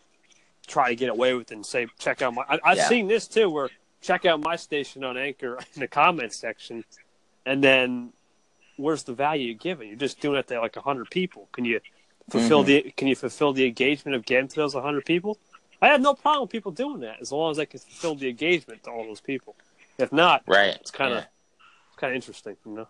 try 0.68 0.90
to 0.90 0.96
get 0.96 1.10
away 1.10 1.34
with 1.34 1.52
it 1.52 1.56
and 1.56 1.66
say, 1.66 1.88
check 1.98 2.22
out 2.22 2.34
my. 2.34 2.44
I, 2.50 2.60
I've 2.64 2.78
Yeah. 2.78 2.88
seen 2.90 3.08
this 3.08 3.28
too, 3.28 3.50
where 3.50 3.70
check 4.02 4.26
out 4.26 4.40
my 4.42 4.56
station 4.56 5.04
on 5.04 5.18
Anchor 5.18 5.58
in 5.76 5.80
the 5.82 5.88
comment 5.88 6.34
section, 6.34 6.84
and 7.46 7.64
then 7.64 8.14
where's 8.78 9.04
the 9.04 9.14
value 9.14 9.48
you're 9.48 9.56
giving? 9.56 9.88
You're 9.90 9.98
just 9.98 10.20
doing 10.20 10.38
it 10.40 10.48
to 10.48 10.60
like 10.60 10.76
hundred 10.76 11.10
people. 11.10 11.48
Can 11.54 11.66
you 11.66 11.80
fulfill 12.30 12.64
Mm-hmm. 12.64 12.86
the 12.88 12.92
Can 12.98 13.08
you 13.08 13.16
fulfill 13.16 13.54
the 13.54 13.66
engagement 13.66 14.16
of 14.16 14.26
getting 14.26 14.48
to 14.50 14.56
those 14.56 14.74
hundred 14.74 15.06
people? 15.06 15.38
I 15.82 15.88
have 15.88 16.02
no 16.02 16.14
problem 16.14 16.44
with 16.44 16.52
people 16.52 16.72
doing 16.72 17.00
that 17.02 17.22
as 17.22 17.32
long 17.32 17.52
as 17.52 17.60
I 17.60 17.66
can 17.66 17.80
fulfill 17.80 18.16
the 18.16 18.30
engagement 18.30 18.84
to 18.84 18.92
all 18.92 19.06
those 19.06 19.22
people. 19.22 19.56
If 19.98 20.12
not, 20.12 20.44
Right. 20.48 20.76
it's 20.80 20.92
kind 20.92 21.14
of 21.14 21.20
Yeah. 21.20 21.26
it's 21.88 21.96
kind 21.98 22.12
of 22.12 22.16
interesting, 22.16 22.58
you 22.66 22.74
know. 22.74 22.88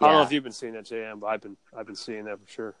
I 0.00 0.06
don't 0.06 0.16
know 0.16 0.22
if 0.22 0.32
you've 0.32 0.42
been 0.42 0.52
seeing 0.52 0.72
that, 0.72 0.86
JM, 0.86 1.20
but 1.20 1.26
I've 1.26 1.40
been 1.42 1.56
I've 1.76 1.86
been 1.86 1.96
seeing 1.96 2.24
that 2.24 2.40
for 2.40 2.50
sure. 2.50 2.74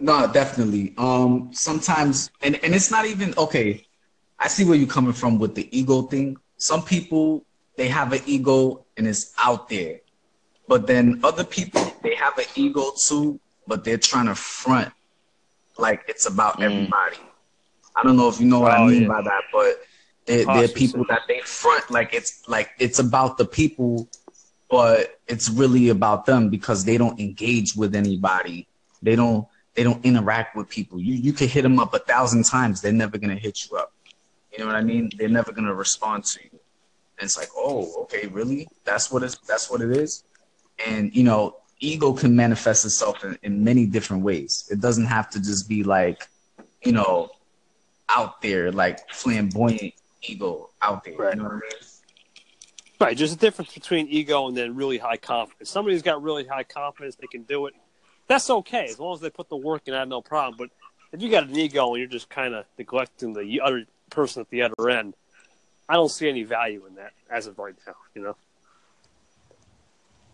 No, 0.00 0.26
definitely. 0.32 0.94
Um, 0.96 1.50
sometimes, 1.52 2.30
and 2.42 2.56
and 2.64 2.74
it's 2.74 2.90
not 2.90 3.04
even 3.06 3.34
okay. 3.36 3.86
I 4.38 4.48
see 4.48 4.64
where 4.64 4.76
you're 4.76 4.88
coming 4.88 5.12
from 5.12 5.38
with 5.38 5.54
the 5.54 5.68
ego 5.78 6.02
thing. 6.02 6.38
Some 6.56 6.82
people 6.82 7.44
they 7.76 7.88
have 7.88 8.12
an 8.12 8.22
ego 8.26 8.86
and 8.96 9.06
it's 9.06 9.32
out 9.38 9.68
there, 9.68 10.00
but 10.66 10.86
then 10.86 11.20
other 11.22 11.44
people 11.44 11.92
they 12.02 12.14
have 12.14 12.36
an 12.38 12.46
ego 12.56 12.92
too, 12.96 13.38
but 13.66 13.84
they're 13.84 13.98
trying 13.98 14.26
to 14.26 14.34
front 14.34 14.92
like 15.76 16.02
it's 16.08 16.26
about 16.26 16.58
Mm. 16.58 16.64
everybody. 16.64 17.18
I 17.96 18.02
don't 18.02 18.16
know 18.16 18.28
if 18.28 18.40
you 18.40 18.46
know 18.46 18.60
what 18.60 18.72
I 18.72 18.78
Oh, 18.78 18.86
mean 18.86 19.02
yeah. 19.02 19.08
by 19.08 19.22
that, 19.22 19.42
but 19.52 19.80
they're, 20.26 20.44
they're 20.44 20.68
people 20.68 21.04
that 21.08 21.22
they 21.28 21.40
front 21.40 21.90
like 21.90 22.14
it's 22.14 22.48
like 22.48 22.70
it's 22.78 22.98
about 22.98 23.36
the 23.38 23.44
people, 23.44 24.08
but 24.70 25.18
it's 25.26 25.48
really 25.50 25.88
about 25.88 26.26
them 26.26 26.48
because 26.50 26.84
they 26.84 26.96
don't 26.98 27.18
engage 27.18 27.74
with 27.76 27.94
anybody. 27.94 28.66
They 29.02 29.16
don't 29.16 29.46
they 29.74 29.82
don't 29.82 30.04
interact 30.04 30.56
with 30.56 30.68
people. 30.68 31.00
You 31.00 31.14
you 31.14 31.32
can 31.32 31.48
hit 31.48 31.62
them 31.62 31.78
up 31.78 31.94
a 31.94 31.98
thousand 31.98 32.44
times, 32.44 32.80
they're 32.80 32.92
never 32.92 33.18
gonna 33.18 33.36
hit 33.36 33.66
you 33.70 33.76
up. 33.76 33.92
You 34.52 34.58
know 34.60 34.66
what 34.66 34.76
I 34.76 34.82
mean? 34.82 35.10
They're 35.16 35.28
never 35.28 35.52
gonna 35.52 35.74
respond 35.74 36.24
to 36.24 36.40
you. 36.44 36.50
And 37.18 37.26
it's 37.26 37.36
like, 37.36 37.48
oh, 37.56 38.02
okay, 38.02 38.26
really? 38.28 38.68
That's 38.84 39.10
what 39.12 39.22
it's 39.22 39.36
that's 39.38 39.70
what 39.70 39.80
it 39.80 39.90
is. 39.90 40.24
And 40.86 41.14
you 41.14 41.24
know, 41.24 41.56
ego 41.80 42.12
can 42.12 42.34
manifest 42.34 42.84
itself 42.84 43.24
in, 43.24 43.38
in 43.42 43.64
many 43.64 43.86
different 43.86 44.22
ways. 44.22 44.68
It 44.70 44.80
doesn't 44.80 45.06
have 45.06 45.28
to 45.30 45.40
just 45.40 45.68
be 45.68 45.82
like, 45.82 46.28
you 46.82 46.92
know, 46.92 47.30
out 48.16 48.40
there, 48.42 48.72
like 48.72 49.10
flamboyant 49.10 49.94
ego 50.22 50.70
out 50.82 51.04
there. 51.04 51.16
Right. 51.16 51.34
You 51.34 51.42
know 51.42 51.48
what 51.48 51.52
I 51.52 51.60
mean? 51.60 51.90
Right, 53.00 53.16
there's 53.16 53.32
a 53.32 53.36
difference 53.36 53.72
between 53.72 54.08
ego 54.08 54.46
and 54.46 54.54
then 54.54 54.76
really 54.76 54.98
high 54.98 55.16
confidence. 55.16 55.70
Somebody 55.70 55.94
who's 55.94 56.02
got 56.02 56.22
really 56.22 56.44
high 56.44 56.64
confidence, 56.64 57.16
they 57.16 57.26
can 57.26 57.44
do 57.44 57.66
it. 57.66 57.74
That's 58.26 58.50
okay 58.50 58.84
as 58.84 58.98
long 58.98 59.14
as 59.14 59.20
they 59.20 59.30
put 59.30 59.48
the 59.48 59.56
work 59.56 59.82
in. 59.86 59.94
I 59.94 60.00
have 60.00 60.08
no 60.08 60.20
problem. 60.20 60.56
But 60.58 60.70
if 61.12 61.22
you 61.22 61.30
got 61.30 61.48
an 61.48 61.56
ego 61.56 61.94
and 61.94 61.98
you're 61.98 62.08
just 62.08 62.28
kind 62.28 62.54
of 62.54 62.66
neglecting 62.76 63.32
the 63.32 63.62
other 63.62 63.86
person 64.10 64.42
at 64.42 64.50
the 64.50 64.62
other 64.62 64.90
end, 64.90 65.14
I 65.88 65.94
don't 65.94 66.10
see 66.10 66.28
any 66.28 66.42
value 66.42 66.84
in 66.86 66.96
that 66.96 67.12
as 67.30 67.46
of 67.46 67.58
right 67.58 67.74
now. 67.86 67.94
You 68.14 68.22
know. 68.22 68.36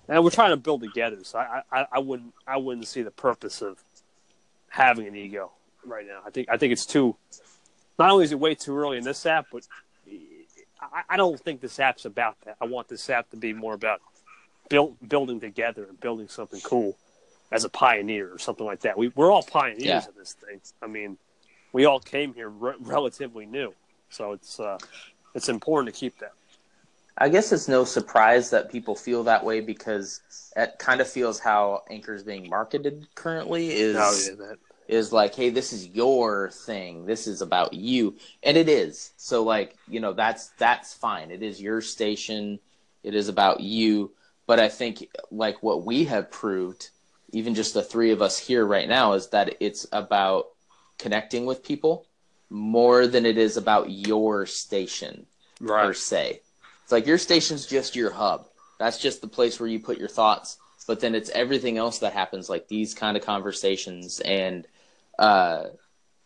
And 0.09 0.22
we're 0.22 0.31
trying 0.31 0.51
to 0.51 0.57
build 0.57 0.83
together, 0.83 1.18
so 1.22 1.39
I, 1.39 1.62
I, 1.72 1.87
I 1.93 1.99
wouldn't 2.01 2.35
I 2.47 2.57
wouldn't 2.59 2.87
see 2.87 3.03
the 3.03 3.11
purpose 3.11 3.62
of 3.62 3.83
having 4.68 5.07
an 5.07 5.16
ego 5.16 5.53
right 5.85 6.07
now. 6.07 6.20
I 6.24 6.31
think 6.31 6.49
I 6.51 6.57
think 6.57 6.72
it's 6.72 6.87
too. 6.87 7.16
Not 7.99 8.11
only 8.11 8.25
is 8.25 8.33
it 8.33 8.39
way 8.41 8.55
too 8.55 8.77
early 8.77 8.99
in 8.99 9.05
this 9.05 9.25
app, 9.27 9.47
but 9.53 9.67
I, 10.81 11.03
I 11.11 11.17
don't 11.17 11.39
think 11.41 11.61
this 11.61 11.79
app's 11.81 12.05
about 12.05 12.37
that. 12.45 12.57
I 12.61 12.67
want 12.67 12.89
this 12.89 13.09
app 13.09 13.31
to 13.31 13.37
be 13.37 13.53
more 13.53 13.75
about 13.75 14.01
build, 14.69 14.97
building 15.09 15.41
together 15.41 15.85
and 15.85 15.99
building 16.01 16.29
something 16.29 16.61
cool 16.61 16.97
as 17.53 17.65
a 17.65 17.69
pioneer 17.69 18.33
or 18.33 18.39
something 18.39 18.67
like 18.67 18.81
that. 18.81 18.99
We, 18.99 19.09
we're 19.09 19.31
all 19.31 19.43
pioneers 19.43 19.83
Yeah. 19.83 19.99
of 20.09 20.15
this 20.17 20.35
thing. 20.35 20.61
I 20.83 20.87
mean, 20.87 21.17
we 21.73 21.85
all 21.87 22.01
came 22.01 22.35
here 22.35 22.49
re- 22.49 22.75
relatively 22.81 23.47
new, 23.47 23.73
so 24.11 24.33
it's 24.33 24.59
uh, 24.61 24.79
it's 25.35 25.49
important 25.49 25.95
to 25.95 25.99
keep 25.99 26.19
that. 26.19 26.33
I 27.19 27.29
guess 27.31 27.51
it's 27.53 27.67
no 27.67 27.85
surprise 27.85 28.51
that 28.51 28.71
people 28.71 28.95
feel 28.95 29.25
that 29.25 29.43
way 29.43 29.61
because 29.61 30.21
it 30.55 30.75
kind 30.79 31.01
of 31.01 31.09
feels 31.09 31.39
how 31.39 31.83
Anchor's 31.91 32.23
being 32.23 32.49
marketed 32.51 33.09
currently 33.15 33.71
is 33.73 33.97
Oh, 33.99 34.37
that. 34.37 34.59
Is 34.89 35.12
like, 35.12 35.34
hey, 35.34 35.51
this 35.51 35.72
is 35.72 35.89
your 35.89 36.51
thing. 36.51 37.07
This 37.07 37.26
is 37.26 37.43
about 37.43 37.74
you, 37.74 38.16
and 38.43 38.57
it 38.57 38.68
is. 38.68 39.12
So 39.16 39.43
like, 39.43 39.76
you 39.89 40.01
know, 40.01 40.12
that's 40.12 40.49
that's 40.59 40.95
fine. 40.95 41.30
It 41.30 41.43
is 41.43 41.61
your 41.61 41.80
station. 41.80 42.59
It 43.03 43.14
is 43.14 43.28
about 43.28 43.61
you. 43.61 44.12
But 44.47 44.61
I 44.61 44.68
think 44.68 45.09
like 45.30 45.62
what 45.62 45.84
we 45.84 46.05
have 46.05 46.30
proved, 46.30 46.91
even 47.32 47.55
just 47.55 47.74
the 47.74 47.82
three 47.82 48.12
of 48.12 48.22
us 48.22 48.39
here 48.39 48.64
right 48.64 48.89
now, 48.89 49.14
is 49.14 49.28
that 49.28 49.57
it's 49.61 49.87
about 49.93 50.49
connecting 50.99 51.47
with 51.47 51.64
people 51.64 52.07
more 52.49 53.07
than 53.07 53.26
it 53.26 53.39
is 53.39 53.57
about 53.57 53.91
your 53.91 54.47
station 54.47 55.26
per 55.64 55.93
se. 55.93 56.41
It's 56.84 56.93
like 56.93 57.07
your 57.07 57.18
station's 57.18 57.66
just 57.66 57.97
your 57.97 58.11
hub. 58.11 58.47
That's 58.78 58.99
just 58.99 59.20
the 59.20 59.26
place 59.26 59.59
where 59.59 59.68
you 59.68 59.80
put 59.80 59.99
your 59.99 60.09
thoughts. 60.09 60.59
But 60.87 61.01
then 61.01 61.16
it's 61.16 61.30
everything 61.30 61.78
else 61.78 61.99
that 61.99 62.12
happens, 62.12 62.49
like 62.49 62.68
these 62.68 62.95
kind 62.95 63.16
of 63.16 63.24
conversations 63.24 64.20
and, 64.20 64.68
uh, 65.19 65.64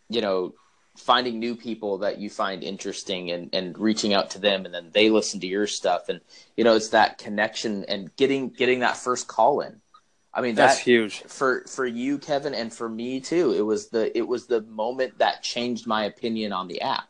you 0.09 0.21
know, 0.21 0.55
finding 0.97 1.39
new 1.39 1.55
people 1.57 1.99
that 1.99 2.19
you 2.19 2.29
find 2.29 2.63
interesting 2.63 3.31
and, 3.31 3.55
and 3.55 3.79
reaching 3.79 4.13
out 4.13 4.31
to 4.31 4.39
them 4.39 4.65
and 4.67 4.75
then 4.75 4.91
they 4.93 5.09
listen 5.09 5.41
to 5.41 5.47
your 5.47 5.67
stuff. 5.67 6.09
And, 6.09 6.21
you 6.57 6.65
know, 6.65 6.75
it's 6.75 6.89
that 6.91 7.17
connection 7.19 7.85
and 7.85 8.15
getting, 8.17 8.51
getting 8.51 8.81
that 8.81 8.97
first 8.97 9.27
call 9.29 9.61
in. 9.61 9.81
I 10.35 10.43
mean, 10.43 10.55
That's 10.55 10.77
that, 10.77 10.85
huge. 10.85 11.23
for 11.23 11.65
for 11.67 11.85
you 11.85 12.17
kevin 12.19 12.55
and 12.55 12.73
for 12.73 12.89
me 12.89 13.19
too 13.21 13.53
it 13.53 13.63
was 13.63 13.89
the 13.89 14.17
it 14.17 14.23
was 14.29 14.47
the 14.47 14.61
moment 14.63 15.19
that 15.19 15.43
changed 15.43 15.89
my 15.89 16.05
opinion 16.05 16.53
on 16.53 16.69
the 16.69 16.83
app 16.83 17.09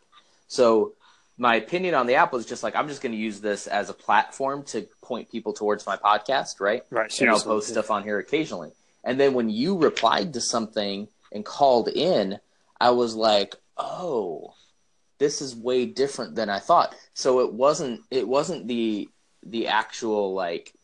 so 0.48 0.94
my 1.36 1.56
opinion 1.56 1.94
on 1.94 2.06
the 2.06 2.14
app 2.14 2.32
was 2.32 2.46
just 2.46 2.62
like 2.62 2.74
i'm 2.74 2.88
just 2.88 3.02
going 3.02 3.12
to 3.12 3.18
use 3.18 3.38
this 3.42 3.66
as 3.66 3.90
a 3.90 3.92
platform 3.92 4.62
to 4.62 4.88
point 5.02 5.30
people 5.30 5.52
towards 5.52 5.84
my 5.86 5.96
podcast 5.98 6.60
right 6.60 6.82
Right. 6.88 7.02
and 7.20 7.28
i'll 7.28 7.36
seriously. 7.36 7.46
post 7.50 7.68
stuff 7.68 7.90
on 7.90 8.04
here 8.04 8.18
occasionally 8.18 8.70
and 9.04 9.20
then 9.20 9.34
when 9.34 9.50
you 9.50 9.76
replied 9.76 10.32
to 10.32 10.40
something 10.40 11.06
and 11.32 11.44
called 11.44 11.88
in 11.88 12.38
i 12.80 12.90
was 12.90 13.14
like 13.14 13.54
oh 13.76 14.52
this 15.18 15.42
is 15.42 15.54
way 15.54 15.86
different 15.86 16.34
than 16.34 16.48
i 16.48 16.58
thought 16.58 16.94
so 17.14 17.40
it 17.40 17.52
wasn't 17.52 18.00
it 18.10 18.26
wasn't 18.26 18.66
the 18.66 19.08
the 19.44 19.68
actual 19.68 20.34
like 20.34 20.74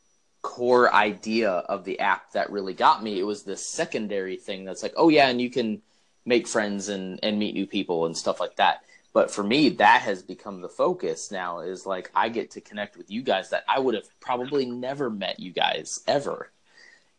core 0.46 0.94
idea 0.94 1.50
of 1.50 1.82
the 1.84 1.98
app 1.98 2.30
that 2.30 2.52
really 2.52 2.72
got 2.72 3.02
me. 3.02 3.18
It 3.18 3.24
was 3.24 3.42
this 3.42 3.66
secondary 3.66 4.36
thing 4.36 4.64
that's 4.64 4.80
like, 4.80 4.94
oh 4.96 5.08
yeah, 5.08 5.28
and 5.28 5.40
you 5.40 5.50
can 5.50 5.82
make 6.24 6.46
friends 6.46 6.88
and 6.88 7.18
and 7.24 7.36
meet 7.36 7.54
new 7.54 7.66
people 7.66 8.06
and 8.06 8.16
stuff 8.16 8.38
like 8.38 8.54
that. 8.54 8.84
But 9.12 9.28
for 9.28 9.42
me, 9.42 9.70
that 9.70 10.02
has 10.02 10.22
become 10.22 10.60
the 10.60 10.68
focus 10.68 11.32
now. 11.32 11.60
Is 11.60 11.84
like 11.84 12.12
I 12.14 12.28
get 12.28 12.52
to 12.52 12.60
connect 12.60 12.96
with 12.96 13.10
you 13.10 13.22
guys 13.22 13.50
that 13.50 13.64
I 13.68 13.80
would 13.80 13.96
have 13.96 14.08
probably 14.20 14.66
never 14.66 15.10
met 15.10 15.40
you 15.40 15.52
guys 15.52 15.98
ever, 16.06 16.52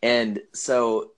and 0.01 0.39
so 0.53 1.11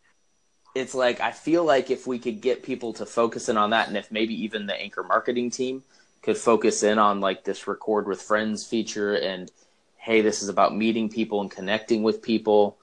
it's 0.80 0.96
like 0.96 1.20
I 1.20 1.32
feel 1.32 1.64
like 1.64 1.92
if 1.92 2.08
we 2.08 2.20
could 2.20 2.42
get 2.42 2.64
people 2.64 2.94
to 2.94 3.06
focus 3.06 3.50
in 3.50 3.58
on 3.58 3.72
that, 3.72 3.88
and 3.88 3.98
if 3.98 4.12
maybe 4.12 4.34
even 4.44 4.66
the 4.66 4.76
anchor 4.76 5.04
marketing 5.04 5.52
team 5.52 5.84
could 6.22 6.38
focus 6.38 6.84
in 6.84 7.00
on 7.00 7.22
like 7.22 7.44
this 7.44 7.68
record 7.68 8.08
with 8.08 8.22
friends 8.22 8.66
feature 8.66 9.16
and 9.16 9.52
hey, 9.98 10.22
this 10.22 10.42
is 10.42 10.50
about 10.50 10.76
meeting 10.76 11.10
people 11.10 11.42
and 11.42 11.52
connecting 11.52 12.04
with 12.04 12.22
people. 12.22 12.78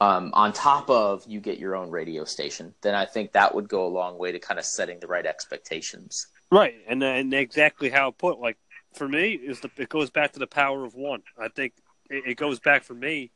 Um, 0.00 0.30
on 0.34 0.52
top 0.52 0.88
of 0.90 1.24
you 1.26 1.40
get 1.40 1.58
your 1.58 1.74
own 1.74 1.90
radio 1.90 2.24
station, 2.24 2.72
then 2.82 2.94
I 2.94 3.04
think 3.04 3.32
that 3.32 3.54
would 3.54 3.68
go 3.68 3.84
a 3.86 3.88
long 3.88 4.16
way 4.16 4.30
to 4.30 4.38
kind 4.38 4.60
of 4.60 4.64
setting 4.64 5.00
the 5.00 5.08
right 5.08 5.26
expectations. 5.26 6.28
Right, 6.52 6.74
and 6.86 7.02
and 7.02 7.34
exactly 7.34 7.90
how 7.90 8.08
it 8.08 8.18
put. 8.18 8.38
Like 8.38 8.58
for 8.94 9.08
me, 9.08 9.32
is 9.32 9.60
the 9.60 9.70
it 9.76 9.88
goes 9.88 10.10
back 10.10 10.32
to 10.32 10.38
the 10.38 10.46
power 10.46 10.84
of 10.84 10.94
one. 10.94 11.22
I 11.38 11.48
think 11.48 11.72
it, 12.10 12.24
it 12.26 12.34
goes 12.36 12.60
back 12.60 12.84
for 12.84 12.94
me. 12.94 13.32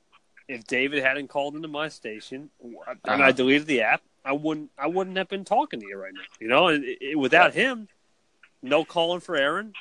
If 0.52 0.66
David 0.66 1.02
hadn't 1.02 1.28
called 1.28 1.54
into 1.56 1.68
my 1.68 1.88
station 1.88 2.50
and 2.62 2.76
Uh-huh. 3.04 3.22
I 3.22 3.32
deleted 3.32 3.66
the 3.66 3.80
app, 3.82 4.02
I 4.24 4.32
wouldn't 4.32 4.70
I 4.76 4.86
wouldn't 4.86 5.16
have 5.16 5.28
been 5.28 5.44
talking 5.44 5.80
to 5.80 5.86
you 5.86 5.96
right 5.96 6.12
now. 6.12 6.20
You 6.40 6.48
know, 6.48 6.68
it, 6.68 6.82
it- 7.00 7.18
without 7.18 7.54
him, 7.54 7.88
no 8.62 8.84
calling 8.84 9.20
for 9.20 9.34
Aaron, 9.34 9.72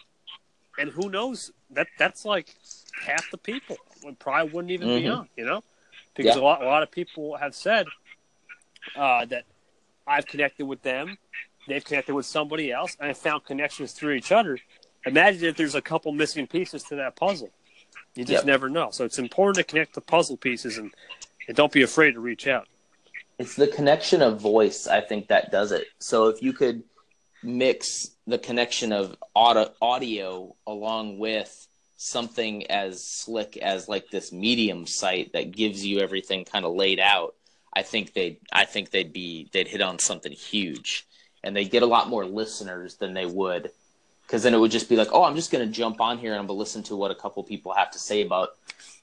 and 0.78 0.90
who 0.92 1.10
knows 1.10 1.52
that 1.72 1.88
that's 1.98 2.24
like 2.24 2.56
half 3.06 3.30
the 3.32 3.38
people 3.38 3.78
would 4.04 4.18
probably 4.18 4.52
wouldn't 4.52 4.72
even 4.72 4.88
be 4.88 5.04
Mhm. 5.08 5.18
on. 5.20 5.30
You 5.36 5.46
know, 5.46 5.64
because 6.16 6.36
Yeah. 6.36 6.42
a 6.42 6.44
lot 6.44 6.62
a 6.64 6.66
lot 6.66 6.84
of 6.84 6.90
people 6.92 7.36
have 7.36 7.54
said 7.54 7.88
uh, 8.96 9.26
that 9.26 9.46
I've 10.08 10.26
connected 10.26 10.66
with 10.66 10.82
them 10.84 11.18
they've 11.68 11.86
connected 11.86 12.14
with 12.16 12.26
somebody 12.26 12.72
else 12.72 12.98
and 13.00 13.16
found 13.16 13.46
connections 13.46 13.92
through 13.94 14.14
each 14.14 14.32
other. 14.32 14.58
Imagine 15.06 15.46
if 15.46 15.56
there's 15.58 15.76
a 15.76 15.82
couple 15.82 16.12
missing 16.12 16.48
pieces 16.48 16.82
to 16.86 16.96
that 16.96 17.16
puzzle. 17.16 17.52
You 18.16 18.26
just 18.26 18.44
Yep. 18.44 18.46
never 18.46 18.70
know. 18.70 18.90
So 18.92 19.06
it's 19.06 19.20
important 19.20 19.56
to 19.58 19.64
connect 19.64 19.94
the 19.96 20.02
puzzle 20.02 20.38
pieces 20.38 20.78
and, 20.78 20.94
and 21.48 21.56
don't 21.56 21.72
be 21.72 21.82
afraid 21.82 22.14
to 22.14 22.20
reach 22.20 22.48
out. 22.48 22.68
It's 23.40 23.56
the 23.56 23.68
connection 23.68 24.22
of 24.22 24.40
voice, 24.40 24.86
I 24.88 25.02
think, 25.02 25.28
that 25.30 25.52
does 25.52 25.72
it. 25.72 25.88
So 26.00 26.28
if 26.28 26.44
you 26.44 26.54
could 26.54 26.84
mix 27.42 28.12
the 28.28 28.38
connection 28.38 28.92
of 28.92 29.16
audio, 29.36 29.74
audio 29.82 30.56
along 30.68 31.18
with 31.18 31.68
something 31.98 32.70
as 32.70 33.04
slick 33.06 33.58
as 33.58 33.88
like 33.88 34.10
this 34.10 34.32
medium 34.32 34.86
site 34.86 35.34
that 35.34 35.52
gives 35.52 35.86
you 35.86 36.00
everything 36.00 36.46
kind 36.46 36.66
of 36.66 36.74
laid 36.74 37.00
out, 37.00 37.36
I 37.74 37.84
think 37.84 38.14
they 38.14 38.40
I 38.52 38.66
think 38.66 38.92
they'd 38.92 39.14
be 39.14 39.50
they'd 39.54 39.68
hit 39.68 39.82
on 39.82 39.98
something 40.00 40.32
huge, 40.32 41.08
and 41.44 41.56
they 41.56 41.66
get 41.66 41.84
a 41.84 41.88
lot 41.88 42.10
more 42.10 42.26
listeners 42.26 42.96
than 42.98 43.14
they 43.14 43.26
would, 43.26 43.72
because 44.32 44.44
then 44.44 44.54
it 44.54 44.60
would 44.60 44.72
just 44.72 44.88
be 44.88 44.96
like, 44.96 45.10
oh, 45.12 45.26
I'm 45.26 45.36
just 45.36 45.52
going 45.52 45.68
to 45.68 45.70
jump 45.70 46.00
on 46.00 46.18
here 46.18 46.32
and 46.32 46.40
I'm 46.40 46.48
going 46.48 46.56
to 46.56 46.60
listen 46.60 46.84
to 46.84 46.96
what 46.96 47.12
a 47.12 47.16
couple 47.16 47.44
people 47.44 47.74
have 47.74 47.92
to 47.92 48.00
say 48.00 48.22
about 48.22 48.52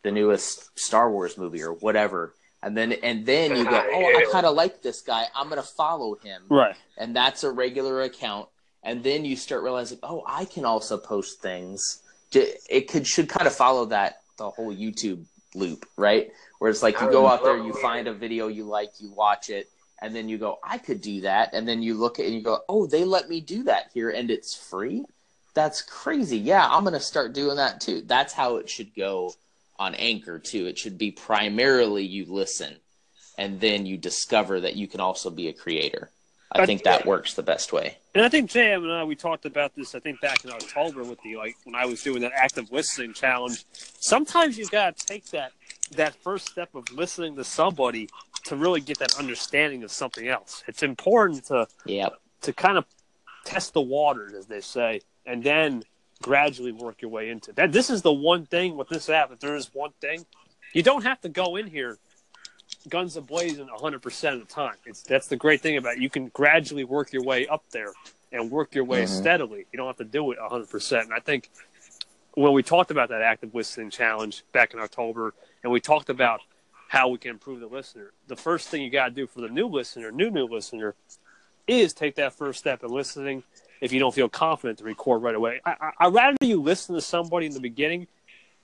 the 0.02 0.10
newest 0.10 0.78
Star 0.78 1.12
Wars 1.12 1.36
movie 1.36 1.62
or 1.62 1.74
whatever. 1.74 2.32
And 2.62 2.74
then 2.74 2.92
and 2.92 3.26
then 3.26 3.54
you 3.54 3.64
go, 3.64 3.70
oh, 3.92 4.06
I 4.06 4.24
kind 4.32 4.46
of 4.46 4.54
like 4.56 4.80
this 4.80 5.02
guy. 5.02 5.26
I'm 5.36 5.50
going 5.50 5.60
to 5.60 5.68
follow 5.68 6.14
him 6.14 6.44
Right. 6.48 6.74
and 6.96 7.14
that's 7.14 7.44
a 7.44 7.50
regular 7.50 8.00
account 8.00 8.48
and 8.82 9.04
then 9.04 9.26
you 9.26 9.36
start 9.36 9.62
realizing 9.64 9.98
oh 10.02 10.22
i 10.26 10.44
can 10.44 10.64
also 10.64 10.96
post 10.96 11.42
things 11.42 12.00
it 12.32 12.88
could 12.88 13.06
should 13.06 13.28
kind 13.28 13.46
of 13.46 13.52
follow 13.54 13.86
that 13.86 14.20
the 14.36 14.48
whole 14.48 14.72
youtube 14.74 15.24
loop 15.54 15.84
right 15.96 16.30
where 16.58 16.70
it's 16.70 16.82
like 16.82 16.98
you 17.00 17.10
go 17.10 17.26
out 17.26 17.42
there 17.42 17.56
you 17.58 17.72
find 17.74 18.06
a 18.06 18.14
video 18.14 18.46
you 18.46 18.64
like 18.64 18.90
you 19.00 19.10
watch 19.10 19.50
it 19.50 19.68
and 20.00 20.14
then 20.14 20.28
you 20.28 20.38
go 20.38 20.58
i 20.62 20.78
could 20.78 21.00
do 21.00 21.20
that 21.22 21.50
and 21.54 21.66
then 21.66 21.82
you 21.82 21.94
look 21.94 22.20
at 22.20 22.24
it 22.24 22.28
and 22.28 22.36
you 22.36 22.42
go 22.42 22.60
oh 22.68 22.86
they 22.86 23.04
let 23.04 23.28
me 23.28 23.40
do 23.40 23.64
that 23.64 23.90
here 23.92 24.10
and 24.10 24.30
it's 24.30 24.54
free 24.54 25.04
that's 25.58 25.82
crazy 25.82 26.38
yeah 26.38 26.68
i'm 26.70 26.84
going 26.84 26.92
to 26.92 27.00
start 27.00 27.32
doing 27.32 27.56
that 27.56 27.80
too 27.80 28.00
that's 28.06 28.32
how 28.32 28.58
it 28.58 28.70
should 28.70 28.94
go 28.94 29.34
on 29.76 29.92
anchor 29.96 30.38
too 30.38 30.66
it 30.66 30.78
should 30.78 30.96
be 30.96 31.10
primarily 31.10 32.04
you 32.04 32.24
listen 32.26 32.76
and 33.36 33.60
then 33.60 33.84
you 33.84 33.96
discover 33.96 34.60
that 34.60 34.76
you 34.76 34.86
can 34.86 35.00
also 35.00 35.30
be 35.30 35.48
a 35.48 35.52
creator 35.52 36.10
I 36.50 36.64
think 36.64 36.84
that 36.84 37.04
works 37.04 37.34
the 37.34 37.42
best 37.42 37.74
way. 37.74 37.98
And 38.14 38.24
I 38.24 38.30
think 38.30 38.50
JM 38.50 38.82
and 38.82 38.90
I 38.90 39.04
we 39.04 39.14
talked 39.14 39.44
about 39.44 39.74
this. 39.76 39.94
I 39.94 39.98
think 39.98 40.18
back 40.22 40.46
in 40.46 40.50
October 40.50 41.04
with 41.04 41.20
the 41.20 41.36
like 41.36 41.56
when 41.64 41.74
I 41.74 41.84
was 41.84 42.02
doing 42.02 42.22
that 42.22 42.32
active 42.34 42.72
listening 42.72 43.12
challenge. 43.12 43.66
Sometimes 43.72 44.56
you 44.56 44.66
got 44.68 44.96
to 44.96 45.06
take 45.06 45.26
that 45.26 45.52
that 45.90 46.14
first 46.14 46.48
step 46.48 46.74
of 46.74 46.90
listening 46.90 47.36
to 47.36 47.44
somebody 47.44 48.08
to 48.46 48.56
really 48.56 48.80
get 48.80 48.98
that 49.00 49.18
understanding 49.18 49.82
of 49.82 49.90
something 49.90 50.26
else. 50.26 50.64
It's 50.66 50.82
important 50.82 51.44
to 51.48 51.68
Yep. 51.84 52.18
to 52.42 52.52
kind 52.54 52.78
of 52.78 52.86
test 53.44 53.72
the 53.72 53.80
waters, 53.80 54.32
as 54.34 54.46
they 54.46 54.60
say, 54.60 55.00
and 55.28 55.44
then 55.44 55.84
gradually 56.22 56.72
work 56.72 57.02
your 57.02 57.10
way 57.10 57.28
into 57.28 57.52
that. 57.52 57.70
This 57.70 57.90
is 57.90 58.02
the 58.02 58.12
one 58.12 58.46
thing 58.46 58.76
with 58.76 58.88
this 58.88 59.08
app. 59.08 59.30
If 59.30 59.38
there 59.38 59.54
is 59.54 59.70
one 59.72 59.92
thing, 60.00 60.26
you 60.72 60.82
don't 60.82 61.02
have 61.04 61.20
to 61.20 61.28
go 61.28 61.54
in 61.54 61.68
here 61.68 61.98
guns 62.88 63.16
ablazing 63.16 63.18
a 63.18 63.20
blazing 63.20 63.68
100% 63.68 64.32
of 64.34 64.40
the 64.40 64.52
time. 64.52 64.74
It's 64.86 65.02
that's 65.02 65.28
the 65.28 65.36
great 65.36 65.60
thing 65.60 65.76
about 65.76 65.96
it. 65.96 66.02
You 66.02 66.08
can 66.08 66.28
gradually 66.28 66.84
work 66.84 67.12
your 67.12 67.22
way 67.22 67.46
up 67.46 67.62
there 67.70 67.92
and 68.32 68.50
work 68.50 68.74
your 68.74 68.84
way 68.84 69.04
Mhm. 69.04 69.08
steadily. 69.08 69.66
You 69.72 69.76
don't 69.76 69.86
have 69.86 69.96
to 69.98 70.04
do 70.04 70.30
it 70.32 70.38
100%. 70.38 71.04
And 71.04 71.12
I 71.12 71.20
think 71.20 71.50
when 72.34 72.52
we 72.52 72.62
talked 72.62 72.90
about 72.90 73.10
that 73.10 73.20
active 73.20 73.54
listening 73.54 73.90
challenge 73.90 74.44
back 74.52 74.72
in 74.72 74.80
October 74.80 75.34
and 75.62 75.72
we 75.72 75.80
talked 75.80 76.08
about 76.08 76.40
how 76.88 77.08
we 77.08 77.18
can 77.18 77.32
improve 77.32 77.60
the 77.60 77.66
listener, 77.66 78.12
the 78.28 78.36
first 78.36 78.68
thing 78.68 78.80
you 78.80 78.90
got 78.90 79.08
to 79.08 79.14
do 79.14 79.26
for 79.26 79.42
the 79.42 79.48
new 79.48 79.66
listener, 79.66 80.10
new 80.10 80.30
new 80.30 80.46
listener 80.46 80.94
is 81.66 81.92
take 81.92 82.14
that 82.14 82.32
first 82.32 82.58
step 82.58 82.82
in 82.82 82.90
listening 82.90 83.42
if 83.80 83.92
you 83.92 83.98
don't 84.00 84.14
feel 84.14 84.28
confident 84.28 84.78
to 84.78 84.84
record 84.84 85.22
right 85.22 85.34
away. 85.34 85.60
I, 85.64 85.74
I, 85.80 85.90
I'd 86.06 86.14
rather 86.14 86.36
you 86.42 86.60
listen 86.60 86.94
to 86.94 87.00
somebody 87.00 87.46
in 87.46 87.52
the 87.54 87.60
beginning 87.60 88.06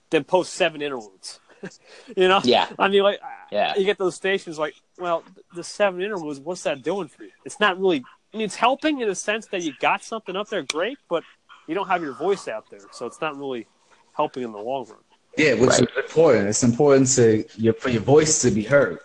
than 0.09 0.23
post 0.23 0.53
seven 0.53 0.81
interludes. 0.81 1.39
you 2.15 2.27
know? 2.27 2.41
Yeah. 2.43 2.67
I 2.77 2.87
mean, 2.87 3.03
like, 3.03 3.19
Yeah. 3.51 3.75
you 3.77 3.85
get 3.85 3.97
those 3.97 4.15
stations 4.15 4.59
like, 4.59 4.75
well, 4.97 5.23
the 5.53 5.63
seven 5.63 6.01
interludes, 6.01 6.39
what's 6.39 6.63
that 6.63 6.83
doing 6.83 7.07
for 7.07 7.23
you? 7.23 7.31
It's 7.45 7.59
not 7.59 7.79
really, 7.79 8.03
I 8.33 8.37
mean, 8.37 8.45
it's 8.45 8.55
helping 8.55 9.01
in 9.01 9.07
the 9.07 9.15
sense 9.15 9.47
that 9.47 9.61
you 9.63 9.73
got 9.79 10.03
something 10.03 10.35
up 10.35 10.49
there, 10.49 10.63
great, 10.63 10.97
but 11.09 11.23
you 11.67 11.73
don't 11.75 11.87
have 11.87 12.01
your 12.03 12.13
voice 12.13 12.47
out 12.47 12.69
there, 12.69 12.81
so 12.91 13.05
it's 13.05 13.21
not 13.21 13.37
really 13.37 13.67
helping 14.13 14.43
in 14.43 14.51
the 14.51 14.59
long 14.59 14.85
run. 14.85 14.99
Yeah, 15.37 15.53
which 15.55 15.71
Right. 15.71 15.81
is 15.81 15.87
important. 15.97 16.47
It's 16.47 16.63
important 16.63 17.07
to 17.15 17.43
your 17.57 17.73
for 17.73 17.89
your 17.89 18.01
voice 18.01 18.41
to 18.43 18.51
be 18.51 18.63
heard. 18.63 18.99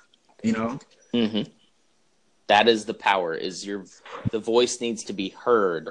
You 0.44 0.52
know. 0.52 0.78
hmm 1.12 1.42
That 2.50 2.66
is 2.66 2.84
the 2.84 2.94
power. 2.94 3.32
Is 3.32 3.64
your 3.64 3.84
the 4.32 4.40
voice 4.40 4.80
needs 4.80 5.04
to 5.04 5.12
be 5.12 5.28
heard, 5.28 5.90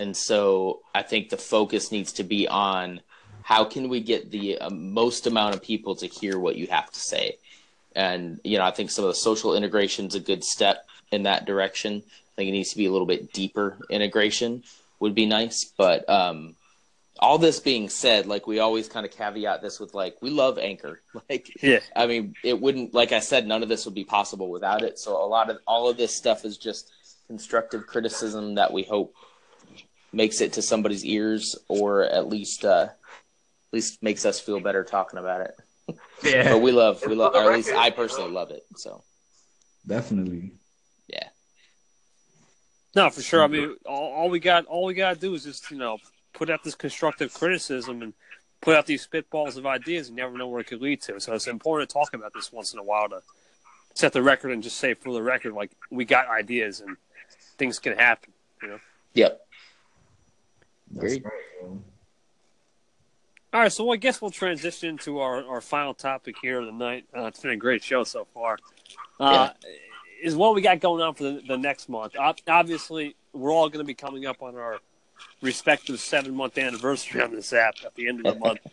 and 0.00 0.16
so 0.16 0.80
I 0.92 1.02
think 1.04 1.28
the 1.28 1.36
focus 1.36 1.92
needs 1.92 2.12
to 2.14 2.24
be 2.24 2.48
on 2.48 3.02
how 3.44 3.64
can 3.64 3.88
we 3.88 4.00
get 4.00 4.32
the 4.32 4.58
uh, 4.58 4.70
most 4.70 5.28
amount 5.28 5.54
of 5.54 5.62
people 5.62 5.94
to 5.94 6.08
hear 6.08 6.40
what 6.40 6.56
you 6.56 6.66
have 6.66 6.90
to 6.90 6.98
say, 6.98 7.36
and 7.94 8.40
you 8.42 8.58
know 8.58 8.64
I 8.64 8.72
think 8.72 8.90
some 8.90 9.04
of 9.04 9.10
the 9.10 9.14
social 9.14 9.54
integration 9.54 10.06
is 10.06 10.16
a 10.16 10.20
good 10.20 10.42
step 10.42 10.88
in 11.12 11.22
that 11.22 11.46
direction. 11.46 12.02
I 12.04 12.32
think 12.34 12.48
it 12.48 12.52
needs 12.52 12.70
to 12.70 12.78
be 12.78 12.86
a 12.86 12.90
little 12.90 13.06
bit 13.06 13.32
deeper 13.32 13.78
integration 13.88 14.64
would 14.98 15.14
be 15.14 15.26
nice, 15.26 15.72
but 15.78 16.08
um, 16.10 16.56
all 17.22 17.38
this 17.38 17.60
being 17.60 17.88
said, 17.88 18.26
like 18.26 18.48
we 18.48 18.58
always 18.58 18.88
kind 18.88 19.06
of 19.06 19.12
caveat 19.12 19.62
this 19.62 19.78
with 19.78 19.94
like 19.94 20.16
we 20.20 20.28
love 20.28 20.58
Anchor, 20.58 21.00
like 21.30 21.62
Yeah. 21.62 21.78
I 21.94 22.06
mean, 22.06 22.34
it 22.42 22.60
wouldn't, 22.60 22.94
like 22.94 23.12
I 23.12 23.20
said, 23.20 23.46
none 23.46 23.62
of 23.62 23.68
this 23.68 23.84
would 23.84 23.94
be 23.94 24.04
possible 24.04 24.50
without 24.50 24.82
it. 24.82 24.98
So 24.98 25.16
a 25.16 25.24
lot 25.24 25.48
of 25.48 25.58
all 25.64 25.88
of 25.88 25.96
this 25.96 26.14
stuff 26.14 26.44
is 26.44 26.58
just 26.58 26.90
constructive 27.28 27.86
criticism 27.86 28.56
that 28.56 28.72
we 28.72 28.82
hope 28.82 29.14
makes 30.12 30.40
it 30.40 30.54
to 30.54 30.62
somebody's 30.62 31.04
ears, 31.04 31.56
or 31.68 32.02
at 32.02 32.28
least, 32.28 32.64
uh, 32.64 32.88
at 32.90 33.72
least 33.72 34.02
makes 34.02 34.26
us 34.26 34.40
feel 34.40 34.58
better 34.58 34.82
talking 34.84 35.18
about 35.20 35.42
it. 35.42 35.54
Yeah. 36.24 36.52
But 36.52 36.62
we 36.62 36.70
love, 36.70 37.02
we 37.04 37.16
love, 37.16 37.34
or 37.34 37.50
at 37.50 37.56
least 37.56 37.72
I 37.72 37.90
personally 37.90 38.30
love 38.30 38.52
it. 38.52 38.62
So 38.76 39.02
Definitely. 39.84 40.52
yeah, 41.08 41.28
No, 42.94 43.10
for 43.10 43.22
sure. 43.22 43.42
I 43.42 43.48
mean, 43.48 43.74
all, 43.84 44.12
all 44.12 44.30
we 44.30 44.38
got, 44.38 44.66
all 44.66 44.84
we 44.84 44.94
got 44.94 45.14
to 45.14 45.20
do 45.20 45.34
is 45.34 45.42
just 45.42 45.68
you 45.72 45.78
know 45.78 45.98
put 46.32 46.50
out 46.50 46.62
this 46.64 46.74
constructive 46.74 47.32
criticism 47.32 48.02
and 48.02 48.12
put 48.60 48.76
out 48.76 48.86
these 48.86 49.06
spitballs 49.06 49.56
of 49.56 49.66
ideas. 49.66 50.08
You 50.10 50.16
never 50.16 50.36
know 50.36 50.48
where 50.48 50.60
it 50.60 50.66
could 50.66 50.80
lead 50.82 51.02
to. 51.02 51.20
So 51.20 51.34
it's 51.34 51.46
important 51.46 51.90
to 51.90 51.92
talk 51.94 52.14
about 52.14 52.32
this 52.34 52.52
once 52.52 52.72
in 52.72 52.78
a 52.78 52.82
while 52.82 53.08
to 53.08 53.20
set 53.94 54.12
the 54.12 54.22
record 54.22 54.52
and 54.52 54.62
just 54.62 54.78
say 54.78 54.94
for 54.94 55.12
the 55.12 55.22
record, 55.22 55.52
like 55.52 55.70
we 55.90 56.04
got 56.04 56.28
ideas 56.28 56.80
and 56.80 56.96
things 57.58 57.78
can 57.78 57.96
happen. 57.96 58.32
You 58.62 58.68
know. 58.68 58.78
yep, 59.14 59.40
That's 60.92 61.14
Agreed. 61.14 61.24
right, 61.24 61.32
bro. 61.60 61.82
All 63.54 63.60
right, 63.60 63.72
so 63.72 63.90
I 63.92 63.96
guess 63.96 64.22
we'll 64.22 64.30
transition 64.30 64.88
into 64.90 65.18
our, 65.20 65.44
our 65.44 65.60
final 65.60 65.92
topic 65.92 66.36
here 66.40 66.60
of 66.60 66.66
the 66.66 66.72
night. 66.72 67.04
Uh, 67.14 67.24
it's 67.26 67.40
been 67.40 67.50
a 67.50 67.56
great 67.56 67.84
show 67.84 68.02
so 68.02 68.26
far. 68.32 68.56
Uh, 69.20 69.50
Is 70.22 70.34
what 70.34 70.54
we 70.54 70.62
got 70.62 70.80
going 70.80 71.02
on 71.02 71.12
for 71.14 71.24
the, 71.24 71.42
the 71.46 71.58
next 71.58 71.90
month. 71.90 72.16
Ob- 72.16 72.38
Obviously, 72.48 73.14
we're 73.34 73.52
all 73.52 73.68
going 73.68 73.84
to 73.84 73.86
be 73.86 73.92
coming 73.94 74.24
up 74.24 74.42
on 74.42 74.56
our 74.56 74.78
respective 75.40 76.00
seven 76.00 76.34
month 76.34 76.58
anniversary 76.58 77.20
on 77.22 77.34
this 77.34 77.52
app 77.52 77.74
at 77.84 77.94
the 77.94 78.08
end 78.08 78.24
of 78.26 78.34
the 78.34 78.40
month. 78.40 78.60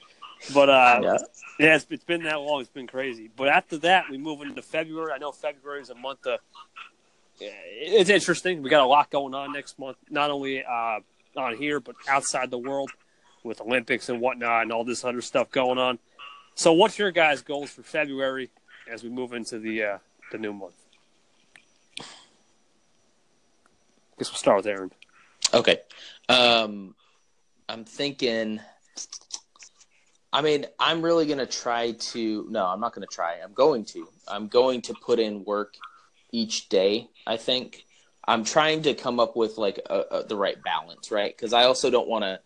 But 0.54 0.70
uh, 0.70 1.02
yeah, 1.04 1.18
yeah, 1.60 1.76
it's, 1.76 1.86
it's 1.90 2.06
been 2.06 2.24
that 2.24 2.40
long. 2.40 2.62
It's 2.62 2.70
been 2.70 2.88
crazy. 2.88 3.30
But 3.36 3.50
after 3.50 3.78
that, 3.80 4.06
we 4.10 4.18
move 4.18 4.42
into 4.42 4.62
February. 4.62 5.12
I 5.12 5.18
know 5.18 5.34
February 5.34 5.82
is 5.82 5.90
a 5.90 5.96
month 5.96 6.26
of. 6.28 6.40
It's 7.42 8.10
interesting. 8.10 8.64
We 8.64 8.70
got 8.70 8.82
a 8.82 8.88
lot 8.88 9.10
going 9.10 9.34
on 9.34 9.52
next 9.52 9.78
month, 9.78 9.98
not 10.10 10.32
only 10.32 10.64
uh, 10.64 11.02
on 11.36 11.58
here 11.58 11.82
but 11.82 11.98
outside 12.08 12.52
the 12.52 12.58
world, 12.58 12.90
with 13.44 13.60
Olympics 13.60 14.08
and 14.08 14.22
whatnot, 14.22 14.62
and 14.62 14.72
all 14.72 14.86
this 14.86 15.04
other 15.04 15.20
stuff 15.20 15.52
going 15.52 15.78
on. 15.78 16.00
So, 16.56 16.72
what's 16.72 16.98
your 16.98 17.12
guys' 17.12 17.42
goals 17.42 17.72
for 17.72 17.84
February 17.84 18.50
as 18.90 19.04
we 19.04 19.10
move 19.10 19.34
into 19.34 19.60
the 19.60 19.84
uh, 19.84 19.98
the 20.32 20.38
new 20.38 20.54
month? 20.54 20.76
guess 24.20 24.30
we'll 24.30 24.38
start 24.38 24.58
with 24.58 24.68
Aaron. 24.68 24.92
Okay. 25.54 25.80
Um, 26.28 26.96
I'm 27.68 27.86
thinking. 27.86 28.60
I 30.32 30.42
mean, 30.42 30.68
I'm 30.80 31.02
really 31.02 31.26
gonna 31.26 31.48
try 31.48 31.92
to. 31.92 32.46
No, 32.50 32.66
I'm 32.66 32.80
not 32.80 32.94
gonna 32.94 33.08
try. 33.08 33.38
I'm 33.44 33.54
going 33.54 33.86
to. 33.86 34.08
I'm 34.28 34.48
going 34.48 34.82
to 34.84 34.94
put 34.94 35.20
in 35.20 35.44
work 35.44 35.76
each 36.32 36.70
day. 36.70 37.10
I 37.26 37.38
think 37.38 37.84
I'm 38.28 38.44
trying 38.44 38.84
to 38.84 38.94
come 38.94 39.20
up 39.20 39.36
with 39.36 39.58
like 39.58 39.80
a, 39.90 40.00
a, 40.12 40.24
the 40.24 40.36
right 40.36 40.62
balance, 40.64 41.12
right? 41.12 41.36
Because 41.36 41.54
I 41.54 41.64
also 41.64 41.90
don't 41.90 42.08
want 42.08 42.24
to. 42.24 42.40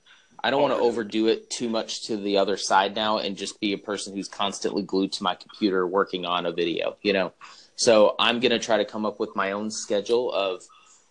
I 0.46 0.50
don't 0.50 0.62
want 0.62 0.74
to 0.74 0.80
overdo 0.80 1.28
it 1.28 1.50
too 1.50 1.70
much 1.70 2.08
to 2.08 2.18
the 2.18 2.38
other 2.38 2.58
side 2.58 2.96
now, 2.96 3.18
and 3.18 3.38
just 3.38 3.60
be 3.60 3.74
a 3.74 3.78
person 3.78 4.14
who's 4.14 4.28
constantly 4.28 4.84
glued 4.84 5.14
to 5.14 5.24
my 5.24 5.36
computer 5.36 5.86
working 5.88 6.26
on 6.26 6.46
a 6.46 6.54
video. 6.54 6.96
You 7.02 7.14
know. 7.14 7.34
So 7.76 8.16
I'm 8.18 8.40
gonna 8.40 8.60
try 8.60 8.78
to 8.78 8.86
come 8.86 9.06
up 9.06 9.20
with 9.20 9.36
my 9.36 9.52
own 9.52 9.72
schedule 9.72 10.32
of 10.32 10.64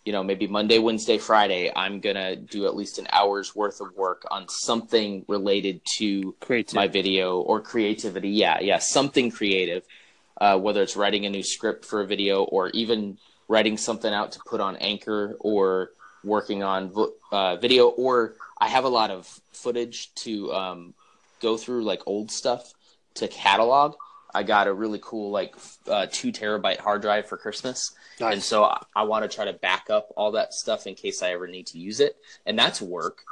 you 0.05 0.13
know, 0.13 0.23
maybe 0.23 0.47
Monday, 0.47 0.79
Wednesday, 0.79 1.19
Friday, 1.19 1.71
I'm 1.75 2.01
gonna 2.01 2.35
do 2.37 2.67
at 2.67 2.75
least 2.75 2.99
an 2.99 3.07
hour's 3.13 3.55
worth 3.55 3.81
of 3.81 3.95
work 3.97 4.27
on 4.31 4.49
something 4.49 5.25
related 5.29 5.81
to 5.99 6.35
Creative. 6.41 6.75
my 6.75 6.89
video 6.89 7.41
or 7.41 7.61
creativity. 7.61 8.31
Yeah, 8.31 8.59
yeah, 8.61 8.79
something 8.79 9.31
creative. 9.31 9.85
Uh, 10.41 10.59
whether 10.59 10.83
it's 10.83 10.97
writing 10.97 11.25
a 11.27 11.31
new 11.31 11.43
script 11.43 11.85
for 11.85 12.01
a 12.01 12.07
video 12.07 12.43
or 12.43 12.71
even 12.71 13.17
writing 13.47 13.77
something 13.77 14.13
out 14.13 14.33
to 14.33 14.41
put 14.47 14.61
on 14.61 14.77
Anchor 14.77 15.37
or 15.39 15.91
working 16.25 16.63
on 16.65 16.91
vo- 16.91 17.13
uh, 17.31 17.57
video, 17.57 17.89
or 17.89 18.35
I 18.61 18.69
have 18.69 18.85
a 18.85 18.89
lot 18.89 19.11
of 19.11 19.29
footage 19.53 20.13
to 20.17 20.53
um, 20.53 20.95
go 21.41 21.57
through 21.57 21.85
like 21.85 22.01
old 22.07 22.31
stuff 22.31 22.73
to 23.15 23.29
catalog. 23.29 23.95
I 24.35 24.43
got 24.43 24.67
a 24.67 24.73
really 24.73 24.99
cool 25.03 25.31
like 25.31 25.55
uh, 25.89 26.07
two 26.11 26.33
terabyte 26.33 26.79
hard 26.79 27.03
drive 27.03 27.27
for 27.27 27.37
Christmas, 27.37 27.93
Nice. 28.21 28.33
and 28.35 28.43
so 28.43 28.65
I, 28.65 28.83
I 28.97 29.03
want 29.05 29.29
to 29.29 29.35
try 29.35 29.45
to 29.45 29.53
back 29.53 29.91
up 29.91 30.09
all 30.17 30.33
that 30.33 30.55
stuff 30.55 30.87
in 30.87 30.95
case 30.95 31.23
I 31.23 31.33
ever 31.33 31.47
need 31.47 31.67
to 31.69 31.79
use 31.79 32.01
it, 32.01 32.17
and 32.47 32.59
that's 32.59 32.81
work. 32.81 33.23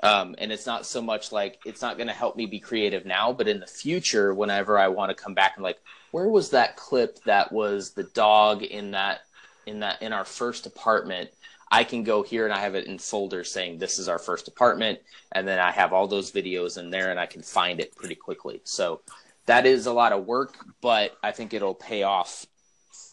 Um, 0.00 0.36
and 0.38 0.52
it's 0.52 0.64
not 0.64 0.86
so 0.86 1.02
much 1.02 1.32
like 1.32 1.58
it's 1.66 1.82
not 1.82 1.96
going 1.96 2.06
to 2.06 2.12
help 2.12 2.36
me 2.36 2.46
be 2.46 2.60
creative 2.60 3.04
now, 3.04 3.32
but 3.32 3.48
in 3.48 3.58
the 3.58 3.66
future, 3.66 4.32
whenever 4.32 4.78
I 4.78 4.88
want 4.88 5.10
to 5.10 5.22
come 5.22 5.34
back 5.34 5.54
and 5.56 5.64
like, 5.64 5.78
where 6.12 6.28
was 6.28 6.50
that 6.50 6.76
clip 6.76 7.18
that 7.24 7.50
was 7.52 7.90
the 7.90 8.04
dog 8.04 8.62
in 8.62 8.92
that 8.92 9.22
in 9.66 9.80
that 9.80 10.00
in 10.00 10.12
our 10.12 10.24
first 10.24 10.66
apartment? 10.66 11.30
I 11.70 11.84
can 11.84 12.02
go 12.04 12.22
here 12.22 12.44
and 12.46 12.54
I 12.54 12.60
have 12.60 12.74
it 12.76 12.86
in 12.86 12.98
folders 12.98 13.52
saying 13.52 13.76
this 13.78 13.98
is 13.98 14.08
our 14.08 14.18
first 14.18 14.48
apartment, 14.48 15.00
and 15.32 15.46
then 15.46 15.58
I 15.58 15.70
have 15.72 15.92
all 15.92 16.06
those 16.06 16.30
videos 16.32 16.78
in 16.78 16.90
there 16.90 17.10
and 17.10 17.20
I 17.20 17.26
can 17.26 17.42
find 17.42 17.78
it 17.80 17.94
pretty 17.96 18.14
quickly. 18.14 18.60
So 18.64 19.00
that 19.48 19.64
is 19.64 19.86
a 19.86 19.92
lot 19.92 20.12
of 20.12 20.26
work, 20.26 20.54
but 20.82 21.16
I 21.22 21.32
think 21.32 21.54
it'll 21.54 21.74
pay 21.74 22.02
off 22.02 22.46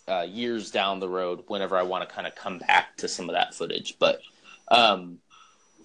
uh, 0.07 0.25
years 0.29 0.69
down 0.69 0.99
the 0.99 1.07
road 1.07 1.45
whenever 1.47 1.77
I 1.77 1.83
want 1.83 2.07
to 2.07 2.13
kind 2.13 2.27
of 2.27 2.35
come 2.35 2.59
back 2.59 2.97
to 2.97 3.07
some 3.07 3.29
of 3.29 3.35
that 3.35 3.55
footage. 3.55 3.97
But 3.99 4.19
um, 4.67 5.19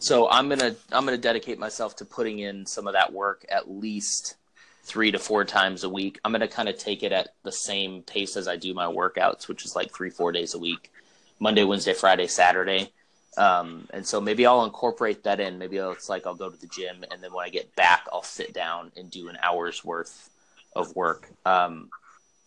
so 0.01 0.29
I'm 0.29 0.49
gonna 0.49 0.75
I'm 0.91 1.05
gonna 1.05 1.19
dedicate 1.19 1.61
myself 1.61 1.97
to 1.97 2.05
putting 2.05 2.41
in 2.41 2.67
some 2.67 2.89
of 2.89 2.95
that 2.95 3.13
work 3.13 3.47
at 3.49 3.71
least 3.71 4.35
three 4.83 5.13
to 5.13 5.21
four 5.21 5.45
times 5.45 5.85
a 5.85 5.89
week. 5.89 6.19
I'm 6.25 6.33
gonna 6.33 6.49
kind 6.49 6.69
of 6.69 6.77
take 6.77 7.05
it 7.05 7.13
at 7.13 7.29
the 7.45 7.53
same 7.53 8.03
pace 8.03 8.37
as 8.37 8.49
I 8.49 8.57
do 8.57 8.75
my 8.75 8.87
workouts, 8.87 9.47
which 9.47 9.65
is 9.65 9.77
like 9.77 9.95
three 9.95 10.11
four 10.11 10.33
days 10.33 10.55
a 10.55 10.59
week, 10.59 10.91
Monday, 11.39 11.63
Wednesday, 11.63 11.95
Friday, 11.95 12.27
Saturday. 12.27 12.93
Um, 13.37 13.87
and 13.93 14.05
so 14.05 14.21
maybe 14.21 14.45
I'll 14.47 14.65
incorporate 14.65 15.23
that 15.23 15.39
in. 15.39 15.59
Maybe 15.59 15.77
it's 15.77 16.09
like 16.09 16.27
I'll 16.27 16.35
go 16.35 16.51
to 16.51 16.61
the 16.61 16.67
gym, 16.67 17.05
and 17.09 17.23
then 17.23 17.33
when 17.33 17.47
I 17.47 17.51
get 17.51 17.77
back, 17.77 18.07
I'll 18.13 18.25
sit 18.25 18.53
down 18.53 18.91
and 18.97 19.09
do 19.09 19.29
an 19.29 19.39
hour's 19.41 19.85
worth 19.85 20.31
of 20.75 20.95
work. 20.95 21.29
Um, 21.45 21.91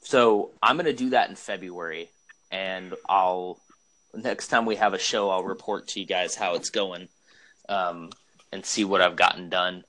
so 0.02 0.52
I'm 0.62 0.76
going 0.76 0.86
to 0.86 0.94
do 0.94 1.12
that 1.12 1.30
in 1.30 1.36
February, 1.36 2.10
and 2.52 2.94
I'll 3.08 3.60
next 4.14 4.50
time 4.50 4.66
we 4.66 4.76
have 4.76 4.94
a 4.94 5.00
show, 5.00 5.30
I'll 5.30 5.44
report 5.44 5.88
to 5.90 6.00
you 6.00 6.06
guys 6.06 6.36
how 6.36 6.56
it's 6.56 6.70
going, 6.70 7.08
um, 7.70 8.12
and 8.52 8.66
see 8.66 8.84
what 8.84 9.02
I've 9.02 9.16
gotten 9.16 9.50
done. 9.50 9.84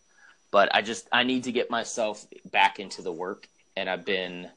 But 0.50 0.74
I 0.74 0.82
just 0.82 1.08
I 1.12 1.24
need 1.24 1.44
to 1.44 1.52
get 1.52 1.70
myself 1.70 2.24
back 2.50 2.78
into 2.78 3.02
the 3.02 3.12
work, 3.12 3.48
and 3.76 3.90
I've 3.90 4.04
been 4.04 4.48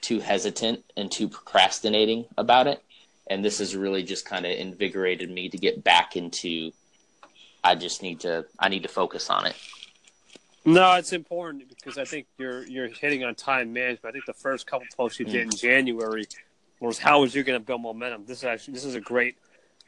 too 0.00 0.18
hesitant 0.18 0.84
and 0.96 1.10
too 1.10 1.28
procrastinating 1.28 2.26
about 2.36 2.66
it, 2.66 2.82
and 3.28 3.44
this 3.44 3.58
has 3.58 3.76
really 3.76 4.02
just 4.02 4.26
kind 4.26 4.44
of 4.44 4.52
invigorated 4.52 5.30
me 5.30 5.48
to 5.48 5.58
get 5.58 5.84
back 5.84 6.16
into. 6.16 6.72
I 7.64 7.76
just 7.76 8.02
need 8.02 8.20
to 8.20 8.46
I 8.58 8.68
need 8.68 8.82
to 8.82 8.88
focus 8.88 9.30
on 9.30 9.46
it. 9.46 9.56
No, 10.64 10.92
it's 10.94 11.12
important 11.12 11.68
because 11.68 11.98
I 11.98 12.04
think 12.04 12.26
you're 12.38 12.64
you're 12.66 12.88
hitting 12.88 13.24
on 13.24 13.34
time 13.34 13.72
management. 13.72 14.04
I 14.06 14.12
think 14.12 14.26
the 14.26 14.32
first 14.34 14.66
couple 14.66 14.86
posts 14.96 15.18
you 15.18 15.26
did 15.26 15.42
in 15.42 15.50
January 15.50 16.26
was 16.78 16.98
how 16.98 17.20
was 17.20 17.34
you 17.34 17.42
going 17.42 17.58
to 17.60 17.64
build 17.64 17.82
momentum. 17.82 18.24
This 18.26 18.38
is 18.38 18.44
actually 18.44 18.74
this 18.74 18.84
is 18.84 18.94
a 18.94 19.00
great 19.00 19.36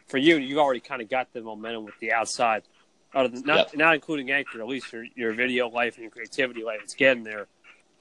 for 0.09 0.18
you. 0.18 0.36
You 0.36 0.59
already 0.60 0.80
kind 0.80 1.01
of 1.01 1.09
got 1.09 1.32
the 1.32 1.42
momentum 1.42 1.84
with 1.84 1.98
the 2.01 2.12
outside, 2.12 2.64
other 3.14 3.28
than 3.28 3.42
not 3.46 3.56
Yep. 3.68 3.76
not 3.76 3.94
including 3.94 4.32
anchor. 4.32 4.60
At 4.60 4.66
least 4.66 4.92
your 4.92 5.05
your 5.14 5.32
video 5.32 5.68
life 5.68 5.94
and 5.94 6.02
your 6.02 6.10
creativity 6.10 6.64
life, 6.64 6.80
it's 6.82 6.94
getting 6.94 7.22
there. 7.22 7.46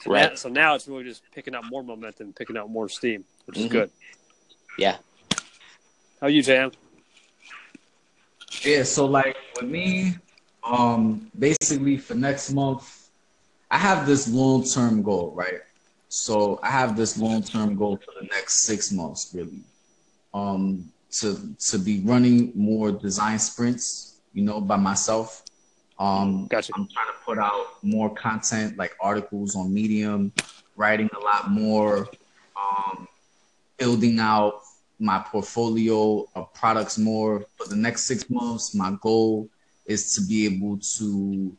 So, 0.03 0.11
Right. 0.11 0.31
now, 0.31 0.35
so 0.35 0.49
now 0.49 0.75
it's 0.75 0.87
really 0.87 1.03
just 1.03 1.21
picking 1.31 1.53
up 1.55 1.63
more 1.69 1.83
momentum, 1.83 2.33
picking 2.33 2.57
up 2.57 2.67
more 2.69 2.89
steam, 2.89 3.23
which 3.45 3.57
is 3.57 3.67
Mhm. 3.67 3.69
good. 3.71 3.91
Yeah. 4.79 4.97
How 6.19 6.27
are 6.27 6.29
you, 6.29 6.41
Jam? 6.41 6.71
Yeah, 8.63 8.83
so 8.83 9.05
like 9.05 9.35
with 9.59 9.69
me, 9.69 10.15
um, 10.65 11.29
basically 11.37 11.97
for 11.97 12.15
next 12.15 12.51
month, 12.51 13.09
I 13.69 13.77
have 13.77 14.05
this 14.05 14.27
long 14.27 14.63
term 14.63 15.01
goal, 15.01 15.31
right? 15.35 15.61
So 16.09 16.59
I 16.61 16.69
have 16.69 16.95
this 16.95 17.17
long 17.17 17.41
term 17.41 17.75
goal 17.75 17.97
for 17.97 18.13
the 18.21 18.27
next 18.27 18.65
six 18.65 18.91
months, 18.91 19.31
really. 19.33 19.63
Um, 20.33 20.91
to 21.19 21.55
to 21.59 21.77
be 21.77 22.01
running 22.01 22.51
more 22.55 22.91
design 22.91 23.39
sprints, 23.39 24.19
you 24.33 24.43
know, 24.43 24.61
by 24.61 24.77
myself. 24.77 25.43
Um, 25.99 26.47
Gotcha. 26.47 26.73
I'm 26.75 26.87
trying 26.87 27.07
to 27.07 27.19
put 27.25 27.37
out 27.37 27.83
more 27.83 28.13
content, 28.13 28.77
like 28.77 28.95
articles 28.99 29.55
on 29.55 29.73
Medium, 29.73 30.31
writing 30.75 31.09
a 31.15 31.19
lot 31.19 31.51
more, 31.51 32.07
um, 32.57 33.07
building 33.77 34.19
out 34.19 34.61
my 34.99 35.19
portfolio 35.19 36.25
of 36.35 36.53
products 36.53 36.97
more 36.97 37.45
for 37.57 37.67
the 37.67 37.75
next 37.75 38.03
six 38.03 38.29
months. 38.29 38.73
My 38.73 38.97
goal 39.01 39.49
is 39.85 40.15
to 40.15 40.21
be 40.27 40.45
able 40.45 40.77
to 40.97 41.55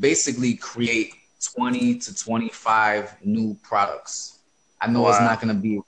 basically 0.00 0.54
create 0.54 1.12
20 1.56 1.98
to 1.98 2.14
25 2.14 3.16
new 3.24 3.54
products. 3.62 4.40
I 4.80 4.86
know 4.88 5.08
it's 5.08 5.18
not 5.24 5.40
going 5.40 5.54
to 5.54 5.60
be 5.60 5.76
a 5.76 5.80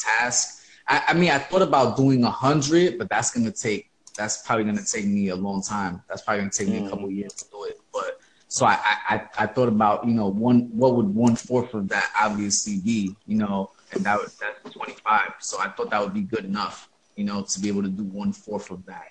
task. 0.00 0.64
I, 0.88 1.02
I 1.08 1.14
mean, 1.14 1.30
I 1.30 1.38
thought 1.38 1.62
about 1.62 1.96
doing 1.96 2.22
100, 2.22 2.98
but 2.98 3.08
that's 3.08 3.30
going 3.30 3.44
to 3.46 3.52
take, 3.52 3.90
that's 4.16 4.42
probably 4.46 4.64
going 4.64 4.76
to 4.78 4.84
take 4.84 5.06
me 5.06 5.28
a 5.28 5.36
long 5.36 5.62
time. 5.62 6.02
That's 6.08 6.22
probably 6.22 6.40
going 6.42 6.50
to 6.50 6.58
take 6.58 6.68
me 6.68 6.80
Mhm. 6.80 6.86
a 6.86 6.90
couple 6.90 7.10
years 7.10 7.32
to 7.34 7.44
do 7.50 7.64
it. 7.64 7.80
But 7.92 8.20
so 8.48 8.66
I, 8.66 8.74
I, 8.84 9.14
I- 9.16 9.28
I 9.44 9.46
thought 9.46 9.68
about, 9.68 10.06
you 10.06 10.14
know, 10.14 10.28
one, 10.28 10.68
what 10.72 10.94
would 10.96 11.06
one 11.14 11.36
fourth 11.36 11.74
of 11.74 11.88
that 11.88 12.10
obviously 12.20 12.80
be, 12.80 13.14
you 13.26 13.36
know, 13.38 13.70
and 13.92 14.04
that 14.04 14.20
was, 14.20 14.36
that's 14.36 14.74
25. 14.74 15.34
So 15.40 15.58
I 15.60 15.68
thought 15.68 15.90
that 15.90 16.00
would 16.02 16.14
be 16.14 16.22
good 16.22 16.44
enough, 16.44 16.88
you 17.16 17.24
know, 17.24 17.42
to 17.42 17.60
be 17.60 17.68
able 17.68 17.82
to 17.82 17.88
do 17.88 18.04
one 18.04 18.32
fourth 18.32 18.70
of 18.70 18.84
that, 18.86 19.06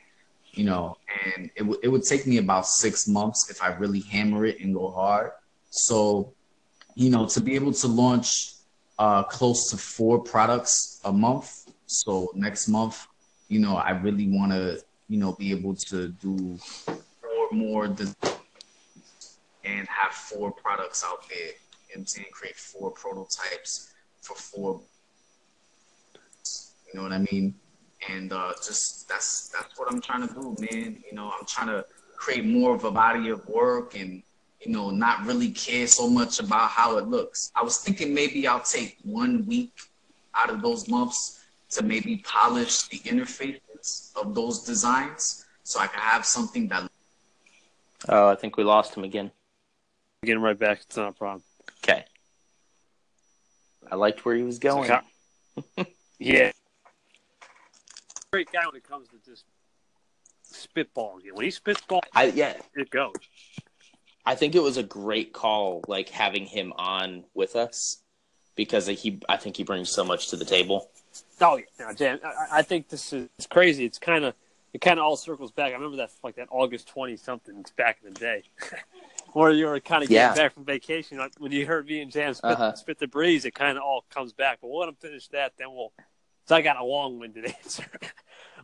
you 0.54 0.66
know, 0.66 0.98
and 1.26 1.50
it 1.56 1.64
would, 1.64 1.80
it 1.84 1.88
would 1.88 2.04
take 2.04 2.28
me 2.28 2.38
about 2.38 2.68
six 2.68 3.08
months 3.08 3.50
if 3.50 3.62
I 3.62 3.74
really 3.76 4.02
hammer 4.02 4.46
it 4.46 4.60
and 4.60 4.74
go 4.74 4.92
hard. 4.92 5.32
So, 5.72 6.34
you 6.96 7.10
know, 7.10 7.28
to 7.28 7.42
be 7.42 7.56
able 7.56 7.74
to 7.74 7.88
launch 7.88 8.54
uh, 9.00 9.24
close 9.24 9.72
to 9.72 9.78
four 9.78 10.20
products 10.20 11.02
a 11.06 11.12
month. 11.12 11.72
So 11.88 12.32
next 12.36 12.68
month, 12.68 13.08
you 13.48 13.60
know, 13.60 13.78
I 13.78 13.92
really 13.92 14.30
want 14.30 14.52
to, 14.52 14.84
you 15.10 15.18
know, 15.18 15.34
be 15.34 15.52
able 15.52 15.76
to 15.76 16.10
do 16.10 16.58
four 16.58 17.50
more 17.52 17.86
and 17.86 18.16
have 19.88 20.14
four 20.14 20.52
products 20.52 21.04
out 21.04 21.28
there 21.30 21.52
and 21.96 22.08
to 22.08 22.24
create 22.32 22.56
four 22.56 22.92
prototypes 22.92 23.94
for 24.22 24.36
four. 24.36 24.82
You 26.88 27.00
know 27.00 27.04
what 27.04 27.12
I 27.12 27.26
mean? 27.32 27.56
And 28.10 28.34
uh, 28.34 28.54
just 28.58 29.08
that's 29.08 29.50
that's 29.50 29.78
what 29.78 29.92
I'm 29.92 30.02
trying 30.02 30.28
to 30.28 30.34
do, 30.34 30.56
man. 30.60 31.04
You 31.10 31.16
know, 31.16 31.32
I'm 31.38 31.46
trying 31.46 31.68
to 31.68 31.86
create 32.18 32.46
more 32.46 32.76
of 32.76 32.84
a 32.84 32.92
body 32.92 33.30
of 33.30 33.48
work 33.48 33.96
and 33.96 34.22
you 34.62 34.72
know 34.72 34.90
not 34.90 35.26
really 35.26 35.52
care 35.52 35.88
so 35.88 36.10
much 36.10 36.40
about 36.40 36.70
how 36.70 36.98
it 36.98 37.08
looks. 37.08 37.52
I 37.56 37.64
was 37.64 37.78
thinking 37.78 38.14
maybe 38.14 38.48
I'll 38.48 38.60
take 38.60 38.98
one 39.04 39.46
week 39.46 39.74
out 40.36 40.50
of 40.50 40.62
those 40.62 40.88
months 40.88 41.44
to 41.72 41.84
maybe 41.84 42.18
polish 42.18 42.84
the 42.84 43.00
interfaces 43.00 44.16
of 44.16 44.36
those 44.36 44.64
designs 44.64 45.46
so 45.64 45.80
I 45.80 45.88
can 45.88 46.00
have 46.00 46.26
something 46.26 46.68
that 46.70 46.90
Oh, 48.10 48.28
I 48.28 48.36
think 48.36 48.58
we 48.58 48.64
lost 48.64 48.96
him 48.96 49.04
again. 49.04 49.32
Getting 50.26 50.42
right 50.42 50.58
back. 50.58 50.82
It's 50.82 50.98
not 50.98 51.10
a 51.10 51.14
problem. 51.14 51.42
Okay. 51.84 52.06
I 53.90 53.96
liked 53.96 54.26
where 54.26 54.36
he 54.36 54.44
was 54.44 54.60
going. 54.60 54.92
Yeah. 56.20 56.52
Great 58.34 58.52
guy 58.52 58.66
when 58.66 58.76
it 58.76 58.84
comes 58.84 59.08
to 59.10 59.18
just 59.24 59.46
spitballing. 60.52 61.32
When 61.34 61.46
he 61.46 61.52
spitballs, 61.52 62.02
I 62.16 62.24
yeah, 62.26 62.54
it 62.74 62.90
goes. 62.90 63.14
I 64.26 64.34
think 64.34 64.56
it 64.56 64.64
was 64.64 64.76
a 64.78 64.82
great 64.82 65.34
call, 65.34 65.84
like 65.88 66.10
having 66.10 66.48
him 66.48 66.74
on 66.76 67.26
with 67.36 67.56
us, 67.56 68.02
because 68.56 68.88
he, 68.88 69.20
I 69.30 69.38
think 69.38 69.56
he 69.56 69.64
brings 69.64 69.92
so 69.92 70.04
much 70.04 70.30
to 70.30 70.36
the 70.36 70.46
table. 70.46 70.90
Oh 71.42 71.58
yeah, 71.58 71.66
no, 71.78 71.94
Jan, 71.94 72.22
I, 72.26 72.58
I 72.58 72.62
think 72.64 72.90
this 72.90 73.14
is 73.14 73.30
it's 73.38 73.46
crazy. 73.46 73.86
It's 73.86 74.00
kind 74.00 74.26
of 74.26 74.34
it 74.74 74.82
kind 74.82 74.98
of 74.98 75.06
all 75.06 75.16
circles 75.16 75.52
back. 75.52 75.70
I 75.70 75.76
remember 75.76 75.98
that 75.98 76.10
like 76.24 76.38
that 76.38 76.48
August 76.50 76.88
twenty 76.88 77.18
something. 77.18 77.56
It's 77.60 77.70
back 77.70 78.00
in 78.04 78.16
the 78.16 78.20
day, 78.20 78.42
where 79.34 79.52
you 79.52 79.68
were 79.68 79.80
kind 79.80 80.02
of 80.02 80.10
getting 80.10 80.24
Yeah. 80.30 80.34
back 80.34 80.56
from 80.56 80.66
vacation. 80.66 81.20
Like 81.20 81.34
when 81.38 81.52
you 81.52 81.68
heard 81.68 81.86
me 81.86 82.02
and 82.02 82.12
Jan 82.12 82.34
spit, 82.34 82.50
Uh-huh. 82.50 82.74
spit 82.74 82.98
the 82.98 83.06
breeze, 83.06 83.46
it 83.46 83.54
kind 83.54 83.78
of 83.78 83.84
all 83.84 84.06
comes 84.10 84.34
back. 84.34 84.58
But 84.60 84.70
we'll 84.72 84.80
let 84.80 84.90
him 84.90 84.96
finish 84.96 85.28
that, 85.28 85.54
then 85.60 85.68
we'll. 85.72 85.94
So 86.46 86.56
I 86.56 86.62
got 86.62 86.78
a 86.78 86.84
long-winded 86.84 87.46
answer. 87.64 87.86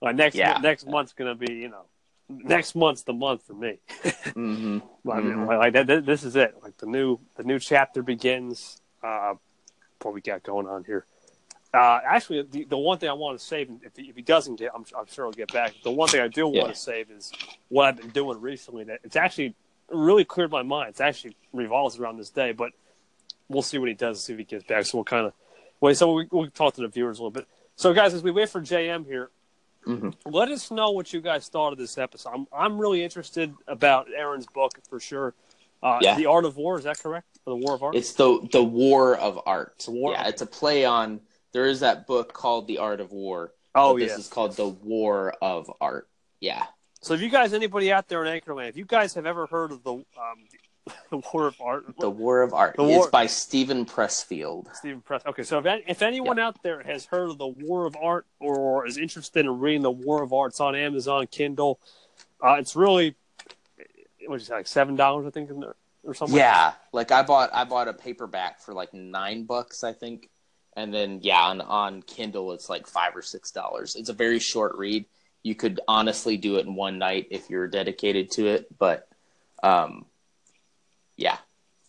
well, 0.02 0.14
next 0.14 0.36
Yeah. 0.36 0.58
next 0.62 0.88
month's 0.88 1.14
gonna 1.14 1.36
be 1.36 1.54
you 1.54 1.70
know 1.70 1.86
next 2.30 2.76
month's 2.76 3.04
the 3.04 3.14
month 3.14 3.44
for 3.46 3.54
me. 3.54 3.80
Mm-hmm. 4.30 5.10
I 5.10 5.20
mean, 5.22 5.34
Mhm. 5.34 5.58
like 5.60 5.74
that, 5.74 5.88
that- 5.88 6.06
this 6.06 6.24
is 6.24 6.36
it. 6.36 6.56
Like 6.62 6.78
the 6.78 6.86
new 6.86 7.20
the 7.36 7.44
new 7.44 7.60
chapter 7.60 8.02
begins. 8.04 8.82
Uh, 9.04 9.36
what 10.02 10.14
we 10.14 10.22
got 10.22 10.44
going 10.44 10.68
on 10.68 10.84
here? 10.84 11.06
Uh, 11.74 12.00
actually, 12.06 12.42
the, 12.44 12.64
the 12.66 12.78
one 12.78 12.98
thing 12.98 13.10
I 13.10 13.14
want 13.14 13.38
to 13.40 13.44
save, 13.46 13.70
if 13.84 13.96
he, 13.96 14.04
if 14.10 14.16
he 14.16 14.22
doesn't 14.22 14.56
get, 14.56 14.72
I'm, 14.74 14.86
I'm 14.98 15.06
sure 15.08 15.26
he'll 15.26 15.32
get 15.34 15.52
back. 15.54 15.74
The 15.84 15.92
one 15.92 16.08
thing 16.10 16.20
I 16.22 16.28
do 16.28 16.50
Yeah. 16.54 16.64
want 16.64 16.74
to 16.74 16.80
save 16.80 17.12
is 17.12 17.32
what 17.70 17.86
I've 17.88 17.98
been 17.98 18.10
doing 18.10 18.40
recently. 18.42 18.86
That 18.86 19.00
it's 19.04 19.16
actually 19.16 19.56
really 19.90 20.26
cleared 20.26 20.52
my 20.52 20.64
mind. 20.64 20.90
It's 20.90 21.02
actually 21.02 21.36
revolves 21.54 22.00
around 22.00 22.18
this 22.18 22.30
day, 22.30 22.54
but 22.54 22.72
we'll 23.50 23.62
see 23.62 23.78
what 23.78 23.88
he 23.90 23.94
does. 23.94 24.24
See 24.24 24.34
if 24.34 24.40
he 24.40 24.46
gets 24.46 24.64
back. 24.64 24.86
So 24.86 24.98
we'll 25.00 25.06
kind 25.06 25.28
of 25.28 25.34
wait. 25.82 25.98
So 25.98 26.14
we, 26.14 26.28
we'll 26.32 26.50
talk 26.50 26.74
to 26.76 26.82
the 26.82 26.88
viewers 26.88 27.20
a 27.20 27.24
little 27.24 27.32
bit. 27.32 27.48
So 27.80 27.94
guys, 27.94 28.14
as 28.14 28.22
we 28.22 28.32
wait 28.32 28.50
for 28.50 28.60
JM 28.60 29.06
here, 29.06 29.32
Mhm. 29.88 30.14
let 30.26 30.50
us 30.50 30.70
know 30.70 30.92
what 30.92 31.14
you 31.14 31.22
guys 31.22 31.48
thought 31.48 31.72
of 31.72 31.80
this 31.80 31.98
episode. 31.98 32.30
I'm 32.34 32.48
I'm 32.52 32.78
really 32.78 33.02
interested 33.02 33.56
about 33.70 34.08
Aaron's 34.14 34.48
book 34.48 34.74
for 34.90 35.00
sure. 35.00 35.34
Uh, 35.82 35.98
Yeah. 36.02 36.16
The 36.16 36.26
Art 36.26 36.44
of 36.44 36.58
War 36.58 36.78
is 36.78 36.84
that 36.84 37.00
correct? 37.00 37.40
Or 37.46 37.52
the 37.58 37.66
War 37.66 37.76
of 37.76 37.84
Art. 37.84 37.96
It's 37.96 38.12
the 38.12 38.46
the 38.52 38.62
War 38.62 39.16
of 39.16 39.40
Art. 39.46 39.86
war- 39.88 40.12
yeah, 40.12 40.28
it's 40.28 40.42
a 40.42 40.46
play 40.46 40.84
on. 40.84 41.22
There 41.54 41.68
is 41.68 41.80
that 41.80 42.06
book 42.06 42.34
called 42.34 42.68
The 42.68 42.80
Art 42.80 43.00
of 43.00 43.14
War. 43.14 43.54
oh 43.76 43.94
but 43.94 44.02
yeah. 44.02 44.08
this 44.10 44.18
is 44.18 44.28
called 44.28 44.58
The 44.58 44.68
War 44.68 45.34
of 45.42 45.72
Art. 45.80 46.10
Yeah. 46.42 46.66
So 47.02 47.14
if 47.14 47.22
you 47.22 47.30
guys, 47.30 47.54
anybody 47.54 47.94
out 47.94 48.10
there 48.10 48.26
in 48.26 48.42
Anchorland, 48.42 48.68
if 48.68 48.76
you 48.76 48.84
guys 48.84 49.14
have 49.14 49.26
ever 49.26 49.46
heard 49.46 49.72
of 49.72 49.84
the 49.86 49.94
um, 49.94 50.06
the 51.10 51.22
War 51.34 51.48
of 51.48 51.62
Art, 51.62 51.86
The 52.00 52.10
War 52.10 52.42
of 52.42 52.54
Art. 52.54 52.76
The 52.78 52.84
it's 52.84 53.08
by 53.08 53.26
Steven 53.26 53.86
Pressfield. 53.86 54.74
Steven 54.76 55.02
Press. 55.02 55.22
Okay, 55.26 55.44
so 55.44 55.60
if, 55.60 55.66
any- 55.66 55.84
if 55.88 56.02
anyone 56.02 56.40
out 56.40 56.62
there 56.64 56.82
has 56.84 57.06
heard 57.06 57.30
of 57.30 57.38
the 57.38 57.48
War 57.48 57.86
of 57.86 57.96
Art 57.96 58.26
or 58.40 58.86
is 58.86 58.98
interested 58.98 59.46
in 59.46 59.60
reading 59.60 59.82
the 59.82 59.92
War 59.92 60.24
of 60.24 60.34
Art, 60.34 60.52
it's 60.52 60.60
on 60.60 60.76
Amazon 60.76 61.28
Kindle. 61.28 61.80
Uh, 62.44 62.56
it's 62.60 62.76
really 62.76 63.16
what 64.28 64.42
is 64.42 64.50
it, 64.50 64.54
like 64.54 64.68
seven 64.68 64.96
dollars, 64.96 65.26
I 65.26 65.32
think, 65.32 65.50
or 66.04 66.14
something. 66.14 66.38
Yeah, 66.38 66.74
like 66.92 67.12
I 67.12 67.24
bought 67.24 67.50
I 67.54 67.64
bought 67.64 67.88
a 67.88 67.94
paperback 67.94 68.62
for 68.62 68.74
like 68.74 68.94
nine 68.94 69.44
bucks, 69.46 69.84
I 69.84 69.94
think, 69.94 70.30
and 70.76 70.94
then 70.94 71.20
yeah, 71.22 71.42
on 71.42 71.62
on 71.62 72.02
Kindle 72.04 72.52
it's 72.54 72.70
like 72.70 72.88
five 72.88 73.16
or 73.16 73.22
six 73.22 73.52
dollars. 73.52 73.96
It's 73.96 74.10
a 74.10 74.14
very 74.14 74.40
short 74.40 74.78
read. 74.78 75.06
You 75.42 75.56
could 75.56 75.80
honestly 75.88 76.38
do 76.38 76.58
it 76.58 76.66
in 76.66 76.76
one 76.76 77.00
night 77.00 77.28
if 77.32 77.50
you're 77.50 77.68
dedicated 77.68 78.32
to 78.32 78.48
it, 78.48 78.68
but 78.78 79.08
um, 79.64 80.06
yeah, 81.20 81.38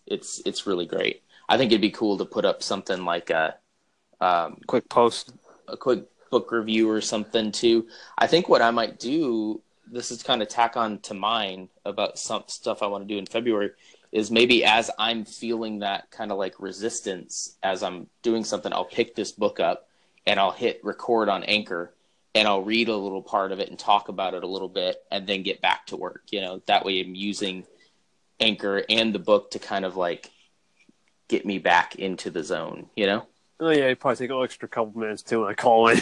it's 0.06 0.42
it's 0.44 0.66
really 0.66 0.86
great. 0.86 1.22
I 1.48 1.56
think 1.56 1.70
it'd 1.70 1.80
be 1.80 1.90
cool 1.90 2.18
to 2.18 2.24
put 2.24 2.44
up 2.44 2.62
something 2.62 3.04
like 3.04 3.30
a 3.30 3.56
um, 4.20 4.58
Quick 4.66 4.88
post. 4.88 5.32
a 5.68 5.76
quick 5.76 6.04
book 6.30 6.52
review 6.52 6.88
or 6.90 7.00
something 7.00 7.50
too. 7.52 7.86
I 8.18 8.26
think 8.26 8.48
what 8.48 8.62
I 8.62 8.70
might 8.70 8.98
do, 8.98 9.60
this 9.90 10.10
is 10.10 10.22
kind 10.22 10.42
of 10.42 10.48
tack 10.48 10.76
on 10.76 10.98
to 11.00 11.14
mine 11.14 11.68
about 11.84 12.18
some 12.18 12.44
stuff 12.46 12.82
I 12.82 12.86
want 12.86 13.06
to 13.06 13.14
do 13.14 13.18
in 13.18 13.26
February, 13.26 13.70
is 14.12 14.30
maybe 14.30 14.64
as 14.64 14.90
I'm 14.98 15.24
feeling 15.24 15.80
that 15.80 16.10
kind 16.10 16.30
of 16.30 16.38
like 16.38 16.60
resistance 16.60 17.56
as 17.62 17.82
I'm 17.82 18.08
doing 18.22 18.44
something, 18.44 18.72
I'll 18.72 18.84
pick 18.84 19.14
this 19.14 19.32
book 19.32 19.60
up 19.60 19.88
and 20.26 20.38
I'll 20.38 20.52
hit 20.52 20.80
record 20.84 21.28
on 21.28 21.44
Anchor 21.44 21.94
and 22.34 22.46
I'll 22.46 22.62
read 22.62 22.88
a 22.88 22.96
little 22.96 23.22
part 23.22 23.50
of 23.50 23.58
it 23.58 23.70
and 23.70 23.78
talk 23.78 24.08
about 24.08 24.34
it 24.34 24.44
a 24.44 24.48
little 24.48 24.68
bit 24.68 25.02
and 25.10 25.26
then 25.26 25.42
get 25.42 25.60
back 25.60 25.86
to 25.86 25.96
work. 25.96 26.22
You 26.30 26.40
know, 26.42 26.62
that 26.66 26.84
way 26.84 27.00
I'm 27.00 27.14
using 27.14 27.64
Anchor 28.40 28.82
and 28.88 29.14
the 29.14 29.18
book 29.18 29.52
to 29.52 29.58
kind 29.58 29.84
of 29.84 29.96
like 29.96 30.30
get 31.28 31.46
me 31.46 31.58
back 31.58 31.94
into 31.96 32.30
the 32.30 32.42
zone, 32.42 32.88
you 32.96 33.06
know? 33.06 33.26
Oh 33.60 33.70
yeah, 33.70 33.84
it 33.84 34.00
probably 34.00 34.16
take 34.16 34.30
an 34.30 34.42
extra 34.42 34.68
couple 34.68 34.98
minutes 34.98 35.22
too 35.22 35.42
when 35.42 35.50
I 35.50 35.54
call 35.54 35.88
in. 35.88 36.00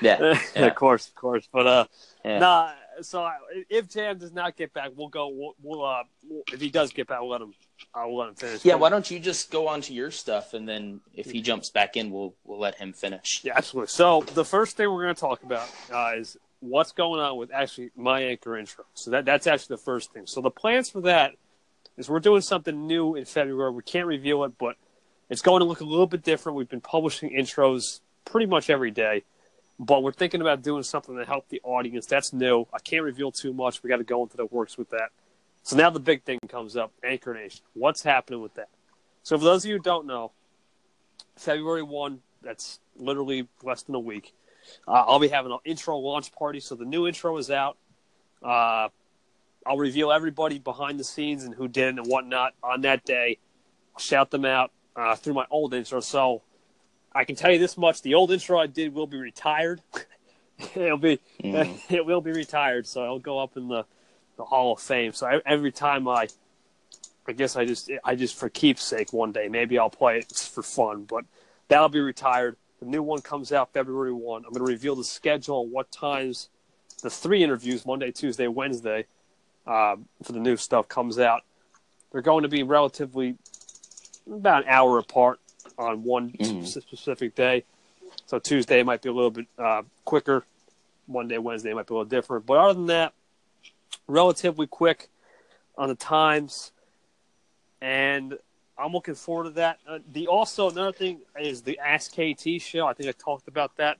Yeah. 0.00 0.38
yeah. 0.56 0.66
of 0.66 0.74
course, 0.74 1.08
of 1.08 1.14
course. 1.14 1.48
But 1.52 1.66
uh, 1.66 1.84
Yeah. 2.24 2.38
nah. 2.38 2.72
So 3.02 3.22
I, 3.22 3.36
if 3.70 3.88
Jam 3.88 4.18
does 4.18 4.32
not 4.32 4.56
get 4.56 4.74
back, 4.74 4.90
we'll 4.94 5.08
go. 5.08 5.28
We'll, 5.28 5.54
we'll 5.62 5.84
uh, 5.84 6.02
we'll, 6.28 6.42
if 6.52 6.60
he 6.60 6.68
does 6.68 6.92
get 6.92 7.06
back, 7.06 7.20
we'll 7.20 7.30
let 7.30 7.40
him. 7.40 7.54
I'll 7.94 8.14
let 8.14 8.28
him 8.28 8.34
finish. 8.34 8.64
Yeah, 8.64 8.74
why 8.74 8.90
don't 8.90 9.10
you 9.10 9.18
just 9.18 9.50
go 9.50 9.68
on 9.68 9.80
to 9.82 9.94
your 9.94 10.10
stuff 10.10 10.52
and 10.52 10.68
then 10.68 11.00
if 11.14 11.30
he 11.30 11.40
jumps 11.40 11.70
back 11.70 11.96
in, 11.96 12.10
we'll 12.10 12.34
we'll 12.44 12.58
let 12.58 12.74
him 12.76 12.92
finish. 12.92 13.40
Yeah, 13.42 13.54
absolutely. 13.56 13.88
So 13.88 14.22
the 14.34 14.44
first 14.44 14.76
thing 14.76 14.90
we're 14.90 15.02
going 15.04 15.14
to 15.14 15.20
talk 15.20 15.42
about 15.42 15.68
uh, 15.92 16.12
is 16.16 16.36
what's 16.60 16.92
going 16.92 17.20
on 17.20 17.36
with 17.38 17.50
actually 17.52 17.90
my 17.96 18.22
anchor 18.22 18.56
intro. 18.56 18.84
So 18.94 19.10
that 19.12 19.24
that's 19.24 19.46
actually 19.46 19.76
the 19.76 19.82
first 19.82 20.12
thing. 20.12 20.26
So 20.26 20.40
the 20.42 20.50
plans 20.50 20.90
for 20.90 21.00
that 21.02 21.32
is 22.00 22.08
we're 22.08 22.18
doing 22.18 22.40
something 22.40 22.86
new 22.86 23.14
in 23.14 23.26
February. 23.26 23.70
We 23.70 23.82
can't 23.82 24.06
reveal 24.06 24.42
it, 24.44 24.56
but 24.58 24.76
it's 25.28 25.42
going 25.42 25.60
to 25.60 25.66
look 25.66 25.80
a 25.80 25.84
little 25.84 26.06
bit 26.06 26.22
different. 26.24 26.56
We've 26.56 26.68
been 26.68 26.80
publishing 26.80 27.30
intros 27.30 28.00
pretty 28.24 28.46
much 28.46 28.70
every 28.70 28.90
day, 28.90 29.22
but 29.78 30.02
we're 30.02 30.12
thinking 30.12 30.40
about 30.40 30.62
doing 30.62 30.82
something 30.82 31.14
to 31.16 31.24
help 31.24 31.48
the 31.50 31.60
audience. 31.62 32.06
That's 32.06 32.32
new. 32.32 32.66
I 32.72 32.78
can't 32.78 33.04
reveal 33.04 33.30
too 33.30 33.52
much. 33.52 33.82
We 33.82 33.88
got 33.88 33.98
to 33.98 34.04
go 34.04 34.22
into 34.22 34.36
the 34.36 34.46
works 34.46 34.78
with 34.78 34.90
that. 34.90 35.10
So 35.62 35.76
now 35.76 35.90
the 35.90 36.00
big 36.00 36.24
thing 36.24 36.38
comes 36.48 36.74
up: 36.74 36.90
Anchor 37.04 37.34
Nation. 37.34 37.60
What's 37.74 38.02
happening 38.02 38.40
with 38.40 38.54
that? 38.54 38.70
So 39.22 39.36
for 39.36 39.44
those 39.44 39.64
of 39.64 39.68
you 39.68 39.76
who 39.76 39.82
don't 39.82 40.06
know, 40.06 40.32
February 41.36 41.82
one. 41.82 42.20
That's 42.42 42.80
literally 42.96 43.46
less 43.62 43.82
than 43.82 43.94
a 43.94 44.00
week. 44.00 44.32
Uh, 44.88 45.04
I'll 45.06 45.18
be 45.18 45.28
having 45.28 45.52
an 45.52 45.58
intro 45.66 45.98
launch 45.98 46.32
party. 46.32 46.58
So 46.58 46.74
the 46.74 46.86
new 46.86 47.06
intro 47.06 47.36
is 47.36 47.50
out. 47.50 47.76
Uh, 48.42 48.88
I'll 49.66 49.76
reveal 49.76 50.10
everybody 50.10 50.58
behind 50.58 50.98
the 50.98 51.04
scenes 51.04 51.44
and 51.44 51.54
who 51.54 51.68
did 51.68 51.98
and 51.98 52.06
whatnot 52.06 52.54
on 52.62 52.80
that 52.82 53.04
day. 53.04 53.38
I'll 53.94 54.00
shout 54.00 54.30
them 54.30 54.44
out 54.44 54.72
uh, 54.96 55.16
through 55.16 55.34
my 55.34 55.46
old 55.50 55.74
intro. 55.74 56.00
So 56.00 56.42
I 57.12 57.24
can 57.24 57.36
tell 57.36 57.52
you 57.52 57.58
this 57.58 57.76
much: 57.76 58.02
the 58.02 58.14
old 58.14 58.30
intro 58.30 58.58
I 58.58 58.66
did 58.66 58.94
will 58.94 59.06
be 59.06 59.18
retired. 59.18 59.82
It'll 60.74 60.98
be 60.98 61.20
Mm. 61.42 61.80
it 61.90 62.04
will 62.04 62.20
be 62.20 62.32
retired, 62.32 62.86
so 62.86 63.02
it'll 63.02 63.18
go 63.18 63.38
up 63.38 63.56
in 63.56 63.68
the, 63.68 63.84
the 64.36 64.44
Hall 64.44 64.74
of 64.74 64.80
Fame. 64.80 65.12
So 65.12 65.26
I, 65.26 65.40
every 65.46 65.72
time 65.72 66.06
I, 66.06 66.28
I 67.26 67.32
guess 67.32 67.56
I 67.56 67.64
just 67.64 67.90
I 68.04 68.14
just 68.14 68.36
for 68.36 68.48
keepsake 68.48 69.12
one 69.12 69.32
day 69.32 69.48
maybe 69.48 69.78
I'll 69.78 69.90
play 69.90 70.18
it 70.18 70.30
for 70.32 70.62
fun, 70.62 71.04
but 71.04 71.24
that'll 71.68 71.88
be 71.88 72.00
retired. 72.00 72.56
The 72.80 72.86
new 72.86 73.02
one 73.02 73.20
comes 73.20 73.52
out 73.52 73.72
February 73.72 74.12
one. 74.12 74.44
I'm 74.44 74.52
going 74.52 74.64
to 74.64 74.70
reveal 74.70 74.96
the 74.96 75.04
schedule 75.04 75.62
and 75.62 75.72
what 75.72 75.90
times 75.90 76.48
the 77.02 77.10
three 77.10 77.42
interviews 77.42 77.84
Monday, 77.84 78.10
Tuesday, 78.10 78.48
Wednesday 78.48 79.06
um, 79.70 80.06
for 80.24 80.32
the 80.32 80.40
new 80.40 80.56
stuff 80.56 80.88
comes 80.88 81.18
out. 81.18 81.42
They're 82.10 82.22
going 82.22 82.42
to 82.42 82.48
be 82.48 82.62
relatively 82.64 83.36
about 84.30 84.64
an 84.64 84.68
hour 84.68 84.98
apart 84.98 85.38
on 85.78 86.02
one 86.02 86.32
Mhm. 86.32 86.66
specific 86.66 87.34
day. 87.36 87.64
So 88.26 88.38
Tuesday 88.38 88.82
might 88.82 89.00
be 89.02 89.08
a 89.08 89.12
little 89.12 89.30
bit 89.30 89.46
uh, 89.58 89.82
quicker. 90.04 90.44
Monday, 91.06 91.38
Wednesday 91.38 91.72
might 91.72 91.86
be 91.86 91.94
a 91.94 91.98
little 91.98 92.08
different. 92.08 92.46
But 92.46 92.58
other 92.58 92.74
than 92.74 92.86
that, 92.86 93.12
relatively 94.08 94.66
quick 94.66 95.08
on 95.78 95.88
the 95.88 95.94
times. 95.94 96.72
And 97.80 98.38
I'm 98.78 98.92
looking 98.92 99.14
forward 99.14 99.44
to 99.44 99.50
that. 99.50 99.78
Uh, 99.86 99.98
the 100.12 100.26
also 100.26 100.68
another 100.70 100.92
thing 100.92 101.20
is 101.40 101.62
the 101.62 101.78
Ask 101.78 102.12
KT 102.12 102.60
show. 102.60 102.86
I 102.86 102.92
think 102.92 103.08
I 103.08 103.12
talked 103.12 103.48
about 103.48 103.76
that. 103.76 103.98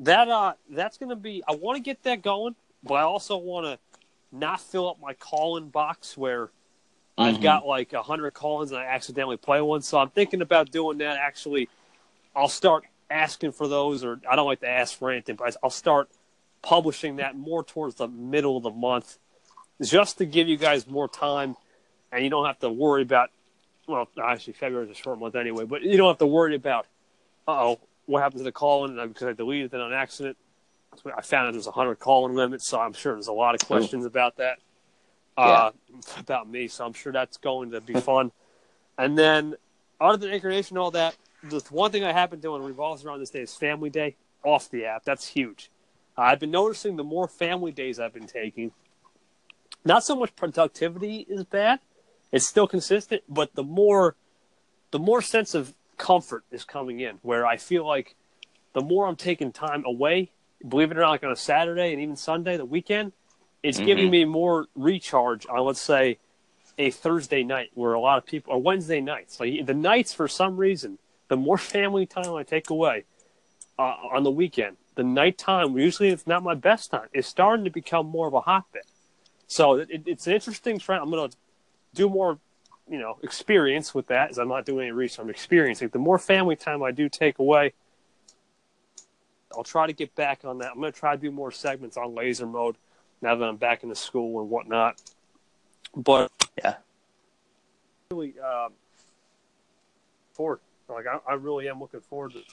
That 0.00 0.28
uh, 0.28 0.54
that's 0.70 0.96
going 0.96 1.10
to 1.10 1.16
be. 1.16 1.42
I 1.48 1.54
want 1.56 1.76
to 1.76 1.82
get 1.82 2.02
that 2.04 2.22
going, 2.22 2.54
but 2.84 2.94
I 2.94 3.02
also 3.02 3.36
want 3.36 3.66
to 3.66 3.78
not 4.30 4.60
fill 4.60 4.88
up 4.88 5.00
my 5.00 5.14
call-in 5.14 5.68
box 5.68 6.16
where 6.16 6.50
I've 7.16 7.38
Mhm. 7.38 7.42
got 7.42 7.66
like 7.66 7.92
a 7.92 8.02
hundred 8.02 8.32
call-ins 8.32 8.70
and 8.70 8.80
I 8.80 8.84
accidentally 8.84 9.36
play 9.36 9.60
one. 9.60 9.82
So 9.82 9.98
I'm 9.98 10.10
thinking 10.10 10.42
about 10.42 10.70
doing 10.70 10.98
that. 10.98 11.18
Actually, 11.18 11.68
I'll 12.36 12.48
start 12.48 12.84
asking 13.10 13.52
for 13.52 13.66
those, 13.66 14.04
or 14.04 14.20
I 14.28 14.36
don't 14.36 14.46
like 14.46 14.60
to 14.60 14.68
ask 14.68 14.96
for 14.96 15.10
anything, 15.10 15.36
but 15.36 15.56
I'll 15.62 15.70
start 15.70 16.10
publishing 16.62 17.16
that 17.16 17.36
more 17.36 17.64
towards 17.64 17.96
the 17.96 18.06
middle 18.08 18.56
of 18.56 18.62
the 18.62 18.70
month, 18.70 19.18
just 19.82 20.18
to 20.18 20.26
give 20.26 20.46
you 20.46 20.56
guys 20.56 20.86
more 20.86 21.08
time, 21.08 21.56
and 22.12 22.22
you 22.22 22.30
don't 22.30 22.46
have 22.46 22.58
to 22.60 22.68
worry 22.68 23.02
about. 23.02 23.30
Well, 23.86 24.08
actually, 24.22 24.52
February 24.52 24.84
is 24.86 24.90
a 24.90 25.00
short 25.00 25.18
month 25.18 25.34
anyway, 25.34 25.64
but 25.64 25.82
you 25.82 25.96
don't 25.96 26.08
have 26.08 26.18
to 26.18 26.26
worry 26.26 26.54
about. 26.54 26.86
Uh 27.46 27.52
oh, 27.52 27.80
what 28.06 28.22
happened 28.22 28.40
to 28.40 28.44
the 28.44 28.52
call-in? 28.52 28.94
Because 29.08 29.28
I 29.28 29.32
deleted 29.32 29.72
it 29.72 29.80
on 29.80 29.92
accident. 29.92 30.36
I 31.16 31.22
found 31.22 31.48
out 31.48 31.52
there's 31.52 31.66
a 31.66 31.72
hundred 31.72 31.98
call-in 31.98 32.34
limit, 32.34 32.62
so 32.62 32.80
I'm 32.80 32.92
sure 32.92 33.14
there's 33.14 33.28
a 33.28 33.32
lot 33.32 33.54
of 33.54 33.66
questions 33.66 34.04
about 34.04 34.36
that. 34.36 34.58
Uh, 35.36 35.70
about 36.18 36.50
me, 36.50 36.66
so 36.66 36.84
I'm 36.84 36.92
sure 36.92 37.12
that's 37.12 37.36
going 37.36 37.70
to 37.70 37.80
be 37.80 37.94
fun. 38.00 38.32
and 38.96 39.16
then, 39.16 39.54
other 40.00 40.16
than 40.18 40.30
Anchor 40.30 40.50
Nation 40.50 40.76
and 40.76 40.82
all 40.82 40.90
that, 40.90 41.16
the 41.44 41.62
one 41.70 41.92
thing 41.92 42.02
I 42.02 42.12
have 42.12 42.30
been 42.30 42.40
doing 42.40 42.62
revolves 42.62 43.04
around 43.04 43.20
this 43.20 43.30
day 43.30 43.42
is 43.42 43.54
Family 43.54 43.90
Day 43.90 44.16
off 44.42 44.68
the 44.68 44.84
app. 44.86 45.04
That's 45.04 45.28
huge. 45.28 45.70
Uh, 46.16 46.22
I've 46.22 46.40
been 46.40 46.50
noticing 46.50 46.96
the 46.96 47.04
more 47.04 47.28
family 47.28 47.70
days 47.70 48.00
I've 48.00 48.12
been 48.14 48.26
taking, 48.26 48.72
not 49.84 50.04
so 50.04 50.16
much 50.16 50.34
productivity 50.34 51.26
is 51.28 51.44
bad. 51.44 51.78
It's 52.32 52.46
still 52.46 52.66
consistent, 52.66 53.22
but 53.28 53.54
the 53.54 53.62
more, 53.62 54.16
the 54.90 54.98
more 54.98 55.22
sense 55.22 55.54
of 55.54 55.74
comfort 55.96 56.44
is 56.50 56.64
coming 56.64 57.00
in, 57.00 57.18
where 57.22 57.46
I 57.46 57.56
feel 57.56 57.86
like 57.86 58.16
the 58.72 58.80
more 58.80 59.06
I'm 59.06 59.16
taking 59.16 59.52
time 59.52 59.84
away, 59.86 60.30
believe 60.66 60.90
it 60.90 60.96
or 60.96 61.02
not, 61.02 61.10
like 61.10 61.24
on 61.24 61.30
a 61.30 61.36
Saturday 61.36 61.92
and 61.92 62.00
even 62.00 62.16
Sunday, 62.16 62.56
the 62.56 62.64
weekend, 62.64 63.12
it's 63.62 63.78
giving 63.78 64.08
Mhm. 64.08 64.10
me 64.10 64.24
more 64.24 64.66
recharge 64.74 65.46
on, 65.46 65.60
let's 65.60 65.80
say, 65.80 66.18
a 66.78 66.90
Thursday 66.90 67.42
night 67.42 67.70
where 67.74 67.92
a 67.92 68.00
lot 68.00 68.18
of 68.18 68.24
people, 68.24 68.54
or 68.54 68.62
Wednesday 68.62 69.00
nights. 69.00 69.40
Like 69.40 69.66
the 69.66 69.74
nights, 69.74 70.14
for 70.14 70.28
some 70.28 70.56
reason, 70.56 70.98
the 71.28 71.36
more 71.36 71.58
family 71.58 72.06
time 72.06 72.34
I 72.34 72.44
take 72.44 72.70
away 72.70 73.04
uh, 73.78 73.96
on 74.12 74.22
the 74.22 74.30
weekend, 74.30 74.76
the 74.94 75.02
nighttime, 75.02 75.76
usually 75.76 76.08
it's 76.08 76.26
not 76.26 76.42
my 76.42 76.54
best 76.54 76.90
time, 76.90 77.08
is 77.12 77.26
starting 77.26 77.64
to 77.64 77.70
become 77.70 78.06
more 78.06 78.26
of 78.26 78.34
a 78.34 78.40
hotbed. 78.40 78.82
So 79.46 79.74
it, 79.74 79.88
it's 80.06 80.26
an 80.26 80.34
interesting 80.34 80.78
trend. 80.78 81.02
I'm 81.02 81.10
going 81.10 81.30
to 81.30 81.36
do 81.94 82.08
more, 82.08 82.38
you 82.88 82.98
know, 82.98 83.18
experience 83.22 83.94
with 83.94 84.06
that 84.08 84.30
as 84.30 84.38
I'm 84.38 84.48
not 84.48 84.64
doing 84.66 84.86
any 84.86 84.92
research. 84.92 85.20
I'm 85.20 85.30
experiencing. 85.30 85.88
The 85.88 85.98
more 85.98 86.18
family 86.18 86.56
time 86.56 86.82
I 86.82 86.90
do 86.90 87.08
take 87.08 87.38
away, 87.38 87.72
I'll 89.56 89.64
try 89.64 89.86
to 89.86 89.92
get 89.92 90.14
back 90.14 90.44
on 90.44 90.58
that. 90.58 90.72
I'm 90.72 90.80
going 90.80 90.92
to 90.92 90.98
try 90.98 91.16
to 91.16 91.20
do 91.20 91.30
more 91.30 91.50
segments 91.50 91.96
on 91.96 92.14
laser 92.14 92.46
mode 92.46 92.76
now 93.22 93.34
that 93.34 93.44
I'm 93.44 93.56
back 93.56 93.82
into 93.82 93.94
school 93.94 94.40
and 94.40 94.50
whatnot. 94.50 95.00
But 95.96 96.30
Yeah. 96.62 96.76
really 98.10 98.34
um, 98.40 98.72
forward. 100.34 100.60
Like 100.88 101.06
I, 101.06 101.18
I 101.30 101.34
really 101.34 101.68
am 101.68 101.80
looking 101.80 102.00
forward 102.00 102.32
to. 102.32 102.38
It. 102.38 102.44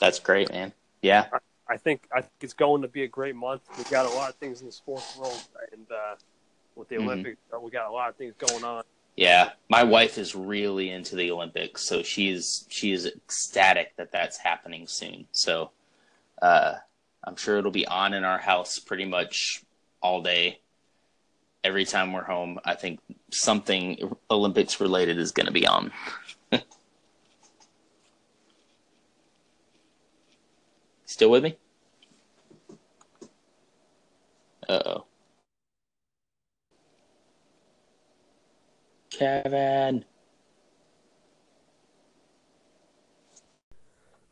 That's 0.00 0.18
great, 0.18 0.50
man. 0.50 0.72
Yeah. 1.02 1.26
I 1.68 1.76
think 1.76 2.06
I 2.14 2.20
think 2.20 2.32
it's 2.42 2.54
going 2.54 2.82
to 2.82 2.88
be 2.88 3.02
a 3.02 3.08
great 3.08 3.34
month. 3.34 3.62
We've 3.76 3.90
got 3.90 4.06
a 4.06 4.14
lot 4.14 4.28
of 4.28 4.36
things 4.36 4.60
in 4.60 4.66
the 4.66 4.72
sports 4.72 5.16
world, 5.16 5.40
and 5.72 5.84
uh, 5.90 6.14
with 6.76 6.88
the 6.88 6.96
Mhm. 6.96 7.02
Olympics. 7.04 7.38
We 7.60 7.70
got 7.70 7.88
a 7.88 7.92
lot 7.92 8.08
of 8.08 8.16
things 8.16 8.34
going 8.38 8.62
on. 8.62 8.84
Yeah, 9.16 9.52
my 9.70 9.82
wife 9.82 10.18
is 10.18 10.34
really 10.34 10.90
into 10.90 11.16
the 11.16 11.30
Olympics, 11.30 11.82
so 11.82 12.02
she's 12.02 12.66
she 12.68 12.92
is 12.92 13.06
ecstatic 13.06 13.96
that 13.96 14.12
that's 14.12 14.36
happening 14.36 14.86
soon. 14.86 15.26
So, 15.32 15.70
uh, 16.42 16.74
I'm 17.24 17.36
sure 17.36 17.56
it'll 17.58 17.70
be 17.70 17.86
on 17.86 18.12
in 18.12 18.24
our 18.24 18.38
house 18.38 18.78
pretty 18.78 19.06
much 19.06 19.62
all 20.02 20.20
day. 20.22 20.60
Every 21.64 21.86
time 21.86 22.12
we're 22.12 22.24
home, 22.24 22.58
I 22.64 22.74
think 22.74 23.00
something 23.32 24.14
Olympics 24.30 24.80
related 24.80 25.18
is 25.18 25.32
going 25.32 25.46
to 25.46 25.52
be 25.52 25.66
on. 25.66 25.92
Still 31.06 31.30
with 31.30 31.42
me? 31.42 31.56
Uh 34.68 34.82
oh. 34.84 35.04
Kevin. 39.18 40.04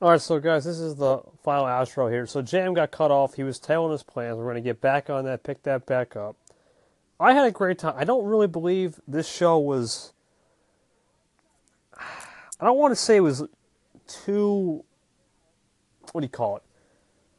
All 0.01 0.11
right, 0.11 0.21
so 0.21 0.39
guys, 0.39 0.65
this 0.65 0.79
is 0.79 0.97
the 0.97 1.21
final 1.43 1.65
outro 1.65 2.11
here. 2.11 2.27
So 2.27 2.43
Jam 2.43 2.75
got 2.75 2.91
cut 2.91 3.11
off. 3.11 3.35
He 3.35 3.43
was 3.43 3.59
telling 3.59 3.91
his 3.91 4.03
plans. 4.03 4.37
We're 4.37 4.45
going 4.45 4.57
to 4.57 4.61
get 4.61 4.81
back 4.81 5.09
on 5.09 5.25
that, 5.25 5.43
pick 5.43 5.63
that 5.63 5.87
back 5.87 6.15
up. 6.15 6.37
I 7.19 7.33
had 7.33 7.47
a 7.47 7.51
great 7.51 7.79
time. 7.79 7.95
I 7.97 8.05
don't 8.05 8.27
really 8.27 8.47
believe 8.47 9.01
this 9.09 9.27
show 9.27 9.59
was. 9.59 10.13
I 11.97 12.65
don't 12.65 12.77
want 12.77 12.93
to 12.93 12.97
say 12.97 13.17
it 13.17 13.21
was 13.21 13.45
too. 14.07 14.85
What 16.13 16.21
do 16.21 16.25
you 16.25 16.29
call 16.29 16.57
it? 16.59 16.63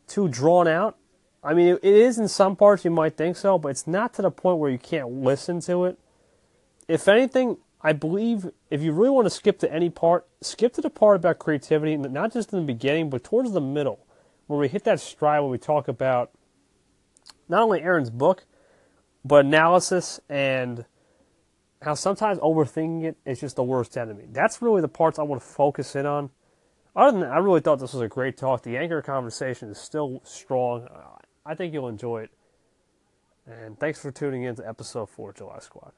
Too 0.08 0.28
drawn 0.28 0.68
out. 0.68 0.98
I 1.44 1.54
mean, 1.54 1.68
it 1.68 1.84
is 1.84 2.18
in 2.18 2.28
some 2.28 2.56
parts. 2.56 2.84
You 2.84 2.92
might 2.92 3.16
think 3.16 3.38
so, 3.38 3.60
but 3.60 3.70
it's 3.70 3.86
not 3.86 4.14
to 4.16 4.24
the 4.24 4.32
point 4.32 4.58
where 4.58 4.72
you 4.72 4.80
can't 4.80 5.22
listen 5.22 5.60
to 5.62 5.86
it. 5.86 6.00
If 6.88 7.08
anything, 7.08 7.58
I 7.82 7.94
believe 7.94 8.50
if 8.70 8.82
you 8.82 8.92
really 8.92 9.10
want 9.10 9.26
to 9.26 9.30
skip 9.30 9.60
to 9.60 9.72
any 9.72 9.90
part, 9.90 10.28
skip 10.42 10.74
to 10.74 10.82
the 10.82 10.90
part 10.90 11.18
about 11.18 11.40
creativity, 11.40 11.98
not 11.98 12.34
just 12.34 12.54
in 12.54 12.60
the 12.60 12.66
beginning, 12.66 13.10
but 13.10 13.24
towards 13.24 13.52
the 13.52 13.62
middle, 13.62 14.06
where 14.48 14.60
we 14.60 14.68
hit 14.68 14.84
that 14.86 15.00
stride 15.00 15.40
where 15.42 15.50
we 15.50 15.58
talk 15.58 15.88
about 15.88 16.32
not 17.48 17.62
only 17.62 17.82
Aaron's 17.82 18.10
book, 18.10 18.46
but 19.24 19.46
analysis 19.46 20.20
and 20.30 20.86
how 21.82 21.94
sometimes 21.94 22.40
overthinking 22.40 23.04
it 23.04 23.18
is 23.26 23.40
just 23.40 23.56
the 23.56 23.64
worst 23.64 23.98
enemy. 23.98 24.26
That's 24.32 24.62
really 24.62 24.82
the 24.82 24.88
parts 24.88 25.20
I 25.20 25.24
want 25.24 25.42
to 25.42 25.48
focus 25.48 25.96
in 25.96 26.06
on. 26.06 26.30
Other 26.96 27.12
than 27.12 27.22
that, 27.22 27.32
I 27.32 27.38
really 27.40 27.60
thought 27.60 27.80
this 27.80 27.94
was 27.94 28.02
a 28.02 28.08
great 28.08 28.38
talk. 28.38 28.64
The 28.64 28.78
anchor 28.78 29.02
conversation 29.02 29.70
is 29.70 29.78
still 29.78 30.22
strong. 30.24 30.88
I 31.46 31.54
think 31.54 31.74
you'll 31.74 31.90
enjoy 31.90 32.24
it. 32.24 32.32
And 33.46 33.80
thanks 33.80 34.02
for 34.02 34.12
tuning 34.12 34.44
in 34.44 34.56
to 34.56 34.68
episode 34.68 35.10
four, 35.10 35.34
July 35.34 35.60
Squad. 35.60 35.92